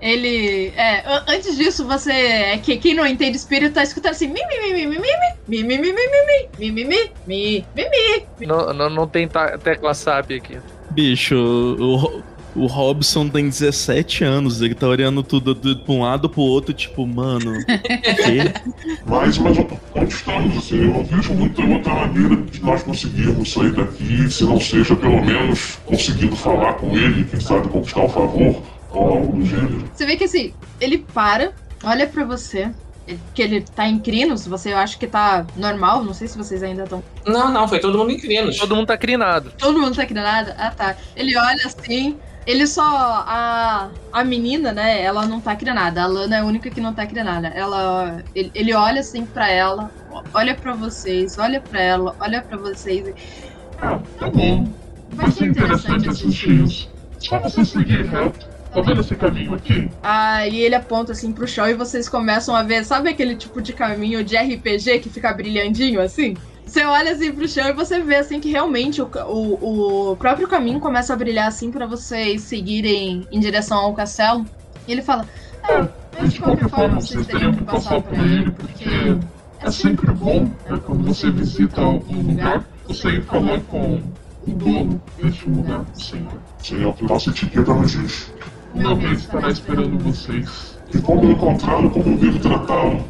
Ele. 0.01 0.72
É, 0.76 1.01
an- 1.06 1.24
antes 1.28 1.56
disso, 1.56 1.86
você. 1.86 2.12
É 2.12 2.59
que 2.59 2.76
quem 2.76 2.94
não 2.94 3.06
entende 3.06 3.36
espírito 3.36 3.74
tá 3.74 3.82
escutando 3.82 4.12
assim. 4.12 4.28
Mi, 4.28 4.40
mi, 4.47 4.72
mi, 4.72 4.86
mi, 4.86 4.98
mi, 4.98 5.09
mi, 5.48 5.62
mi, 5.62 5.78
mi, 5.78 5.78
mi, 5.78 5.93
mi, 5.93 5.93
mi, 5.93 6.70
mi, 6.72 6.84
mi, 6.84 6.84
mi, 6.84 7.10
mi, 7.26 7.64
mi, 7.74 7.84
mi. 8.40 8.47
Não, 8.47 8.72
não, 8.74 8.90
não 8.90 9.06
tem 9.09 9.28
tecla 9.62 9.94
SAP 9.94 10.32
aqui. 10.32 10.59
Bicho, 10.90 11.34
o, 11.36 12.22
o 12.57 12.66
Robson 12.66 13.28
tem 13.28 13.49
17 13.49 14.24
anos, 14.24 14.62
ele 14.62 14.74
tá 14.74 14.89
olhando 14.89 15.23
tudo 15.23 15.55
do, 15.55 15.77
pra 15.77 15.93
um 15.93 16.03
lado 16.03 16.28
pro 16.28 16.41
outro, 16.41 16.73
tipo, 16.73 17.07
mano. 17.07 17.53
quê? 17.66 18.53
Mas, 19.05 19.39
mas 19.39 19.59
onde 19.95 20.12
estamos, 20.12 20.57
assim, 20.57 20.78
eu 20.78 20.95
não 20.95 21.05
vejo 21.05 21.35
muita 21.35 21.62
outra 21.62 21.95
maneira 21.95 22.37
de 22.37 22.62
nós 22.62 22.83
conseguirmos 22.83 23.53
sair 23.53 23.73
daqui, 23.73 24.31
se 24.31 24.45
não 24.45 24.61
seja 24.61 24.97
pelo 24.97 25.24
menos 25.24 25.78
conseguindo 25.85 26.35
falar 26.35 26.74
com 26.74 26.97
ele, 26.97 27.24
quem 27.24 27.41
sabe 27.41 27.69
conquistar 27.69 28.05
um 28.05 28.09
favor 28.09 28.62
ou 28.91 29.09
algo 29.09 29.37
do 29.37 29.45
gênero. 29.45 29.85
Você 29.95 30.07
vê 30.07 30.16
que 30.16 30.24
assim, 30.24 30.55
ele 30.81 30.99
para, 30.99 31.53
olha 31.85 32.07
pra 32.07 32.24
você. 32.24 32.70
Que 33.37 33.41
ele 33.41 33.61
tá 33.61 33.87
em 33.87 34.01
crinos, 34.01 34.49
você 34.49 34.73
eu 34.73 34.78
acho 34.78 34.99
que 34.99 35.07
tá 35.07 35.47
normal, 35.57 36.03
não 36.03 36.12
sei 36.12 36.27
se 36.27 36.37
vocês 36.37 36.61
ainda 36.61 36.83
estão. 36.83 37.05
Não, 37.24 37.53
não, 37.53 37.69
foi 37.69 37.78
todo 37.78 37.97
mundo 37.97 38.11
em 38.11 38.19
crinos. 38.19 38.59
Todo 38.59 38.74
mundo 38.74 38.89
tá 38.89 38.99
crinado. 38.99 39.53
Todo 39.57 39.78
mundo 39.78 39.95
tá 39.95 40.05
crinado? 40.05 40.53
Ah 40.59 40.73
tá. 40.73 40.97
Ele 41.15 41.37
olha 41.39 41.66
assim, 41.66 42.19
ele 42.47 42.66
só. 42.66 42.82
A, 43.27 43.90
a 44.12 44.24
menina, 44.24 44.73
né, 44.73 45.02
ela 45.02 45.27
não 45.27 45.40
tá 45.40 45.55
crinada. 45.56 46.02
A 46.02 46.06
Lana 46.06 46.36
é 46.36 46.40
a 46.40 46.44
única 46.44 46.70
que 46.70 46.81
não 46.81 46.94
tá 46.94 47.06
crinada. 47.06 47.48
Ela. 47.48 48.23
Ele, 48.35 48.51
ele 48.55 48.73
olha 48.74 49.01
assim 49.01 49.24
pra 49.27 49.51
ela, 49.51 49.90
olha 50.32 50.55
pra 50.55 50.74
vocês, 50.74 51.36
olha 51.39 51.60
pra 51.60 51.81
ela, 51.81 52.16
olha 52.20 52.43
pra 52.43 52.56
vocês. 52.56 53.06
e- 53.09 53.14
Ah, 53.81 53.98
tá 54.18 54.31
bom. 54.31 54.66
Vai 55.10 55.31
ser 55.31 55.47
interessante 55.47 56.09
assistir 56.09 56.62
isso. 56.64 56.89
Só 57.18 57.39
você 57.39 57.64
seguir 57.64 58.06
reto. 58.06 58.47
Tá 58.73 58.81
vendo 58.82 59.01
esse 59.01 59.14
caminho 59.14 59.55
aqui? 59.55 59.90
Aí 60.02 60.60
ele 60.60 60.74
aponta 60.74 61.12
assim 61.12 61.32
pro 61.32 61.47
chão 61.48 61.66
e 61.68 61.73
vocês 61.74 62.09
começam 62.09 62.55
a 62.55 62.62
ver, 62.62 62.85
sabe 62.85 63.09
aquele 63.09 63.35
tipo 63.35 63.62
de 63.62 63.73
caminho 63.73 64.23
de 64.23 64.36
RPG 64.36 64.98
que 64.98 65.09
fica 65.09 65.32
brilhandinho 65.32 66.01
assim? 66.01 66.35
Você 66.66 66.84
olha 66.84 67.12
assim 67.12 67.32
pro 67.32 67.48
chão 67.48 67.68
e 67.68 67.72
você 67.72 68.01
vê 68.01 68.16
assim 68.16 68.40
que 68.40 68.51
realmente 68.51 69.01
o, 69.01 69.06
o, 69.06 70.10
o 70.10 70.16
próprio 70.16 70.48
caminho 70.48 70.80
começa 70.80 71.12
a 71.12 71.16
brilhar 71.16 71.47
assim 71.47 71.70
pra 71.70 71.86
vocês 71.86 72.43
seguirem 72.43 73.26
em 73.30 73.38
direção 73.38 73.78
ao 73.78 73.94
castelo. 73.94 74.44
E 74.86 74.93
ele 74.93 75.01
fala: 75.01 75.24
É, 75.68 75.88
mas 76.20 76.32
de 76.32 76.40
qualquer 76.40 76.68
forma 76.68 77.01
vocês 77.01 77.24
teriam 77.26 77.55
que 77.55 77.62
passar 77.64 78.02
por 78.02 78.18
ele, 78.18 78.51
porque 78.51 79.16
É 79.60 79.70
sempre 79.70 80.12
bom 80.12 80.44
né, 80.68 80.80
quando 80.84 81.05
você 81.05 81.30
visita 81.30 81.80
algum 81.80 82.20
lugar, 82.20 82.64
você 82.86 83.09
ir 83.10 83.22
falar 83.22 83.60
com 83.62 84.02
o 84.47 84.51
dono 84.51 85.01
deste 85.20 85.48
lugar, 85.48 85.84
senhor. 85.94 86.88
O 86.88 86.93
que 86.93 87.05
nossa 87.05 87.30
etiqueta 87.30 87.72
diz. 87.84 88.32
O 88.74 88.78
meu 88.78 88.94
rei 88.97 89.12
estará 89.12 89.48
esperando 89.48 89.98
vocês. 90.01 90.78
E 90.93 90.98
quando 90.98 91.30
encontrá-lo, 91.30 91.90
como 91.90 92.18
devo 92.18 92.38
tratá-lo? 92.40 93.05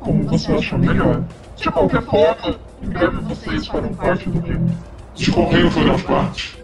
Como 0.00 0.24
você 0.24 0.52
acha 0.52 0.78
melhor. 0.78 1.22
De 1.56 1.70
qualquer 1.70 2.02
forma, 2.02 2.58
em 2.82 2.86
breve 2.88 3.16
vocês 3.18 3.66
farão 3.66 3.92
parte 3.94 4.28
do 4.28 4.40
reino. 4.40 4.76
Reino 5.50 5.70
faremos 5.70 6.02
parte? 6.02 6.58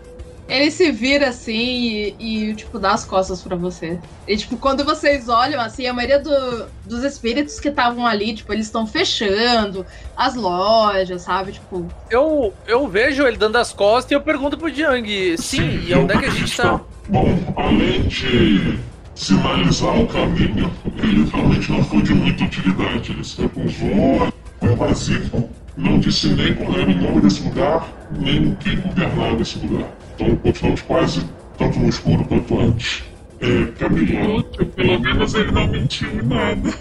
Ele 0.49 0.71
se 0.71 0.93
vira 0.93 1.31
assim 1.31 2.15
e, 2.21 2.51
e, 2.51 2.55
tipo, 2.55 2.79
dá 2.79 2.93
as 2.93 3.05
costas 3.05 3.43
pra 3.43 3.57
você. 3.57 3.99
E, 4.29 4.37
tipo, 4.37 4.57
quando 4.57 4.85
vocês 4.85 5.29
olham, 5.29 5.61
assim, 5.61 5.89
a 5.89 5.93
maioria 5.93 6.21
do- 6.21 6.67
dos 6.85 7.03
espíritos 7.03 7.59
que 7.59 7.69
estavam 7.69 8.07
ali, 8.07 8.33
tipo, 8.33 8.53
eles 8.53 8.67
estão 8.67 8.87
fechando 8.87 9.85
as 10.17 10.37
lojas, 10.37 11.23
sabe? 11.23 11.51
Tipo, 11.51 11.85
Eu, 12.09 12.55
eu 12.69 12.87
vejo 12.87 13.27
ele 13.27 13.37
dando 13.37 13.57
as 13.57 13.73
costas 13.73 14.13
e 14.13 14.15
eu 14.15 14.21
pergunto 14.21 14.57
pro 14.57 14.73
Jiang, 14.73 15.37
sim, 15.37 15.81
e 15.85 15.93
onde 15.95 16.13
é 16.15 16.19
que 16.19 16.27
a 16.27 16.31
gente 16.31 16.57
tá? 16.57 16.81
Bom, 17.09 17.27
além 17.57 18.03
de 18.03 18.79
sinalizar 19.17 19.99
o 20.01 20.07
caminho, 20.07 20.73
ele 21.03 21.29
realmente 21.29 21.73
não 21.73 21.83
foi 21.83 22.03
de 22.03 22.15
muita 22.15 22.45
utilidade. 22.45 23.11
Ele 23.11 23.25
se 23.25 23.43
recusou, 23.43 24.33
foi 24.61 24.73
evasivo, 24.73 25.51
não 25.77 25.99
disse 25.99 26.29
nem 26.29 26.55
qual 26.55 26.73
era 26.79 26.91
o 26.91 26.95
nome 26.95 27.21
desse 27.21 27.43
lugar, 27.43 27.87
nem 28.11 28.55
quem 28.57 28.81
governava 28.81 29.43
esse 29.43 29.59
lugar. 29.59 29.89
Então 30.15 30.37
continuamos 30.37 30.83
quase 30.83 31.27
tanto 31.59 31.79
no 31.79 31.89
escuro 31.89 32.25
quanto 32.25 32.61
antes. 32.61 33.05
É, 33.39 33.67
Camila, 33.79 34.43
pelo 34.75 34.99
menos 34.99 35.35
ele 35.35 35.53
não 35.53 35.67
mentiu 35.67 36.09
em 36.11 36.23
nada. 36.23 36.73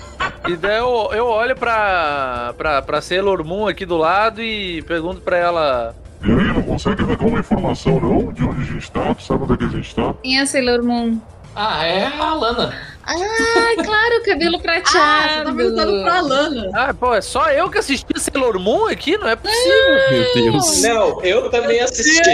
E 0.47 0.55
daí 0.55 0.77
eu, 0.77 1.09
eu 1.11 1.26
olho 1.27 1.55
pra, 1.55 2.53
pra, 2.57 2.81
pra 2.81 3.01
Sailor 3.01 3.43
Moon 3.43 3.67
aqui 3.67 3.85
do 3.85 3.97
lado 3.97 4.41
e 4.41 4.81
pergunto 4.84 5.19
pra 5.19 5.38
ela. 5.38 5.95
E 6.23 6.31
aí, 6.31 6.53
não 6.53 6.61
consegue 6.61 7.03
me 7.03 7.15
dar 7.15 7.26
uma 7.26 7.39
informação 7.39 7.99
não? 7.99 8.31
De 8.31 8.43
onde 8.43 8.61
a 8.61 8.65
gente 8.65 8.89
tá? 8.89 9.13
Tu 9.13 9.23
sabe 9.23 9.43
onde 9.43 9.53
é 9.53 9.57
que 9.57 9.65
a 9.65 9.67
gente 9.67 9.93
tá? 9.95 10.13
Quem 10.23 10.39
é 10.39 10.45
Sailor 10.45 10.81
Moon? 10.81 11.19
Ah, 11.53 11.85
é 11.85 12.05
a 12.07 12.34
Lana. 12.34 12.73
Ah, 13.07 13.84
claro, 13.84 14.23
cabelo 14.26 14.60
prateado. 14.60 14.98
Ah, 14.98 15.30
você 15.30 15.44
tá 15.44 15.53
perguntando 15.53 16.03
pra 16.03 16.22
Lana. 16.22 16.72
Ah, 16.73 16.94
pô, 16.94 17.14
é 17.14 17.22
só 17.22 17.52
eu 17.52 17.69
que 17.69 17.77
assisti 17.77 18.19
Sailor 18.19 18.60
Moon 18.60 18.88
aqui? 18.88 19.18
Não 19.18 19.27
é 19.27 19.36
possível. 19.36 20.11
Meu 20.11 20.34
Deus. 20.34 20.82
Não, 20.82 21.22
eu 21.22 21.49
também 21.49 21.80
assisti. 21.82 22.30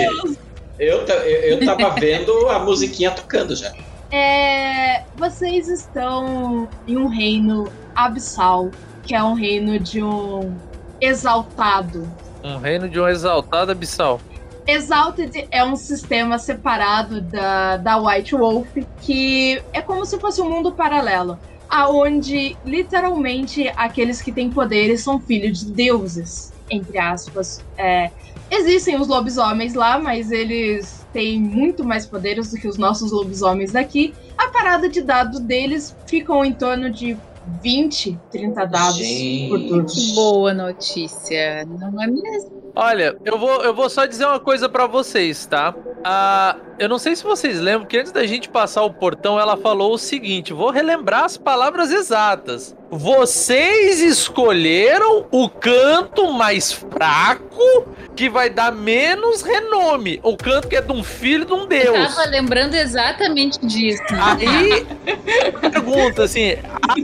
Eu, 0.79 1.05
eu, 1.05 1.59
eu 1.59 1.65
tava 1.65 1.89
vendo 1.99 2.49
a 2.49 2.59
musiquinha 2.59 3.11
tocando 3.11 3.55
já. 3.55 3.71
É, 4.11 5.03
vocês 5.15 5.67
estão 5.67 6.67
em 6.87 6.97
um 6.97 7.07
reino 7.07 7.71
abissal, 7.95 8.71
que 9.03 9.13
é 9.13 9.21
um 9.21 9.33
reino 9.33 9.77
de 9.77 10.01
um 10.01 10.55
exaltado. 10.99 12.09
Um 12.43 12.57
reino 12.57 12.89
de 12.89 12.99
um 12.99 13.07
exaltado 13.07 13.71
abissal. 13.71 14.19
Exalted 14.67 15.47
é 15.51 15.63
um 15.63 15.75
sistema 15.75 16.37
separado 16.37 17.21
da, 17.21 17.77
da 17.77 17.97
White 17.97 18.35
Wolf, 18.35 18.67
que 19.01 19.61
é 19.73 19.81
como 19.81 20.05
se 20.05 20.19
fosse 20.19 20.41
um 20.41 20.49
mundo 20.49 20.71
paralelo, 20.71 21.37
aonde 21.69 22.55
literalmente 22.65 23.67
aqueles 23.75 24.21
que 24.21 24.31
têm 24.31 24.49
poderes 24.49 25.01
são 25.01 25.19
filhos 25.19 25.59
de 25.59 25.71
deuses, 25.71 26.53
entre 26.69 26.97
aspas. 26.99 27.63
É, 27.77 28.11
existem 28.49 28.99
os 28.99 29.07
lobisomens 29.07 29.73
lá, 29.73 29.97
mas 29.97 30.31
eles 30.31 31.05
têm 31.11 31.39
muito 31.39 31.83
mais 31.83 32.05
poderes 32.05 32.51
do 32.51 32.57
que 32.57 32.67
os 32.67 32.77
nossos 32.77 33.11
lobisomens 33.11 33.71
daqui. 33.71 34.13
A 34.37 34.49
parada 34.49 34.87
de 34.89 35.01
dados 35.01 35.39
deles 35.39 35.95
ficam 36.07 36.43
em 36.45 36.53
torno 36.53 36.89
de 36.89 37.17
20, 37.61 38.19
30 38.31 38.65
dados 38.65 39.07
por 39.49 39.59
turno. 39.59 40.15
Boa 40.15 40.53
notícia, 40.53 41.65
não 41.65 42.01
é 42.01 42.07
mesmo? 42.07 42.70
Olha, 42.75 43.15
eu 43.25 43.37
vou, 43.37 43.63
eu 43.63 43.73
vou 43.73 43.89
só 43.89 44.05
dizer 44.05 44.25
uma 44.25 44.39
coisa 44.39 44.69
pra 44.69 44.87
vocês, 44.87 45.45
tá? 45.45 45.73
Ah, 46.03 46.55
eu 46.79 46.89
não 46.89 46.97
sei 46.97 47.15
se 47.15 47.23
vocês 47.23 47.59
lembram 47.59 47.85
que 47.85 47.97
antes 47.97 48.11
da 48.11 48.25
gente 48.25 48.49
passar 48.49 48.81
o 48.83 48.93
portão, 48.93 49.39
ela 49.39 49.55
falou 49.57 49.93
o 49.93 49.97
seguinte: 49.97 50.53
vou 50.53 50.71
relembrar 50.71 51.25
as 51.25 51.37
palavras 51.37 51.91
exatas. 51.91 52.75
Vocês 52.89 54.01
escolheram 54.01 55.25
o 55.31 55.47
canto 55.47 56.31
mais 56.33 56.73
fraco 56.73 57.85
que 58.15 58.29
vai 58.29 58.49
dar 58.49 58.71
menos 58.73 59.41
renome. 59.43 60.19
O 60.23 60.35
canto 60.35 60.67
que 60.67 60.75
é 60.75 60.81
de 60.81 60.91
um 60.91 61.01
filho 61.03 61.45
de 61.45 61.53
um 61.53 61.61
Eu 61.61 61.67
deus. 61.67 62.15
tava 62.15 62.29
lembrando 62.29 62.73
exatamente 62.75 63.65
disso. 63.65 64.03
Aí, 64.11 64.85
pergunta 65.61 66.23
assim: 66.23 66.57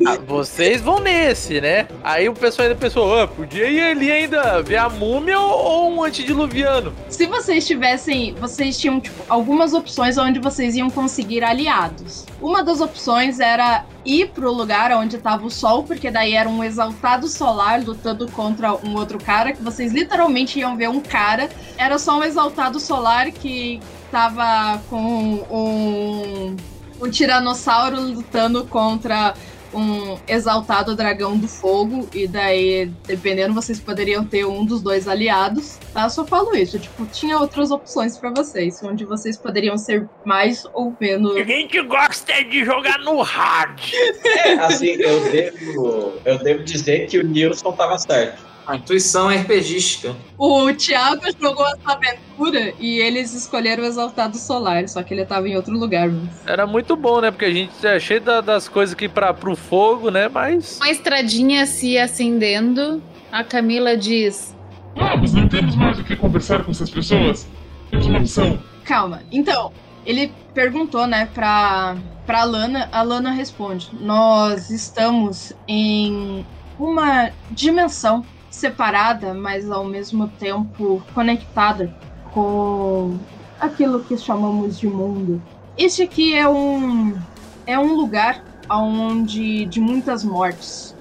Ah, 0.06 0.18
vocês 0.26 0.82
vão 0.82 1.00
nesse, 1.00 1.62
né? 1.62 1.88
Aí 2.04 2.28
o 2.28 2.34
pessoal 2.34 2.68
ainda 2.68 2.78
pensou, 2.80 3.18
ah, 3.20 3.28
podia 3.28 3.70
ir 3.70 3.82
ali 3.82 4.12
ainda 4.12 4.62
ver 4.62 4.78
a 4.78 4.90
múmia 4.90 5.40
ou, 5.40 5.57
ou 5.58 5.92
um 5.92 6.04
antediluviano. 6.04 6.94
Se 7.10 7.26
vocês 7.26 7.66
tivessem. 7.66 8.34
Vocês 8.36 8.78
tinham 8.78 9.00
tipo, 9.00 9.24
algumas 9.28 9.74
opções 9.74 10.18
onde 10.18 10.40
vocês 10.40 10.76
iam 10.76 10.90
conseguir 10.90 11.44
aliados. 11.44 12.26
Uma 12.42 12.64
das 12.64 12.82
opções 12.82 13.40
era 13.40 13.86
ir 14.06 14.30
pro 14.30 14.52
lugar 14.52 14.92
onde 14.92 15.18
tava 15.18 15.46
o 15.46 15.52
sol, 15.52 15.84
porque 15.84 16.12
daí 16.12 16.34
era 16.34 16.48
um 16.48 16.64
exaltado 16.64 17.28
solar 17.28 17.84
lutando 17.84 18.30
contra 18.32 18.74
um 18.76 18.96
outro 18.96 19.18
cara, 19.18 19.52
que 19.52 19.62
vocês 19.62 19.92
literalmente 19.92 20.60
iam 20.60 20.78
ver 20.78 20.90
um 20.90 21.00
cara. 21.00 21.50
Era 21.78 21.98
só 21.98 22.20
um 22.20 22.24
exaltado 22.24 22.80
solar 22.80 23.32
que 23.32 23.80
tava 24.12 24.82
com 24.90 25.46
um, 25.50 26.56
um 27.02 27.10
tiranossauro 27.10 28.00
lutando 28.00 28.66
contra 28.66 29.34
um 29.78 30.18
exaltado 30.28 30.96
dragão 30.96 31.38
do 31.38 31.48
fogo, 31.48 32.08
e 32.14 32.28
daí, 32.28 32.92
dependendo, 33.06 33.54
vocês 33.54 33.80
poderiam 33.80 34.26
ter 34.26 34.46
um 34.46 34.66
dos 34.66 34.82
dois 34.82 35.08
aliados. 35.08 35.78
Tá? 35.94 36.04
Eu 36.04 36.10
só 36.10 36.26
falo 36.26 36.56
isso, 36.56 36.80
tipo, 36.80 37.06
tinha 37.06 37.38
outras 37.40 37.72
opções 37.72 38.18
pra 38.18 38.32
vocês, 38.32 38.82
onde 38.84 39.06
vocês 39.06 39.38
poderiam 39.38 39.78
ser 39.78 40.08
mais 40.26 40.66
ou 40.74 40.96
menos. 41.00 41.36
A 41.36 41.44
gente 41.44 41.82
gosta 41.84 42.44
de 42.44 42.66
jogar 42.66 42.98
no 43.00 43.22
hard. 43.22 43.80
É, 44.26 44.54
assim, 44.54 44.92
eu 45.00 45.32
devo, 45.32 46.14
eu 46.26 46.38
devo 46.40 46.64
dizer 46.64 47.08
que 47.08 47.20
o 47.20 47.24
Nilson 47.24 47.72
tava 47.72 47.98
certo. 47.98 48.47
A 48.68 48.76
intuição 48.76 49.32
é 49.32 49.38
RPGística. 49.38 50.14
O 50.38 50.74
Thiago 50.74 51.22
jogou 51.42 51.66
essa 51.68 51.94
aventura 51.94 52.74
e 52.80 53.00
eles 53.00 53.34
escolheram 53.34 53.82
o 53.84 53.86
Exaltado 53.86 54.36
Solar, 54.38 54.88
só 54.90 55.02
que 55.02 55.14
ele 55.14 55.26
tava 55.26 55.48
em 55.48 55.56
outro 55.56 55.74
lugar. 55.78 56.10
Mas... 56.10 56.46
Era 56.46 56.68
muito 56.68 56.96
bom, 56.98 57.22
né? 57.22 57.32
Porque 57.32 57.46
a 57.46 57.52
gente 57.52 57.72
é 57.88 57.98
cheio 57.98 58.20
da- 58.20 58.42
das 58.42 58.68
coisas 58.68 58.94
aqui 58.94 59.08
pra, 59.08 59.34
pro 59.34 59.56
fogo, 59.56 60.10
né? 60.12 60.28
Mas. 60.28 60.78
Uma 60.82 60.90
estradinha 60.92 61.66
se 61.66 61.98
acendendo, 61.98 63.02
a 63.32 63.42
Camila 63.42 63.96
diz: 63.96 64.54
Vamos, 64.96 65.34
não 65.34 65.48
temos 65.48 65.74
mais 65.76 65.98
o 65.98 66.04
que 66.04 66.16
conversar 66.18 66.64
com 66.66 66.72
essas 66.72 66.90
pessoas. 66.90 67.48
Temos 67.90 68.06
uma 68.08 68.20
missão. 68.20 68.60
Calma. 68.84 69.22
Então, 69.32 69.72
ele 70.06 70.30
perguntou, 70.54 71.08
né, 71.08 71.30
pra, 71.34 71.96
pra 72.26 72.44
Lana. 72.44 72.90
A 72.92 73.02
Lana 73.02 73.32
responde: 73.32 73.90
Nós 73.94 74.70
estamos 74.70 75.54
em 75.70 76.46
uma 76.78 77.30
dimensão 77.50 78.26
separada, 78.50 79.34
mas 79.34 79.70
ao 79.70 79.84
mesmo 79.84 80.28
tempo 80.28 81.02
conectada 81.14 81.94
com 82.34 83.18
aquilo 83.60 84.04
que 84.04 84.18
chamamos 84.18 84.80
de 84.80 84.88
mundo. 84.88 85.42
Este 85.78 86.04
aqui 86.04 86.34
é 86.34 86.48
um 86.48 87.18
é 87.66 87.78
um 87.78 87.96
lugar 87.96 88.44
onde 88.70 89.66
de 89.66 89.80
muitas 89.80 90.24
mortes, 90.24 90.96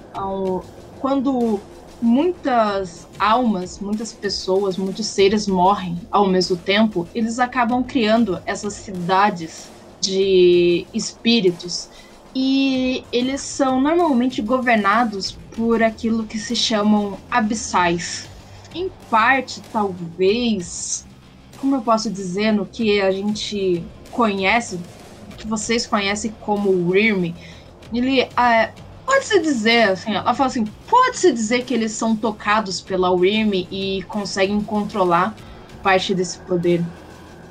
quando 0.99 1.59
muitas 2.01 3.07
almas, 3.17 3.79
muitas 3.79 4.13
pessoas, 4.13 4.77
muitos 4.77 5.07
seres 5.07 5.47
morrem 5.47 5.99
ao 6.11 6.27
mesmo 6.27 6.55
tempo, 6.55 7.07
eles 7.13 7.39
acabam 7.39 7.83
criando 7.83 8.41
essas 8.45 8.73
cidades 8.73 9.69
de 9.99 10.85
espíritos 10.93 11.89
e 12.35 13.03
eles 13.11 13.41
são 13.41 13.81
normalmente 13.81 14.41
governados 14.41 15.37
por 15.57 15.81
aquilo 15.81 16.23
que 16.23 16.37
se 16.37 16.55
chamam 16.55 17.17
abissais. 17.31 18.29
Em 18.75 18.91
parte, 19.09 19.59
talvez, 19.73 21.03
como 21.59 21.75
eu 21.75 21.81
posso 21.81 22.11
dizer, 22.11 22.51
no 22.51 22.63
que 22.63 23.01
a 23.01 23.11
gente 23.11 23.83
conhece, 24.11 24.79
que 25.35 25.47
vocês 25.47 25.87
conhecem 25.87 26.31
como 26.41 26.69
Wyrm, 26.91 27.33
ele 27.91 28.27
ah, 28.37 28.69
pode-se 29.03 29.39
dizer, 29.39 29.89
assim, 29.89 30.13
ela 30.13 30.35
fala 30.35 30.47
assim, 30.47 30.65
pode-se 30.87 31.33
dizer 31.33 31.65
que 31.65 31.73
eles 31.73 31.91
são 31.91 32.15
tocados 32.15 32.79
pela 32.79 33.09
Wyrm 33.09 33.51
e 33.71 34.03
conseguem 34.07 34.61
controlar 34.61 35.35
parte 35.81 36.13
desse 36.13 36.37
poder. 36.39 36.85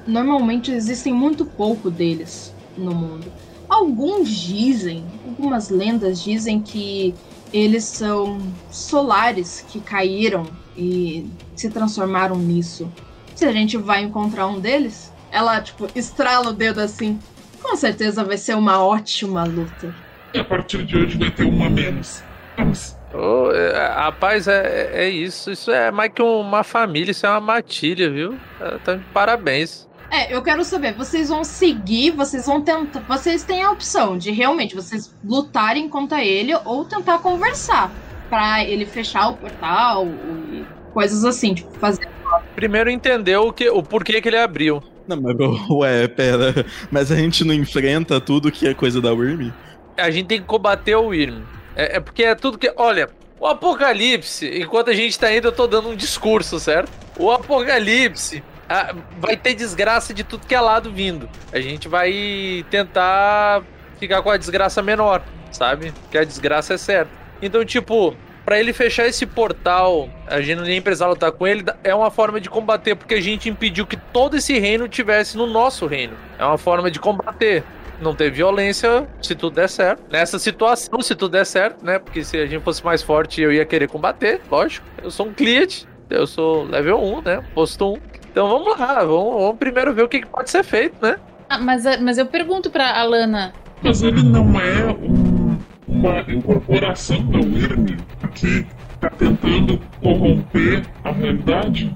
Normalmente 0.07 0.71
existem 0.71 1.13
muito 1.13 1.45
pouco 1.45 1.91
deles 1.91 2.55
no 2.79 2.95
mundo. 2.95 3.27
Alguns 3.69 4.29
dizem, 4.31 5.05
algumas 5.27 5.71
lendas 5.71 6.23
dizem 6.23 6.61
que 6.61 7.13
eles 7.59 7.85
são 7.85 8.39
solares 8.71 9.65
que 9.69 9.81
caíram 9.81 10.47
e 10.77 11.27
se 11.55 11.71
transformaram 11.71 12.37
nisso. 12.37 12.91
Se 13.35 13.45
a 13.45 13.53
gente 13.53 13.77
vai 13.77 14.03
encontrar 14.03 14.47
um 14.47 14.61
deles, 14.61 15.13
ela, 15.31 15.61
tipo, 15.61 15.87
estrala 15.95 16.51
o 16.51 16.53
dedo 16.53 16.81
assim. 16.81 17.19
Com 17.63 17.75
certeza 17.77 18.23
vai 18.23 18.37
ser 18.37 18.55
uma 18.55 18.85
ótima 18.85 19.45
luta. 19.45 19.95
E 20.35 20.39
a 20.39 20.45
partir 20.45 20.85
de 20.85 20.97
hoje 20.97 21.17
vai 21.17 21.31
ter 21.31 21.45
uma 21.45 21.69
menos. 21.71 22.23
Vamos. 22.57 22.97
Ô, 23.15 23.51
é, 23.53 23.89
rapaz, 23.95 24.47
é, 24.49 24.91
é 24.93 25.09
isso. 25.09 25.51
Isso 25.51 25.71
é 25.71 25.91
mais 25.91 26.13
que 26.13 26.23
uma 26.23 26.63
família, 26.63 27.11
isso 27.11 27.27
é 27.27 27.31
uma 27.31 27.41
matilha, 27.41 28.11
viu? 28.11 28.37
Tá 28.85 28.95
de 28.95 29.05
parabéns. 29.13 29.89
É, 30.11 30.35
eu 30.35 30.41
quero 30.43 30.65
saber, 30.65 30.95
vocês 30.95 31.29
vão 31.29 31.43
seguir, 31.43 32.13
vocês 32.13 32.47
vão 32.47 32.61
tentar. 32.63 33.01
Vocês 33.01 33.43
têm 33.43 33.63
a 33.63 33.71
opção 33.71 34.17
de 34.17 34.31
realmente 34.31 34.75
vocês 34.75 35.15
lutarem 35.25 35.89
contra 35.89 36.25
ele 36.25 36.55
ou 36.65 36.85
tentar 36.85 37.19
conversar 37.19 37.91
pra 38.29 38.65
ele 38.65 38.87
fechar 38.87 39.29
o 39.29 39.37
portal 39.37 40.07
e 40.53 40.65
coisas 40.93 41.25
assim, 41.25 41.55
tipo, 41.55 41.71
fazer. 41.79 42.09
Primeiro 42.55 42.91
entendeu 42.91 43.49
o, 43.49 43.53
que, 43.53 43.69
o 43.69 43.83
porquê 43.83 44.21
que 44.21 44.29
ele 44.29 44.39
abriu. 44.39 44.83
Não, 45.07 45.21
mas, 45.21 45.37
ué, 45.71 46.09
pera. 46.09 46.67
Mas 46.91 47.11
a 47.11 47.17
gente 47.17 47.45
não 47.45 47.55
enfrenta 47.55 48.21
tudo 48.21 48.51
que 48.51 48.67
é 48.67 48.75
coisa 48.75 49.01
da 49.01 49.13
Wyrm? 49.13 49.51
A 49.97 50.11
gente 50.11 50.27
tem 50.27 50.41
que 50.41 50.47
combater 50.47 50.95
o 50.95 51.09
Wyrm. 51.09 51.43
É, 51.75 51.97
é 51.97 52.01
porque 52.01 52.23
é 52.23 52.35
tudo 52.35 52.59
que. 52.59 52.73
Olha, 52.77 53.09
o 53.39 53.47
Apocalipse, 53.47 54.47
enquanto 54.61 54.91
a 54.91 54.95
gente 54.95 55.19
tá 55.19 55.35
indo, 55.35 55.49
eu 55.49 55.53
tô 55.53 55.67
dando 55.67 55.91
um 55.91 55.97
discurso, 55.97 56.59
certo? 56.59 56.91
O 57.19 57.31
Apocalipse 57.31 58.43
ah, 58.69 58.95
vai 59.19 59.37
ter 59.37 59.55
desgraça 59.55 60.13
de 60.13 60.25
tudo 60.25 60.47
que 60.47 60.55
é 60.55 60.61
lado 60.61 60.91
vindo. 60.91 61.29
A 61.53 61.61
gente 61.61 61.89
vai 61.89 62.65
tentar 62.71 63.63
ficar 63.99 64.23
com 64.23 64.31
a 64.31 64.37
desgraça 64.37 64.83
menor, 64.83 65.23
sabe? 65.53 65.93
Porque 65.93 66.19
a 66.19 66.25
desgraça 66.25 66.75
é 66.75 66.79
certa. 66.79 67.11
Então, 67.41 67.65
tipo, 67.65 68.17
pra 68.45 68.59
ele 68.59 68.73
fechar 68.73 69.07
esse 69.07 69.27
portal, 69.27 70.09
a 70.27 70.41
gente 70.41 70.63
nem 70.63 70.81
precisar 70.81 71.09
lutar 71.09 71.33
com 71.33 71.47
ele, 71.47 71.65
é 71.83 71.95
uma 71.95 72.11
forma 72.11 72.41
de 72.41 72.49
combater, 72.49 72.95
porque 72.95 73.15
a 73.15 73.21
gente 73.21 73.49
impediu 73.49 73.87
que 73.87 73.97
todo 73.97 74.37
esse 74.37 74.59
reino 74.59 74.89
tivesse 74.89 75.37
no 75.37 75.47
nosso 75.47 75.87
reino. 75.87 76.15
É 76.39 76.45
uma 76.45 76.59
forma 76.59 76.91
de 76.91 76.99
combater. 76.99 77.65
Não 78.01 78.15
ter 78.15 78.31
violência, 78.31 79.09
se 79.23 79.35
tudo 79.35 79.55
der 79.55 79.71
certo. 79.71 80.03
Nessa 80.11 80.39
situação, 80.39 81.01
se 81.01 81.15
tudo 81.15 81.33
der 81.33 81.47
certo, 81.47 81.83
né? 81.83 81.99
Porque 81.99 82.23
se 82.23 82.37
a 82.37 82.47
gente 82.47 82.63
fosse 82.63 82.85
mais 82.85 83.03
forte, 83.03 83.41
eu 83.41 83.51
ia 83.51 83.65
querer 83.65 83.89
combater, 83.89 84.41
lógico. 84.51 84.87
Eu 85.03 85.11
sou 85.11 85.29
um 85.29 85.33
cliente, 85.33 85.89
eu 86.11 86.27
sou 86.27 86.65
level 86.65 87.03
1, 87.03 87.23
né? 87.23 87.45
Posto 87.55 87.95
1. 87.95 87.99
Então 88.37 88.51
vamos 88.51 88.79
lá, 88.79 89.03
vamos, 89.03 89.33
vamos 89.41 89.57
primeiro 89.57 89.95
ver 89.95 90.03
o 90.03 90.09
que 90.11 90.21
que 90.21 90.27
pode 90.27 90.51
ser 90.51 90.63
feito, 90.63 90.95
né? 91.01 91.17
Ah, 91.49 91.57
mas, 91.59 91.85
mas 92.03 92.19
eu 92.19 92.27
pergunto 92.27 92.69
pra 92.69 93.01
Alana. 93.01 93.55
Mas 93.83 94.03
ele 94.03 94.23
não 94.23 94.61
é 94.61 94.93
um- 94.93 95.57
uma 95.89 96.21
incorporação 96.31 97.17
da 97.29 97.39
Wyrm 97.39 97.97
que 98.35 98.67
tá 99.01 99.09
tentando 99.09 99.81
corromper 100.03 100.85
a 101.03 101.13
realidade? 101.13 101.91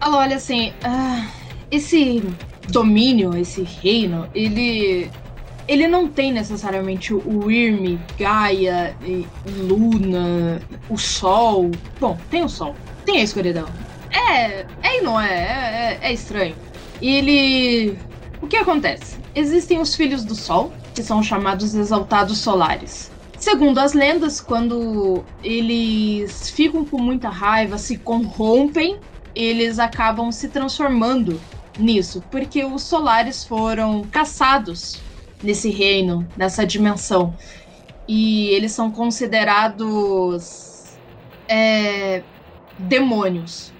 Ela 0.00 0.20
olha 0.20 0.36
assim, 0.36 0.72
ah, 0.82 1.26
esse 1.70 2.22
domínio, 2.70 3.36
esse 3.36 3.62
reino, 3.62 4.26
ele. 4.34 5.10
Ele 5.68 5.86
não 5.86 6.08
tem 6.08 6.32
necessariamente 6.32 7.12
o 7.12 7.44
Wyrm, 7.44 7.98
Gaia, 8.18 8.96
e 9.04 9.26
Luna, 9.68 10.62
o 10.88 10.96
Sol. 10.96 11.70
Bom, 12.00 12.16
tem 12.30 12.42
o 12.42 12.48
Sol, 12.48 12.74
tem 13.04 13.18
a 13.18 13.22
escuridão. 13.22 13.66
É, 14.14 14.66
é 14.82 14.98
e 14.98 15.02
não 15.02 15.20
é, 15.20 15.98
é, 16.02 16.08
é 16.08 16.12
estranho. 16.12 16.54
E 17.00 17.16
ele. 17.16 17.98
O 18.40 18.46
que 18.46 18.56
acontece? 18.56 19.18
Existem 19.34 19.80
os 19.80 19.94
filhos 19.94 20.24
do 20.24 20.34
Sol, 20.34 20.72
que 20.94 21.02
são 21.02 21.22
chamados 21.22 21.74
exaltados 21.74 22.38
solares. 22.38 23.10
Segundo 23.38 23.78
as 23.78 23.92
lendas, 23.92 24.40
quando 24.40 25.24
eles 25.42 26.48
ficam 26.48 26.84
com 26.84 26.98
muita 26.98 27.28
raiva, 27.28 27.76
se 27.76 27.98
corrompem, 27.98 28.98
eles 29.34 29.78
acabam 29.78 30.30
se 30.30 30.48
transformando 30.48 31.40
nisso, 31.78 32.22
porque 32.30 32.64
os 32.64 32.82
solares 32.82 33.44
foram 33.44 34.02
caçados 34.04 35.00
nesse 35.42 35.68
reino, 35.68 36.26
nessa 36.36 36.64
dimensão. 36.64 37.34
E 38.06 38.48
eles 38.48 38.72
são 38.72 38.90
considerados 38.90 40.96
é, 41.48 42.22
demônios. 42.78 43.73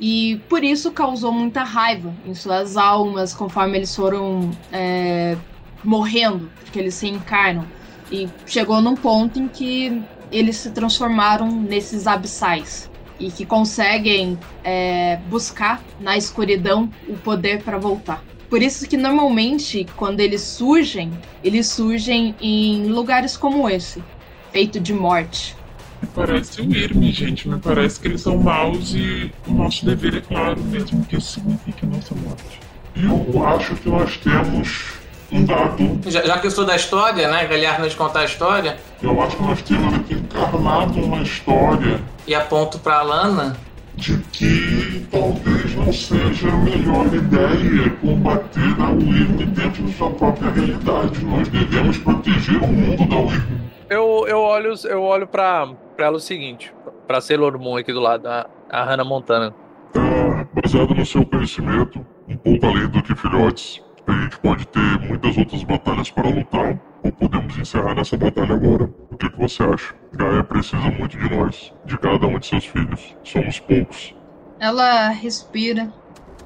E 0.00 0.40
por 0.48 0.64
isso 0.64 0.90
causou 0.90 1.30
muita 1.30 1.62
raiva 1.62 2.14
em 2.24 2.34
suas 2.34 2.76
almas 2.78 3.34
conforme 3.34 3.76
eles 3.76 3.94
foram 3.94 4.50
é, 4.72 5.36
morrendo, 5.84 6.50
porque 6.60 6.78
eles 6.78 6.94
se 6.94 7.06
encarnam. 7.06 7.66
E 8.10 8.28
chegou 8.46 8.80
num 8.80 8.96
ponto 8.96 9.38
em 9.38 9.46
que 9.46 10.02
eles 10.32 10.56
se 10.56 10.70
transformaram 10.70 11.50
nesses 11.50 12.06
abissais 12.06 12.90
e 13.18 13.30
que 13.30 13.44
conseguem 13.44 14.38
é, 14.64 15.18
buscar 15.28 15.82
na 16.00 16.16
escuridão 16.16 16.88
o 17.06 17.14
poder 17.18 17.62
para 17.62 17.76
voltar. 17.76 18.24
Por 18.48 18.62
isso 18.62 18.88
que 18.88 18.96
normalmente, 18.96 19.86
quando 19.96 20.20
eles 20.20 20.40
surgem, 20.40 21.12
eles 21.44 21.68
surgem 21.68 22.34
em 22.40 22.86
lugares 22.86 23.36
como 23.36 23.68
esse, 23.68 24.02
feito 24.50 24.80
de 24.80 24.92
morte. 24.92 25.54
Me 26.02 26.08
parece 26.14 26.62
um 26.62 26.70
Irme, 26.70 27.12
gente. 27.12 27.48
Me 27.48 27.58
parece 27.58 28.00
que 28.00 28.08
eles 28.08 28.22
são 28.22 28.36
maus 28.38 28.94
e 28.94 29.30
o 29.46 29.52
nosso 29.52 29.84
dever 29.84 30.16
é 30.16 30.20
claro, 30.20 30.60
mesmo 30.64 31.04
que 31.04 31.16
isso 31.16 31.32
signifique 31.32 31.84
nossa 31.86 32.14
morte. 32.14 32.60
Eu 32.96 33.46
acho 33.46 33.74
que 33.76 33.88
nós 33.88 34.16
temos 34.16 35.00
um 35.30 35.44
dado. 35.44 36.00
Já, 36.06 36.22
já 36.24 36.38
que 36.38 36.46
eu 36.46 36.50
sou 36.50 36.64
da 36.64 36.74
história, 36.74 37.30
né? 37.30 37.46
Galhardo 37.46 37.84
nos 37.84 37.94
contar 37.94 38.20
a 38.20 38.24
história. 38.24 38.78
Eu 39.02 39.20
acho 39.22 39.36
que 39.36 39.42
nós 39.42 39.62
temos 39.62 39.94
aqui 39.94 40.14
encarnado 40.14 41.00
uma 41.00 41.22
história. 41.22 42.00
E 42.26 42.34
aponto 42.34 42.78
pra 42.78 43.02
Lana. 43.02 43.56
De 43.94 44.16
que 44.32 45.06
talvez 45.10 45.74
não 45.74 45.92
seja 45.92 46.48
a 46.48 46.56
melhor 46.56 47.06
ideia 47.12 47.90
combater 48.00 48.80
a 48.80 48.90
Wyrm 48.90 49.36
dentro 49.52 49.82
da 49.82 49.92
sua 49.92 50.10
própria 50.10 50.50
realidade. 50.50 51.22
Nós 51.24 51.48
devemos 51.48 51.98
proteger 51.98 52.62
o 52.62 52.66
mundo 52.66 53.06
da 53.06 53.16
Wyrm. 53.16 53.60
Eu, 53.90 54.24
eu 54.28 54.38
olho, 54.38 54.72
eu 54.84 55.02
olho 55.02 55.26
pra, 55.26 55.68
pra 56.00 56.06
ela 56.06 56.16
o 56.16 56.20
seguinte, 56.20 56.72
pra 57.06 57.20
Sailor 57.20 57.58
Moon 57.58 57.76
aqui 57.76 57.92
do 57.92 58.00
lado, 58.00 58.26
a, 58.26 58.48
a 58.70 58.84
Hannah 58.84 59.04
Montana. 59.04 59.54
Ah, 59.94 60.46
baseado 60.54 60.94
no 60.94 61.04
seu 61.04 61.26
conhecimento, 61.26 62.06
um 62.26 62.38
pouco 62.38 62.64
além 62.64 62.88
do 62.88 63.02
que 63.02 63.14
filhotes, 63.14 63.82
a 64.06 64.12
gente 64.12 64.38
pode 64.38 64.66
ter 64.68 64.98
muitas 65.06 65.36
outras 65.36 65.62
batalhas 65.62 66.10
para 66.10 66.30
lutar, 66.30 66.80
ou 67.04 67.12
podemos 67.12 67.58
encerrar 67.58 67.98
essa 67.98 68.16
batalha 68.16 68.54
agora. 68.54 68.90
O 69.10 69.16
que, 69.18 69.28
que 69.28 69.38
você 69.38 69.62
acha? 69.62 69.94
Gaia 70.14 70.42
precisa 70.42 70.90
muito 70.90 71.18
de 71.18 71.36
nós, 71.36 71.70
de 71.84 71.98
cada 71.98 72.26
um 72.26 72.38
de 72.38 72.46
seus 72.46 72.64
filhos. 72.64 73.14
Somos 73.22 73.60
poucos. 73.60 74.14
Ela 74.58 75.10
respira, 75.10 75.92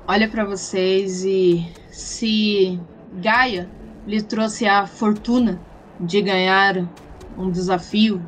olha 0.08 0.28
pra 0.28 0.44
vocês 0.44 1.24
e 1.24 1.64
se 1.92 2.80
Gaia 3.12 3.70
lhe 4.04 4.20
trouxe 4.20 4.66
a 4.66 4.84
fortuna 4.84 5.60
de 6.00 6.20
ganhar 6.22 6.88
um 7.38 7.50
desafio, 7.50 8.20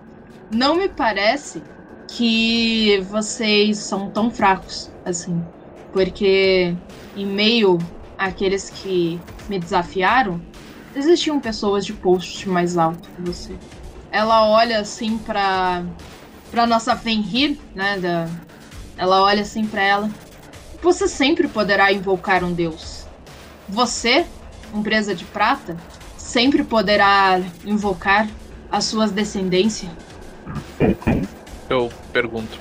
não 0.51 0.77
me 0.77 0.89
parece 0.89 1.63
que 2.09 3.01
vocês 3.11 3.79
são 3.79 4.11
tão 4.11 4.31
fracos 4.31 4.91
assim. 5.05 5.45
Porque 5.93 6.75
em 7.17 7.27
meio 7.27 7.79
àqueles 8.19 8.71
que 8.71 9.21
me 9.49 9.59
desafiaram, 9.59 10.41
existiam 10.95 11.41
pessoas 11.41 11.85
de 11.85 11.93
post 11.93 12.49
mais 12.49 12.77
alto 12.77 13.09
que 13.11 13.23
você. 13.23 13.57
Ela 14.11 14.49
olha 14.49 14.81
assim 14.81 15.19
pra, 15.19 15.85
pra 16.51 16.67
nossa 16.67 16.97
Fenrir, 16.97 17.59
né? 17.75 17.99
Da, 17.99 18.29
ela 18.97 19.23
olha 19.23 19.43
assim 19.43 19.67
pra 19.67 19.83
ela. 19.83 20.11
Você 20.83 21.09
sempre 21.09 21.49
poderá 21.49 21.93
invocar 21.93 22.45
um 22.45 22.53
deus. 22.53 23.07
Você, 23.69 24.27
empresa 24.73 25.15
de 25.15 25.25
prata, 25.25 25.77
sempre 26.17 26.63
poderá 26.63 27.41
invocar 27.65 28.29
as 28.71 28.85
suas 28.85 29.11
descendências. 29.11 29.91
Eu 31.69 31.91
pergunto. 32.13 32.59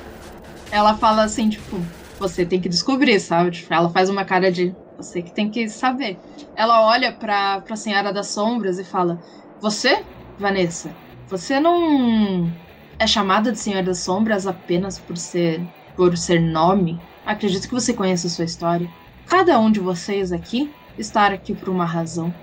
Ela 0.71 0.95
fala 0.95 1.23
assim, 1.23 1.49
tipo, 1.49 1.79
você 2.19 2.45
tem 2.45 2.59
que 2.59 2.69
descobrir, 2.69 3.19
sabe? 3.19 3.51
Tipo, 3.51 3.73
ela 3.73 3.89
faz 3.89 4.09
uma 4.09 4.25
cara 4.25 4.51
de 4.51 4.75
você 4.97 5.21
que 5.21 5.31
tem 5.31 5.49
que 5.49 5.67
saber. 5.69 6.17
Ela 6.55 6.85
olha 6.85 7.11
pra, 7.11 7.61
pra 7.61 7.75
Senhora 7.75 8.13
das 8.13 8.27
Sombras 8.27 8.79
e 8.79 8.83
fala: 8.83 9.19
Você, 9.59 10.03
Vanessa, 10.39 10.91
você 11.27 11.59
não 11.59 12.51
é 12.97 13.05
chamada 13.05 13.51
de 13.51 13.59
Senhora 13.59 13.83
das 13.83 13.99
Sombras 13.99 14.47
apenas 14.47 14.99
por 14.99 15.17
ser 15.17 15.61
por 15.95 16.17
ser 16.17 16.39
nome? 16.39 16.99
Acredito 17.25 17.67
que 17.67 17.73
você 17.73 17.93
conhece 17.93 18.27
a 18.27 18.29
sua 18.29 18.45
história. 18.45 18.89
Cada 19.27 19.57
um 19.59 19.71
de 19.71 19.79
vocês 19.79 20.31
aqui 20.31 20.71
está 20.97 21.27
aqui 21.27 21.53
por 21.53 21.69
uma 21.69 21.85
razão. 21.85 22.33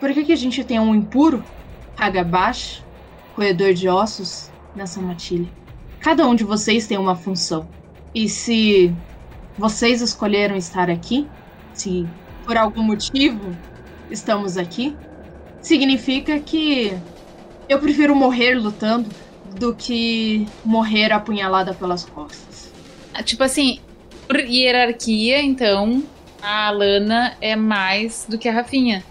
Por 0.00 0.12
que, 0.12 0.24
que 0.24 0.32
a 0.32 0.36
gente 0.36 0.64
tem 0.64 0.80
um 0.80 0.94
impuro, 0.94 1.44
Hagabash, 1.96 2.84
roedor 3.36 3.74
de 3.74 3.88
ossos, 3.88 4.51
nessa 4.74 5.00
matilha? 5.00 5.48
Cada 6.00 6.26
um 6.26 6.34
de 6.34 6.44
vocês 6.44 6.86
tem 6.86 6.98
uma 6.98 7.14
função. 7.14 7.68
E 8.14 8.28
se 8.28 8.92
vocês 9.56 10.00
escolheram 10.00 10.56
estar 10.56 10.90
aqui, 10.90 11.28
se 11.72 12.06
por 12.44 12.56
algum 12.56 12.82
motivo 12.82 13.56
estamos 14.10 14.58
aqui, 14.58 14.96
significa 15.60 16.38
que 16.40 16.92
eu 17.68 17.78
prefiro 17.78 18.14
morrer 18.16 18.54
lutando 18.54 19.08
do 19.58 19.74
que 19.74 20.46
morrer 20.64 21.12
apunhalada 21.12 21.72
pelas 21.72 22.04
costas. 22.04 22.72
Ah, 23.14 23.22
Tipo 23.22 23.44
assim, 23.44 23.78
por 24.26 24.40
hierarquia, 24.40 25.40
então, 25.40 26.02
a 26.42 26.66
Alana 26.66 27.36
é 27.40 27.54
mais 27.54 28.26
do 28.28 28.36
que 28.36 28.48
a 28.48 28.52
Rafinha. 28.52 29.04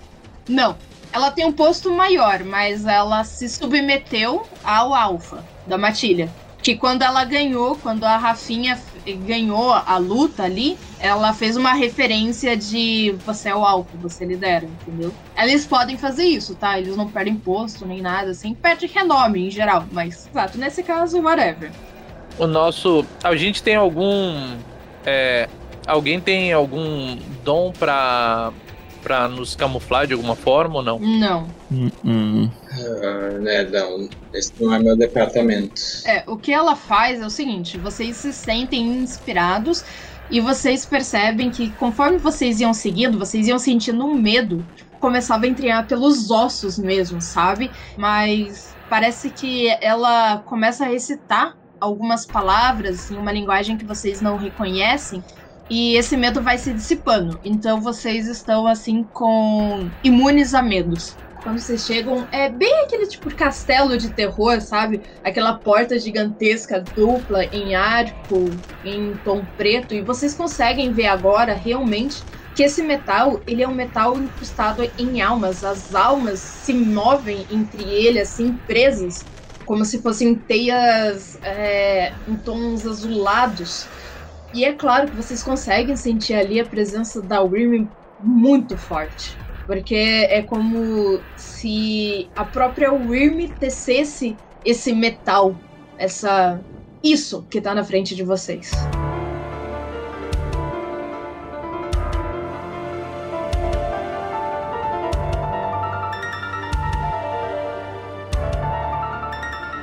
Não, 0.49 0.75
ela 1.13 1.31
tem 1.31 1.45
um 1.45 1.53
posto 1.53 1.91
maior, 1.91 2.43
mas 2.43 2.85
ela 2.85 3.23
se 3.23 3.47
submeteu 3.47 4.45
ao 4.63 4.93
alfa 4.93 5.50
da 5.65 5.77
matilha. 5.77 6.29
Que 6.61 6.75
quando 6.75 7.01
ela 7.01 7.25
ganhou, 7.25 7.75
quando 7.75 8.03
a 8.03 8.17
Rafinha 8.17 8.79
ganhou 9.25 9.73
a 9.73 9.97
luta 9.97 10.43
ali, 10.43 10.77
ela 10.99 11.33
fez 11.33 11.57
uma 11.57 11.73
referência 11.73 12.55
de 12.55 13.15
você 13.25 13.49
é 13.49 13.55
o 13.55 13.65
alfa, 13.65 13.89
você 13.97 14.23
lidera, 14.23 14.65
entendeu? 14.65 15.11
Eles 15.35 15.65
podem 15.65 15.97
fazer 15.97 16.23
isso, 16.23 16.53
tá? 16.53 16.77
Eles 16.77 16.95
não 16.95 17.07
perdem 17.07 17.35
posto 17.35 17.85
nem 17.85 17.99
nada, 17.99 18.29
assim, 18.29 18.53
perde 18.53 18.85
renome 18.85 19.47
em 19.47 19.49
geral, 19.49 19.85
mas, 19.91 20.29
exato, 20.29 20.59
nesse 20.59 20.83
caso, 20.83 21.19
whatever. 21.19 21.71
O 22.37 22.45
nosso. 22.45 23.05
A 23.23 23.35
gente 23.35 23.63
tem 23.63 23.75
algum. 23.75 24.55
É, 25.03 25.49
alguém 25.87 26.19
tem 26.19 26.53
algum 26.53 27.17
dom 27.43 27.71
pra. 27.71 28.51
Pra 29.01 29.27
nos 29.27 29.55
camuflar 29.55 30.07
de 30.07 30.13
alguma 30.13 30.35
forma 30.35 30.75
ou 30.75 30.83
não? 30.83 30.99
Não. 30.99 31.47
Ah, 32.71 33.37
né, 33.39 33.63
não. 33.63 34.09
Esse 34.33 34.53
não 34.59 34.73
é 34.73 34.79
meu 34.79 34.97
departamento. 34.97 35.81
É, 36.05 36.23
o 36.27 36.37
que 36.37 36.51
ela 36.51 36.75
faz 36.75 37.21
é 37.21 37.25
o 37.25 37.29
seguinte: 37.29 37.77
vocês 37.77 38.17
se 38.17 38.31
sentem 38.31 38.81
inspirados 38.81 39.83
e 40.29 40.39
vocês 40.39 40.85
percebem 40.85 41.49
que 41.49 41.69
conforme 41.71 42.17
vocês 42.17 42.61
iam 42.61 42.73
seguindo, 42.73 43.19
vocês 43.19 43.47
iam 43.47 43.59
sentindo 43.59 44.05
um 44.05 44.15
medo. 44.15 44.65
Começava 44.99 45.45
a 45.45 45.47
entrar 45.47 45.87
pelos 45.87 46.29
ossos 46.29 46.77
mesmo, 46.77 47.19
sabe? 47.21 47.71
Mas 47.97 48.75
parece 48.89 49.29
que 49.29 49.67
ela 49.81 50.37
começa 50.45 50.85
a 50.85 50.87
recitar 50.87 51.57
algumas 51.79 52.25
palavras 52.25 53.09
em 53.09 53.17
uma 53.17 53.31
linguagem 53.31 53.75
que 53.75 53.83
vocês 53.83 54.21
não 54.21 54.37
reconhecem. 54.37 55.23
E 55.73 55.95
esse 55.95 56.17
medo 56.17 56.43
vai 56.43 56.57
se 56.57 56.73
dissipando. 56.73 57.39
Então 57.41 57.79
vocês 57.79 58.27
estão 58.27 58.67
assim 58.67 59.05
com 59.05 59.89
imunes 60.03 60.53
a 60.53 60.61
medos. 60.61 61.17
Quando 61.41 61.59
vocês 61.59 61.85
chegam, 61.85 62.27
é 62.29 62.49
bem 62.49 62.83
aquele 62.83 63.07
tipo 63.07 63.33
castelo 63.33 63.97
de 63.97 64.13
terror, 64.13 64.59
sabe? 64.59 65.01
Aquela 65.23 65.57
porta 65.57 65.97
gigantesca 65.97 66.85
dupla 66.93 67.45
em 67.45 67.73
arco, 67.73 68.61
em 68.83 69.17
tom 69.19 69.45
preto, 69.55 69.93
e 69.93 70.03
vocês 70.03 70.35
conseguem 70.35 70.91
ver 70.91 71.05
agora 71.05 71.53
realmente 71.53 72.25
que 72.53 72.63
esse 72.63 72.83
metal, 72.83 73.41
ele 73.47 73.63
é 73.63 73.67
um 73.67 73.73
metal 73.73 74.19
incrustado 74.19 74.83
em 74.97 75.21
almas. 75.21 75.63
As 75.63 75.93
almas 75.93 76.41
se 76.41 76.73
movem 76.73 77.47
entre 77.49 77.81
ele 77.81 78.19
assim 78.19 78.57
presas, 78.67 79.25
como 79.63 79.85
se 79.85 80.01
fossem 80.01 80.35
teias 80.37 81.37
é, 81.41 82.17
em 82.27 82.35
tons 82.35 82.85
azulados. 82.85 83.89
E 84.53 84.65
é 84.65 84.73
claro 84.73 85.09
que 85.09 85.15
vocês 85.15 85.41
conseguem 85.41 85.95
sentir 85.95 86.33
ali 86.33 86.59
a 86.59 86.65
presença 86.65 87.21
da 87.21 87.41
Wyrm 87.41 87.87
muito 88.19 88.77
forte. 88.77 89.37
Porque 89.65 89.95
é 89.95 90.41
como 90.41 91.19
se 91.37 92.29
a 92.35 92.43
própria 92.43 92.91
Wyrm 92.91 93.47
tecesse 93.59 94.35
esse 94.65 94.93
metal, 94.93 95.55
essa 95.97 96.59
isso 97.03 97.43
que 97.49 97.61
tá 97.61 97.73
na 97.73 97.83
frente 97.83 98.15
de 98.15 98.23
vocês. 98.23 98.71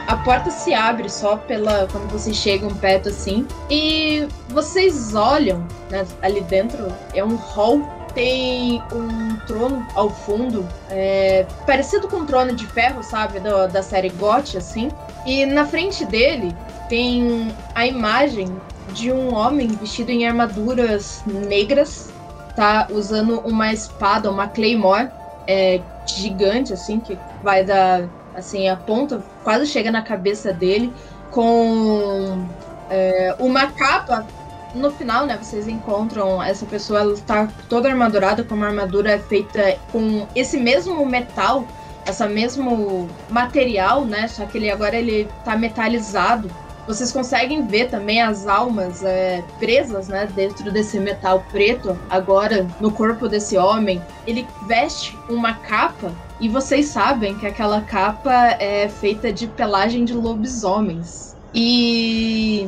A 0.09 0.17
porta 0.17 0.51
se 0.51 0.73
abre 0.73 1.07
só 1.11 1.37
pela 1.37 1.87
quando 1.93 2.11
vocês 2.11 2.35
chegam 2.35 2.71
perto 2.71 3.11
assim 3.11 3.47
e 3.69 4.27
vocês 4.49 5.15
olham 5.15 5.69
né, 5.91 6.07
ali 6.23 6.41
dentro 6.41 6.89
é 7.13 7.23
um 7.23 7.37
hall 7.37 7.83
tem 8.15 8.83
um 8.91 9.37
trono 9.47 9.87
ao 9.95 10.09
fundo 10.09 10.67
é, 10.89 11.47
parecido 11.67 12.09
com 12.09 12.17
um 12.17 12.27
trono 12.27 12.55
de 12.55 12.67
ferro 12.67 13.03
sabe 13.03 13.39
da, 13.39 13.67
da 13.67 13.83
série 13.83 14.09
GOT 14.09 14.57
assim 14.57 14.91
e 15.27 15.45
na 15.45 15.67
frente 15.67 16.07
dele 16.07 16.57
tem 16.89 17.55
a 17.75 17.87
imagem 17.87 18.49
de 18.95 19.13
um 19.13 19.35
homem 19.35 19.69
vestido 19.69 20.11
em 20.11 20.27
armaduras 20.27 21.23
negras 21.27 22.11
tá 22.57 22.89
usando 22.91 23.41
uma 23.41 23.75
espada 23.75 24.31
uma 24.31 24.49
claymore 24.49 25.11
é, 25.47 25.83
gigante 26.07 26.73
assim 26.73 26.99
que 26.99 27.19
vai 27.43 27.63
da 27.63 28.09
assim, 28.39 28.69
a 28.69 28.77
ponta 28.77 29.23
quase 29.45 29.67
chega 29.67 29.91
na 29.91 30.03
cabeça 30.03 30.53
dele, 30.53 30.93
com 31.31 32.47
é, 32.91 33.35
uma 33.39 33.67
capa 33.67 34.27
no 34.75 34.91
final, 34.91 35.27
né, 35.27 35.39
vocês 35.41 35.67
encontram 35.67 36.43
essa 36.43 36.67
pessoa, 36.67 37.01
ela 37.01 37.17
tá 37.27 37.49
toda 37.69 37.89
armadurada 37.89 38.45
com 38.45 38.55
uma 38.55 38.67
armadura 38.67 39.19
feita 39.19 39.79
com 39.91 40.27
esse 40.35 40.59
mesmo 40.59 41.05
metal, 41.07 41.67
essa 42.05 42.29
mesmo 42.29 43.09
material, 43.29 44.05
né? 44.05 44.29
Só 44.29 44.47
que 44.47 44.59
ele 44.59 44.71
agora 44.71 44.97
ele 44.97 45.29
tá 45.45 45.57
metalizado. 45.57 46.51
Vocês 46.89 47.13
conseguem 47.13 47.67
ver 47.67 47.91
também 47.91 48.23
as 48.23 48.47
almas 48.47 49.05
é, 49.05 49.45
presas, 49.59 50.09
né, 50.09 50.27
dentro 50.35 50.73
desse 50.73 50.99
metal 50.99 51.45
preto. 51.53 51.97
Agora 52.09 52.67
no 52.81 52.91
corpo 52.91 53.29
desse 53.29 53.59
homem, 53.59 54.01
ele 54.27 54.47
veste 54.67 55.15
uma 55.29 55.53
capa 55.53 56.11
e 56.41 56.49
vocês 56.49 56.87
sabem 56.87 57.37
que 57.37 57.47
aquela 57.47 57.83
capa 57.83 58.57
é 58.59 58.89
feita 58.89 59.31
de 59.31 59.47
pelagem 59.47 60.03
de 60.03 60.15
lobisomens. 60.15 61.37
E 61.55 62.67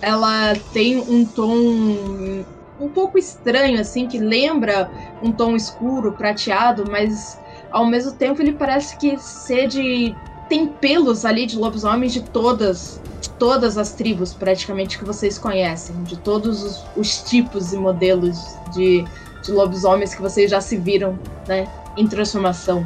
ela 0.00 0.54
tem 0.72 0.98
um 0.98 1.22
tom 1.22 2.46
um 2.80 2.88
pouco 2.88 3.18
estranho, 3.18 3.78
assim, 3.78 4.08
que 4.08 4.18
lembra 4.18 4.90
um 5.22 5.30
tom 5.30 5.54
escuro, 5.54 6.12
prateado, 6.12 6.84
mas 6.90 7.38
ao 7.70 7.86
mesmo 7.86 8.12
tempo 8.12 8.40
ele 8.40 8.52
parece 8.52 8.96
que 8.96 9.18
ser 9.18 9.68
de. 9.68 10.14
Tem 10.52 10.66
pelos 10.66 11.24
ali 11.24 11.46
de 11.46 11.56
lobisomens 11.56 12.12
de 12.12 12.20
todas. 12.20 13.00
De 13.22 13.30
todas 13.30 13.78
as 13.78 13.92
tribos, 13.92 14.34
praticamente, 14.34 14.98
que 14.98 15.04
vocês 15.04 15.38
conhecem. 15.38 15.96
De 16.04 16.18
todos 16.18 16.62
os, 16.62 16.84
os 16.94 17.22
tipos 17.22 17.72
e 17.72 17.76
modelos 17.78 18.38
de, 18.74 19.02
de 19.42 19.50
lobisomens 19.50 20.14
que 20.14 20.20
vocês 20.20 20.50
já 20.50 20.60
se 20.60 20.76
viram, 20.76 21.18
né? 21.48 21.66
Em 21.96 22.06
transformação. 22.06 22.84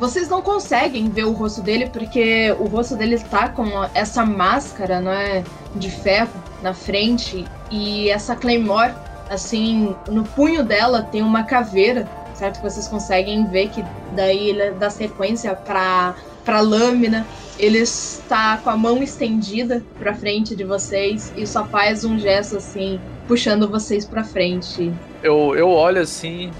Vocês 0.00 0.26
não 0.30 0.40
conseguem 0.40 1.10
ver 1.10 1.24
o 1.24 1.32
rosto 1.32 1.60
dele 1.60 1.90
porque 1.90 2.56
o 2.58 2.64
rosto 2.64 2.96
dele 2.96 3.18
tá 3.18 3.50
com 3.50 3.68
essa 3.92 4.24
máscara, 4.24 4.98
não 4.98 5.12
é? 5.12 5.44
De 5.76 5.90
ferro 5.90 6.32
na 6.62 6.72
frente 6.72 7.44
e 7.70 8.08
essa 8.08 8.34
Claymore, 8.34 8.94
assim, 9.28 9.94
no 10.08 10.24
punho 10.24 10.64
dela 10.64 11.02
tem 11.02 11.20
uma 11.20 11.42
caveira, 11.42 12.08
certo? 12.34 12.56
Que 12.56 12.70
vocês 12.70 12.88
conseguem 12.88 13.44
ver 13.44 13.68
que 13.68 13.84
daí 14.16 14.48
ele 14.48 14.70
dá 14.70 14.88
sequência 14.88 15.54
para 15.54 16.14
para 16.44 16.60
lâmina. 16.60 17.26
Ele 17.58 17.78
está 17.78 18.56
com 18.56 18.70
a 18.70 18.76
mão 18.76 19.02
estendida 19.02 19.82
para 19.98 20.14
frente 20.14 20.56
de 20.56 20.64
vocês 20.64 21.32
e 21.36 21.46
só 21.46 21.64
faz 21.64 22.04
um 22.04 22.18
gesto 22.18 22.56
assim, 22.56 22.98
puxando 23.28 23.68
vocês 23.68 24.04
para 24.04 24.24
frente. 24.24 24.92
Eu, 25.22 25.54
eu 25.54 25.68
olho 25.68 26.00
assim 26.00 26.50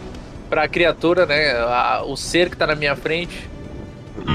pra 0.49 0.69
criatura, 0.69 1.25
né? 1.27 1.53
A, 1.53 2.05
o 2.07 2.17
ser 2.17 2.51
que 2.51 2.57
tá 2.57 2.67
na 2.67 2.75
minha 2.75 2.95
frente. 2.95 3.49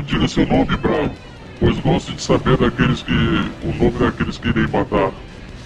Diga 0.06 0.28
seu 0.28 0.46
nome, 0.48 0.76
Bravo, 0.78 1.12
pois 1.60 1.80
gosto 1.80 2.12
de 2.14 2.22
saber 2.22 2.58
daqueles 2.58 3.04
que. 3.04 3.12
o 3.12 3.74
nome 3.78 3.98
daqueles 4.00 4.38
que 4.38 4.50
irei 4.50 4.68
matar. 4.68 5.12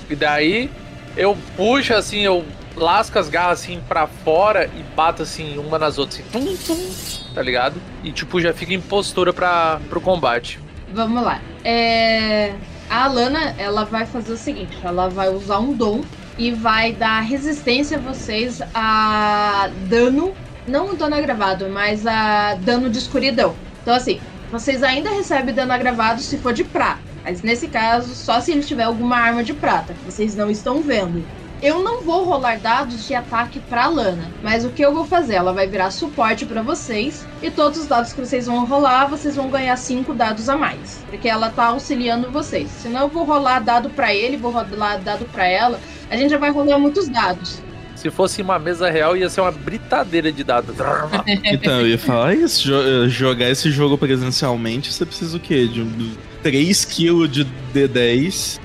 E 0.10 0.16
daí 0.16 0.70
eu 1.16 1.38
puxo 1.56 1.94
assim, 1.94 2.20
eu 2.20 2.44
lasco 2.76 3.18
as 3.18 3.30
garras 3.30 3.62
assim 3.62 3.80
pra 3.88 4.08
fora 4.08 4.70
e 4.78 4.84
bato 4.96 5.24
assim 5.24 5.58
uma 5.58 5.78
nas 5.78 5.98
outras, 5.98 6.20
assim, 6.20 6.30
tum, 6.32 6.56
tum, 6.56 7.21
tá 7.34 7.42
ligado? 7.42 7.82
E 8.04 8.12
tipo, 8.12 8.40
já 8.40 8.54
fica 8.54 8.74
em 8.74 8.82
postura 8.82 9.34
pra, 9.34 9.80
pro 9.90 10.02
combate. 10.02 10.60
Vamos 10.94 11.24
lá. 11.24 11.40
É... 11.64 12.54
A 12.90 13.06
Alana, 13.06 13.56
ela 13.58 13.86
vai 13.86 14.06
fazer 14.06 14.34
o 14.34 14.38
seguinte: 14.38 14.78
ela 14.84 15.10
vai 15.10 15.30
usar 15.30 15.60
um 15.60 15.74
dom 15.74 16.02
e 16.38 16.52
vai 16.52 16.92
dar 16.92 17.22
resistência 17.22 17.98
a 17.98 18.02
vocês 18.02 18.62
a 18.74 19.70
dano, 19.88 20.34
não 20.68 20.94
dano 20.96 21.16
agravado, 21.16 21.70
mas 21.70 22.06
a 22.06 22.56
dano 22.56 22.90
de 22.90 22.98
escuridão. 22.98 23.56
Então, 23.82 23.94
assim, 23.94 24.20
vocês 24.52 24.84
ainda 24.84 25.10
recebem 25.10 25.54
dano 25.54 25.72
agravado 25.72 26.22
se 26.22 26.38
for 26.38 26.54
de 26.54 26.64
prata. 26.64 27.00
Mas 27.24 27.42
nesse 27.42 27.68
caso, 27.68 28.14
só 28.16 28.42
se 28.42 28.52
ele 28.52 28.64
tiver 28.64 28.84
alguma 28.84 29.16
arma 29.16 29.44
de 29.44 29.54
prata, 29.54 29.94
que 29.94 30.04
vocês 30.04 30.36
não 30.36 30.50
estão 30.50 30.82
vendo. 30.82 31.24
Eu 31.62 31.84
não 31.84 32.02
vou 32.02 32.24
rolar 32.24 32.60
dados 32.60 33.06
de 33.06 33.14
ataque 33.14 33.60
pra 33.60 33.86
Lana, 33.86 34.32
mas 34.42 34.66
o 34.66 34.72
que 34.72 34.84
eu 34.84 34.92
vou 34.92 35.06
fazer? 35.06 35.36
Ela 35.36 35.54
vai 35.54 35.68
virar 35.68 35.92
suporte 35.92 36.44
para 36.44 36.64
vocês 36.64 37.24
e 37.40 37.52
todos 37.52 37.82
os 37.82 37.86
dados 37.86 38.12
que 38.12 38.20
vocês 38.20 38.48
vão 38.48 38.66
rolar, 38.66 39.06
vocês 39.06 39.36
vão 39.36 39.48
ganhar 39.48 39.78
5 39.78 40.12
dados 40.16 40.50
a 40.50 40.58
mais, 40.58 41.06
porque 41.08 41.30
ela 41.30 41.52
tá 41.52 41.66
auxiliando 41.66 42.32
vocês. 42.32 42.68
Senão 42.72 43.02
eu 43.02 43.08
vou 43.10 43.24
rolar 43.26 43.60
dado 43.60 43.92
para 43.92 44.12
ele, 44.12 44.38
vou 44.38 44.52
rolar 44.52 44.98
dado 44.98 45.26
para 45.26 45.46
ela, 45.46 45.80
a 46.10 46.18
gente 46.18 46.32
já 46.32 46.38
vai 46.40 46.50
rolar 46.50 46.80
muitos 46.80 47.08
dados. 47.08 47.62
Se 47.96 48.10
fosse 48.10 48.42
uma 48.42 48.58
mesa 48.58 48.90
real, 48.90 49.16
ia 49.16 49.30
ser 49.30 49.42
uma 49.42 49.52
britadeira 49.52 50.32
de 50.32 50.44
dados. 50.44 50.76
então, 51.46 51.82
eu 51.82 51.90
ia 51.90 52.00
falar 52.00 52.34
isso, 52.34 52.72
jogar 53.08 53.52
esse 53.52 53.70
jogo 53.70 54.00
presencialmente, 54.00 54.92
você 54.92 55.06
precisa 55.06 55.38
o 55.38 55.40
quê? 55.40 55.68
De 55.68 55.84
um 55.84 56.12
3 56.42 56.86
kg 56.86 57.28
de 57.28 57.46
D10. 57.72 58.60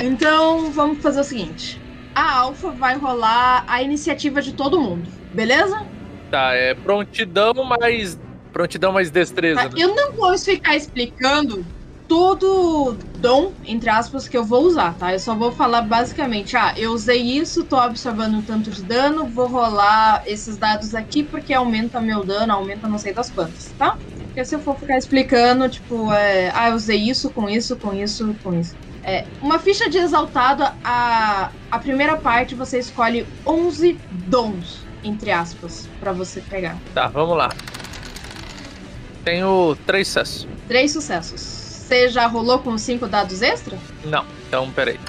Então, 0.00 0.72
vamos 0.72 1.00
fazer 1.00 1.20
o 1.20 1.24
seguinte. 1.24 1.80
A 2.14 2.38
Alpha 2.38 2.72
vai 2.72 2.96
rolar 2.96 3.64
a 3.66 3.82
iniciativa 3.82 4.42
de 4.42 4.52
todo 4.52 4.80
mundo, 4.80 5.10
beleza? 5.32 5.76
Tá, 6.30 6.54
é 6.54 6.74
prontidão 6.74 7.52
mais. 7.64 8.18
Prontidão 8.52 8.92
mais 8.92 9.10
destreza. 9.10 9.62
Tá, 9.62 9.68
né? 9.68 9.74
Eu 9.76 9.94
não 9.94 10.12
vou 10.16 10.36
ficar 10.38 10.76
explicando 10.76 11.64
todo 12.10 12.98
dom, 13.20 13.52
entre 13.64 13.88
aspas, 13.88 14.26
que 14.26 14.36
eu 14.36 14.44
vou 14.44 14.64
usar, 14.64 14.96
tá? 14.98 15.12
Eu 15.12 15.20
só 15.20 15.32
vou 15.36 15.52
falar 15.52 15.82
basicamente, 15.82 16.56
ah, 16.56 16.74
eu 16.76 16.90
usei 16.90 17.22
isso, 17.22 17.64
tô 17.64 17.76
absorvendo 17.76 18.38
um 18.38 18.42
tanto 18.42 18.68
de 18.68 18.82
dano, 18.82 19.28
vou 19.28 19.46
rolar 19.46 20.24
esses 20.26 20.58
dados 20.58 20.92
aqui 20.92 21.22
porque 21.22 21.54
aumenta 21.54 22.00
meu 22.00 22.24
dano, 22.24 22.52
aumenta 22.52 22.88
não 22.88 22.98
sei 22.98 23.14
das 23.14 23.30
quantas, 23.30 23.72
tá? 23.78 23.96
Porque 24.26 24.44
se 24.44 24.56
eu 24.56 24.60
for 24.60 24.76
ficar 24.76 24.98
explicando, 24.98 25.68
tipo, 25.68 26.12
é, 26.12 26.50
ah, 26.52 26.70
eu 26.70 26.74
usei 26.74 26.98
isso 26.98 27.30
com 27.30 27.48
isso, 27.48 27.78
com 27.78 27.94
isso, 27.94 28.36
com 28.42 28.58
isso. 28.58 28.76
É, 29.10 29.24
uma 29.42 29.58
ficha 29.58 29.90
de 29.90 29.98
exaltado, 29.98 30.62
a, 30.84 31.50
a 31.68 31.78
primeira 31.80 32.16
parte 32.16 32.54
você 32.54 32.78
escolhe 32.78 33.26
11 33.44 33.98
dons, 34.28 34.86
entre 35.02 35.32
aspas, 35.32 35.88
para 35.98 36.12
você 36.12 36.40
pegar. 36.40 36.78
Tá, 36.94 37.08
vamos 37.08 37.36
lá. 37.36 37.52
Tenho 39.24 39.76
três 39.84 40.06
sucessos. 40.06 40.46
Três 40.68 40.92
sucessos. 40.92 41.40
Você 41.40 42.08
já 42.08 42.28
rolou 42.28 42.60
com 42.60 42.78
cinco 42.78 43.08
dados 43.08 43.42
extra? 43.42 43.76
Não, 44.04 44.24
então 44.46 44.70
peraí. 44.70 45.00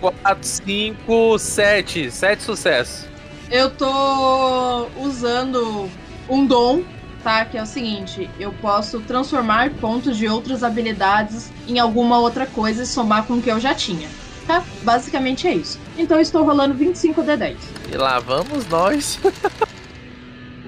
4, 0.00 0.38
5, 0.40 1.38
7. 1.38 2.10
7 2.10 2.42
sucessos. 2.42 3.06
Eu 3.50 3.68
tô 3.68 4.86
usando 4.96 5.90
um 6.26 6.46
dom 6.46 6.82
tá? 7.22 7.44
Que 7.44 7.58
é 7.58 7.62
o 7.62 7.66
seguinte: 7.66 8.28
eu 8.38 8.52
posso 8.52 9.00
transformar 9.00 9.70
pontos 9.74 10.16
de 10.16 10.28
outras 10.28 10.62
habilidades 10.62 11.50
em 11.66 11.78
alguma 11.78 12.18
outra 12.18 12.46
coisa 12.46 12.82
e 12.82 12.86
somar 12.86 13.24
com 13.24 13.34
o 13.34 13.42
que 13.42 13.50
eu 13.50 13.60
já 13.60 13.74
tinha. 13.74 14.08
Tá? 14.46 14.64
Basicamente 14.82 15.46
é 15.46 15.54
isso. 15.54 15.78
Então 15.96 16.16
eu 16.16 16.22
estou 16.22 16.42
rolando 16.42 16.74
25 16.74 17.22
D10. 17.22 17.56
E 17.92 17.96
lá 17.96 18.18
vamos 18.18 18.66
nós. 18.66 19.20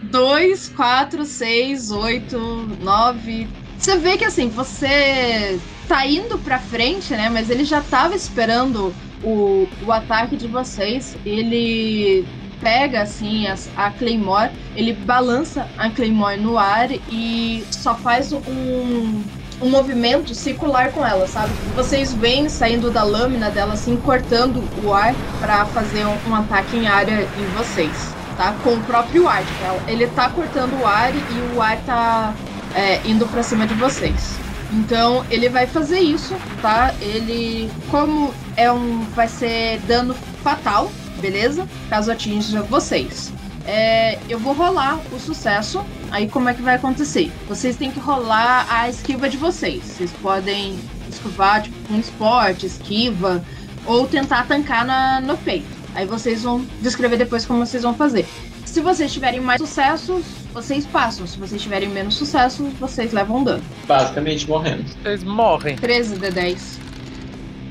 2, 0.02 0.68
4, 0.70 1.24
6, 1.24 1.90
8, 1.90 2.38
9. 2.82 3.48
Você 3.78 3.96
vê 3.96 4.18
que 4.18 4.24
assim, 4.24 4.48
você 4.48 5.58
tá 5.88 6.06
indo 6.06 6.36
pra 6.38 6.58
frente, 6.58 7.14
né? 7.14 7.30
Mas 7.30 7.48
ele 7.48 7.64
já 7.64 7.80
tava 7.80 8.14
esperando 8.14 8.94
o, 9.22 9.66
o 9.86 9.92
ataque 9.92 10.36
de 10.36 10.46
vocês. 10.46 11.16
Ele 11.24 12.26
pega 12.60 13.02
assim 13.02 13.46
a, 13.76 13.90
Claymore, 13.90 14.50
ele 14.76 14.92
balança 14.92 15.66
a 15.78 15.90
Claymore 15.90 16.38
no 16.38 16.58
ar 16.58 16.90
e 17.10 17.64
só 17.70 17.94
faz 17.94 18.32
um, 18.32 19.22
um 19.60 19.68
movimento 19.68 20.34
circular 20.34 20.92
com 20.92 21.04
ela, 21.04 21.26
sabe? 21.26 21.52
Vocês 21.74 22.12
veem 22.12 22.48
saindo 22.48 22.90
da 22.90 23.02
lâmina 23.02 23.50
dela 23.50 23.74
assim, 23.74 23.96
cortando 23.96 24.62
o 24.84 24.92
ar 24.92 25.14
para 25.40 25.64
fazer 25.66 26.04
um, 26.06 26.16
um, 26.28 26.34
ataque 26.34 26.76
em 26.76 26.86
área 26.86 27.26
em 27.38 27.44
vocês, 27.56 28.14
tá? 28.36 28.54
Com 28.62 28.74
o 28.74 28.80
próprio 28.82 29.28
ar. 29.28 29.42
Tá? 29.42 29.76
Ele 29.88 30.06
tá 30.08 30.30
cortando 30.30 30.80
o 30.80 30.86
ar 30.86 31.12
e 31.14 31.56
o 31.56 31.60
ar 31.60 31.78
tá 31.84 32.34
é, 32.74 33.00
indo 33.04 33.26
para 33.26 33.42
cima 33.42 33.66
de 33.66 33.74
vocês. 33.74 34.38
Então 34.72 35.24
ele 35.30 35.48
vai 35.48 35.66
fazer 35.66 35.98
isso, 35.98 36.34
tá? 36.62 36.94
Ele, 37.00 37.70
como 37.90 38.32
é 38.56 38.70
um, 38.70 39.00
vai 39.16 39.26
ser 39.26 39.80
dano 39.80 40.14
fatal, 40.42 40.90
beleza? 41.20 41.68
Caso 41.88 42.10
atinja 42.10 42.62
vocês. 42.62 43.32
É, 43.66 44.18
eu 44.28 44.38
vou 44.38 44.52
rolar 44.52 45.00
o 45.12 45.18
sucesso. 45.18 45.84
Aí 46.10 46.28
como 46.28 46.48
é 46.48 46.54
que 46.54 46.62
vai 46.62 46.76
acontecer? 46.76 47.30
Vocês 47.48 47.76
têm 47.76 47.90
que 47.90 48.00
rolar 48.00 48.66
a 48.68 48.88
esquiva 48.88 49.28
de 49.28 49.36
vocês. 49.36 49.82
Vocês 49.84 50.12
podem 50.22 50.78
esquivar 51.08 51.62
tipo, 51.62 51.76
com 51.86 51.98
esporte, 51.98 52.66
esquiva, 52.66 53.44
ou 53.86 54.06
tentar 54.06 54.46
tancar 54.46 54.84
na, 54.84 55.20
no 55.20 55.36
peito. 55.36 55.68
Aí 55.94 56.06
vocês 56.06 56.42
vão 56.42 56.64
descrever 56.80 57.16
depois 57.16 57.44
como 57.44 57.64
vocês 57.64 57.82
vão 57.82 57.94
fazer. 57.94 58.26
Se 58.64 58.80
vocês 58.80 59.12
tiverem 59.12 59.40
mais 59.40 59.60
sucessos, 59.60 60.24
vocês 60.52 60.86
passam. 60.86 61.26
Se 61.26 61.38
vocês 61.38 61.60
tiverem 61.60 61.88
menos 61.88 62.14
sucessos, 62.14 62.72
vocês 62.74 63.12
levam 63.12 63.42
dano. 63.42 63.62
Basicamente 63.86 64.48
morremos. 64.48 64.94
Vocês 65.02 65.24
morrem. 65.24 65.76
13 65.76 66.18
de 66.18 66.30
10. 66.30 66.89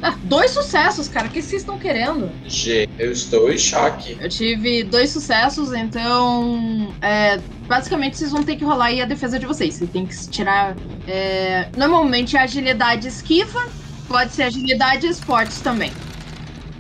Ah, 0.02 0.16
dois 0.24 0.52
sucessos, 0.52 1.08
cara. 1.08 1.28
O 1.28 1.30
que 1.30 1.42
vocês 1.42 1.62
estão 1.62 1.78
querendo? 1.78 2.32
G, 2.46 2.88
eu 2.98 3.12
estou 3.12 3.52
em 3.52 3.58
choque. 3.58 4.18
Eu 4.20 4.30
tive 4.30 4.84
dois 4.84 5.10
sucessos, 5.10 5.74
então. 5.74 6.94
É, 7.02 7.40
basicamente, 7.68 8.18
vocês 8.18 8.32
vão 8.32 8.44
ter 8.44 8.56
que 8.56 8.64
rolar 8.64 8.88
aí 8.88 9.02
a 9.02 9.06
defesa 9.06 9.38
de 9.38 9.46
vocês. 9.46 9.76
Vocês 9.76 9.90
têm 9.90 10.06
que 10.06 10.16
tirar. 10.30 10.76
É, 11.08 11.68
normalmente, 11.76 12.38
a 12.38 12.44
agilidade 12.44 13.08
esquiva. 13.08 13.68
Pode 14.08 14.32
ser 14.34 14.44
agilidade 14.44 15.06
e 15.06 15.10
esportes 15.10 15.60
também. 15.60 15.92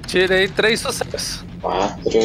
Tirei 0.07 0.47
três 0.47 0.79
sucessos. 0.79 1.43
Quatro. 1.61 2.19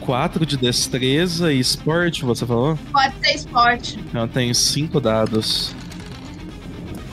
4 0.00 0.44
de 0.44 0.56
destreza 0.56 1.52
e 1.52 1.60
esporte, 1.60 2.24
você 2.24 2.44
falou? 2.44 2.78
Pode 2.92 3.14
ser 3.24 3.34
esporte. 3.36 4.04
Eu 4.12 4.28
tenho 4.28 4.54
5 4.54 5.00
dados. 5.00 5.74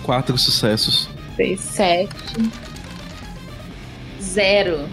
4 0.03 0.38
sucessos. 0.38 1.10
6, 1.40 1.60
7. 1.61 2.10
Zero. 4.22 4.90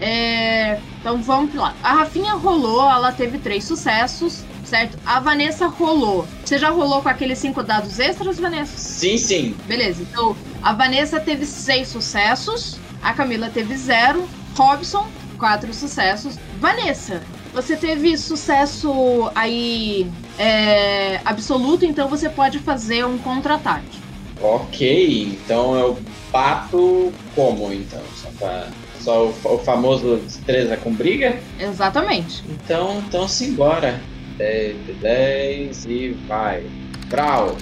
É, 0.00 0.78
então 1.00 1.22
vamos 1.22 1.54
lá. 1.54 1.74
A 1.82 1.94
Rafinha 1.94 2.34
rolou, 2.34 2.88
ela 2.88 3.10
teve 3.10 3.38
três 3.38 3.64
sucessos, 3.64 4.44
certo? 4.64 4.98
A 5.06 5.18
Vanessa 5.18 5.66
rolou. 5.66 6.28
Você 6.44 6.58
já 6.58 6.68
rolou 6.68 7.00
com 7.00 7.08
aqueles 7.08 7.38
cinco 7.38 7.62
dados 7.62 7.98
extras, 7.98 8.38
Vanessa? 8.38 8.76
Sim, 8.76 9.16
sim. 9.16 9.56
Beleza, 9.66 10.02
então 10.02 10.36
a 10.62 10.74
Vanessa 10.74 11.18
teve 11.18 11.46
seis 11.46 11.88
sucessos, 11.88 12.78
a 13.02 13.14
Camila 13.14 13.48
teve 13.48 13.74
zero, 13.74 14.28
Robson, 14.54 15.08
quatro 15.38 15.72
sucessos. 15.72 16.38
Vanessa, 16.60 17.22
você 17.54 17.76
teve 17.76 18.16
sucesso 18.18 19.30
aí 19.34 20.06
é, 20.38 21.18
absoluto, 21.24 21.86
então 21.86 22.08
você 22.08 22.28
pode 22.28 22.58
fazer 22.58 23.06
um 23.06 23.16
contra-ataque. 23.16 24.07
Ok, 24.40 25.38
então 25.42 25.76
eu 25.76 25.98
bato 26.30 27.12
como 27.34 27.72
então? 27.72 28.02
Só, 28.14 28.28
pra, 28.38 28.68
só 29.00 29.26
o, 29.26 29.54
o 29.54 29.58
famoso 29.58 30.16
destreza 30.18 30.76
com 30.76 30.92
briga? 30.92 31.38
Exatamente. 31.58 32.44
Então, 32.48 33.02
então 33.06 33.26
simbora. 33.26 34.00
10 34.36 34.86
de 34.86 34.92
10 34.92 35.84
e 35.86 36.08
vai. 36.28 36.64
Brau. 37.08 37.56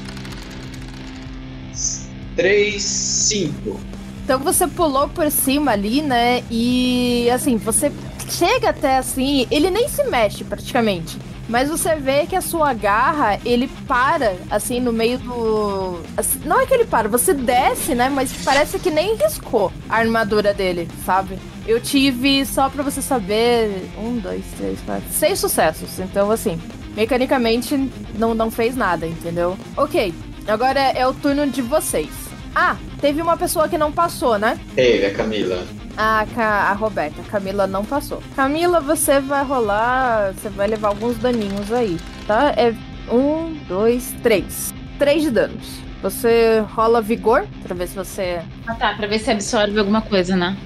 3, 2.37 2.83
5. 2.83 3.81
Então 4.25 4.39
você 4.41 4.67
pulou 4.67 5.09
por 5.09 5.31
cima 5.31 5.73
ali, 5.73 6.03
né? 6.03 6.43
E 6.51 7.31
assim, 7.31 7.57
você 7.57 7.91
chega 8.29 8.71
até 8.71 8.99
assim, 8.99 9.47
ele 9.51 9.71
nem 9.71 9.89
se 9.89 10.05
mexe 10.05 10.45
praticamente. 10.45 11.17
Mas 11.49 11.69
você 11.69 11.95
vê 11.95 12.27
que 12.27 12.35
a 12.35 12.41
sua 12.41 12.73
garra, 12.75 13.39
ele 13.45 13.69
para, 13.87 14.37
assim, 14.51 14.81
no 14.81 14.93
meio 14.93 15.19
do. 15.19 16.01
assim, 16.17 16.41
não 16.45 16.61
é 16.61 16.67
que 16.67 16.75
ele 16.75 16.85
para, 16.85 17.09
você 17.09 17.33
desce, 17.33 17.95
né? 17.95 18.09
Mas 18.09 18.33
parece 18.45 18.79
que 18.79 18.91
nem 18.91 19.15
riscou 19.15 19.73
a 19.89 19.99
armadura 19.99 20.53
dele, 20.53 20.89
sabe? 21.05 21.39
Eu 21.67 21.81
tive, 21.81 22.45
só 22.45 22.69
pra 22.69 22.83
você 22.83 23.01
saber, 23.01 23.89
um, 23.99 24.19
dois, 24.19 24.45
três, 24.57 24.81
quatro, 24.81 25.09
seis 25.11 25.39
sucessos. 25.39 25.99
Então, 26.01 26.31
assim, 26.31 26.61
mecanicamente 26.97 27.91
não, 28.19 28.35
não 28.35 28.51
fez 28.51 28.75
nada, 28.75 29.07
entendeu? 29.07 29.57
Ok, 29.77 30.13
agora 30.49 30.81
é, 30.81 30.99
é 30.99 31.07
o 31.07 31.15
turno 31.15 31.47
de 31.47 31.63
vocês. 31.63 32.26
Ah, 32.59 32.75
teve 33.03 33.21
uma 33.21 33.37
pessoa 33.37 33.69
que 33.69 33.77
não 33.77 33.93
passou, 33.93 34.39
né? 34.39 34.59
Teve 34.75 35.05
a 35.05 35.13
Camila. 35.15 35.63
A, 35.95 36.27
Ca- 36.35 36.71
a 36.71 36.73
Roberta, 36.73 37.21
a 37.21 37.31
Camila 37.31 37.67
não 37.67 37.85
passou. 37.85 38.23
Camila, 38.35 38.81
você 38.81 39.21
vai 39.21 39.45
rolar. 39.45 40.33
Você 40.33 40.49
vai 40.49 40.67
levar 40.67 40.89
alguns 40.89 41.19
daninhos 41.19 41.71
aí, 41.71 41.99
tá? 42.27 42.55
É 42.57 42.75
um, 43.13 43.53
dois, 43.69 44.15
três. 44.23 44.73
Três 44.99 45.23
de 45.23 45.31
danos. 45.31 45.81
Você 46.03 46.65
rola 46.75 47.03
vigor 47.03 47.47
pra 47.63 47.75
ver 47.75 47.89
se 47.89 47.95
você. 47.95 48.41
Ah 48.67 48.75
tá, 48.75 48.95
pra 48.95 49.07
ver 49.07 49.19
se 49.19 49.31
absorve 49.31 49.79
alguma 49.79 50.01
coisa, 50.01 50.35
né? 50.35 50.57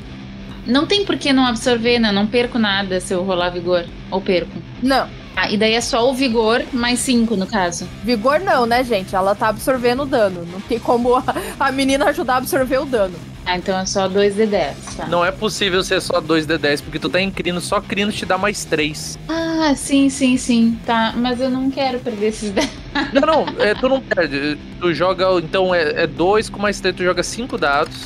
Não 0.67 0.87
tem 0.87 1.05
por 1.05 1.17
que 1.19 1.33
não 1.33 1.45
absorver, 1.47 1.99
né? 1.99 2.13
Não 2.13 2.27
perco 2.29 2.57
nada 2.57 3.01
se 3.01 3.13
eu 3.13 3.25
rolar 3.25 3.51
vigor. 3.51 3.85
Ou 4.13 4.21
perco. 4.21 4.53
Não. 4.81 5.09
Ah, 5.37 5.51
e 5.51 5.57
daí 5.57 5.75
é 5.75 5.81
só 5.81 6.11
o 6.11 6.15
vigor 6.15 6.63
mais 6.73 6.99
cinco, 6.99 7.37
no 7.37 7.47
caso. 7.47 7.89
Vigor 8.05 8.41
não, 8.41 8.67
né, 8.67 8.85
gente? 8.85 9.15
Ela 9.15 9.35
tá 9.35 9.49
absorvendo 9.49 10.03
o 10.03 10.07
dano. 10.07 10.47
Não 10.53 10.61
tem 10.61 10.79
como 10.79 11.17
a, 11.17 11.25
a 11.59 11.73
menina 11.73 12.07
ajudar 12.07 12.35
a 12.35 12.37
absorver 12.39 12.79
o 12.79 12.85
dano. 12.85 13.15
Ah, 13.47 13.57
então 13.57 13.79
é 13.79 13.87
só 13.87 14.07
2 14.07 14.35
de 14.37 14.47
10, 14.47 14.77
tá? 14.97 15.07
Não 15.07 15.25
é 15.25 15.33
possível 15.33 15.83
ser 15.83 16.01
só 16.03 16.21
2d10, 16.21 16.83
porque 16.83 16.99
tu 16.99 17.09
tá 17.09 17.21
em 17.21 17.31
crino, 17.31 17.61
só 17.61 17.81
crino 17.81 18.13
te 18.13 18.25
dá 18.27 18.37
mais 18.37 18.65
3. 18.65 19.19
Ah, 19.29 19.73
sim, 19.75 20.09
sim, 20.11 20.37
sim. 20.37 20.79
Tá, 20.85 21.15
mas 21.17 21.41
eu 21.41 21.51
não 21.51 21.71
quero 21.71 21.99
perder 22.01 22.29
esses 22.29 22.51
10. 22.53 22.71
Não, 23.13 23.23
não, 23.23 23.47
é, 23.59 23.75
tu 23.75 23.89
não 23.89 24.01
perde. 24.01 24.59
Tu 24.79 24.93
joga, 24.95 25.27
então 25.39 25.75
é 25.75 26.07
2 26.07 26.49
com 26.51 26.61
mais 26.61 26.79
3, 26.81 26.95
tu 26.95 27.03
joga 27.03 27.23
5 27.23 27.57
dados. 27.59 27.97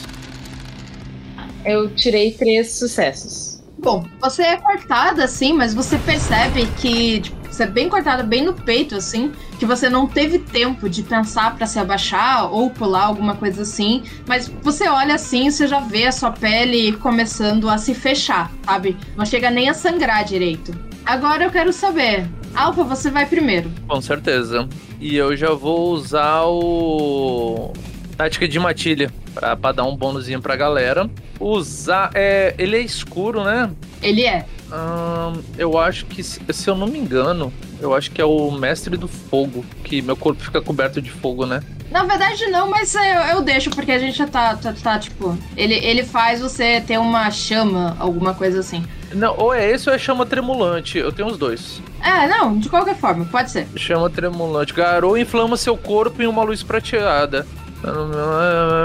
Eu 1.64 1.90
tirei 1.94 2.32
três 2.32 2.72
sucessos. 2.72 3.43
Bom, 3.84 4.02
você 4.18 4.42
é 4.42 4.56
cortada 4.56 5.24
assim, 5.24 5.52
mas 5.52 5.74
você 5.74 5.98
percebe 5.98 6.66
que 6.78 7.20
tipo, 7.20 7.36
você 7.46 7.64
é 7.64 7.66
bem 7.66 7.86
cortada, 7.86 8.22
bem 8.22 8.42
no 8.42 8.54
peito, 8.54 8.96
assim, 8.96 9.30
que 9.58 9.66
você 9.66 9.90
não 9.90 10.06
teve 10.06 10.38
tempo 10.38 10.88
de 10.88 11.02
pensar 11.02 11.54
pra 11.54 11.66
se 11.66 11.78
abaixar 11.78 12.50
ou 12.50 12.70
pular 12.70 13.04
alguma 13.04 13.36
coisa 13.36 13.60
assim. 13.60 14.02
Mas 14.26 14.48
você 14.62 14.88
olha 14.88 15.16
assim, 15.16 15.50
você 15.50 15.68
já 15.68 15.80
vê 15.80 16.06
a 16.06 16.12
sua 16.12 16.32
pele 16.32 16.92
começando 16.92 17.68
a 17.68 17.76
se 17.76 17.94
fechar, 17.94 18.50
sabe? 18.64 18.96
Não 19.18 19.26
chega 19.26 19.50
nem 19.50 19.68
a 19.68 19.74
sangrar 19.74 20.24
direito. 20.24 20.74
Agora 21.04 21.44
eu 21.44 21.50
quero 21.50 21.70
saber, 21.70 22.26
Alfa, 22.54 22.84
você 22.84 23.10
vai 23.10 23.26
primeiro. 23.26 23.70
Com 23.86 24.00
certeza. 24.00 24.66
E 24.98 25.14
eu 25.14 25.36
já 25.36 25.52
vou 25.52 25.92
usar 25.92 26.44
o. 26.46 27.70
Tática 28.16 28.46
de 28.46 28.58
matilha. 28.58 29.10
Pra, 29.34 29.56
pra 29.56 29.72
dar 29.72 29.84
um 29.84 29.96
bônusinho 29.96 30.40
pra 30.40 30.56
galera. 30.56 31.08
Usar. 31.40 32.10
É, 32.14 32.54
ele 32.58 32.76
é 32.76 32.80
escuro, 32.80 33.42
né? 33.42 33.70
Ele 34.02 34.24
é. 34.24 34.44
Ahn, 34.70 35.40
eu 35.58 35.78
acho 35.78 36.06
que, 36.06 36.22
se, 36.22 36.40
se 36.50 36.68
eu 36.68 36.74
não 36.74 36.86
me 36.86 36.98
engano, 36.98 37.52
eu 37.80 37.94
acho 37.94 38.10
que 38.10 38.20
é 38.20 38.24
o 38.24 38.50
mestre 38.50 38.96
do 38.96 39.08
fogo. 39.08 39.64
Que 39.82 40.00
meu 40.00 40.16
corpo 40.16 40.42
fica 40.42 40.60
coberto 40.60 41.00
de 41.02 41.10
fogo, 41.10 41.46
né? 41.46 41.62
Na 41.90 42.02
verdade, 42.04 42.46
não, 42.46 42.68
mas 42.68 42.94
eu, 42.94 43.02
eu 43.02 43.42
deixo, 43.42 43.70
porque 43.70 43.92
a 43.92 43.98
gente 43.98 44.18
já 44.18 44.26
tá, 44.26 44.56
tá, 44.56 44.72
tá, 44.72 44.98
tipo. 44.98 45.38
Ele, 45.56 45.74
ele 45.74 46.02
faz 46.02 46.40
você 46.40 46.80
ter 46.80 46.98
uma 46.98 47.30
chama, 47.30 47.96
alguma 47.98 48.34
coisa 48.34 48.60
assim. 48.60 48.84
Não, 49.12 49.36
ou 49.38 49.54
é 49.54 49.70
esse 49.70 49.88
ou 49.88 49.94
é 49.94 49.98
chama 49.98 50.26
tremulante. 50.26 50.98
Eu 50.98 51.12
tenho 51.12 51.28
os 51.28 51.38
dois. 51.38 51.80
É, 52.02 52.26
não, 52.26 52.58
de 52.58 52.68
qualquer 52.68 52.96
forma, 52.96 53.24
pode 53.26 53.50
ser. 53.50 53.68
Chama 53.76 54.10
tremulante. 54.10 54.74
Garou 54.74 55.16
inflama 55.16 55.56
seu 55.56 55.76
corpo 55.76 56.20
em 56.20 56.26
uma 56.26 56.42
luz 56.42 56.62
prateada. 56.62 57.46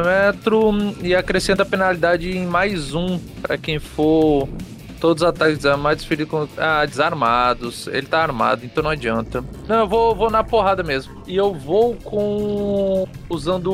Metro 0.06 0.72
e 1.02 1.16
acrescenta 1.16 1.64
a 1.64 1.66
penalidade 1.66 2.30
em 2.36 2.46
mais 2.46 2.94
um 2.94 3.20
pra 3.42 3.58
quem 3.58 3.80
for. 3.80 4.48
Todos 5.00 5.24
os 5.24 5.30
ataques 5.30 5.58
desarmados 5.58 6.04
feridos 6.04 6.30
com. 6.32 6.48
Ah, 6.58 6.86
desarmados. 6.86 7.88
Ele 7.88 8.06
tá 8.06 8.22
armado, 8.22 8.66
então 8.66 8.84
não 8.84 8.92
adianta. 8.92 9.42
Não, 9.66 9.78
eu 9.80 9.88
vou, 9.88 10.14
vou 10.14 10.30
na 10.30 10.44
porrada 10.44 10.84
mesmo. 10.84 11.22
E 11.26 11.38
eu 11.38 11.54
vou 11.54 11.96
com. 12.04 13.08
Usando 13.30 13.72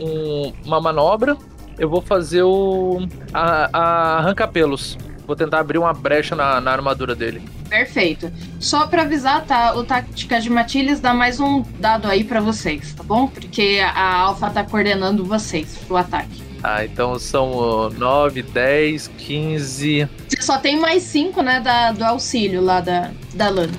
um- 0.00 0.52
uma 0.64 0.80
manobra. 0.80 1.36
Eu 1.78 1.88
vou 1.88 2.00
fazer 2.02 2.42
o. 2.42 3.06
A, 3.32 3.70
a 3.72 4.16
arranca-pelos. 4.18 4.98
Vou 5.28 5.36
tentar 5.36 5.58
abrir 5.58 5.76
uma 5.76 5.92
brecha 5.92 6.34
na, 6.34 6.58
na 6.58 6.72
armadura 6.72 7.14
dele. 7.14 7.42
Perfeito. 7.68 8.32
Só 8.58 8.86
pra 8.86 9.02
avisar, 9.02 9.44
tá? 9.44 9.74
O 9.74 9.84
Tática 9.84 10.40
de 10.40 10.48
Matilhas 10.48 11.00
dá 11.00 11.12
mais 11.12 11.38
um 11.38 11.60
dado 11.78 12.08
aí 12.08 12.24
pra 12.24 12.40
vocês, 12.40 12.94
tá 12.94 13.02
bom? 13.02 13.28
Porque 13.28 13.78
a 13.82 14.20
Alpha 14.20 14.48
tá 14.48 14.64
coordenando 14.64 15.26
vocês 15.26 15.76
pro 15.86 15.98
ataque. 15.98 16.42
Ah, 16.62 16.82
então 16.82 17.18
são 17.18 17.90
9, 17.90 18.42
10, 18.42 19.08
15. 19.18 20.08
Você 20.26 20.40
só 20.40 20.56
tem 20.56 20.80
mais 20.80 21.02
cinco, 21.02 21.42
né, 21.42 21.60
da, 21.60 21.92
do 21.92 22.02
auxílio 22.04 22.62
lá 22.62 22.80
da, 22.80 23.10
da 23.34 23.50
Lana. 23.50 23.76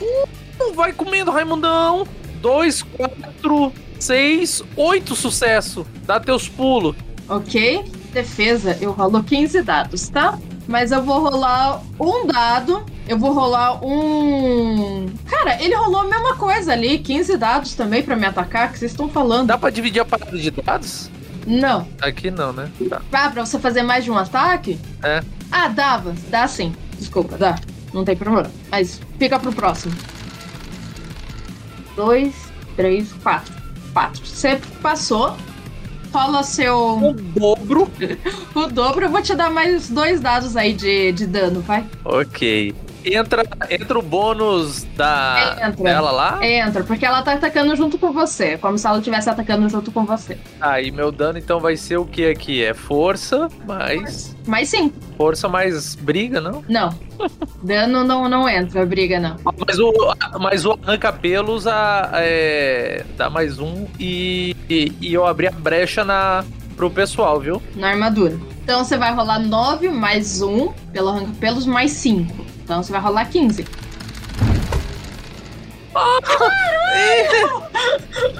Uh, 0.00 0.72
vai 0.72 0.92
comendo, 0.92 1.32
Raimundão! 1.32 2.06
2, 2.40 2.82
4, 2.84 3.72
6, 3.98 4.62
8 4.76 5.16
sucesso! 5.16 5.84
Dá 6.06 6.20
teus 6.20 6.48
pulos. 6.48 6.94
Ok? 7.28 8.03
Defesa, 8.14 8.78
eu 8.80 8.92
rolo 8.92 9.24
15 9.24 9.60
dados, 9.62 10.08
tá? 10.08 10.38
Mas 10.68 10.92
eu 10.92 11.02
vou 11.02 11.18
rolar 11.18 11.82
um 11.98 12.26
dado. 12.26 12.86
Eu 13.08 13.18
vou 13.18 13.32
rolar 13.32 13.84
um. 13.84 15.06
Cara, 15.26 15.60
ele 15.60 15.74
rolou 15.74 16.02
a 16.02 16.04
mesma 16.04 16.36
coisa 16.36 16.72
ali. 16.72 16.98
15 17.00 17.36
dados 17.36 17.74
também 17.74 18.04
pra 18.04 18.14
me 18.14 18.24
atacar. 18.24 18.72
que 18.72 18.78
vocês 18.78 18.92
estão 18.92 19.08
falando? 19.08 19.48
Dá 19.48 19.58
pra 19.58 19.68
dividir 19.68 20.00
a 20.00 20.04
parada 20.04 20.38
de 20.38 20.50
dados? 20.52 21.10
Não. 21.44 21.86
Aqui 22.00 22.30
não, 22.30 22.52
né? 22.52 22.70
Tá. 22.88 23.02
Ah, 23.12 23.30
pra 23.30 23.44
você 23.44 23.58
fazer 23.58 23.82
mais 23.82 24.04
de 24.04 24.12
um 24.12 24.16
ataque? 24.16 24.78
É. 25.02 25.22
Ah, 25.50 25.66
dava. 25.66 26.14
Dá 26.30 26.46
sim. 26.46 26.72
Desculpa, 26.96 27.36
dá. 27.36 27.56
Não 27.92 28.04
tem 28.04 28.16
problema. 28.16 28.50
Mas 28.70 29.00
fica 29.18 29.38
pro 29.40 29.52
próximo. 29.52 29.92
Dois, 31.96 32.32
três, 32.76 33.12
quatro. 33.14 33.52
Quatro. 33.92 34.24
Você 34.24 34.60
passou. 34.80 35.36
Rola 36.14 36.44
seu. 36.44 36.96
O 36.98 37.12
dobro. 37.12 37.90
o 38.54 38.66
dobro. 38.68 39.06
Eu 39.06 39.10
vou 39.10 39.20
te 39.20 39.34
dar 39.34 39.50
mais 39.50 39.90
dois 39.90 40.20
dados 40.20 40.56
aí 40.56 40.72
de, 40.72 41.10
de 41.10 41.26
dano, 41.26 41.60
vai. 41.60 41.84
Ok. 42.04 42.72
Entra, 43.04 43.44
entra 43.70 43.98
o 43.98 44.02
bônus 44.02 44.84
da 44.96 45.56
Entra. 45.68 45.84
dela 45.84 46.10
lá. 46.10 46.38
Entra, 46.46 46.82
porque 46.84 47.04
ela 47.04 47.22
tá 47.22 47.34
atacando 47.34 47.74
junto 47.76 47.98
com 47.98 48.12
você. 48.12 48.56
Como 48.58 48.78
se 48.78 48.86
ela 48.86 48.98
estivesse 48.98 49.28
atacando 49.28 49.68
junto 49.68 49.92
com 49.92 50.04
você. 50.04 50.38
Aí 50.60 50.90
meu 50.90 51.12
dano 51.12 51.38
então 51.38 51.60
vai 51.60 51.76
ser 51.76 51.98
o 51.98 52.04
que 52.06 52.26
aqui? 52.26 52.64
É 52.64 52.72
força 52.72 53.48
mais. 53.66 54.34
Mas 54.46 54.68
sim. 54.68 54.92
Força 55.16 55.48
mais 55.48 55.94
briga, 55.94 56.40
não? 56.40 56.62
Não. 56.68 56.90
Dano 57.62 58.04
não, 58.04 58.28
não 58.28 58.48
entra, 58.48 58.84
briga 58.84 59.18
não. 59.20 59.36
Mas 59.66 59.78
o, 59.78 59.92
mas 60.40 60.66
o 60.66 60.78
arranca-pelos 60.82 61.66
a- 61.66 62.10
é, 62.14 63.04
dá 63.16 63.30
mais 63.30 63.58
um 63.58 63.86
e, 63.98 64.54
e, 64.68 64.92
e 65.00 65.14
eu 65.14 65.24
abri 65.26 65.46
a 65.46 65.50
brecha 65.50 66.04
na, 66.04 66.44
pro 66.76 66.90
pessoal, 66.90 67.40
viu? 67.40 67.62
Na 67.76 67.88
armadura. 67.90 68.36
Então 68.62 68.84
você 68.84 68.96
vai 68.96 69.14
rolar 69.14 69.38
9 69.38 69.88
mais 69.90 70.42
1 70.42 70.72
pelo 70.92 71.08
arranca-pelos 71.10 71.66
mais 71.66 71.92
5. 71.92 72.44
Então 72.64 72.82
você 72.82 72.90
vai 72.90 73.00
rolar 73.00 73.26
15. 73.26 73.62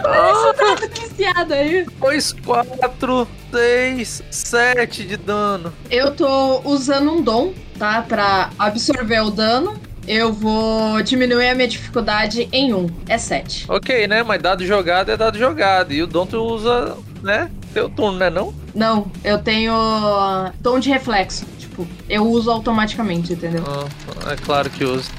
Esse 0.02 0.52
dado 0.58 0.88
viciado 0.88 1.54
aí. 1.54 1.86
2, 2.00 2.32
4, 2.32 3.28
6, 3.52 4.22
7 4.30 5.04
de 5.04 5.16
dano. 5.18 5.72
Eu 5.90 6.16
tô 6.16 6.62
usando 6.64 7.12
um 7.12 7.22
dom, 7.22 7.52
tá? 7.78 8.02
Pra 8.02 8.50
absorver 8.58 9.20
o 9.20 9.30
dano. 9.30 9.78
Eu 10.06 10.32
vou 10.32 11.02
diminuir 11.02 11.48
a 11.48 11.54
minha 11.54 11.68
dificuldade 11.68 12.48
em 12.52 12.74
1. 12.74 12.86
É 13.08 13.18
7. 13.18 13.66
Ok, 13.68 14.06
né? 14.06 14.22
Mas 14.22 14.40
dado 14.42 14.66
jogado 14.66 15.10
é 15.10 15.16
dado 15.16 15.38
jogado. 15.38 15.92
E 15.92 16.02
o 16.02 16.06
dom 16.06 16.26
tu 16.26 16.38
usa, 16.42 16.96
né? 17.22 17.50
Teu 17.74 17.90
turno, 17.90 18.18
né 18.18 18.30
não? 18.30 18.54
Não, 18.72 19.10
eu 19.24 19.36
tenho 19.38 19.74
dom 20.60 20.78
de 20.78 20.88
reflexo. 20.88 21.44
Tipo, 21.58 21.86
eu 22.08 22.24
uso 22.24 22.50
automaticamente, 22.50 23.32
entendeu? 23.32 23.64
Ah, 23.66 24.32
é 24.32 24.36
claro 24.36 24.70
que 24.70 24.84
usa. 24.84 25.10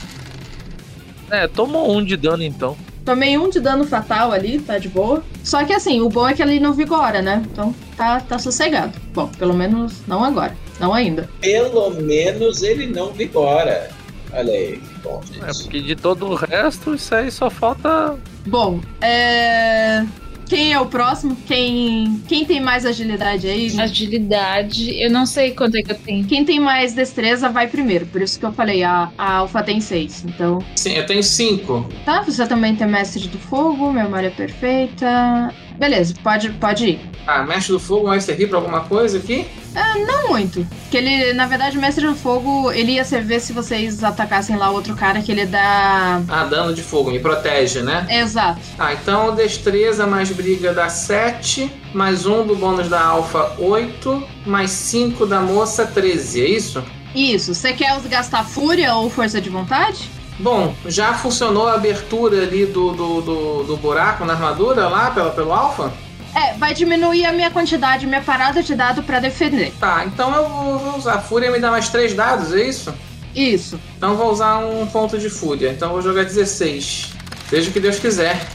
É, 1.30 1.48
tomou 1.48 1.92
um 1.92 2.04
de 2.04 2.16
dano 2.16 2.42
então. 2.44 2.78
Tomei 3.04 3.38
um 3.38 3.50
de 3.50 3.60
dano 3.60 3.86
fatal 3.86 4.32
ali, 4.32 4.58
tá 4.60 4.78
de 4.78 4.88
boa. 4.88 5.22
Só 5.44 5.64
que 5.66 5.74
assim, 5.74 6.00
o 6.00 6.10
bom 6.10 6.28
é 6.28 6.34
que 6.34 6.42
ele 6.42 6.60
não 6.60 6.74
vigora, 6.74 7.22
né? 7.22 7.44
Então 7.52 7.76
tá, 7.98 8.22
tá 8.22 8.40
sossegado. 8.40 8.94
Bom, 9.14 9.28
pelo 9.28 9.54
menos 9.54 10.02
não 10.08 10.24
agora. 10.24 10.56
Não 10.80 10.94
ainda. 10.94 11.30
Pelo 11.42 11.90
menos 11.92 12.64
ele 12.64 12.88
não 12.88 13.12
vigora. 13.12 13.90
Olha 14.32 14.52
aí. 14.52 14.82
Bom, 15.04 15.22
É, 15.46 15.52
porque 15.54 15.82
de 15.82 15.96
todo 15.96 16.26
o 16.28 16.36
resto, 16.36 16.96
isso 16.96 17.14
aí 17.14 17.30
só 17.30 17.50
falta. 17.50 18.18
Bom, 18.48 18.80
é. 19.02 20.04
Quem 20.48 20.74
é 20.74 20.80
o 20.80 20.86
próximo? 20.86 21.36
Quem, 21.46 22.22
quem 22.28 22.46
tem 22.46 22.60
mais 22.60 22.86
agilidade 22.86 23.48
aí? 23.48 23.80
Agilidade, 23.80 25.02
eu 25.02 25.10
não 25.10 25.26
sei 25.26 25.52
quanto 25.52 25.76
é 25.76 25.82
que 25.82 25.92
eu 25.92 25.98
tenho. 25.98 26.26
Quem 26.26 26.46
tem 26.46 26.60
mais 26.60 26.94
destreza 26.94 27.50
vai 27.50 27.68
primeiro. 27.68 28.06
Por 28.06 28.22
isso 28.22 28.40
que 28.40 28.46
eu 28.46 28.54
falei, 28.54 28.84
a, 28.84 29.12
a 29.18 29.34
Alpha 29.38 29.64
tem 29.64 29.82
6. 29.82 30.26
Então. 30.26 30.60
Sim, 30.76 30.94
eu 30.94 31.06
tenho 31.06 31.24
5. 31.24 31.90
Tá, 32.06 32.22
você 32.22 32.46
também 32.46 32.76
tem 32.76 32.88
mestre 32.88 33.28
do 33.28 33.38
fogo, 33.40 33.92
memória 33.92 34.32
perfeita. 34.32 35.54
Beleza, 35.78 36.14
pode, 36.24 36.50
pode 36.52 36.86
ir. 36.86 37.00
Ah, 37.28 37.44
mestre 37.44 37.74
do 37.74 37.80
fogo 37.80 38.08
vai 38.08 38.22
servir 38.22 38.48
pra 38.48 38.58
alguma 38.58 38.82
coisa 38.82 39.18
aqui? 39.18 39.48
Ah, 39.76 39.96
não 39.98 40.30
muito. 40.30 40.66
Que 40.90 40.98
ele, 40.98 41.34
na 41.34 41.46
verdade, 41.48 41.78
o 41.78 41.82
mestre 41.82 42.06
do 42.06 42.16
fogo, 42.16 42.72
ele 42.72 42.94
ia 42.94 43.04
servir 43.04 43.42
se 43.42 43.52
vocês 43.52 44.04
atacassem 44.04 44.56
lá 44.56 44.70
o 44.70 44.74
outro 44.74 44.96
cara 44.96 45.22
que 45.22 45.32
ele 45.32 45.46
dá. 45.46 46.22
Ah, 46.30 46.46
dano 46.46 46.74
de 46.74 46.82
fogo, 46.82 47.12
me 47.12 47.20
protege, 47.20 47.82
né? 47.82 48.06
Exato. 48.10 48.60
Ah, 48.78 48.94
então 48.94 49.36
destreza 49.36 50.06
mais 50.06 50.30
briga 50.32 50.74
dá 50.74 50.88
7, 50.88 51.72
mais 51.94 52.26
um 52.26 52.46
do 52.46 52.56
bônus 52.56 52.88
da 52.88 53.04
alfa 53.04 53.54
8, 53.58 54.24
mais 54.46 54.72
5 54.72 55.26
da 55.26 55.42
moça 55.42 55.86
13, 55.86 56.42
é 56.42 56.50
isso? 56.50 56.84
Isso. 57.14 57.54
Você 57.54 57.74
quer 57.74 58.00
gastar 58.02 58.44
fúria 58.44 58.94
ou 58.96 59.10
força 59.10 59.42
de 59.42 59.50
vontade? 59.50 60.10
Bom, 60.38 60.76
já 60.86 61.14
funcionou 61.14 61.68
a 61.68 61.76
abertura 61.76 62.44
ali 62.44 62.66
do, 62.66 62.92
do, 62.92 63.22
do, 63.22 63.64
do 63.64 63.78
buraco 63.78 64.26
na 64.26 64.34
armadura 64.34 64.88
lá 64.88 65.12
pelo, 65.12 65.32
pelo 65.32 65.54
alfa? 65.54 65.94
É, 66.36 66.54
vai 66.54 66.74
diminuir 66.74 67.26
a 67.26 67.32
minha 67.32 67.50
quantidade, 67.50 68.06
minha 68.06 68.22
parada 68.22 68.62
de 68.62 68.76
dado 68.76 69.02
pra 69.04 69.20
defender. 69.20 69.74
Tá, 69.80 70.04
então 70.06 70.36
eu 70.36 70.50
vou, 70.50 70.80
vou 70.80 70.98
usar. 70.98 71.20
Fúria 71.20 71.50
me 71.50 71.60
dá 71.60 71.72
mais 71.72 71.88
3 71.88 72.14
dados, 72.14 72.54
é 72.54 72.68
isso? 72.68 72.94
Isso. 73.34 73.80
Então 73.98 74.12
eu 74.12 74.18
vou 74.18 74.32
usar 74.32 74.58
um 74.58 74.86
ponto 74.88 75.18
de 75.18 75.30
fúria. 75.30 75.70
Então 75.72 75.90
eu 75.90 75.94
vou 75.94 76.02
jogar 76.02 76.24
16. 76.24 77.14
Seja 77.50 77.70
o 77.70 77.74
que 77.74 77.80
Deus 77.80 78.00
quiser. 78.00 78.46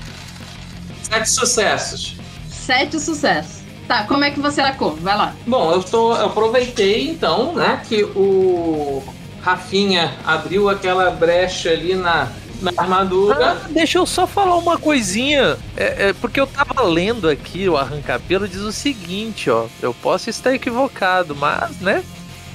Sete 1.03 1.31
sucessos. 1.31 2.17
Sete 2.49 3.01
sucessos. 3.01 3.61
Tá, 3.89 4.05
como 4.05 4.25
é 4.25 4.31
que 4.31 4.41
você 4.41 4.61
atacou? 4.61 4.95
Vai 4.97 5.17
lá. 5.17 5.35
Bom, 5.47 5.73
eu, 5.73 5.83
tô, 5.83 6.15
eu 6.15 6.27
aproveitei 6.27 7.09
então, 7.09 7.55
né, 7.55 7.83
que 7.89 8.05
o 8.05 9.03
Rafinha 9.43 10.15
abriu 10.25 10.69
aquela 10.69 11.11
brecha 11.11 11.71
ali 11.71 11.95
na, 11.95 12.29
na 12.61 12.73
armadura. 12.77 13.53
Ah, 13.53 13.69
deixa 13.71 13.99
eu 13.99 14.07
só 14.07 14.27
falar 14.27 14.57
uma 14.57 14.79
coisinha. 14.79 15.57
É, 15.77 16.09
é, 16.09 16.13
porque 16.13 16.41
eu 16.41 16.47
tava 16.47 16.83
lendo 16.83 17.29
aqui, 17.29 17.69
o 17.69 17.77
arranca-pelo 17.77 18.47
diz 18.47 18.61
o 18.61 18.73
seguinte, 18.73 19.51
ó. 19.51 19.67
Eu 19.81 19.95
posso 19.95 20.29
estar 20.31 20.55
equivocado, 20.55 21.35
mas, 21.35 21.79
né? 21.81 22.05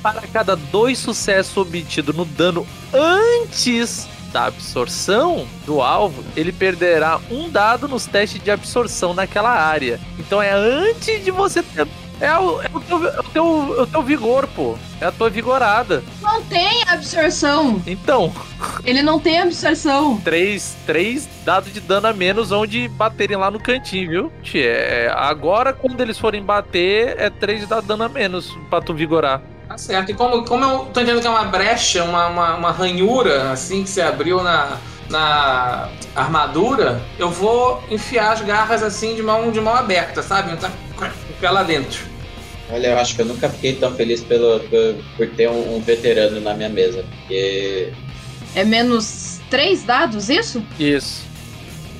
Para 0.01 0.21
cada 0.27 0.55
dois 0.55 0.99
sucessos 0.99 1.57
obtidos 1.57 2.15
no 2.15 2.25
dano 2.25 2.65
antes 2.93 4.07
da 4.31 4.47
absorção 4.47 5.47
do 5.65 5.81
alvo, 5.81 6.21
ele 6.35 6.51
perderá 6.51 7.21
um 7.31 7.49
dado 7.49 7.87
nos 7.87 8.05
testes 8.05 8.43
de 8.43 8.51
absorção 8.51 9.13
naquela 9.13 9.49
área. 9.49 9.97
Então 10.19 10.41
é 10.41 10.51
antes 10.51 11.23
de 11.23 11.31
você 11.31 11.63
ter. 11.63 11.87
É 12.21 12.37
o, 12.37 12.61
é 12.61 12.69
o, 12.73 12.79
teu, 12.79 13.07
é 13.07 13.19
o, 13.19 13.23
teu, 13.23 13.75
é 13.79 13.81
o 13.81 13.87
teu 13.87 14.01
vigor, 14.01 14.47
pô. 14.55 14.77
É 15.01 15.05
a 15.05 15.11
tua 15.11 15.29
vigorada. 15.29 16.01
Não 16.21 16.41
tem 16.43 16.81
absorção. 16.87 17.81
Então, 17.85 18.33
Ele 18.85 19.01
não 19.01 19.19
tem 19.19 19.39
absorção. 19.41 20.17
três, 20.23 20.75
três 20.85 21.27
dados 21.43 21.73
de 21.73 21.81
dano 21.81 22.07
a 22.07 22.13
menos 22.13 22.51
onde 22.51 22.87
baterem 22.87 23.35
lá 23.37 23.51
no 23.51 23.59
cantinho, 23.59 24.09
viu? 24.09 24.31
Tchê, 24.41 24.59
É, 24.65 25.13
agora, 25.15 25.73
quando 25.73 25.99
eles 26.01 26.17
forem 26.17 26.41
bater, 26.41 27.15
é 27.19 27.29
três 27.29 27.59
de 27.61 27.65
dano 27.65 28.03
a 28.03 28.09
menos 28.09 28.57
pra 28.69 28.81
tu 28.81 28.93
vigorar. 28.93 29.41
Tá 29.67 29.77
certo. 29.77 30.11
E 30.11 30.13
como, 30.13 30.45
como 30.45 30.63
eu 30.63 30.79
tô 30.93 31.01
entendendo 31.01 31.21
que 31.21 31.27
é 31.27 31.29
uma 31.29 31.45
brecha, 31.45 32.03
uma, 32.03 32.27
uma, 32.27 32.55
uma 32.55 32.71
ranhura, 32.71 33.51
assim, 33.51 33.83
que 33.83 33.89
se 33.89 34.01
abriu 34.01 34.41
na, 34.41 34.77
na 35.09 35.89
armadura, 36.15 37.01
eu 37.19 37.29
vou 37.29 37.83
enfiar 37.89 38.31
as 38.31 38.41
garras 38.41 38.81
assim 38.81 39.15
de 39.15 39.21
mão, 39.23 39.51
de 39.51 39.59
mão 39.59 39.75
aberta, 39.75 40.21
sabe? 40.21 40.53
Então, 40.53 40.69
Enfiar 41.35 41.51
lá 41.51 41.63
dentro. 41.63 42.05
Olha, 42.69 42.87
eu 42.87 42.99
acho 42.99 43.15
que 43.15 43.21
eu 43.21 43.25
nunca 43.25 43.49
fiquei 43.49 43.75
tão 43.75 43.93
feliz 43.93 44.23
pelo, 44.23 44.59
por, 44.61 44.95
por 45.17 45.29
ter 45.35 45.49
um, 45.49 45.75
um 45.75 45.79
veterano 45.79 46.39
na 46.41 46.53
minha 46.53 46.69
mesa. 46.69 47.03
Porque. 47.09 47.91
É 48.55 48.63
menos 48.63 49.39
três 49.49 49.83
dados, 49.83 50.29
isso? 50.29 50.63
Isso. 50.79 51.25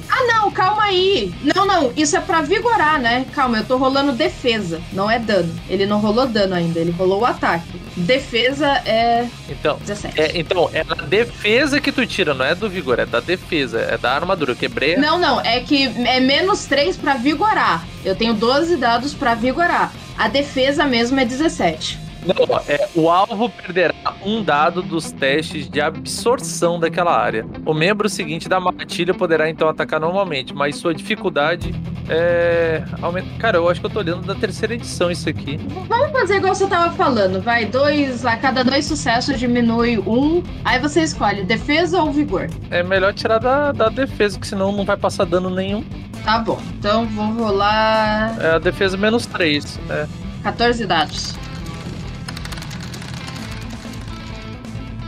Ah, 0.10 0.24
não, 0.26 0.52
calma 0.52 0.84
aí. 0.84 1.34
Não, 1.56 1.66
não, 1.66 1.92
isso 1.96 2.16
é 2.16 2.22
pra 2.22 2.42
vigorar, 2.42 3.00
né? 3.00 3.26
Calma, 3.34 3.58
eu 3.58 3.66
tô 3.66 3.78
rolando 3.78 4.14
defesa, 4.14 4.82
não 4.94 5.10
é 5.10 5.20
dano. 5.20 5.54
Ele 5.70 5.86
não 5.86 6.00
rolou 6.00 6.28
dano 6.28 6.56
ainda, 6.56 6.80
ele 6.80 6.92
rolou 6.92 7.22
o 7.22 7.26
ataque. 7.26 7.82
Defesa 7.96 8.68
é 8.86 9.28
Então, 9.50 9.78
17. 9.78 10.20
é, 10.20 10.32
então, 10.36 10.70
é 10.74 10.84
da 10.84 10.96
defesa 10.96 11.80
que 11.80 11.92
tu 11.92 12.06
tira, 12.06 12.34
não 12.34 12.44
é 12.46 12.54
do 12.54 12.70
vigor, 12.70 13.00
é 13.00 13.06
da 13.06 13.20
defesa, 13.20 13.80
é 13.80 13.98
da 13.98 14.14
armadura. 14.14 14.52
Eu 14.52 14.56
quebrei. 14.56 14.98
Não, 14.98 15.18
não, 15.18 15.40
é 15.40 15.60
que 15.62 15.86
é 16.06 16.20
menos 16.20 16.66
3 16.66 16.98
pra 16.98 17.16
vigorar. 17.16 17.86
Eu 18.04 18.16
tenho 18.16 18.34
12 18.34 18.76
dados 18.78 19.14
pra 19.14 19.34
vigorar. 19.34 19.94
A 20.18 20.28
defesa 20.28 20.86
mesmo 20.86 21.20
é 21.20 21.26
17. 21.26 22.05
Não, 22.26 22.60
é, 22.68 22.90
o 22.96 23.10
alvo 23.10 23.50
perderá 23.50 23.94
um 24.26 24.44
dado 24.44 24.82
dos 24.82 25.12
testes 25.12 25.70
de 25.70 25.80
absorção 25.80 26.80
daquela 26.80 27.16
área. 27.16 27.46
O 27.66 27.74
membro 27.74 28.10
seguinte 28.10 28.50
da 28.50 28.60
matilha 28.60 29.14
poderá 29.14 29.50
então 29.50 29.70
atacar 29.70 30.00
normalmente, 30.00 30.54
mas 30.54 30.76
sua 30.78 30.94
dificuldade 30.94 31.74
é. 32.10 32.84
Aumenta. 33.02 33.28
Cara, 33.40 33.58
eu 33.58 33.70
acho 33.70 33.80
que 33.80 33.86
eu 33.86 33.90
tô 33.90 34.00
olhando 34.00 34.26
da 34.26 34.36
terceira 34.36 34.74
edição 34.74 35.10
isso 35.10 35.28
aqui. 35.28 35.58
Vamos 35.88 36.12
fazer 36.12 36.38
igual 36.38 36.54
você 36.54 36.68
tava 36.68 36.94
falando, 36.96 37.42
vai. 37.42 37.66
Dois, 37.66 38.26
a 38.26 38.38
cada 38.38 38.64
dois 38.64 38.86
sucessos 38.86 39.40
diminui 39.40 39.98
um. 40.00 40.44
Aí 40.64 40.80
você 40.80 41.02
escolhe 41.02 41.44
defesa 41.44 42.02
ou 42.02 42.12
vigor. 42.12 42.50
É 42.70 42.84
melhor 42.84 43.14
tirar 43.14 43.40
da, 43.40 43.72
da 43.72 43.90
defesa, 43.90 44.40
que 44.40 44.48
senão 44.48 44.72
não 44.72 44.86
vai 44.86 44.98
passar 44.98 45.26
dano 45.26 45.50
nenhum. 45.50 45.84
Tá 46.24 46.40
bom, 46.40 46.60
então 46.80 47.06
vou 47.08 47.28
rolar 47.28 48.36
É 48.40 48.56
a 48.56 48.60
defesa 48.60 48.98
menos 48.98 49.26
3. 49.28 49.80
É. 49.90 50.08
14 50.44 50.86
dados. 50.86 51.36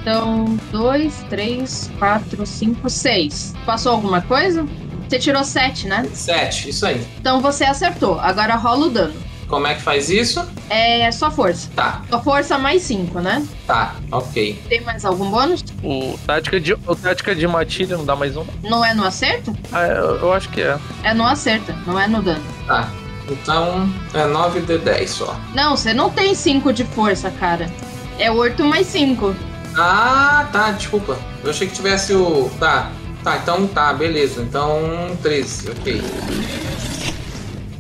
Então, 0.08 0.58
2, 0.72 1.26
3, 1.30 1.92
4, 2.00 2.46
5, 2.46 2.90
6. 2.90 3.54
Passou 3.66 3.92
alguma 3.92 4.22
coisa? 4.22 4.66
Você 5.06 5.20
tirou 5.20 5.44
7, 5.44 5.86
né? 5.90 6.08
7, 6.14 6.70
isso 6.70 6.86
aí. 6.86 7.06
Então 7.20 7.42
você 7.42 7.66
acertou. 7.66 8.18
Agora 8.18 8.56
rola 8.56 8.86
o 8.86 8.90
dano. 8.90 9.14
Como 9.50 9.68
é 9.68 9.76
que 9.76 9.82
faz 9.82 10.10
isso? 10.10 10.48
É 10.70 11.12
só 11.12 11.30
força. 11.30 11.70
Tá, 11.76 12.04
Só 12.10 12.22
força 12.22 12.58
mais 12.58 12.84
5, 12.84 13.20
né? 13.20 13.46
tá, 13.66 13.96
ok. 14.10 14.58
Tem 14.70 14.80
mais 14.80 15.04
algum 15.04 15.30
bônus? 15.30 15.62
O 15.84 16.18
tática 16.26 16.58
de, 16.58 16.74
o 16.74 16.96
tática 16.96 17.36
de 17.36 17.46
matilha 17.46 17.98
não 17.98 18.06
dá 18.06 18.16
mais 18.16 18.38
um? 18.38 18.46
Não 18.64 18.86
é 18.86 18.94
no 18.94 19.06
acerto? 19.06 19.54
Ah, 19.74 19.88
eu, 19.88 20.20
eu 20.20 20.32
acho 20.34 20.48
que 20.50 20.62
é. 20.62 20.78
É 21.04 21.14
no 21.14 21.28
acerta, 21.28 21.76
não 21.86 22.00
é 22.00 22.08
no 22.08 22.22
dano. 22.22 22.44
Tá. 22.66 22.90
Então 23.30 23.90
é 24.14 24.26
9 24.26 24.62
de 24.62 24.78
10 24.78 25.10
só. 25.10 25.36
Não, 25.54 25.76
você 25.76 25.94
não 25.94 26.10
tem 26.10 26.34
5 26.34 26.72
de 26.72 26.86
força, 26.86 27.30
cara. 27.30 27.70
É 28.18 28.32
8 28.32 28.64
mais 28.64 28.88
5. 28.88 29.36
Ah, 29.78 30.50
tá, 30.52 30.72
desculpa. 30.72 31.20
Eu 31.44 31.52
achei 31.52 31.68
que 31.68 31.76
tivesse 31.76 32.14
o. 32.14 32.50
Tá, 32.60 32.92
tá, 33.24 33.38
então 33.38 33.68
tá, 33.68 33.94
beleza. 33.94 34.42
Então 34.42 35.16
13, 35.22 35.70
ok. 35.70 36.02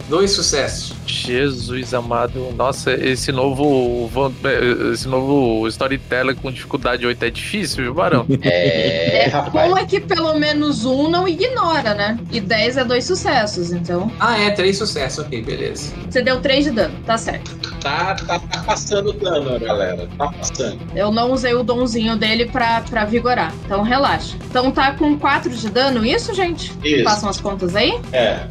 Dois 0.09 0.31
sucessos. 0.31 0.95
Jesus 1.05 1.93
amado. 1.93 2.53
Nossa, 2.55 2.93
esse 2.93 3.31
novo. 3.31 4.07
van- 4.07 4.31
Esse 4.93 5.07
novo 5.07 5.67
storyteller 5.67 6.35
com 6.35 6.49
dificuldade 6.51 7.05
8 7.05 7.23
é 7.25 7.29
difícil, 7.29 7.83
viu, 7.83 7.93
Barão? 7.93 8.25
É, 8.41 9.25
É, 9.25 9.27
rapaz. 9.27 9.69
bom 9.69 9.77
é 9.77 9.85
que 9.85 9.99
pelo 9.99 10.33
menos 10.39 10.85
um 10.85 11.09
não 11.09 11.27
ignora, 11.27 11.93
né? 11.93 12.17
E 12.31 12.39
10 12.39 12.77
é 12.77 12.85
dois 12.85 13.03
sucessos, 13.05 13.71
então. 13.73 14.09
Ah, 14.19 14.39
é, 14.39 14.51
três 14.51 14.77
sucessos, 14.77 15.19
ok, 15.25 15.41
beleza. 15.41 15.93
Você 16.09 16.21
deu 16.21 16.39
3 16.39 16.65
de 16.65 16.71
dano, 16.71 16.93
tá 17.05 17.17
certo. 17.17 17.57
Tá, 17.81 18.15
tá, 18.15 18.39
tá 18.39 18.63
passando 18.63 19.11
dano, 19.13 19.59
galera. 19.59 20.07
Tá 20.17 20.27
passando. 20.29 20.79
Eu 20.95 21.11
não 21.11 21.31
usei 21.31 21.53
o 21.53 21.63
donzinho 21.63 22.15
dele 22.15 22.45
pra, 22.45 22.81
pra 22.81 23.03
vigorar. 23.05 23.53
Então 23.65 23.81
relaxa. 23.83 24.35
Então 24.49 24.71
tá 24.71 24.93
com 24.93 25.17
4 25.17 25.49
de 25.53 25.69
dano, 25.69 26.05
isso, 26.05 26.33
gente? 26.33 26.71
Isso. 26.83 27.03
Passam 27.03 27.29
as 27.29 27.39
contas 27.41 27.75
aí? 27.75 27.99
É. 28.13 28.47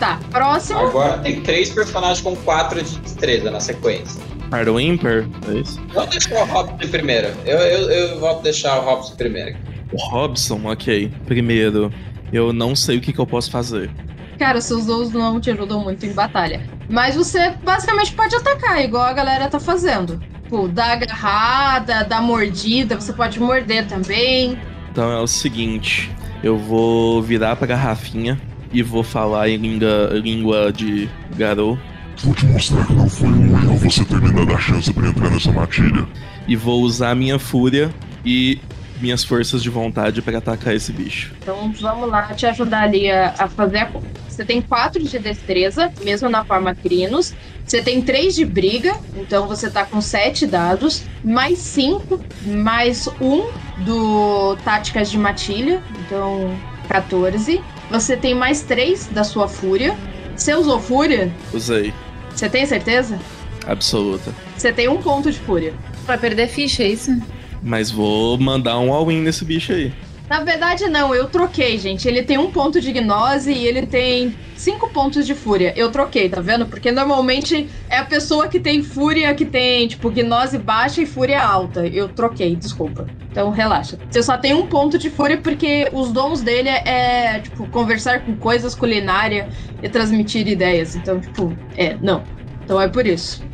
Tá, 0.00 0.18
próximo. 0.30 0.78
Agora 0.78 1.18
tem 1.18 1.42
três 1.42 1.68
personagens 1.68 2.22
com 2.22 2.34
4 2.34 2.82
de 2.82 2.98
destreza 3.00 3.50
na 3.50 3.60
sequência. 3.60 4.20
Par 4.48 4.64
do 4.64 4.80
Imper, 4.80 5.28
é 5.46 5.58
isso? 5.58 5.78
Vamos 5.92 6.10
deixar 6.10 6.42
o 6.42 6.46
Robson 6.46 6.88
primeiro. 6.88 7.28
Eu, 7.44 7.58
eu, 7.58 7.90
eu 7.90 8.18
vou 8.18 8.40
deixar 8.40 8.78
o 8.78 8.84
Robson 8.86 9.14
primeiro. 9.14 9.58
O 9.92 10.02
Robson, 10.02 10.62
ok. 10.64 11.12
Primeiro, 11.26 11.92
eu 12.32 12.50
não 12.50 12.74
sei 12.74 12.96
o 12.96 13.00
que, 13.02 13.12
que 13.12 13.18
eu 13.18 13.26
posso 13.26 13.50
fazer. 13.50 13.90
Cara, 14.38 14.62
seus 14.62 14.86
dons 14.86 15.12
não 15.12 15.38
te 15.38 15.50
ajudam 15.50 15.80
muito 15.84 16.06
em 16.06 16.14
batalha. 16.14 16.66
Mas 16.88 17.14
você 17.14 17.50
basicamente 17.62 18.14
pode 18.14 18.34
atacar, 18.34 18.82
igual 18.82 19.04
a 19.04 19.12
galera 19.12 19.48
tá 19.48 19.60
fazendo. 19.60 20.18
Tipo, 20.44 20.66
dar 20.66 20.92
agarrada, 20.92 22.04
dar 22.04 22.22
mordida, 22.22 22.98
você 22.98 23.12
pode 23.12 23.38
morder 23.38 23.86
também. 23.86 24.58
Então 24.90 25.12
é 25.12 25.20
o 25.20 25.26
seguinte, 25.26 26.10
eu 26.42 26.56
vou 26.56 27.22
virar 27.22 27.54
pra 27.54 27.66
garrafinha 27.66 28.40
e 28.72 28.82
vou 28.82 29.02
falar 29.02 29.48
em 29.48 29.56
língua, 29.56 30.10
língua 30.14 30.72
de 30.72 31.08
garou. 31.36 31.78
Vou 32.22 32.34
te 32.34 32.44
mostrar 32.46 32.86
que 32.86 32.92
não 32.92 33.08
foi 33.08 33.28
um 33.28 33.58
erro 33.58 33.76
você 33.76 34.04
ter 34.04 34.20
me 34.20 34.32
dado 34.32 34.54
a 34.54 34.58
chance 34.58 34.92
pra 34.92 35.08
entrar 35.08 35.30
nessa 35.30 35.50
matilha. 35.52 36.06
E 36.46 36.54
vou 36.54 36.82
usar 36.82 37.14
minha 37.14 37.38
fúria 37.38 37.90
e 38.24 38.60
minhas 39.00 39.24
forças 39.24 39.62
de 39.62 39.70
vontade 39.70 40.20
pra 40.20 40.38
atacar 40.38 40.74
esse 40.74 40.92
bicho. 40.92 41.32
Então 41.40 41.72
vamos 41.80 42.08
lá 42.08 42.34
te 42.34 42.46
ajudar 42.46 42.82
ali 42.82 43.10
a, 43.10 43.34
a 43.38 43.48
fazer 43.48 43.78
a 43.78 43.86
conta. 43.86 44.06
Você 44.28 44.44
tem 44.44 44.62
4 44.62 45.02
de 45.02 45.18
destreza, 45.18 45.92
mesmo 46.02 46.28
na 46.28 46.44
forma 46.44 46.74
Crinos. 46.74 47.34
Você 47.64 47.82
tem 47.82 48.00
3 48.02 48.34
de 48.34 48.44
briga, 48.44 48.96
então 49.16 49.46
você 49.46 49.70
tá 49.70 49.84
com 49.84 50.00
7 50.00 50.46
dados. 50.46 51.02
Mais 51.22 51.58
5, 51.58 52.20
mais 52.46 53.08
1 53.20 53.84
do 53.84 54.56
Táticas 54.64 55.10
de 55.10 55.18
Matilha, 55.18 55.82
então 56.06 56.56
14. 56.88 57.60
Você 57.90 58.16
tem 58.16 58.34
mais 58.34 58.62
3 58.62 59.08
da 59.08 59.24
sua 59.24 59.48
Fúria. 59.48 59.96
Você 60.36 60.54
usou 60.54 60.78
Fúria? 60.80 61.30
Usei. 61.52 61.92
Você 62.34 62.48
tem 62.48 62.64
certeza? 62.64 63.18
Absoluta. 63.66 64.32
Você 64.56 64.72
tem 64.72 64.88
um 64.88 64.98
ponto 64.98 65.30
de 65.30 65.38
Fúria. 65.38 65.74
Vai 66.06 66.16
perder 66.16 66.48
ficha, 66.48 66.84
é 66.84 66.88
isso? 66.88 67.20
Mas 67.62 67.90
vou 67.90 68.38
mandar 68.38 68.78
um 68.78 68.92
all-in 68.92 69.20
nesse 69.20 69.44
bicho 69.44 69.72
aí. 69.72 69.92
Na 70.30 70.44
verdade, 70.44 70.86
não, 70.86 71.12
eu 71.12 71.26
troquei, 71.26 71.76
gente. 71.76 72.06
Ele 72.06 72.22
tem 72.22 72.38
um 72.38 72.52
ponto 72.52 72.80
de 72.80 72.92
gnose 72.92 73.52
e 73.52 73.66
ele 73.66 73.84
tem 73.84 74.32
cinco 74.54 74.86
pontos 74.90 75.26
de 75.26 75.34
fúria. 75.34 75.74
Eu 75.76 75.90
troquei, 75.90 76.28
tá 76.28 76.40
vendo? 76.40 76.66
Porque 76.66 76.92
normalmente 76.92 77.68
é 77.88 77.98
a 77.98 78.04
pessoa 78.04 78.46
que 78.46 78.60
tem 78.60 78.80
fúria 78.80 79.34
que 79.34 79.44
tem, 79.44 79.88
tipo, 79.88 80.08
gnose 80.08 80.56
baixa 80.56 81.02
e 81.02 81.06
fúria 81.06 81.42
alta. 81.42 81.84
Eu 81.84 82.08
troquei, 82.08 82.54
desculpa. 82.54 83.10
Então 83.32 83.50
relaxa. 83.50 83.98
Você 84.08 84.22
só 84.22 84.38
tem 84.38 84.54
um 84.54 84.68
ponto 84.68 84.98
de 84.98 85.10
fúria 85.10 85.36
porque 85.36 85.90
os 85.92 86.12
dons 86.12 86.42
dele 86.42 86.68
é, 86.68 87.40
tipo, 87.40 87.66
conversar 87.66 88.24
com 88.24 88.36
coisas 88.36 88.72
culinária 88.76 89.48
e 89.82 89.88
transmitir 89.88 90.46
ideias. 90.46 90.94
Então, 90.94 91.20
tipo, 91.20 91.58
é, 91.76 91.96
não. 92.00 92.22
Então 92.62 92.80
é 92.80 92.86
por 92.86 93.04
isso. 93.04 93.44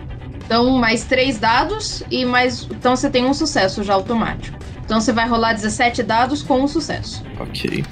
Então, 0.44 0.68
mais 0.72 1.04
três 1.04 1.38
dados 1.38 2.02
e 2.10 2.26
mais. 2.26 2.68
Então 2.70 2.94
você 2.94 3.08
tem 3.08 3.24
um 3.24 3.32
sucesso 3.32 3.82
já 3.82 3.94
automático. 3.94 4.65
Então 4.86 5.00
você 5.00 5.12
vai 5.12 5.28
rolar 5.28 5.52
17 5.52 6.04
dados 6.04 6.42
com 6.42 6.62
um 6.62 6.68
sucesso. 6.68 7.24
Ok. 7.40 7.84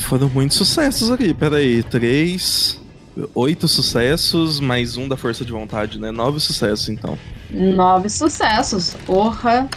Foram 0.00 0.28
muitos 0.28 0.56
sucessos 0.56 1.08
aqui. 1.08 1.32
Peraí, 1.32 1.84
três. 1.84 2.80
Oito 3.32 3.68
sucessos, 3.68 4.58
mais 4.58 4.96
um 4.96 5.06
da 5.06 5.16
força 5.16 5.44
de 5.44 5.52
vontade, 5.52 6.00
né? 6.00 6.10
Nove 6.10 6.40
sucessos, 6.40 6.88
então. 6.88 7.16
Nove 7.48 8.10
sucessos. 8.10 8.96
Porra. 9.06 9.68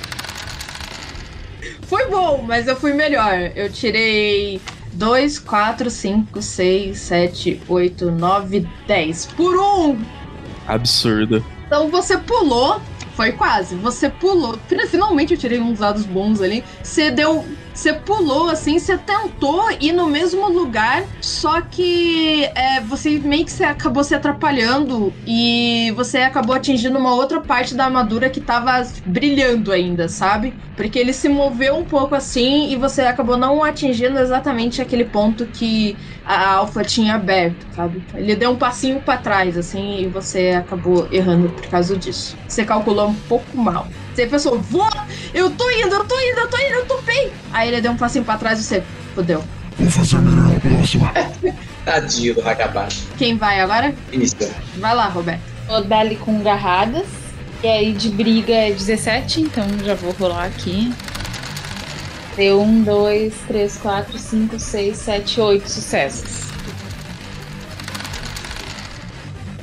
Foi 1.84 2.10
bom, 2.10 2.44
mas 2.48 2.68
eu 2.68 2.76
fui 2.76 2.94
melhor. 2.94 3.52
Eu 3.56 3.72
tirei 3.72 4.60
2, 4.94 5.38
4, 5.38 5.88
5, 5.88 6.42
6, 6.42 6.98
7, 6.98 7.62
8, 7.68 8.10
9, 8.10 8.68
10. 8.88 9.26
Por 9.38 9.56
um! 9.56 10.00
Absurdo. 10.68 11.46
Então 11.68 11.90
você 11.92 12.18
pulou. 12.18 12.82
Foi 13.16 13.32
quase. 13.32 13.76
Você 13.76 14.10
pulou. 14.10 14.60
Finalmente 14.90 15.34
eu 15.34 15.40
tirei 15.40 15.60
uns 15.60 15.80
dados 15.80 16.06
bons 16.06 16.42
ali. 16.42 16.64
Você 16.84 17.10
deu. 17.10 17.46
Você 17.76 17.92
pulou 17.94 18.50
assim, 18.50 18.80
você 18.80 18.98
tentou 18.98 19.70
ir 19.82 19.92
no 19.92 20.08
mesmo 20.08 20.48
lugar, 20.50 21.04
só 21.20 21.62
que 21.62 22.46
é, 22.56 22.80
você 22.80 23.20
meio 23.20 23.44
que 23.44 23.52
você 23.52 23.66
acabou 23.66 24.02
se 24.02 24.16
atrapalhando 24.16 25.14
e 25.28 25.92
você 25.94 26.20
acabou 26.20 26.56
atingindo 26.56 26.98
uma 26.98 27.14
outra 27.14 27.42
parte 27.42 27.76
da 27.76 27.84
armadura 27.84 28.30
que 28.30 28.40
tava 28.40 28.82
brilhando 29.06 29.74
ainda, 29.74 30.08
sabe? 30.08 30.58
Porque 30.74 30.98
ele 30.98 31.12
se 31.12 31.28
moveu 31.28 31.76
um 31.76 31.84
pouco 31.86 32.16
assim 32.16 32.72
e 32.72 32.78
você 32.78 33.02
acabou 33.02 33.36
não 33.38 33.62
atingindo 33.62 34.20
exatamente 34.20 34.82
aquele 34.82 35.06
ponto 35.06 35.46
que 35.48 35.98
a 36.24 36.54
Alpha 36.54 36.82
tinha 36.86 37.16
aberto, 37.16 37.68
sabe? 37.72 38.06
Ele 38.14 38.38
deu 38.38 38.52
um 38.52 38.58
passinho 38.58 39.02
para 39.02 39.20
trás, 39.20 39.58
assim, 39.58 39.98
e 40.00 40.08
você 40.08 40.52
acabou 40.52 41.08
errando 41.12 41.50
por 41.52 41.68
causa 41.68 41.98
disso. 41.98 42.38
Você 42.48 42.64
calculou 42.66 43.10
um 43.10 43.16
pouco 43.16 43.58
mal. 43.58 43.90
Você 44.16 44.26
pensou, 44.28 44.62
vou, 44.62 44.90
eu 45.34 45.50
tô 45.50 45.70
indo, 45.72 45.94
eu 45.94 46.06
tô 46.06 46.18
indo, 46.18 46.40
eu 46.40 46.50
tô 46.50 46.58
indo, 46.58 46.74
eu 46.76 46.86
tô 46.86 47.02
bem. 47.02 47.34
Aí 47.52 47.68
ele 47.68 47.82
deu 47.82 47.92
um 47.92 47.98
passinho 47.98 48.24
pra 48.24 48.38
trás 48.38 48.62
e 48.62 48.64
você, 48.64 48.82
fodeu. 49.14 49.44
Vou 49.78 49.92
fazer 49.92 50.20
melhor 50.20 50.54
na 50.54 50.60
próxima. 50.62 51.12
Tadinho 51.84 52.34
do 52.34 52.48
Hakabashi. 52.48 53.04
Quem 53.18 53.36
vai 53.36 53.60
agora? 53.60 53.94
Isso. 54.14 54.38
Vai 54.78 54.96
lá, 54.96 55.10
Roberto. 55.10 55.42
Vou 55.68 55.84
dar 55.84 56.00
ali 56.00 56.16
com 56.16 56.42
garradas. 56.42 57.06
E 57.62 57.68
aí 57.68 57.92
de 57.92 58.08
briga 58.08 58.54
é 58.54 58.72
17, 58.72 59.42
então 59.42 59.66
já 59.84 59.96
vou 59.96 60.14
rolar 60.14 60.46
aqui. 60.46 60.94
Deu 62.38 62.62
1, 62.62 62.84
2, 62.84 63.34
3, 63.48 63.78
4, 63.78 64.18
5, 64.18 64.60
6, 64.60 64.98
7, 64.98 65.42
8 65.42 65.70
sucessos. 65.70 66.46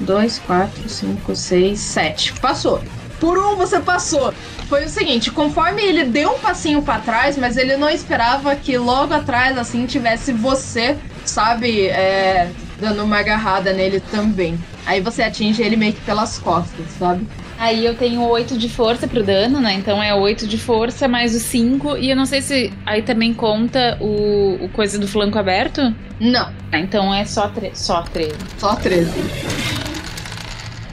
2, 0.01 0.39
4, 0.41 0.89
5, 0.91 1.37
6, 1.37 1.81
7. 1.81 2.33
Passou. 2.35 2.83
Por 3.23 3.39
um 3.39 3.55
você 3.55 3.79
passou. 3.79 4.35
Foi 4.69 4.85
o 4.85 4.89
seguinte, 4.89 5.31
conforme 5.31 5.81
ele 5.81 6.03
deu 6.03 6.33
um 6.33 6.39
passinho 6.41 6.83
para 6.83 6.99
trás, 6.99 7.39
mas 7.39 7.57
ele 7.57 7.77
não 7.77 7.89
esperava 7.89 8.57
que 8.57 8.77
logo 8.77 9.15
atrás, 9.15 9.57
assim, 9.57 9.87
tivesse 9.87 10.33
você, 10.33 10.99
sabe, 11.25 11.87
é, 11.87 12.51
dando 12.81 13.05
uma 13.05 13.21
agarrada 13.21 13.73
nele 13.73 14.01
também. 14.11 14.59
Aí 14.85 15.01
você 15.01 15.23
atinge 15.23 15.63
ele 15.63 15.77
meio 15.77 15.93
que 15.93 16.01
pelas 16.01 16.37
costas, 16.37 16.85
sabe? 16.99 17.25
Aí 17.61 17.87
eu 17.87 17.95
tenho 17.95 18.23
8 18.23 18.59
de 18.59 18.69
força 18.69 19.07
pro 19.07 19.23
dano, 19.23 19.61
né? 19.61 19.75
Então 19.75 20.03
é 20.03 20.13
8 20.13 20.49
de 20.49 20.59
força 20.59 21.07
mais 21.07 21.33
o 21.33 21.39
5. 21.39 21.99
E 21.99 22.11
eu 22.11 22.17
não 22.17 22.27
sei 22.27 22.43
se 22.43 22.73
aí 22.85 23.03
também 23.03 23.33
conta 23.33 23.99
o, 24.01 24.65
o 24.65 24.69
coisa 24.71 24.99
do 24.99 25.07
flanco 25.07 25.39
aberto. 25.39 25.95
Não. 26.19 26.53
Ah, 26.73 26.81
então 26.81 27.15
é 27.15 27.25
só, 27.25 27.47
tre 27.47 27.71
só 27.73 28.03
13. 28.03 28.33
Só 28.59 28.75
13. 28.75 29.82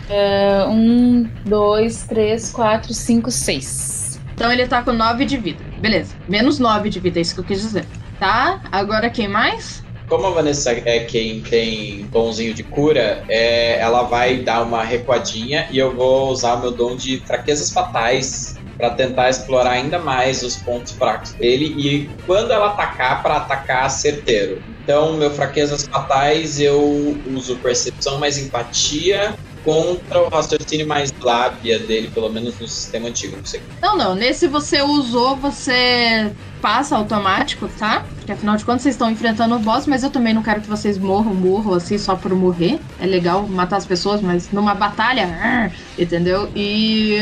Uh, 0.10 0.69
1, 0.69 1.30
2, 1.45 2.03
3, 2.03 2.52
4, 2.52 2.94
5, 2.94 3.31
6. 3.31 4.19
Então 4.34 4.52
ele 4.52 4.65
tá 4.68 4.81
com 4.81 4.91
9 4.91 5.26
de 5.26 5.38
vida. 5.38 5.64
Beleza. 5.80 6.15
Menos 6.27 6.60
9 6.60 6.90
de 6.90 6.99
vida, 6.99 7.19
é 7.19 7.22
isso 7.22 7.36
que 7.36 7.41
eu 7.41 7.45
quis 7.45 7.61
dizer. 7.61 7.86
Tá? 8.19 8.61
Agora 8.72 9.10
quem 9.10 9.27
mais? 9.27 9.84
Como 10.07 10.26
a 10.26 10.31
Vanessa 10.31 10.72
é 10.72 11.02
quem 11.02 11.41
tem 11.41 12.07
donzinho 12.11 12.53
de 12.53 12.64
cura, 12.64 13.23
é, 13.30 13.77
ela 13.80 14.03
vai 14.03 14.38
dar 14.38 14.64
uma 14.64 14.84
recuadinha 14.84 15.68
e 15.69 15.77
eu 15.77 15.95
vou 15.95 16.30
usar 16.30 16.56
o 16.56 16.61
meu 16.61 16.72
dom 16.72 16.95
de 16.95 17.19
fraquezas 17.19 17.69
fatais 17.69 18.57
para 18.80 18.90
tentar 18.91 19.30
explorar 19.30 19.72
ainda 19.72 19.99
mais 19.99 20.41
os 20.41 20.56
pontos 20.56 20.94
fracos 20.94 21.34
dele 21.34 21.76
e 21.77 22.10
quando 22.26 22.52
ela 22.52 22.68
atacar 22.68 23.22
para 23.22 23.36
atacar 23.36 23.90
certeiro. 23.91 24.64
Então, 24.81 25.14
meu 25.14 25.30
fraquezas 25.30 25.86
fatais 25.86 26.60
eu 26.60 27.15
uso 27.27 27.57
percepção 27.57 28.18
mais 28.18 28.38
empatia 28.38 29.36
contra 29.64 30.22
o 30.22 30.30
raciocínio 30.30 30.88
mais 30.88 31.14
lábia 31.22 31.80
dele, 31.80 32.10
pelo 32.10 32.30
menos 32.30 32.60
no 32.60 32.68
sistema 32.68 33.07
antigo. 33.10 33.38
Não, 33.38 33.45
sei. 33.45 33.61
não, 33.81 33.98
não. 33.98 34.15
Nesse 34.15 34.48
você 34.48 34.81
usou, 34.81 35.36
você 35.36 36.31
passa 36.61 36.95
automático, 36.98 37.68
tá? 37.77 38.06
Porque 38.15 38.31
afinal 38.31 38.56
de 38.56 38.65
contas 38.65 38.84
vocês 38.84 38.95
estão 38.95 39.10
enfrentando 39.10 39.56
o 39.56 39.60
boss, 39.60 39.86
mas 39.88 40.03
eu 40.03 40.10
também 40.10 40.34
não 40.34 40.44
quero 40.44 40.61
que 40.61 40.68
vocês 40.68 40.98
morram, 40.98 41.34
morram 41.34 41.73
assim 41.73 41.98
só 41.98 42.15
por 42.15 42.34
morrer. 42.34 42.80
É 42.99 43.06
legal 43.06 43.48
matar 43.48 43.77
as 43.77 43.86
pessoas, 43.86 44.22
mas 44.22 44.52
numa 44.52 44.73
batalha, 44.73 45.72
entendeu? 45.98 46.49
E 46.56 47.18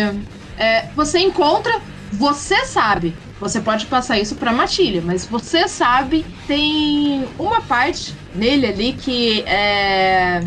é, 0.57 0.87
você 0.95 1.19
encontra, 1.19 1.81
você 2.11 2.65
sabe. 2.65 3.15
Você 3.39 3.61
pode 3.61 3.85
passar 3.85 4.17
isso 4.17 4.35
pra 4.35 4.51
matilha, 4.51 4.99
mas 4.99 5.25
você 5.25 5.67
sabe, 5.67 6.25
tem 6.47 7.27
uma 7.37 7.61
parte 7.61 8.15
nele 8.33 8.65
ali 8.65 8.93
que 8.93 9.43
é. 9.45 10.41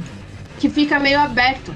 Que 0.61 0.69
fica 0.69 1.01
meio 1.01 1.19
aberto. 1.19 1.75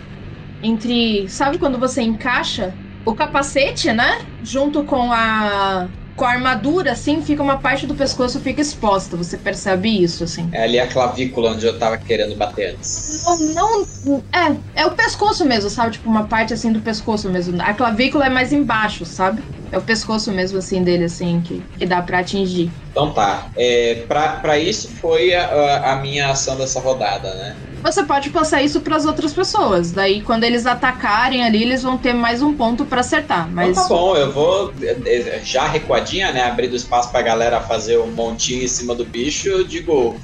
Entre. 0.63 1.29
Sabe 1.29 1.59
quando 1.59 1.79
você 1.79 2.03
encaixa 2.03 2.75
o 3.05 3.15
capacete, 3.15 3.93
né? 3.93 4.19
Junto 4.43 4.85
com 4.85 5.11
a 5.13 5.89
com 6.17 6.25
a 6.25 6.31
armadura, 6.31 6.93
assim, 6.93 7.21
fica 7.23 7.43
uma 7.43 7.59
parte 7.59 7.89
do 7.89 7.95
pescoço 7.95 8.39
fica 8.39 8.61
exposta. 8.61 9.17
Você 9.17 9.37
percebe 9.37 9.89
isso, 10.01 10.23
assim. 10.23 10.49
É 10.53 10.63
ali 10.63 10.79
a 10.79 10.87
clavícula 10.87 11.51
onde 11.51 11.67
eu 11.67 11.77
tava 11.77 11.99
querendo 11.99 12.37
bater 12.37 12.75
antes. 12.75 13.25
Não, 13.53 13.85
não. 14.05 14.23
É, 14.33 14.83
é 14.83 14.87
o 14.87 14.93
pescoço 14.93 15.45
mesmo, 15.45 15.69
sabe? 15.69 15.93
Tipo, 15.93 16.09
uma 16.09 16.29
parte 16.29 16.55
assim 16.55 16.73
do 16.73 16.81
pescoço 16.81 17.29
mesmo. 17.31 17.61
A 17.61 17.75
clavícula 17.75 18.27
é 18.27 18.31
mais 18.31 18.53
embaixo, 18.53 19.05
sabe? 19.05 19.43
É 19.75 19.79
o 19.79 19.83
pescoço 19.83 20.31
mesmo, 20.31 20.59
assim, 20.59 20.85
dele, 20.85 21.05
assim, 21.05 21.43
que, 21.45 21.61
que 21.77 21.85
dá 21.85 22.01
pra 22.01 22.21
atingir. 22.21 22.71
Então 22.93 23.11
tá. 23.11 23.49
É, 23.57 24.05
pra, 24.07 24.35
pra 24.37 24.57
isso 24.57 24.89
foi 25.01 25.35
a, 25.35 25.45
a- 25.47 25.93
a 25.95 25.97
minha 25.97 26.31
ação 26.31 26.57
dessa 26.57 26.79
rodada, 26.79 27.35
né? 27.35 27.57
Você 27.83 28.05
pode 28.05 28.31
passar 28.31 28.63
isso 28.63 28.81
pras 28.83 29.05
outras 29.05 29.33
pessoas. 29.33 29.91
Daí, 29.91 30.23
quando 30.23 30.45
eles 30.45 30.65
atacarem 30.65 31.43
ali, 31.45 31.63
eles 31.65 31.83
vão 31.83 31.99
ter 31.99 32.13
mais 32.15 32.41
um 32.41 32.55
ponto 32.55 32.85
pra 32.87 33.01
acertar. 33.01 33.51
Mas. 33.51 33.71
Então 33.71 33.83
tá 33.83 33.89
bom, 33.89 34.17
eu 34.17 34.31
vou 34.33 34.73
é, 34.81 34.97
é, 35.07 35.41
já 35.45 35.67
recuadinha, 35.67 36.31
né? 36.31 36.45
Abrindo 36.45 36.77
espaço 36.77 37.11
pra 37.11 37.21
galera 37.21 37.61
fazer 37.61 37.99
um 37.99 38.13
montinho 38.13 38.63
em 38.63 38.69
cima 38.69 38.95
do 38.95 39.05
bicho, 39.05 39.49
eu 39.49 39.65
digo. 39.65 40.21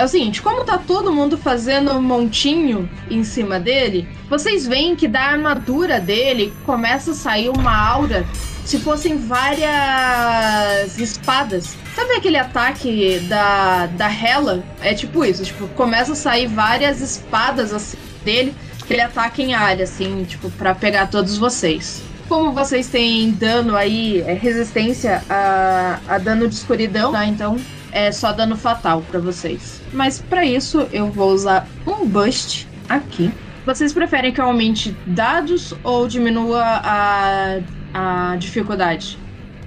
É 0.00 0.04
o 0.04 0.08
seguinte, 0.08 0.40
como 0.40 0.64
tá 0.64 0.78
todo 0.78 1.12
mundo 1.12 1.36
fazendo 1.36 1.92
um 1.92 2.00
montinho 2.00 2.88
em 3.10 3.22
cima 3.22 3.60
dele, 3.60 4.08
vocês 4.30 4.66
veem 4.66 4.96
que 4.96 5.06
da 5.06 5.20
armadura 5.20 6.00
dele 6.00 6.54
começa 6.64 7.10
a 7.10 7.14
sair 7.14 7.50
uma 7.50 7.76
aura, 7.76 8.24
se 8.64 8.78
fossem 8.78 9.18
várias 9.18 10.98
espadas. 10.98 11.76
Sabe 11.94 12.14
aquele 12.14 12.38
ataque 12.38 13.18
da, 13.28 13.88
da 13.88 14.10
Hela? 14.10 14.64
É 14.80 14.94
tipo 14.94 15.22
isso, 15.22 15.44
tipo, 15.44 15.68
começa 15.68 16.12
a 16.12 16.16
sair 16.16 16.46
várias 16.46 17.02
espadas 17.02 17.70
assim 17.70 17.98
dele, 18.24 18.54
que 18.86 18.94
ele 18.94 19.02
ataca 19.02 19.42
em 19.42 19.52
área, 19.52 19.84
assim, 19.84 20.24
tipo, 20.24 20.50
pra 20.52 20.74
pegar 20.74 21.08
todos 21.08 21.36
vocês. 21.36 22.02
Como 22.26 22.52
vocês 22.52 22.86
têm 22.86 23.32
dano 23.32 23.76
aí, 23.76 24.22
é, 24.22 24.32
resistência 24.32 25.22
a, 25.28 25.98
a 26.08 26.16
dano 26.16 26.48
de 26.48 26.54
escuridão, 26.54 27.12
tá? 27.12 27.26
Então 27.26 27.58
é 27.92 28.10
só 28.12 28.32
dano 28.32 28.56
fatal 28.56 29.02
pra 29.02 29.18
vocês. 29.18 29.80
Mas 29.92 30.20
pra 30.20 30.44
isso 30.44 30.88
eu 30.92 31.10
vou 31.10 31.32
usar 31.32 31.66
um 31.86 32.06
bust 32.06 32.68
aqui. 32.88 33.30
Vocês 33.64 33.92
preferem 33.92 34.32
que 34.32 34.40
eu 34.40 34.46
aumente 34.46 34.96
dados 35.06 35.74
ou 35.82 36.08
diminua 36.08 36.62
a, 36.62 37.60
a 37.92 38.36
dificuldade? 38.36 39.18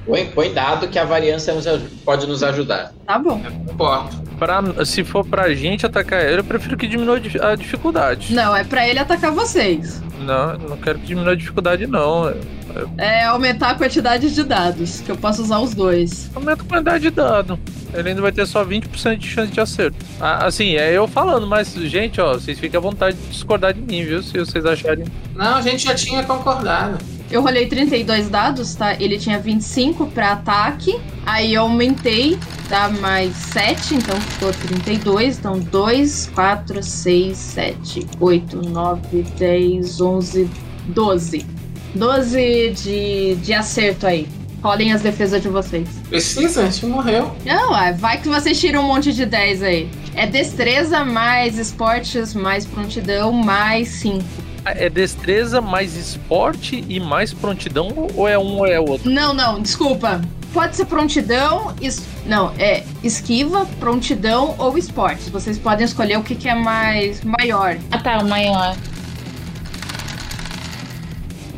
Põe, 0.06 0.26
põe 0.28 0.54
dado 0.54 0.88
que 0.88 1.00
a 1.00 1.06
variância 1.06 1.54
nos 1.54 1.66
pode 2.04 2.28
nos 2.28 2.44
ajudar. 2.44 2.92
Tá 3.06 3.18
bom. 3.18 3.42
Importa. 3.72 4.22
Pra, 4.38 4.62
se 4.86 5.04
for 5.04 5.26
pra 5.26 5.54
gente 5.54 5.86
atacar 5.86 6.22
ele, 6.26 6.40
eu 6.40 6.44
prefiro 6.44 6.76
que 6.76 6.88
diminua 6.88 7.16
a 7.16 7.20
dif- 7.20 7.40
a 7.42 7.56
dificuldade. 7.56 8.34
Não, 8.34 8.54
é 8.56 8.64
pra 8.66 8.88
ele 8.88 9.00
atacar 9.00 9.32
vocês. 9.32 10.02
Não, 10.20 10.52
eu 10.54 10.60
não 10.70 10.78
quero 10.78 11.00
que 11.00 11.06
diminua 11.06 11.32
a 11.32 11.36
dificuldade, 11.36 11.88
não. 11.88 12.28
Eu- 12.28 12.42
eu- 12.76 12.90
É 12.98 13.24
aumentar 13.26 13.70
a 13.72 13.76
quantidade 13.76 14.34
de 14.34 14.44
dados, 14.44 15.00
que 15.02 15.10
eu 15.12 15.16
posso 15.16 15.42
usar 15.42 15.60
os 15.60 15.74
dois. 15.74 16.30
Aumenta 16.36 16.64
a 16.64 16.66
quantidade 16.66 17.04
de 17.04 17.10
dado. 17.12 17.58
Ele 17.94 18.10
ainda 18.10 18.22
vai 18.22 18.32
ter 18.32 18.46
só 18.48 18.64
20% 18.66 19.18
de 19.20 19.28
chance 19.28 19.52
de 19.52 19.60
acerto. 19.62 19.96
Ah, 20.20 20.46
assim, 20.48 20.76
é 20.76 20.92
eu 20.92 21.08
falando, 21.08 21.46
mas, 21.48 21.74
gente, 21.74 22.20
ó, 22.20 22.34
vocês 22.34 22.60
fiquem 22.60 22.78
à 22.78 22.82
vontade 22.82 23.16
de 23.16 23.28
discordar 23.30 23.74
de 23.74 23.82
mim, 23.82 24.04
viu? 24.04 24.22
Se 24.24 24.38
vocês 24.38 24.66
acharem. 24.66 25.06
Não, 25.36 25.56
a 25.58 25.62
gente 25.62 25.84
já 25.86 25.94
tinha 25.96 26.24
concordado. 26.24 26.98
Eu 27.34 27.42
rolei 27.42 27.66
32 27.66 28.30
dados, 28.30 28.76
tá? 28.76 28.94
Ele 29.02 29.18
tinha 29.18 29.40
25 29.40 30.06
pra 30.06 30.34
ataque. 30.34 31.02
Aí 31.26 31.56
eu 31.56 31.64
aumentei, 31.64 32.38
tá? 32.70 32.90
Mais 32.90 33.36
7, 33.36 33.96
então 33.96 34.22
ficou 34.22 34.52
32. 34.52 35.40
Então 35.40 35.58
2, 35.58 36.30
4, 36.36 36.84
6, 36.84 37.36
7, 37.36 38.08
8, 38.20 38.70
9, 38.70 39.24
10, 39.36 40.00
11, 40.00 40.50
12. 40.90 41.46
12 41.96 42.70
de, 42.70 43.36
de 43.38 43.52
acerto 43.52 44.06
aí. 44.06 44.28
Rolem 44.64 44.94
as 44.94 45.02
defesas 45.02 45.42
de 45.42 45.50
vocês. 45.50 45.90
Precisa? 46.08 46.62
A 46.64 46.70
gente 46.70 46.86
morreu. 46.86 47.36
Não, 47.46 47.78
é, 47.78 47.92
vai 47.92 48.20
que 48.22 48.30
vocês 48.30 48.58
tiram 48.60 48.82
um 48.84 48.88
monte 48.88 49.12
de 49.14 49.26
10 49.26 49.62
aí. 49.62 49.90
É 50.16 50.26
destreza 50.26 51.04
mais 51.04 51.58
esportes 51.58 52.34
mais 52.34 52.66
prontidão 52.66 53.32
mais 53.34 53.90
5. 53.90 54.24
É 54.66 54.90
destreza 54.90 55.60
mais 55.60 55.98
esporte 55.98 56.82
e 56.88 56.98
mais 56.98 57.34
prontidão? 57.34 57.90
Ou 58.16 58.26
é 58.30 58.38
um 58.40 58.60
ou 58.60 58.66
é 58.66 58.80
outro? 58.80 59.10
Não, 59.12 59.34
não, 59.34 59.62
desculpa. 59.62 60.22
Pode 60.54 60.76
ser 60.78 60.86
prontidão, 60.86 61.74
es- 61.82 62.04
não, 62.26 62.54
é 62.58 62.84
esquiva, 63.04 63.66
prontidão 63.80 64.56
ou 64.58 64.78
esportes. 64.78 65.28
Vocês 65.28 65.58
podem 65.58 65.84
escolher 65.84 66.18
o 66.18 66.24
que, 66.24 66.36
que 66.36 66.48
é 66.48 66.56
mais 66.56 67.22
maior. 67.24 67.76
Ah 67.92 67.98
tá, 67.98 68.20
o 68.20 68.30
maior. 68.30 68.78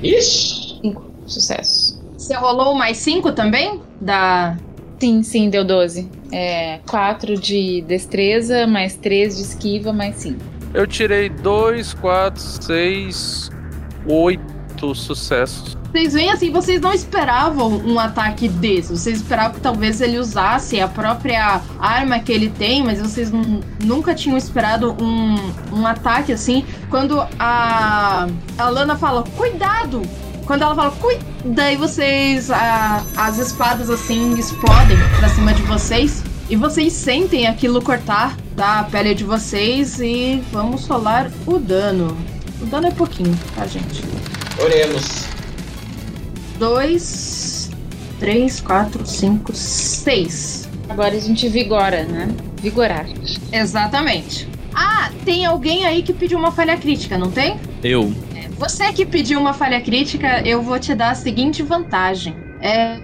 Ixi! 0.02 0.80
Cinco 0.82 1.04
sucessos. 1.28 1.85
Você 2.26 2.34
rolou 2.34 2.74
mais 2.74 2.98
5 2.98 3.34
também? 3.34 3.80
Da. 4.02 4.58
Sim, 5.00 5.22
sim, 5.22 5.48
deu 5.48 5.64
12. 5.64 6.10
É 6.32 6.80
4 6.90 7.38
de 7.40 7.84
destreza, 7.88 8.66
mais 8.66 8.96
3 8.96 9.36
de 9.36 9.44
esquiva, 9.44 9.94
mais 9.94 10.16
5. 10.16 10.40
Eu 10.74 10.88
tirei 10.88 11.30
2, 11.30 11.94
4, 11.94 12.42
6, 12.42 13.52
8 14.08 14.96
sucessos. 14.96 15.78
Vocês 15.92 16.14
veem 16.14 16.32
assim, 16.32 16.50
vocês 16.52 16.82
não 16.82 16.92
esperavam 16.94 17.78
um 17.86 18.00
ataque 18.00 18.50
desse. 18.50 18.90
Vocês 18.92 19.18
esperavam 19.18 19.54
que 19.54 19.62
talvez 19.62 20.02
ele 20.02 20.18
usasse 20.18 20.82
a 20.82 20.88
própria 20.88 21.62
arma 21.80 22.18
que 22.20 22.32
ele 22.32 22.50
tem, 22.50 22.84
mas 22.84 23.00
vocês 23.00 23.30
nu- 23.32 23.62
nunca 23.84 24.16
tinham 24.16 24.36
esperado 24.36 24.98
um, 25.00 25.36
um 25.72 25.86
ataque 25.86 26.34
assim. 26.34 26.66
Quando 26.90 27.20
a, 27.38 28.28
a 28.58 28.70
Lana 28.70 28.98
fala, 28.98 29.24
cuidado! 29.38 30.02
Quando 30.46 30.62
ela 30.62 30.76
fala, 30.76 30.92
cuida, 30.92 31.24
daí 31.44 31.76
vocês. 31.76 32.52
a- 32.52 33.04
as 33.18 33.38
espadas 33.40 33.90
assim 33.90 34.34
explodem 34.38 34.98
pra 35.20 35.30
cima 35.30 35.54
de 35.54 35.62
vocês. 35.64 36.24
E 36.50 36.56
vocês 36.56 36.94
sentem 36.94 37.48
aquilo 37.48 37.82
cortar 37.82 38.38
da 38.56 38.84
pele 38.84 39.16
de 39.16 39.24
vocês 39.24 40.00
e 40.00 40.44
vamos 40.52 40.86
rolar 40.88 41.32
o 41.48 41.58
dano. 41.58 42.16
O 42.62 42.66
dano 42.68 42.88
é 42.88 42.92
pouquinho, 42.92 43.36
tá, 43.56 43.66
gente? 43.66 44.04
Oremos. 44.64 45.26
2, 46.60 47.72
3, 48.20 48.62
4, 48.62 49.06
5, 49.06 49.54
6. 49.56 50.70
Agora 50.88 51.16
a 51.16 51.20
gente 51.20 51.50
vigora, 51.50 52.04
né? 52.04 52.30
Vigorar. 52.62 53.08
Exatamente. 53.52 54.48
Ah, 54.74 55.10
tem 55.26 55.46
alguém 55.46 55.86
aí 55.86 56.04
que 56.04 56.14
pediu 56.14 56.38
uma 56.38 56.52
falha 56.52 56.78
crítica, 56.78 57.18
não 57.18 57.32
tem? 57.32 57.60
Eu. 57.84 58.14
Você 58.58 58.94
que 58.94 59.06
pediu 59.06 59.40
uma 59.40 59.54
falha 59.54 59.82
crítica, 59.82 60.42
eu 60.48 60.62
vou 60.64 60.80
te 60.80 60.96
dar 60.96 61.10
a 61.12 61.16
seguinte 61.16 61.62
vantagem. 61.62 62.46
É, 62.60 63.02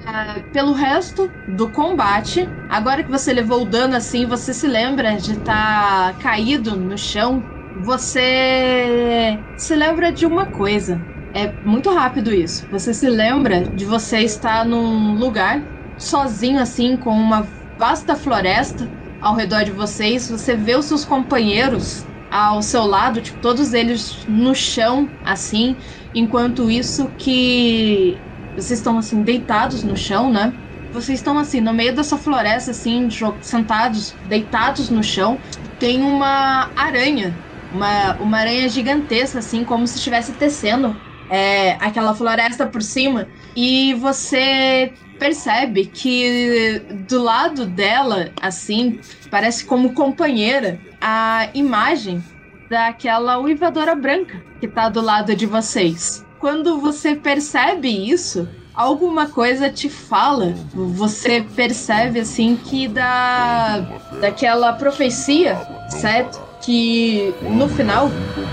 pelo 0.51 0.71
resto 0.73 1.35
do 1.45 1.71
combate, 1.71 2.49
agora 2.67 3.03
que 3.03 3.11
você 3.11 3.33
levou 3.33 3.63
o 3.63 3.65
dano 3.65 3.95
assim, 3.95 4.25
você 4.25 4.53
se 4.53 4.65
lembra 4.67 5.17
de 5.17 5.33
estar 5.33 6.17
caído 6.17 6.77
no 6.79 6.97
chão, 6.97 7.49
você 7.73 9.43
se 9.55 9.75
lembra 9.75 10.11
de 10.13 10.25
uma 10.25 10.45
coisa. 10.49 11.05
É 11.33 11.57
muito 11.63 11.93
rápido 11.93 12.33
isso. 12.33 12.65
Você 12.69 12.93
se 12.93 13.09
lembra 13.09 13.69
de 13.73 13.85
você 13.85 14.19
estar 14.21 14.65
num 14.65 15.13
lugar 15.15 15.67
sozinho 15.97 16.59
assim, 16.59 16.97
com 16.97 17.11
uma 17.11 17.47
vasta 17.77 18.15
floresta 18.15 18.89
ao 19.19 19.35
redor 19.35 19.63
de 19.65 19.71
vocês. 19.71 20.29
Você 20.29 20.55
vê 20.55 20.75
os 20.75 20.85
seus 20.85 21.03
companheiros 21.05 22.09
ao 22.31 22.61
seu 22.63 22.85
lado, 22.85 23.21
tipo, 23.21 23.39
todos 23.41 23.73
eles 23.73 24.23
no 24.27 24.55
chão, 24.55 25.13
assim, 25.23 25.77
enquanto 26.13 26.71
isso 26.71 27.13
que 27.15 28.25
vocês 28.55 28.79
estão 28.79 28.97
assim 28.97 29.23
deitados 29.23 29.83
no 29.83 29.95
chão, 29.97 30.31
né? 30.31 30.57
Vocês 30.91 31.19
estão 31.19 31.37
assim 31.37 31.61
no 31.61 31.73
meio 31.73 31.95
dessa 31.95 32.17
floresta, 32.17 32.71
assim, 32.71 33.07
sentados, 33.41 34.17
deitados 34.23 34.89
no 34.89 35.03
chão. 35.03 35.41
Tem 35.77 36.01
uma 36.03 36.71
aranha, 36.75 37.41
uma, 37.69 38.17
uma 38.19 38.37
aranha 38.39 38.67
gigantesca, 38.69 39.39
assim, 39.39 39.63
como 39.65 39.87
se 39.87 39.97
estivesse 39.97 40.35
tecendo 40.37 41.01
é, 41.29 41.73
aquela 41.85 42.13
floresta 42.15 42.67
por 42.69 42.81
cima. 42.81 43.29
E 43.55 43.93
você 43.95 44.93
percebe 45.21 45.85
que 45.85 46.81
do 47.07 47.21
lado 47.21 47.67
dela, 47.67 48.31
assim, 48.41 48.99
parece 49.29 49.63
como 49.63 49.93
companheira, 49.93 50.79
a 50.99 51.47
imagem 51.53 52.23
daquela 52.67 53.37
uivadora 53.37 53.93
branca 53.93 54.41
que 54.59 54.67
tá 54.67 54.89
do 54.89 54.99
lado 54.99 55.35
de 55.35 55.45
vocês. 55.45 56.25
Quando 56.39 56.79
você 56.79 57.15
percebe 57.15 57.87
isso, 57.87 58.49
alguma 58.73 59.27
coisa 59.27 59.69
te 59.69 59.91
fala. 59.91 60.55
Você 60.73 61.45
percebe 61.55 62.21
assim 62.21 62.55
que 62.55 62.87
da 62.87 63.77
daquela 64.19 64.73
profecia, 64.73 65.55
certo? 65.87 66.41
Que 66.61 67.31
no 67.43 67.69
final 67.69 68.09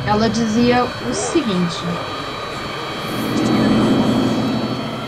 ela 0.07 0.28
dizia 0.28 0.85
o 0.85 1.15
seguinte: 1.15 1.78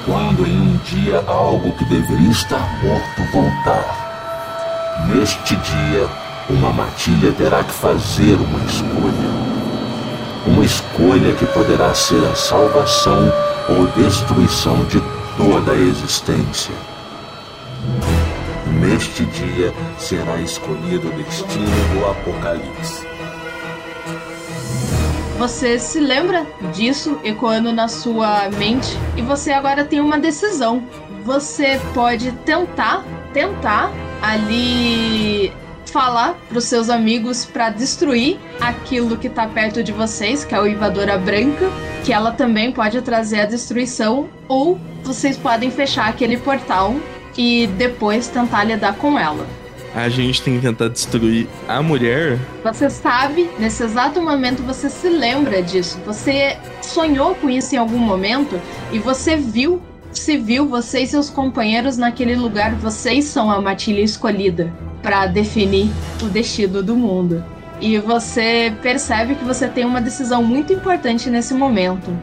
Quando 0.06 0.46
dia 0.84 1.22
algo 1.26 1.72
que 1.72 1.84
deveria 1.84 2.30
estar 2.30 2.82
morto 2.82 3.32
voltar, 3.32 5.06
neste 5.08 5.56
dia 5.56 6.08
uma 6.48 6.72
matilha 6.72 7.32
terá 7.32 7.62
que 7.62 7.72
fazer 7.72 8.34
uma 8.34 8.64
escolha. 8.64 9.50
Uma 10.46 10.64
escolha 10.64 11.32
que 11.34 11.46
poderá 11.46 11.94
ser 11.94 12.24
a 12.24 12.34
salvação 12.34 13.32
ou 13.68 13.86
destruição 14.02 14.84
de 14.86 15.00
toda 15.36 15.72
a 15.72 15.76
existência. 15.76 16.74
Neste 18.66 19.24
dia 19.26 19.72
será 19.98 20.36
escolhido 20.38 21.08
o 21.08 21.22
destino 21.22 21.94
do 21.94 22.06
Apocalipse. 22.10 23.09
Você 25.40 25.78
se 25.78 25.98
lembra 25.98 26.46
disso 26.74 27.18
ecoando 27.24 27.72
na 27.72 27.88
sua 27.88 28.50
mente 28.50 28.94
e 29.16 29.22
você 29.22 29.50
agora 29.50 29.86
tem 29.86 29.98
uma 29.98 30.18
decisão. 30.18 30.84
Você 31.24 31.80
pode 31.94 32.30
tentar, 32.44 33.02
tentar 33.32 33.90
ali 34.20 35.50
falar 35.86 36.34
para 36.46 36.58
os 36.58 36.64
seus 36.64 36.90
amigos 36.90 37.46
para 37.46 37.70
destruir 37.70 38.38
aquilo 38.60 39.16
que 39.16 39.30
tá 39.30 39.46
perto 39.46 39.82
de 39.82 39.92
vocês, 39.92 40.44
que 40.44 40.54
é 40.54 40.58
a 40.58 40.60
Uivadora 40.60 41.16
Branca, 41.16 41.70
que 42.04 42.12
ela 42.12 42.32
também 42.32 42.70
pode 42.70 43.00
trazer 43.00 43.40
a 43.40 43.46
destruição, 43.46 44.28
ou 44.46 44.78
vocês 45.02 45.38
podem 45.38 45.70
fechar 45.70 46.06
aquele 46.06 46.36
portal 46.36 46.94
e 47.34 47.66
depois 47.78 48.28
tentar 48.28 48.64
lidar 48.64 48.94
com 48.96 49.18
ela. 49.18 49.46
A 49.94 50.08
gente 50.08 50.42
tem 50.42 50.56
que 50.56 50.62
tentar 50.66 50.88
destruir 50.88 51.48
a 51.66 51.82
mulher. 51.82 52.38
Você 52.62 52.88
sabe, 52.88 53.50
nesse 53.58 53.82
exato 53.82 54.22
momento 54.22 54.62
você 54.62 54.88
se 54.88 55.08
lembra 55.08 55.62
disso. 55.62 55.98
Você 56.06 56.56
sonhou 56.80 57.34
com 57.34 57.50
isso 57.50 57.74
em 57.74 57.78
algum 57.78 57.98
momento 57.98 58.60
e 58.92 58.98
você 58.98 59.36
viu, 59.36 59.82
se 60.12 60.36
viu 60.36 60.68
você 60.68 61.00
e 61.00 61.06
seus 61.06 61.28
companheiros 61.28 61.96
naquele 61.96 62.36
lugar. 62.36 62.74
Vocês 62.76 63.24
são 63.24 63.50
a 63.50 63.60
matilha 63.60 64.00
escolhida 64.00 64.72
para 65.02 65.26
definir 65.26 65.90
o 66.22 66.26
destino 66.26 66.82
do 66.82 66.94
mundo. 66.94 67.44
E 67.80 67.98
você 67.98 68.72
percebe 68.82 69.34
que 69.34 69.44
você 69.44 69.66
tem 69.66 69.84
uma 69.84 70.00
decisão 70.00 70.42
muito 70.42 70.72
importante 70.72 71.30
nesse 71.30 71.54
momento. 71.54 72.16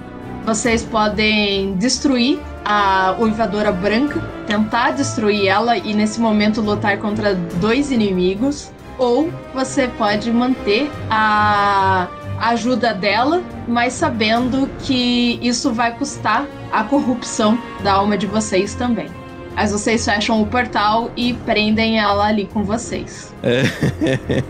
Vocês 0.45 0.83
podem 0.83 1.75
destruir 1.75 2.39
a 2.69 3.15
Uivadora 3.17 3.71
Branca, 3.71 4.19
tentar 4.45 4.91
destruir 4.91 5.47
ela 5.47 5.77
e 5.77 5.93
nesse 5.93 6.19
momento 6.19 6.59
lutar 6.59 6.97
contra 6.97 7.33
dois 7.33 7.91
inimigos. 7.91 8.71
Ou 8.97 9.31
você 9.53 9.87
pode 9.87 10.29
manter 10.31 10.91
a 11.09 12.07
ajuda 12.39 12.93
dela, 12.93 13.41
mas 13.67 13.93
sabendo 13.93 14.69
que 14.79 15.39
isso 15.41 15.71
vai 15.71 15.95
custar 15.97 16.45
a 16.71 16.83
corrupção 16.83 17.57
da 17.83 17.93
alma 17.93 18.17
de 18.17 18.25
vocês 18.25 18.75
também. 18.75 19.07
Mas 19.57 19.71
vocês 19.71 20.05
fecham 20.05 20.39
o 20.39 20.45
portal 20.45 21.11
e 21.17 21.33
prendem 21.33 21.99
ela 21.99 22.27
ali 22.27 22.45
com 22.45 22.63
vocês. 22.63 23.33
É. 23.41 23.63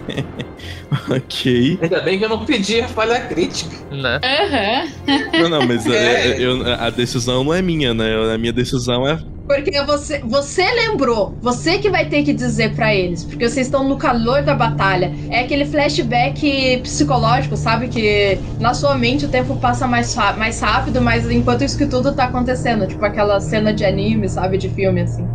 ok. 1.09 1.79
Ainda 1.81 2.01
bem 2.01 2.19
que 2.19 2.25
eu 2.25 2.29
não 2.29 2.45
pedi 2.45 2.81
a 2.81 2.88
falha 2.89 3.21
crítica. 3.21 3.73
Né? 3.89 4.19
Aham. 4.21 5.41
Não, 5.41 5.49
não, 5.49 5.65
mas 5.65 5.85
é, 5.88 6.38
eu- 6.38 6.61
a 6.73 6.89
decisão 6.89 7.43
não 7.45 7.53
é 7.53 7.61
minha, 7.61 7.93
né? 7.93 8.34
A 8.34 8.38
minha 8.38 8.51
decisão 8.51 9.07
é. 9.07 9.17
Porque 9.47 9.81
você, 9.83 10.19
você 10.19 10.63
lembrou, 10.73 11.33
você 11.41 11.77
que 11.77 11.89
vai 11.89 12.09
ter 12.09 12.23
que 12.23 12.33
dizer 12.33 12.75
pra 12.75 12.93
eles, 12.93 13.23
porque 13.23 13.47
vocês 13.47 13.67
estão 13.67 13.87
no 13.87 13.95
calor 13.95 14.43
da 14.43 14.53
batalha. 14.53 15.15
É 15.29 15.39
aquele 15.39 15.65
flashback 15.65 16.81
psicológico, 16.83 17.55
sabe? 17.55 17.87
Que 17.87 18.37
na 18.59 18.73
sua 18.73 18.95
mente 18.95 19.25
o 19.25 19.29
tempo 19.29 19.55
passa 19.55 19.87
mais, 19.87 20.13
mais 20.37 20.59
rápido, 20.59 21.01
mas 21.01 21.29
enquanto 21.31 21.63
isso 21.63 21.77
que 21.77 21.85
tudo 21.85 22.13
tá 22.13 22.25
acontecendo. 22.25 22.85
Tipo 22.85 23.05
aquela 23.05 23.39
cena 23.39 23.73
de 23.73 23.85
anime, 23.85 24.27
sabe? 24.27 24.57
De 24.57 24.67
filme, 24.67 25.01
assim. 25.01 25.25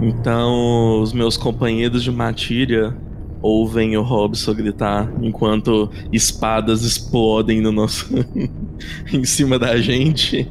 Então, 0.00 1.02
os 1.02 1.12
meus 1.12 1.36
companheiros 1.36 2.02
de 2.02 2.10
matilha 2.10 2.96
ouvem 3.42 3.96
o 3.96 4.02
Robson 4.02 4.54
gritar 4.54 5.10
enquanto 5.20 5.90
espadas 6.10 6.82
explodem 6.82 7.60
no 7.60 7.70
nosso. 7.70 8.06
em 9.12 9.24
cima 9.24 9.58
da 9.58 9.76
gente. 9.78 10.48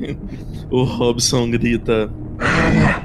O 0.70 0.84
Robson 0.84 1.50
grita. 1.50 2.12
Mal. 2.40 2.99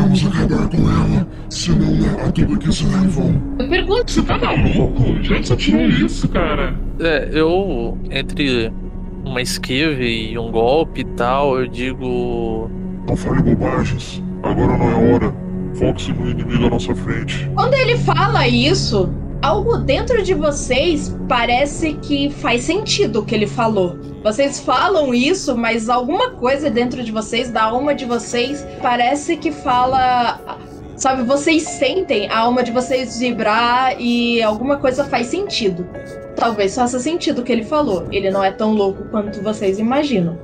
Devemos 0.00 0.26
acabar 0.26 0.68
com 0.68 0.76
ela, 0.78 1.28
senão 1.50 2.26
a 2.26 2.32
tudo 2.32 2.58
que 2.58 2.72
se 2.72 2.84
levam. 2.86 3.42
Eu 3.58 3.68
pergunto. 3.68 4.10
Você 4.10 4.22
tá 4.22 4.38
maluco? 4.38 5.22
Já 5.22 5.38
desatinou 5.38 5.86
isso, 5.86 6.28
cara. 6.28 6.74
É, 6.98 7.28
eu, 7.32 7.98
entre 8.10 8.72
uma 9.24 9.42
esquiva 9.42 10.02
e 10.02 10.38
um 10.38 10.50
golpe 10.50 11.02
e 11.02 11.04
tal, 11.04 11.60
eu 11.60 11.66
digo. 11.66 12.70
Não 13.06 13.14
fale 13.14 13.42
bobagens. 13.42 14.22
Agora 14.42 14.78
não 14.78 14.90
é 14.90 15.12
hora. 15.14 15.34
Foque-se 15.74 16.12
no 16.12 16.30
inimigo 16.30 16.66
à 16.66 16.70
nossa 16.70 16.94
frente. 16.94 17.50
Quando 17.54 17.74
ele 17.74 17.96
fala 17.98 18.48
isso, 18.48 19.12
algo 19.42 19.78
dentro 19.78 20.22
de 20.22 20.34
vocês 20.34 21.14
parece 21.28 21.94
que 21.94 22.30
faz 22.30 22.62
sentido 22.62 23.20
o 23.20 23.24
que 23.24 23.34
ele 23.34 23.46
falou. 23.46 23.98
Vocês 24.22 24.60
falam 24.60 25.14
isso, 25.14 25.56
mas 25.56 25.88
alguma 25.88 26.30
coisa 26.30 26.70
dentro 26.70 27.02
de 27.02 27.10
vocês, 27.10 27.50
da 27.50 27.64
alma 27.64 27.94
de 27.94 28.04
vocês, 28.04 28.66
parece 28.82 29.36
que 29.36 29.50
fala. 29.50 30.38
Sabe, 30.96 31.22
vocês 31.22 31.62
sentem 31.62 32.28
a 32.28 32.40
alma 32.40 32.62
de 32.62 32.70
vocês 32.70 33.18
vibrar 33.18 33.98
e 33.98 34.42
alguma 34.42 34.76
coisa 34.76 35.04
faz 35.04 35.28
sentido. 35.28 35.88
Talvez 36.36 36.74
faça 36.74 36.98
sentido 36.98 37.40
o 37.40 37.42
que 37.42 37.50
ele 37.50 37.64
falou. 37.64 38.06
Ele 38.12 38.30
não 38.30 38.44
é 38.44 38.52
tão 38.52 38.74
louco 38.74 39.04
quanto 39.04 39.42
vocês 39.42 39.78
imaginam. 39.78 40.38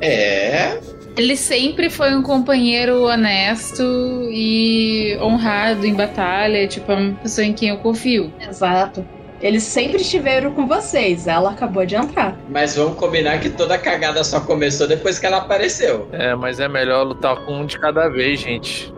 É. 0.00 0.78
Ele 1.16 1.34
sempre 1.34 1.88
foi 1.88 2.14
um 2.14 2.22
companheiro 2.22 3.04
honesto 3.04 3.82
e 4.30 5.16
honrado 5.20 5.86
em 5.86 5.94
batalha, 5.94 6.68
tipo, 6.68 6.92
é 6.92 6.94
uma 6.94 7.14
pessoa 7.14 7.46
em 7.46 7.54
quem 7.54 7.70
eu 7.70 7.78
confio. 7.78 8.32
Exato. 8.38 9.06
Eles 9.40 9.62
sempre 9.62 10.00
estiveram 10.00 10.52
com 10.52 10.66
vocês, 10.66 11.26
ela 11.26 11.50
acabou 11.50 11.84
de 11.84 11.94
entrar. 11.94 12.36
Mas 12.48 12.76
vamos 12.76 12.98
combinar 12.98 13.38
que 13.38 13.50
toda 13.50 13.74
a 13.74 13.78
cagada 13.78 14.24
só 14.24 14.40
começou 14.40 14.86
depois 14.86 15.18
que 15.18 15.26
ela 15.26 15.38
apareceu. 15.38 16.08
É, 16.12 16.34
mas 16.34 16.58
é 16.60 16.68
melhor 16.68 17.02
lutar 17.02 17.36
com 17.44 17.60
um 17.60 17.66
de 17.66 17.78
cada 17.78 18.08
vez, 18.08 18.40
gente. 18.40 18.92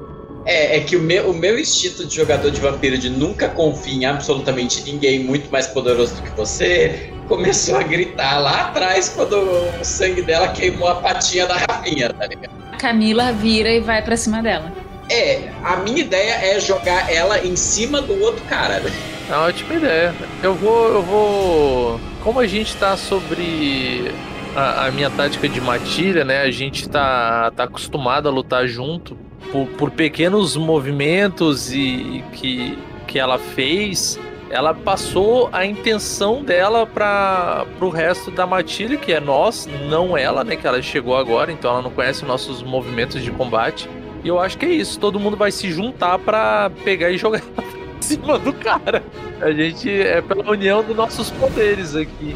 É, 0.49 0.79
é 0.79 0.81
que 0.81 0.97
o 0.97 1.01
meu, 1.01 1.31
o 1.31 1.35
meu 1.35 1.59
instinto 1.59 2.07
de 2.07 2.16
jogador 2.16 2.51
de 2.51 2.59
vampiro 2.59 2.97
de 2.97 3.11
nunca 3.11 3.51
confiar 3.51 3.95
em 3.95 4.05
absolutamente 4.07 4.83
ninguém 4.91 5.23
muito 5.23 5.53
mais 5.53 5.66
poderoso 5.66 6.15
do 6.16 6.23
que 6.23 6.31
você 6.31 7.12
começou 7.29 7.77
a 7.77 7.83
gritar 7.83 8.39
lá 8.39 8.69
atrás 8.69 9.11
quando 9.11 9.35
o 9.35 9.85
sangue 9.85 10.23
dela 10.23 10.49
queimou 10.49 10.89
a 10.89 10.95
patinha 10.95 11.47
da 11.47 11.59
Rafinha, 11.59 12.09
tá 12.15 12.27
ligado? 12.27 12.51
A 12.73 12.77
Camila 12.79 13.31
vira 13.31 13.70
e 13.70 13.81
vai 13.81 14.01
pra 14.01 14.16
cima 14.16 14.43
dela. 14.43 14.73
É, 15.11 15.51
a 15.62 15.77
minha 15.77 16.01
ideia 16.01 16.37
é 16.37 16.59
jogar 16.59 17.12
ela 17.12 17.45
em 17.45 17.55
cima 17.55 18.01
do 18.01 18.19
outro 18.19 18.43
cara. 18.47 18.81
né? 18.81 18.91
É 19.29 19.35
uma 19.35 19.49
ótima 19.49 19.75
ideia. 19.75 20.15
Eu 20.43 20.55
vou. 20.55 20.89
Eu 20.89 21.03
vou. 21.03 22.01
Como 22.23 22.41
a 22.41 22.47
gente 22.47 22.75
tá 22.77 22.97
sobre 22.97 24.11
a, 24.57 24.87
a 24.87 24.91
minha 24.91 25.11
tática 25.11 25.47
de 25.47 25.61
matilha, 25.61 26.25
né? 26.25 26.41
A 26.41 26.51
gente 26.51 26.89
tá, 26.89 27.51
tá 27.55 27.65
acostumado 27.65 28.29
a 28.29 28.33
lutar 28.33 28.66
junto 28.66 29.27
por, 29.52 29.66
por 29.69 29.90
pequenos 29.90 30.56
movimentos 30.56 31.73
e 31.73 32.24
que, 32.32 32.78
que 33.06 33.19
ela 33.19 33.39
fez. 33.39 34.19
Ela 34.51 34.73
passou 34.73 35.51
a 35.52 35.66
intenção 35.66 36.43
dela 36.43 36.86
para 36.86 37.66
pro 37.78 37.90
resto 37.90 38.31
da 38.31 38.47
matilha, 38.47 38.97
que 38.97 39.12
é 39.12 39.20
nós, 39.20 39.69
não 39.89 40.16
ela, 40.16 40.43
né? 40.43 40.56
Que 40.56 40.66
ela 40.66 40.81
chegou 40.81 41.16
agora, 41.16 41.52
então 41.52 41.70
ela 41.70 41.82
não 41.82 41.90
conhece 41.90 42.24
nossos 42.24 42.62
movimentos 42.62 43.23
de 43.23 43.31
combate. 43.31 43.89
E 44.24 44.28
eu 44.28 44.40
acho 44.40 44.56
que 44.56 44.65
é 44.65 44.70
isso. 44.70 44.98
Todo 44.98 45.20
mundo 45.20 45.36
vai 45.36 45.52
se 45.52 45.70
juntar 45.70 46.19
pra 46.19 46.70
pegar 46.82 47.10
e 47.10 47.19
jogar 47.19 47.43
em 47.98 48.02
cima 48.02 48.39
do 48.39 48.52
cara. 48.52 49.02
A 49.40 49.52
gente 49.52 49.90
é 49.90 50.20
pela 50.23 50.51
união 50.51 50.82
dos 50.82 50.97
nossos 50.97 51.31
poderes 51.31 51.94
aqui. 51.94 52.35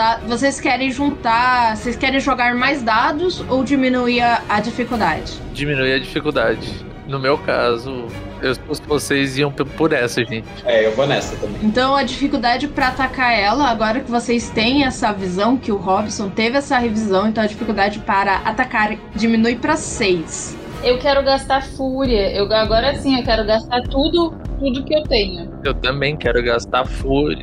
Tá? 0.00 0.18
Vocês 0.26 0.58
querem 0.58 0.90
juntar. 0.90 1.76
Vocês 1.76 1.94
querem 1.94 2.18
jogar 2.20 2.54
mais 2.54 2.82
dados 2.82 3.44
ou 3.50 3.62
diminuir 3.62 4.22
a, 4.22 4.42
a 4.48 4.58
dificuldade? 4.58 5.38
Diminuir 5.52 5.92
a 5.92 5.98
dificuldade. 5.98 6.86
No 7.06 7.18
meu 7.18 7.36
caso, 7.36 8.06
eu, 8.40 8.54
se 8.54 8.82
vocês 8.86 9.36
iam 9.36 9.52
por 9.52 9.92
essa, 9.92 10.24
gente. 10.24 10.48
É, 10.64 10.86
eu 10.86 10.96
vou 10.96 11.06
nessa 11.06 11.36
também. 11.36 11.58
Então 11.62 11.94
a 11.94 12.02
dificuldade 12.02 12.66
pra 12.66 12.88
atacar 12.88 13.38
ela, 13.38 13.68
agora 13.68 14.00
que 14.00 14.10
vocês 14.10 14.48
têm 14.48 14.84
essa 14.84 15.12
visão, 15.12 15.58
que 15.58 15.70
o 15.70 15.76
Robson 15.76 16.30
teve 16.30 16.56
essa 16.56 16.78
revisão, 16.78 17.28
então 17.28 17.44
a 17.44 17.46
dificuldade 17.46 17.98
para 17.98 18.36
atacar 18.36 18.96
diminui 19.14 19.56
pra 19.56 19.76
6. 19.76 20.56
Eu 20.82 20.96
quero 20.98 21.22
gastar 21.22 21.62
fúria. 21.62 22.32
Eu, 22.32 22.50
agora 22.54 22.94
sim, 22.94 23.18
eu 23.18 23.22
quero 23.22 23.44
gastar 23.44 23.82
tudo, 23.82 24.34
tudo 24.60 24.84
que 24.84 24.94
eu 24.94 25.02
tenho. 25.04 25.50
Eu 25.64 25.74
também 25.74 26.16
quero 26.16 26.42
gastar 26.42 26.84
fúria. 26.86 27.42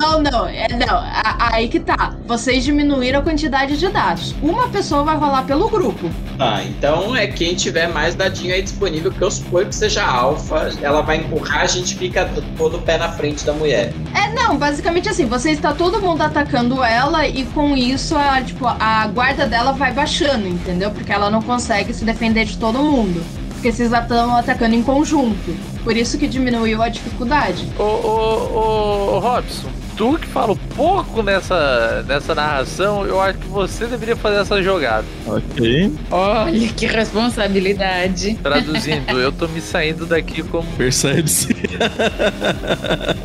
Não, 0.00 0.20
não, 0.20 0.46
é, 0.48 0.66
não. 0.68 0.96
a- 0.98 1.54
aí 1.54 1.68
que 1.68 1.78
tá. 1.78 2.16
Vocês 2.26 2.64
diminuíram 2.64 3.20
a 3.20 3.22
quantidade 3.22 3.78
de 3.78 3.88
dados. 3.88 4.34
Uma 4.42 4.68
pessoa 4.68 5.04
vai 5.04 5.16
rolar 5.16 5.44
pelo 5.44 5.68
grupo. 5.70 6.10
Ah, 6.38 6.62
então 6.64 7.14
é 7.14 7.28
quem 7.28 7.54
tiver 7.54 7.86
mais 7.88 8.14
dadinho 8.16 8.52
aí 8.52 8.62
disponível, 8.62 9.12
que 9.12 9.22
eu 9.22 9.30
suponho 9.30 9.66
que 9.68 9.74
seja 9.74 10.04
alfa, 10.04 10.70
ela 10.82 11.02
vai 11.02 11.18
empurrar, 11.18 11.62
a 11.62 11.66
gente 11.66 11.94
fica 11.96 12.28
todo 12.58 12.78
o 12.78 12.82
pé 12.82 12.98
na 12.98 13.08
frente 13.10 13.44
da 13.46 13.52
mulher. 13.52 13.92
É, 14.14 14.32
não, 14.34 14.58
basicamente 14.58 15.08
assim, 15.08 15.24
você 15.26 15.52
está 15.52 15.72
todo 15.72 16.00
mundo 16.00 16.20
atacando 16.22 16.82
ela 16.82 17.26
e 17.28 17.44
com 17.46 17.76
isso 17.76 18.16
a, 18.16 18.42
tipo, 18.42 18.66
a 18.66 19.06
guarda 19.06 19.46
dela 19.46 19.72
vai 19.72 19.92
baixando, 19.92 20.48
entendeu? 20.48 20.90
Porque 20.90 21.12
ela 21.12 21.30
não 21.30 21.40
consegue 21.40 21.94
se 21.94 22.04
defender 22.04 22.44
de 22.44 22.58
todo 22.58 22.78
mundo. 22.82 23.22
Porque 23.52 23.70
vocês 23.72 23.92
estão 23.92 24.36
atacando 24.36 24.74
em 24.74 24.82
conjunto. 24.82 25.54
Por 25.86 25.96
isso 25.96 26.18
que 26.18 26.26
diminuiu 26.26 26.82
a 26.82 26.88
dificuldade. 26.88 27.64
Ô, 27.78 27.84
ô, 27.84 27.86
ô, 27.86 29.14
ô, 29.14 29.18
Robson, 29.20 29.68
tu 29.96 30.18
que 30.18 30.26
fala 30.26 30.56
pouco 30.74 31.22
nessa, 31.22 32.04
nessa 32.08 32.34
narração, 32.34 33.06
eu 33.06 33.20
acho 33.20 33.38
que 33.38 33.46
você 33.46 33.86
deveria 33.86 34.16
fazer 34.16 34.40
essa 34.40 34.60
jogada. 34.60 35.06
Ok. 35.24 35.94
Olha 36.10 36.68
que 36.70 36.86
responsabilidade. 36.86 38.34
Traduzindo, 38.42 39.12
eu 39.12 39.30
tô 39.30 39.46
me 39.46 39.60
saindo 39.60 40.06
daqui 40.06 40.42
como. 40.42 40.68
Percebe-se. 40.72 41.54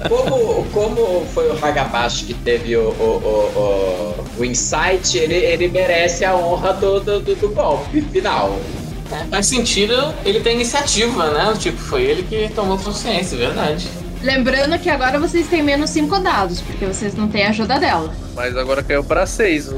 Como, 0.08 0.64
como 0.66 1.26
foi 1.34 1.50
o 1.50 1.66
Hagabashi 1.66 2.26
que 2.26 2.36
teve 2.36 2.78
o, 2.78 2.90
o, 2.90 2.94
o, 2.94 4.16
o, 4.38 4.42
o 4.42 4.46
insight, 4.46 5.18
ele, 5.18 5.34
ele 5.34 5.68
merece 5.68 6.24
a 6.24 6.36
honra 6.36 6.74
do, 6.74 7.00
do, 7.00 7.20
do, 7.22 7.36
do 7.36 7.50
golpe 7.50 8.02
final. 8.02 8.56
Faz 9.30 9.46
sentido 9.46 9.94
ele 10.26 10.40
ter 10.40 10.54
iniciativa, 10.54 11.30
né? 11.32 11.54
Tipo, 11.58 11.78
foi 11.78 12.04
ele 12.04 12.24
que 12.24 12.50
tomou 12.54 12.78
consciência, 12.78 13.38
verdade. 13.38 13.88
Lembrando 14.22 14.78
que 14.78 14.90
agora 14.90 15.20
vocês 15.20 15.48
têm 15.48 15.64
menos 15.64 15.90
5 15.90 16.20
dados, 16.20 16.62
porque 16.62 16.86
vocês 16.86 17.16
não 17.16 17.28
têm 17.28 17.46
a 17.46 17.50
ajuda 17.50 17.80
dela. 17.80 18.14
Mas 18.36 18.56
agora 18.56 18.84
caiu 18.84 19.04
pra 19.04 19.26
6 19.26 19.70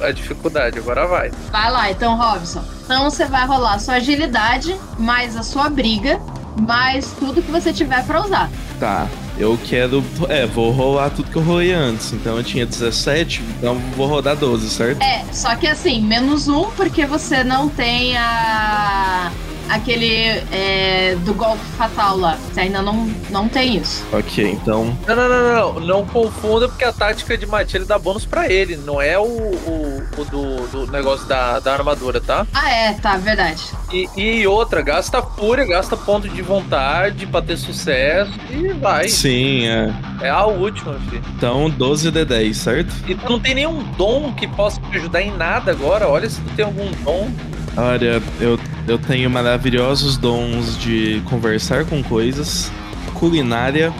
a 0.00 0.10
dificuldade, 0.10 0.78
agora 0.78 1.06
vai. 1.06 1.30
Vai 1.50 1.70
lá, 1.70 1.90
então, 1.90 2.16
Robson. 2.16 2.62
Então 2.84 3.10
você 3.10 3.24
vai 3.24 3.46
rolar 3.46 3.74
a 3.74 3.78
sua 3.78 3.94
agilidade, 3.94 4.76
mais 4.98 5.36
a 5.36 5.42
sua 5.42 5.68
briga, 5.70 6.20
mais 6.60 7.10
tudo 7.18 7.42
que 7.42 7.50
você 7.50 7.72
tiver 7.72 8.04
pra 8.04 8.22
usar. 8.22 8.50
Tá. 8.78 9.08
Eu 9.38 9.58
quero. 9.64 10.04
É, 10.28 10.46
vou 10.46 10.70
rolar 10.70 11.10
tudo 11.10 11.30
que 11.30 11.36
eu 11.36 11.42
rolei 11.42 11.72
antes. 11.72 12.12
Então 12.12 12.36
eu 12.36 12.42
tinha 12.42 12.66
17, 12.66 13.42
então 13.58 13.78
vou 13.96 14.06
rodar 14.06 14.36
12, 14.36 14.68
certo? 14.68 15.00
É, 15.02 15.24
só 15.32 15.54
que 15.54 15.66
assim, 15.66 16.02
menos 16.02 16.48
um, 16.48 16.70
porque 16.72 17.06
você 17.06 17.44
não 17.44 17.68
tem 17.68 18.16
a. 18.16 19.30
aquele 19.68 20.26
é, 20.52 21.16
do 21.24 21.34
golpe 21.34 21.64
fatal 21.76 22.16
lá. 22.16 22.36
Você 22.52 22.60
ainda 22.60 22.82
não, 22.82 23.08
não 23.30 23.48
tem 23.48 23.76
isso. 23.76 24.04
Ok, 24.12 24.50
então. 24.50 24.96
Não, 25.06 25.16
não, 25.16 25.28
não, 25.28 25.54
não. 25.74 25.80
Não 25.80 26.06
confunda, 26.06 26.68
porque 26.68 26.84
a 26.84 26.92
tática 26.92 27.36
de 27.36 27.46
Matilha 27.46 27.84
dá 27.84 27.98
bônus 27.98 28.24
pra 28.24 28.50
ele. 28.50 28.76
Não 28.76 29.00
é 29.00 29.18
o, 29.18 29.24
o, 29.24 30.02
o 30.16 30.24
do, 30.24 30.66
do 30.68 30.92
negócio 30.92 31.26
da, 31.26 31.60
da 31.60 31.72
armadura, 31.72 32.20
tá? 32.20 32.46
Ah, 32.52 32.70
é, 32.70 32.92
tá, 32.94 33.16
verdade. 33.16 33.62
E, 33.92 34.08
e 34.16 34.46
outra, 34.46 34.82
gasta 34.82 35.22
fúria, 35.22 35.64
gasta 35.64 35.96
ponto 35.96 36.28
de 36.28 36.42
vontade 36.42 37.26
pra 37.26 37.42
ter 37.42 37.56
sucesso 37.56 38.32
e 38.50 38.68
vai. 38.74 39.08
Sim, 39.08 39.66
é. 39.66 39.92
É 40.22 40.30
a 40.30 40.44
última, 40.46 40.94
filho. 41.10 41.22
Então 41.36 41.70
12 41.70 42.10
de 42.10 42.24
10, 42.24 42.56
certo? 42.56 42.94
E 43.06 43.14
tu 43.14 43.30
não 43.30 43.40
tem 43.40 43.54
nenhum 43.54 43.82
dom 43.92 44.32
que 44.32 44.46
possa 44.48 44.80
te 44.80 44.96
ajudar 44.98 45.22
em 45.22 45.36
nada 45.36 45.70
agora. 45.70 46.08
Olha 46.08 46.28
se 46.28 46.40
tu 46.40 46.50
tem 46.56 46.64
algum 46.64 46.90
dom. 47.04 47.30
Olha, 47.76 48.20
eu, 48.40 48.58
eu 48.88 48.98
tenho 48.98 49.30
maravilhosos 49.58 50.16
dons 50.16 50.78
de 50.78 51.20
conversar 51.28 51.84
com 51.84 52.00
coisas, 52.02 52.70
culinária 53.14 53.92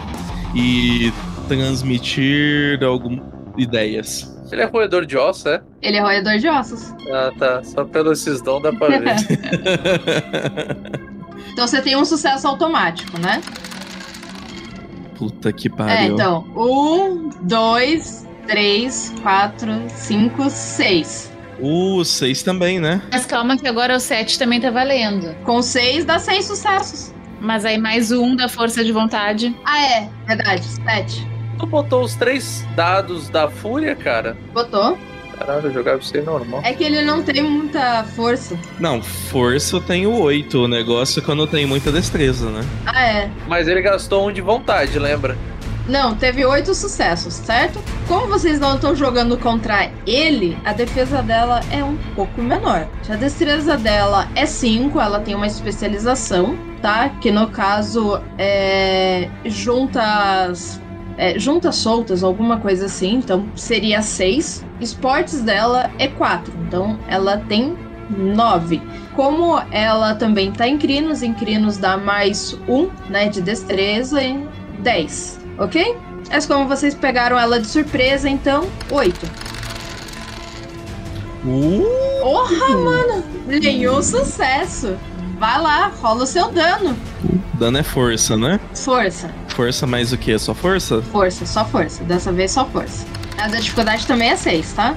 e 0.55 1.11
transmitir 1.49 2.81
algumas 2.81 3.21
ideias. 3.57 4.33
Ele 4.51 4.61
é 4.61 4.65
roedor 4.65 5.05
de 5.05 5.17
ossos, 5.17 5.45
é? 5.47 5.61
Ele 5.81 5.97
é 5.97 6.01
roedor 6.01 6.37
de 6.39 6.47
ossos. 6.47 6.93
Ah, 7.11 7.31
tá. 7.37 7.61
Só 7.63 7.83
pelos 7.83 8.25
esses 8.25 8.41
dons 8.41 8.63
dá 8.63 8.71
pra 8.71 8.87
ver. 8.87 9.15
Então 11.51 11.67
você 11.67 11.81
tem 11.81 11.97
um 11.97 12.05
sucesso 12.05 12.47
automático, 12.47 13.19
né? 13.19 13.41
Puta 15.17 15.51
que 15.51 15.67
É, 15.67 15.71
pariu. 15.71 16.13
então. 16.13 16.45
Um, 16.55 17.29
dois, 17.41 18.25
três, 18.47 19.13
quatro, 19.21 19.69
cinco, 19.89 20.49
seis. 20.49 21.29
O 21.61 22.03
6 22.03 22.43
também, 22.43 22.79
né? 22.79 23.01
Mas 23.11 23.25
calma 23.25 23.57
que 23.57 23.67
agora 23.67 23.95
o 23.95 23.99
7 23.99 24.39
também 24.39 24.59
tá 24.61 24.69
valendo. 24.71 25.35
Com 25.43 25.61
seis 25.61 26.05
dá 26.05 26.17
seis 26.19 26.45
sucessos. 26.45 27.13
Mas 27.41 27.63
aí 27.65 27.77
mais 27.77 28.11
um 28.11 28.35
da 28.35 28.47
força 28.49 28.83
de 28.83 28.91
vontade. 28.91 29.55
Ah, 29.65 29.81
é, 29.81 30.09
verdade, 30.27 30.63
sete. 30.63 31.27
tu 31.57 31.65
botou 31.65 32.03
os 32.03 32.15
três 32.15 32.65
dados 32.75 33.29
da 33.29 33.49
fúria, 33.49 33.95
cara? 33.95 34.37
Botou. 34.53 34.97
Caralho, 35.37 35.67
eu 35.67 35.73
jogava 35.73 35.99
isso 35.99 36.15
aí 36.17 36.21
normal. 36.21 36.59
É 36.65 36.73
que 36.73 36.83
ele 36.83 37.01
não 37.01 37.23
tem 37.23 37.41
muita 37.41 38.03
força. 38.03 38.57
Não, 38.77 39.01
força 39.01 39.77
eu 39.77 39.81
tenho 39.81 40.13
8. 40.13 40.65
O 40.65 40.67
negócio 40.67 41.21
é 41.21 41.23
que 41.23 41.29
eu 41.29 41.35
não 41.35 41.47
tenho 41.47 41.65
muita 41.65 41.93
destreza, 41.93 42.49
né? 42.49 42.61
Ah, 42.85 43.01
é. 43.05 43.29
Mas 43.47 43.69
ele 43.69 43.81
gastou 43.81 44.27
um 44.27 44.33
de 44.33 44.41
vontade, 44.41 44.99
lembra? 44.99 45.37
Não, 45.89 46.13
teve 46.15 46.45
oito 46.45 46.75
sucessos, 46.75 47.33
certo? 47.33 47.81
Como 48.07 48.27
vocês 48.27 48.59
não 48.59 48.75
estão 48.75 48.95
jogando 48.95 49.35
contra 49.39 49.89
ele, 50.05 50.55
a 50.63 50.71
defesa 50.71 51.23
dela 51.23 51.61
é 51.71 51.83
um 51.83 51.97
pouco 52.13 52.43
menor. 52.43 52.87
A 53.09 53.15
destreza 53.15 53.75
dela 53.75 54.27
é 54.35 54.45
5, 54.45 54.99
ela 55.01 55.19
tem 55.19 55.33
uma 55.33 55.47
especialização, 55.47 56.55
tá? 56.79 57.09
Que 57.09 57.31
no 57.31 57.47
caso 57.47 58.21
é 58.37 59.27
juntas. 59.45 60.79
É, 61.17 61.37
juntas 61.37 61.75
soltas, 61.75 62.23
alguma 62.23 62.59
coisa 62.59 62.85
assim, 62.85 63.15
então 63.15 63.45
seria 63.55 64.01
6. 64.01 64.63
Esportes 64.79 65.41
dela 65.41 65.91
é 65.97 66.07
4, 66.07 66.53
então 66.67 66.97
ela 67.09 67.37
tem 67.49 67.75
9. 68.09 68.79
Como 69.15 69.59
ela 69.71 70.15
também 70.15 70.51
tá 70.51 70.65
em 70.65 70.77
crinos, 70.77 71.21
em 71.21 71.33
crinos 71.33 71.77
dá 71.77 71.97
mais 71.97 72.57
1, 72.69 72.89
né, 73.09 73.27
de 73.27 73.41
destreza 73.41 74.23
e 74.23 74.47
10 74.79 75.38
ok? 75.59 75.95
Mas 76.31 76.45
como 76.45 76.67
vocês 76.67 76.93
pegaram 76.95 77.37
ela 77.37 77.59
de 77.59 77.67
surpresa, 77.67 78.29
então, 78.29 78.67
8. 78.89 79.25
Uh! 81.45 81.83
Porra, 82.21 82.69
mano! 82.77 83.23
Nenhum 83.47 84.01
sucesso! 84.01 84.97
Vai 85.39 85.61
lá, 85.61 85.87
rola 86.01 86.23
o 86.23 86.27
seu 86.27 86.51
dano. 86.51 86.97
Dano 87.53 87.77
é 87.77 87.83
força, 87.83 88.35
né? 88.35 88.59
Força, 88.75 89.29
Força 89.49 89.87
mais 89.87 90.11
o 90.11 90.17
que? 90.17 90.37
Só 90.37 90.53
força? 90.53 91.01
força, 91.01 91.45
só 91.45 91.63
força. 91.65 92.03
Dessa 92.03 92.31
vez 92.31 92.51
só 92.51 92.65
força. 92.65 93.05
A 93.37 93.47
da 93.47 93.57
dificuldade 93.59 94.05
também 94.05 94.29
é 94.31 94.35
6, 94.35 94.73
tá? 94.73 94.95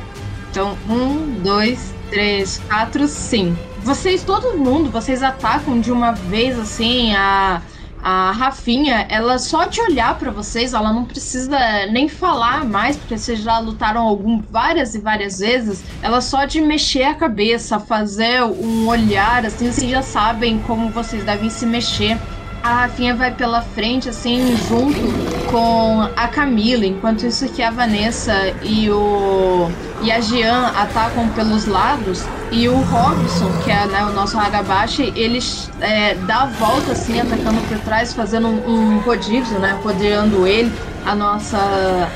Então, 0.50 0.76
1, 0.88 1.42
2, 1.42 1.94
3, 2.10 2.60
4, 2.68 3.06
5. 3.08 3.56
Vocês, 3.82 4.22
todo 4.24 4.58
mundo, 4.58 4.90
vocês 4.90 5.22
atacam 5.22 5.80
de 5.80 5.90
uma 5.92 6.12
vez 6.12 6.58
assim 6.58 7.14
a. 7.14 7.62
A 8.02 8.32
Rafinha, 8.32 9.06
ela 9.08 9.38
só 9.38 9.64
de 9.64 9.80
olhar 9.80 10.18
pra 10.18 10.32
vocês, 10.32 10.74
ela 10.74 10.92
não 10.92 11.04
precisa 11.04 11.56
nem 11.92 12.08
falar 12.08 12.64
mais, 12.64 12.96
porque 12.96 13.16
vocês 13.16 13.40
já 13.40 13.60
lutaram 13.60 14.00
algum 14.00 14.42
várias 14.50 14.96
e 14.96 14.98
várias 14.98 15.38
vezes. 15.38 15.84
Ela 16.02 16.20
só 16.20 16.44
de 16.44 16.60
mexer 16.60 17.04
a 17.04 17.14
cabeça, 17.14 17.78
fazer 17.78 18.42
um 18.42 18.88
olhar, 18.88 19.46
assim, 19.46 19.70
vocês 19.70 19.88
já 19.88 20.02
sabem 20.02 20.58
como 20.66 20.90
vocês 20.90 21.22
devem 21.22 21.48
se 21.48 21.64
mexer. 21.64 22.18
A 22.62 22.82
Rafinha 22.82 23.14
vai 23.14 23.32
pela 23.32 23.60
frente, 23.60 24.08
assim, 24.08 24.56
junto 24.68 25.00
com 25.50 26.08
a 26.16 26.28
Camila, 26.28 26.86
enquanto 26.86 27.26
isso 27.26 27.48
que 27.48 27.60
a 27.60 27.70
Vanessa 27.70 28.54
e 28.62 28.88
o 28.88 29.68
e 30.02 30.10
a 30.10 30.20
Jean 30.20 30.66
atacam 30.76 31.28
pelos 31.28 31.66
lados 31.66 32.24
e 32.50 32.68
o 32.68 32.76
Robson, 32.76 33.50
que 33.64 33.70
é 33.70 33.86
né, 33.86 34.04
o 34.04 34.12
nosso 34.12 34.36
Hagabashi, 34.38 35.12
ele 35.14 35.38
é, 35.80 36.14
dá 36.26 36.42
a 36.42 36.46
volta 36.46 36.92
assim, 36.92 37.20
atacando 37.20 37.60
por 37.68 37.78
trás, 37.78 38.12
fazendo 38.12 38.48
um, 38.48 38.96
um 38.96 38.98
rodízio, 38.98 39.58
né, 39.58 39.78
rodeando 39.82 40.46
ele, 40.46 40.72
a 41.06 41.14
nossa 41.14 41.58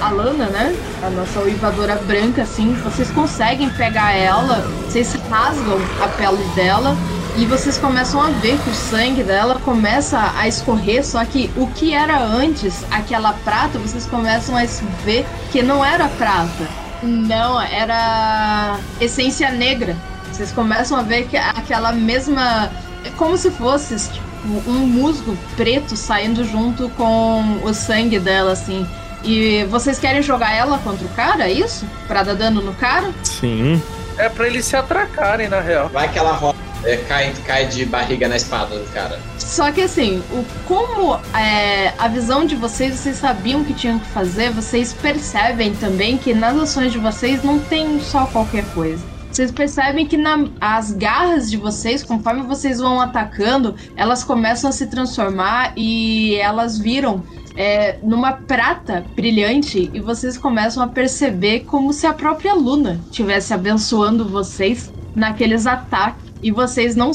Alana, 0.00 0.46
né, 0.46 0.74
a 1.02 1.10
nossa 1.10 1.40
uivadora 1.40 1.96
branca, 2.06 2.42
assim, 2.42 2.72
vocês 2.84 3.10
conseguem 3.10 3.70
pegar 3.70 4.12
ela, 4.12 4.66
vocês 4.84 5.16
rasgam 5.30 5.78
a 6.02 6.08
pele 6.08 6.44
dela 6.54 6.96
e 7.38 7.44
vocês 7.44 7.76
começam 7.76 8.20
a 8.20 8.30
ver 8.30 8.58
que 8.58 8.70
o 8.70 8.74
sangue 8.74 9.22
dela 9.22 9.60
começa 9.62 10.32
a 10.36 10.48
escorrer, 10.48 11.04
só 11.04 11.22
que 11.24 11.50
o 11.56 11.66
que 11.66 11.92
era 11.92 12.18
antes, 12.18 12.84
aquela 12.90 13.32
prata, 13.32 13.78
vocês 13.78 14.06
começam 14.06 14.56
a 14.56 14.64
ver 15.04 15.26
que 15.52 15.62
não 15.62 15.84
era 15.84 16.08
prata. 16.08 16.66
Não, 17.02 17.60
era 17.60 18.78
essência 19.00 19.50
negra. 19.50 19.94
Vocês 20.32 20.50
começam 20.50 20.98
a 20.98 21.02
ver 21.02 21.26
que 21.28 21.36
aquela 21.36 21.92
mesma. 21.92 22.70
É 23.04 23.10
como 23.10 23.36
se 23.36 23.50
fosse 23.50 23.96
tipo, 24.10 24.26
um 24.66 24.86
musgo 24.86 25.36
preto 25.56 25.94
saindo 25.94 26.42
junto 26.44 26.88
com 26.90 27.60
o 27.62 27.74
sangue 27.74 28.18
dela, 28.18 28.52
assim. 28.52 28.86
E 29.22 29.64
vocês 29.64 29.98
querem 29.98 30.22
jogar 30.22 30.54
ela 30.54 30.78
contra 30.78 31.04
o 31.04 31.10
cara, 31.10 31.48
é 31.48 31.52
isso? 31.52 31.84
Pra 32.08 32.22
dar 32.22 32.34
dano 32.34 32.62
no 32.62 32.72
cara? 32.74 33.10
Sim. 33.22 33.82
É 34.16 34.28
pra 34.28 34.46
eles 34.46 34.64
se 34.64 34.74
atracarem, 34.74 35.48
na 35.48 35.60
real. 35.60 35.88
Vai 35.90 36.10
que 36.10 36.18
ela 36.18 36.32
rola, 36.32 36.54
é, 36.84 36.96
cai, 36.98 37.32
cai 37.46 37.66
de 37.66 37.84
barriga 37.84 38.28
na 38.28 38.36
espada 38.36 38.78
do 38.78 38.92
cara. 38.92 39.18
Só 39.38 39.70
que 39.70 39.82
assim, 39.82 40.22
o, 40.30 40.44
como 40.66 41.16
é, 41.36 41.92
a 41.98 42.08
visão 42.08 42.44
de 42.44 42.56
vocês, 42.56 42.94
vocês 42.94 43.16
sabiam 43.16 43.64
que 43.64 43.72
tinham 43.72 43.98
que 43.98 44.06
fazer, 44.06 44.50
vocês 44.50 44.92
percebem 44.92 45.74
também 45.74 46.16
que 46.18 46.34
nas 46.34 46.56
ações 46.56 46.92
de 46.92 46.98
vocês 46.98 47.42
não 47.42 47.58
tem 47.58 48.00
só 48.00 48.26
qualquer 48.26 48.64
coisa. 48.74 49.02
Vocês 49.30 49.50
percebem 49.50 50.06
que 50.06 50.16
na- 50.16 50.48
as 50.60 50.92
garras 50.92 51.50
de 51.50 51.58
vocês, 51.58 52.02
conforme 52.02 52.42
vocês 52.42 52.78
vão 52.78 53.00
atacando, 53.00 53.74
elas 53.94 54.24
começam 54.24 54.70
a 54.70 54.72
se 54.72 54.86
transformar 54.86 55.72
e 55.76 56.36
elas 56.36 56.78
viram 56.78 57.22
é, 57.58 57.98
numa 58.02 58.32
prata 58.32 59.04
brilhante 59.14 59.90
e 59.92 60.00
vocês 60.00 60.36
começam 60.36 60.82
a 60.82 60.88
perceber 60.88 61.60
como 61.60 61.92
se 61.92 62.06
a 62.06 62.12
própria 62.12 62.54
Luna 62.54 63.00
estivesse 63.10 63.54
abençoando 63.54 64.28
vocês 64.28 64.92
naqueles 65.14 65.66
ataques 65.66 66.25
e 66.42 66.50
vocês 66.50 66.94
não 66.94 67.10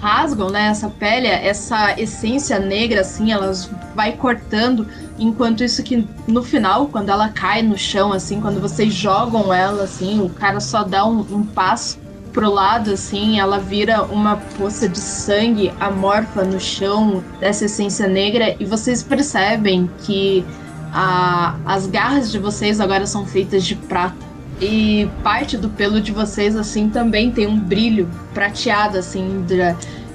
rasgam 0.00 0.48
né, 0.48 0.68
essa 0.68 0.88
pele, 0.88 1.26
essa 1.26 2.00
essência 2.00 2.58
negra 2.58 3.02
assim, 3.02 3.32
elas 3.32 3.70
vai 3.94 4.12
cortando 4.12 4.86
Enquanto 5.20 5.62
isso 5.62 5.82
que 5.82 6.08
no 6.26 6.42
final, 6.42 6.86
quando 6.86 7.10
ela 7.10 7.28
cai 7.28 7.60
no 7.60 7.76
chão, 7.76 8.10
assim, 8.10 8.40
quando 8.40 8.58
vocês 8.58 8.92
jogam 8.94 9.52
ela, 9.52 9.84
assim, 9.84 10.18
o 10.22 10.30
cara 10.30 10.60
só 10.60 10.82
dá 10.82 11.04
um, 11.04 11.20
um 11.30 11.44
passo 11.44 11.98
pro 12.32 12.50
lado, 12.50 12.92
assim, 12.92 13.38
ela 13.38 13.58
vira 13.58 14.02
uma 14.04 14.36
poça 14.56 14.88
de 14.88 14.98
sangue 14.98 15.70
amorfa 15.78 16.42
no 16.42 16.58
chão 16.58 17.22
dessa 17.38 17.66
essência 17.66 18.08
negra 18.08 18.56
e 18.58 18.64
vocês 18.64 19.02
percebem 19.02 19.90
que 19.98 20.42
a, 20.90 21.54
as 21.66 21.86
garras 21.86 22.32
de 22.32 22.38
vocês 22.38 22.80
agora 22.80 23.06
são 23.06 23.26
feitas 23.26 23.62
de 23.62 23.74
prata. 23.74 24.29
E 24.60 25.08
parte 25.22 25.56
do 25.56 25.70
pelo 25.70 26.00
de 26.00 26.12
vocês, 26.12 26.54
assim, 26.54 26.90
também 26.90 27.30
tem 27.30 27.46
um 27.46 27.58
brilho 27.58 28.08
prateado, 28.34 28.98
assim, 28.98 29.44
de, 29.46 29.56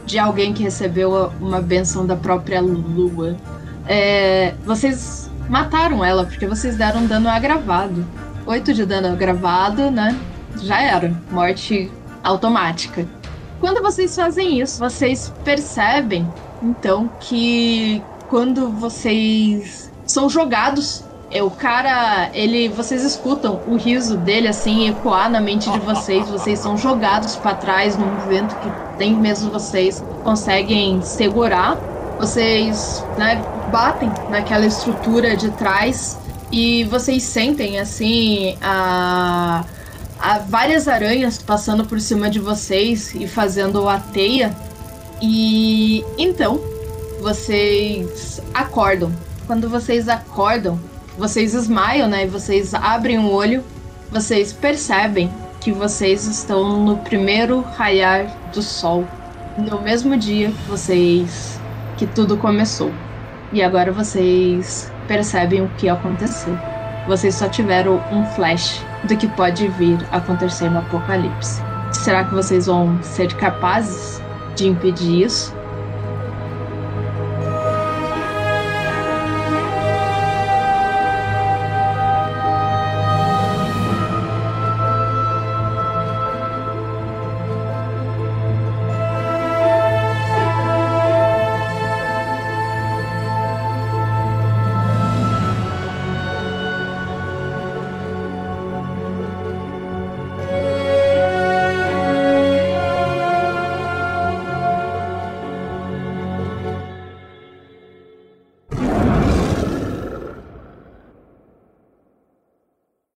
de 0.05 0.19
alguém 0.19 0.53
que 0.53 0.61
recebeu 0.61 1.31
uma 1.41 1.61
benção 1.61 2.05
da 2.05 2.15
própria 2.15 2.61
lua. 2.61 3.35
É, 3.88 4.53
vocês 4.63 5.30
mataram 5.49 6.03
ela 6.03 6.26
porque 6.26 6.45
vocês 6.45 6.76
deram 6.76 7.05
dano 7.07 7.30
agravado. 7.30 8.05
Oito 8.45 8.73
de 8.73 8.85
dano 8.85 9.07
agravado, 9.07 9.89
né? 9.89 10.15
Já 10.61 10.81
era. 10.81 11.11
Morte 11.31 11.91
automática. 12.23 13.07
Quando 13.59 13.81
vocês 13.81 14.15
fazem 14.15 14.61
isso, 14.61 14.80
vocês 14.80 15.34
percebem, 15.43 16.27
então, 16.61 17.09
que 17.19 18.01
quando 18.27 18.69
vocês 18.69 19.91
são 20.05 20.30
jogados 20.30 21.03
o 21.34 21.49
cara, 21.49 22.30
ele, 22.34 22.69
vocês 22.69 23.03
escutam 23.03 23.61
o 23.68 23.76
riso 23.76 24.15
dele 24.18 24.47
assim 24.47 24.89
ecoar 24.89 25.30
na 25.30 25.41
mente 25.41 25.69
de 25.69 25.80
vocês. 25.80 26.30
Vocês 26.30 26.60
são 26.60 26.77
jogados 26.77 27.35
para 27.35 27.56
trás 27.56 27.97
num 27.97 28.15
vento 28.27 28.56
que 28.56 28.69
nem 28.97 29.15
mesmo 29.15 29.52
vocês 29.52 30.03
conseguem 30.23 31.02
segurar. 31.02 31.77
Vocês, 32.19 33.03
né, 33.18 33.43
batem 33.72 34.10
naquela 34.30 34.65
estrutura 34.65 35.35
de 35.35 35.52
trás 35.52 36.18
e 36.52 36.84
vocês 36.85 37.23
sentem 37.23 37.80
assim 37.80 38.57
a, 38.61 39.65
a 40.19 40.39
várias 40.39 40.88
aranhas 40.88 41.38
passando 41.38 41.85
por 41.85 41.99
cima 41.99 42.30
de 42.30 42.39
vocês 42.39 43.14
e 43.15 43.27
fazendo 43.27 43.89
a 43.89 43.99
teia. 43.99 44.56
E 45.22 46.06
então 46.18 46.61
vocês 47.19 48.41
acordam. 48.53 49.11
Quando 49.47 49.68
vocês 49.68 50.07
acordam, 50.07 50.80
vocês 51.17 51.53
esmaiam, 51.53 52.07
né? 52.07 52.25
Vocês 52.27 52.73
abrem 52.73 53.17
o 53.19 53.31
olho, 53.31 53.63
vocês 54.11 54.51
percebem 54.51 55.31
que 55.61 55.71
vocês 55.71 56.25
estão 56.25 56.83
no 56.83 56.97
primeiro 56.97 57.61
raiar 57.61 58.27
do 58.53 58.61
sol, 58.61 59.05
no 59.57 59.81
mesmo 59.81 60.15
dia 60.17 60.51
que 60.51 60.69
vocês 60.69 61.59
que 61.97 62.05
tudo 62.05 62.37
começou. 62.37 62.91
E 63.51 63.63
agora 63.63 63.91
vocês 63.91 64.91
percebem 65.07 65.61
o 65.61 65.69
que 65.77 65.87
aconteceu. 65.87 66.57
Vocês 67.07 67.35
só 67.35 67.47
tiveram 67.47 68.03
um 68.11 68.25
flash 68.31 68.83
do 69.05 69.15
que 69.15 69.27
pode 69.29 69.67
vir 69.69 69.97
acontecer 70.11 70.69
no 70.69 70.79
apocalipse. 70.79 71.61
Será 71.93 72.25
que 72.25 72.33
vocês 72.33 72.65
vão 72.65 73.01
ser 73.01 73.33
capazes 73.35 74.21
de 74.55 74.67
impedir 74.67 75.23
isso? 75.23 75.55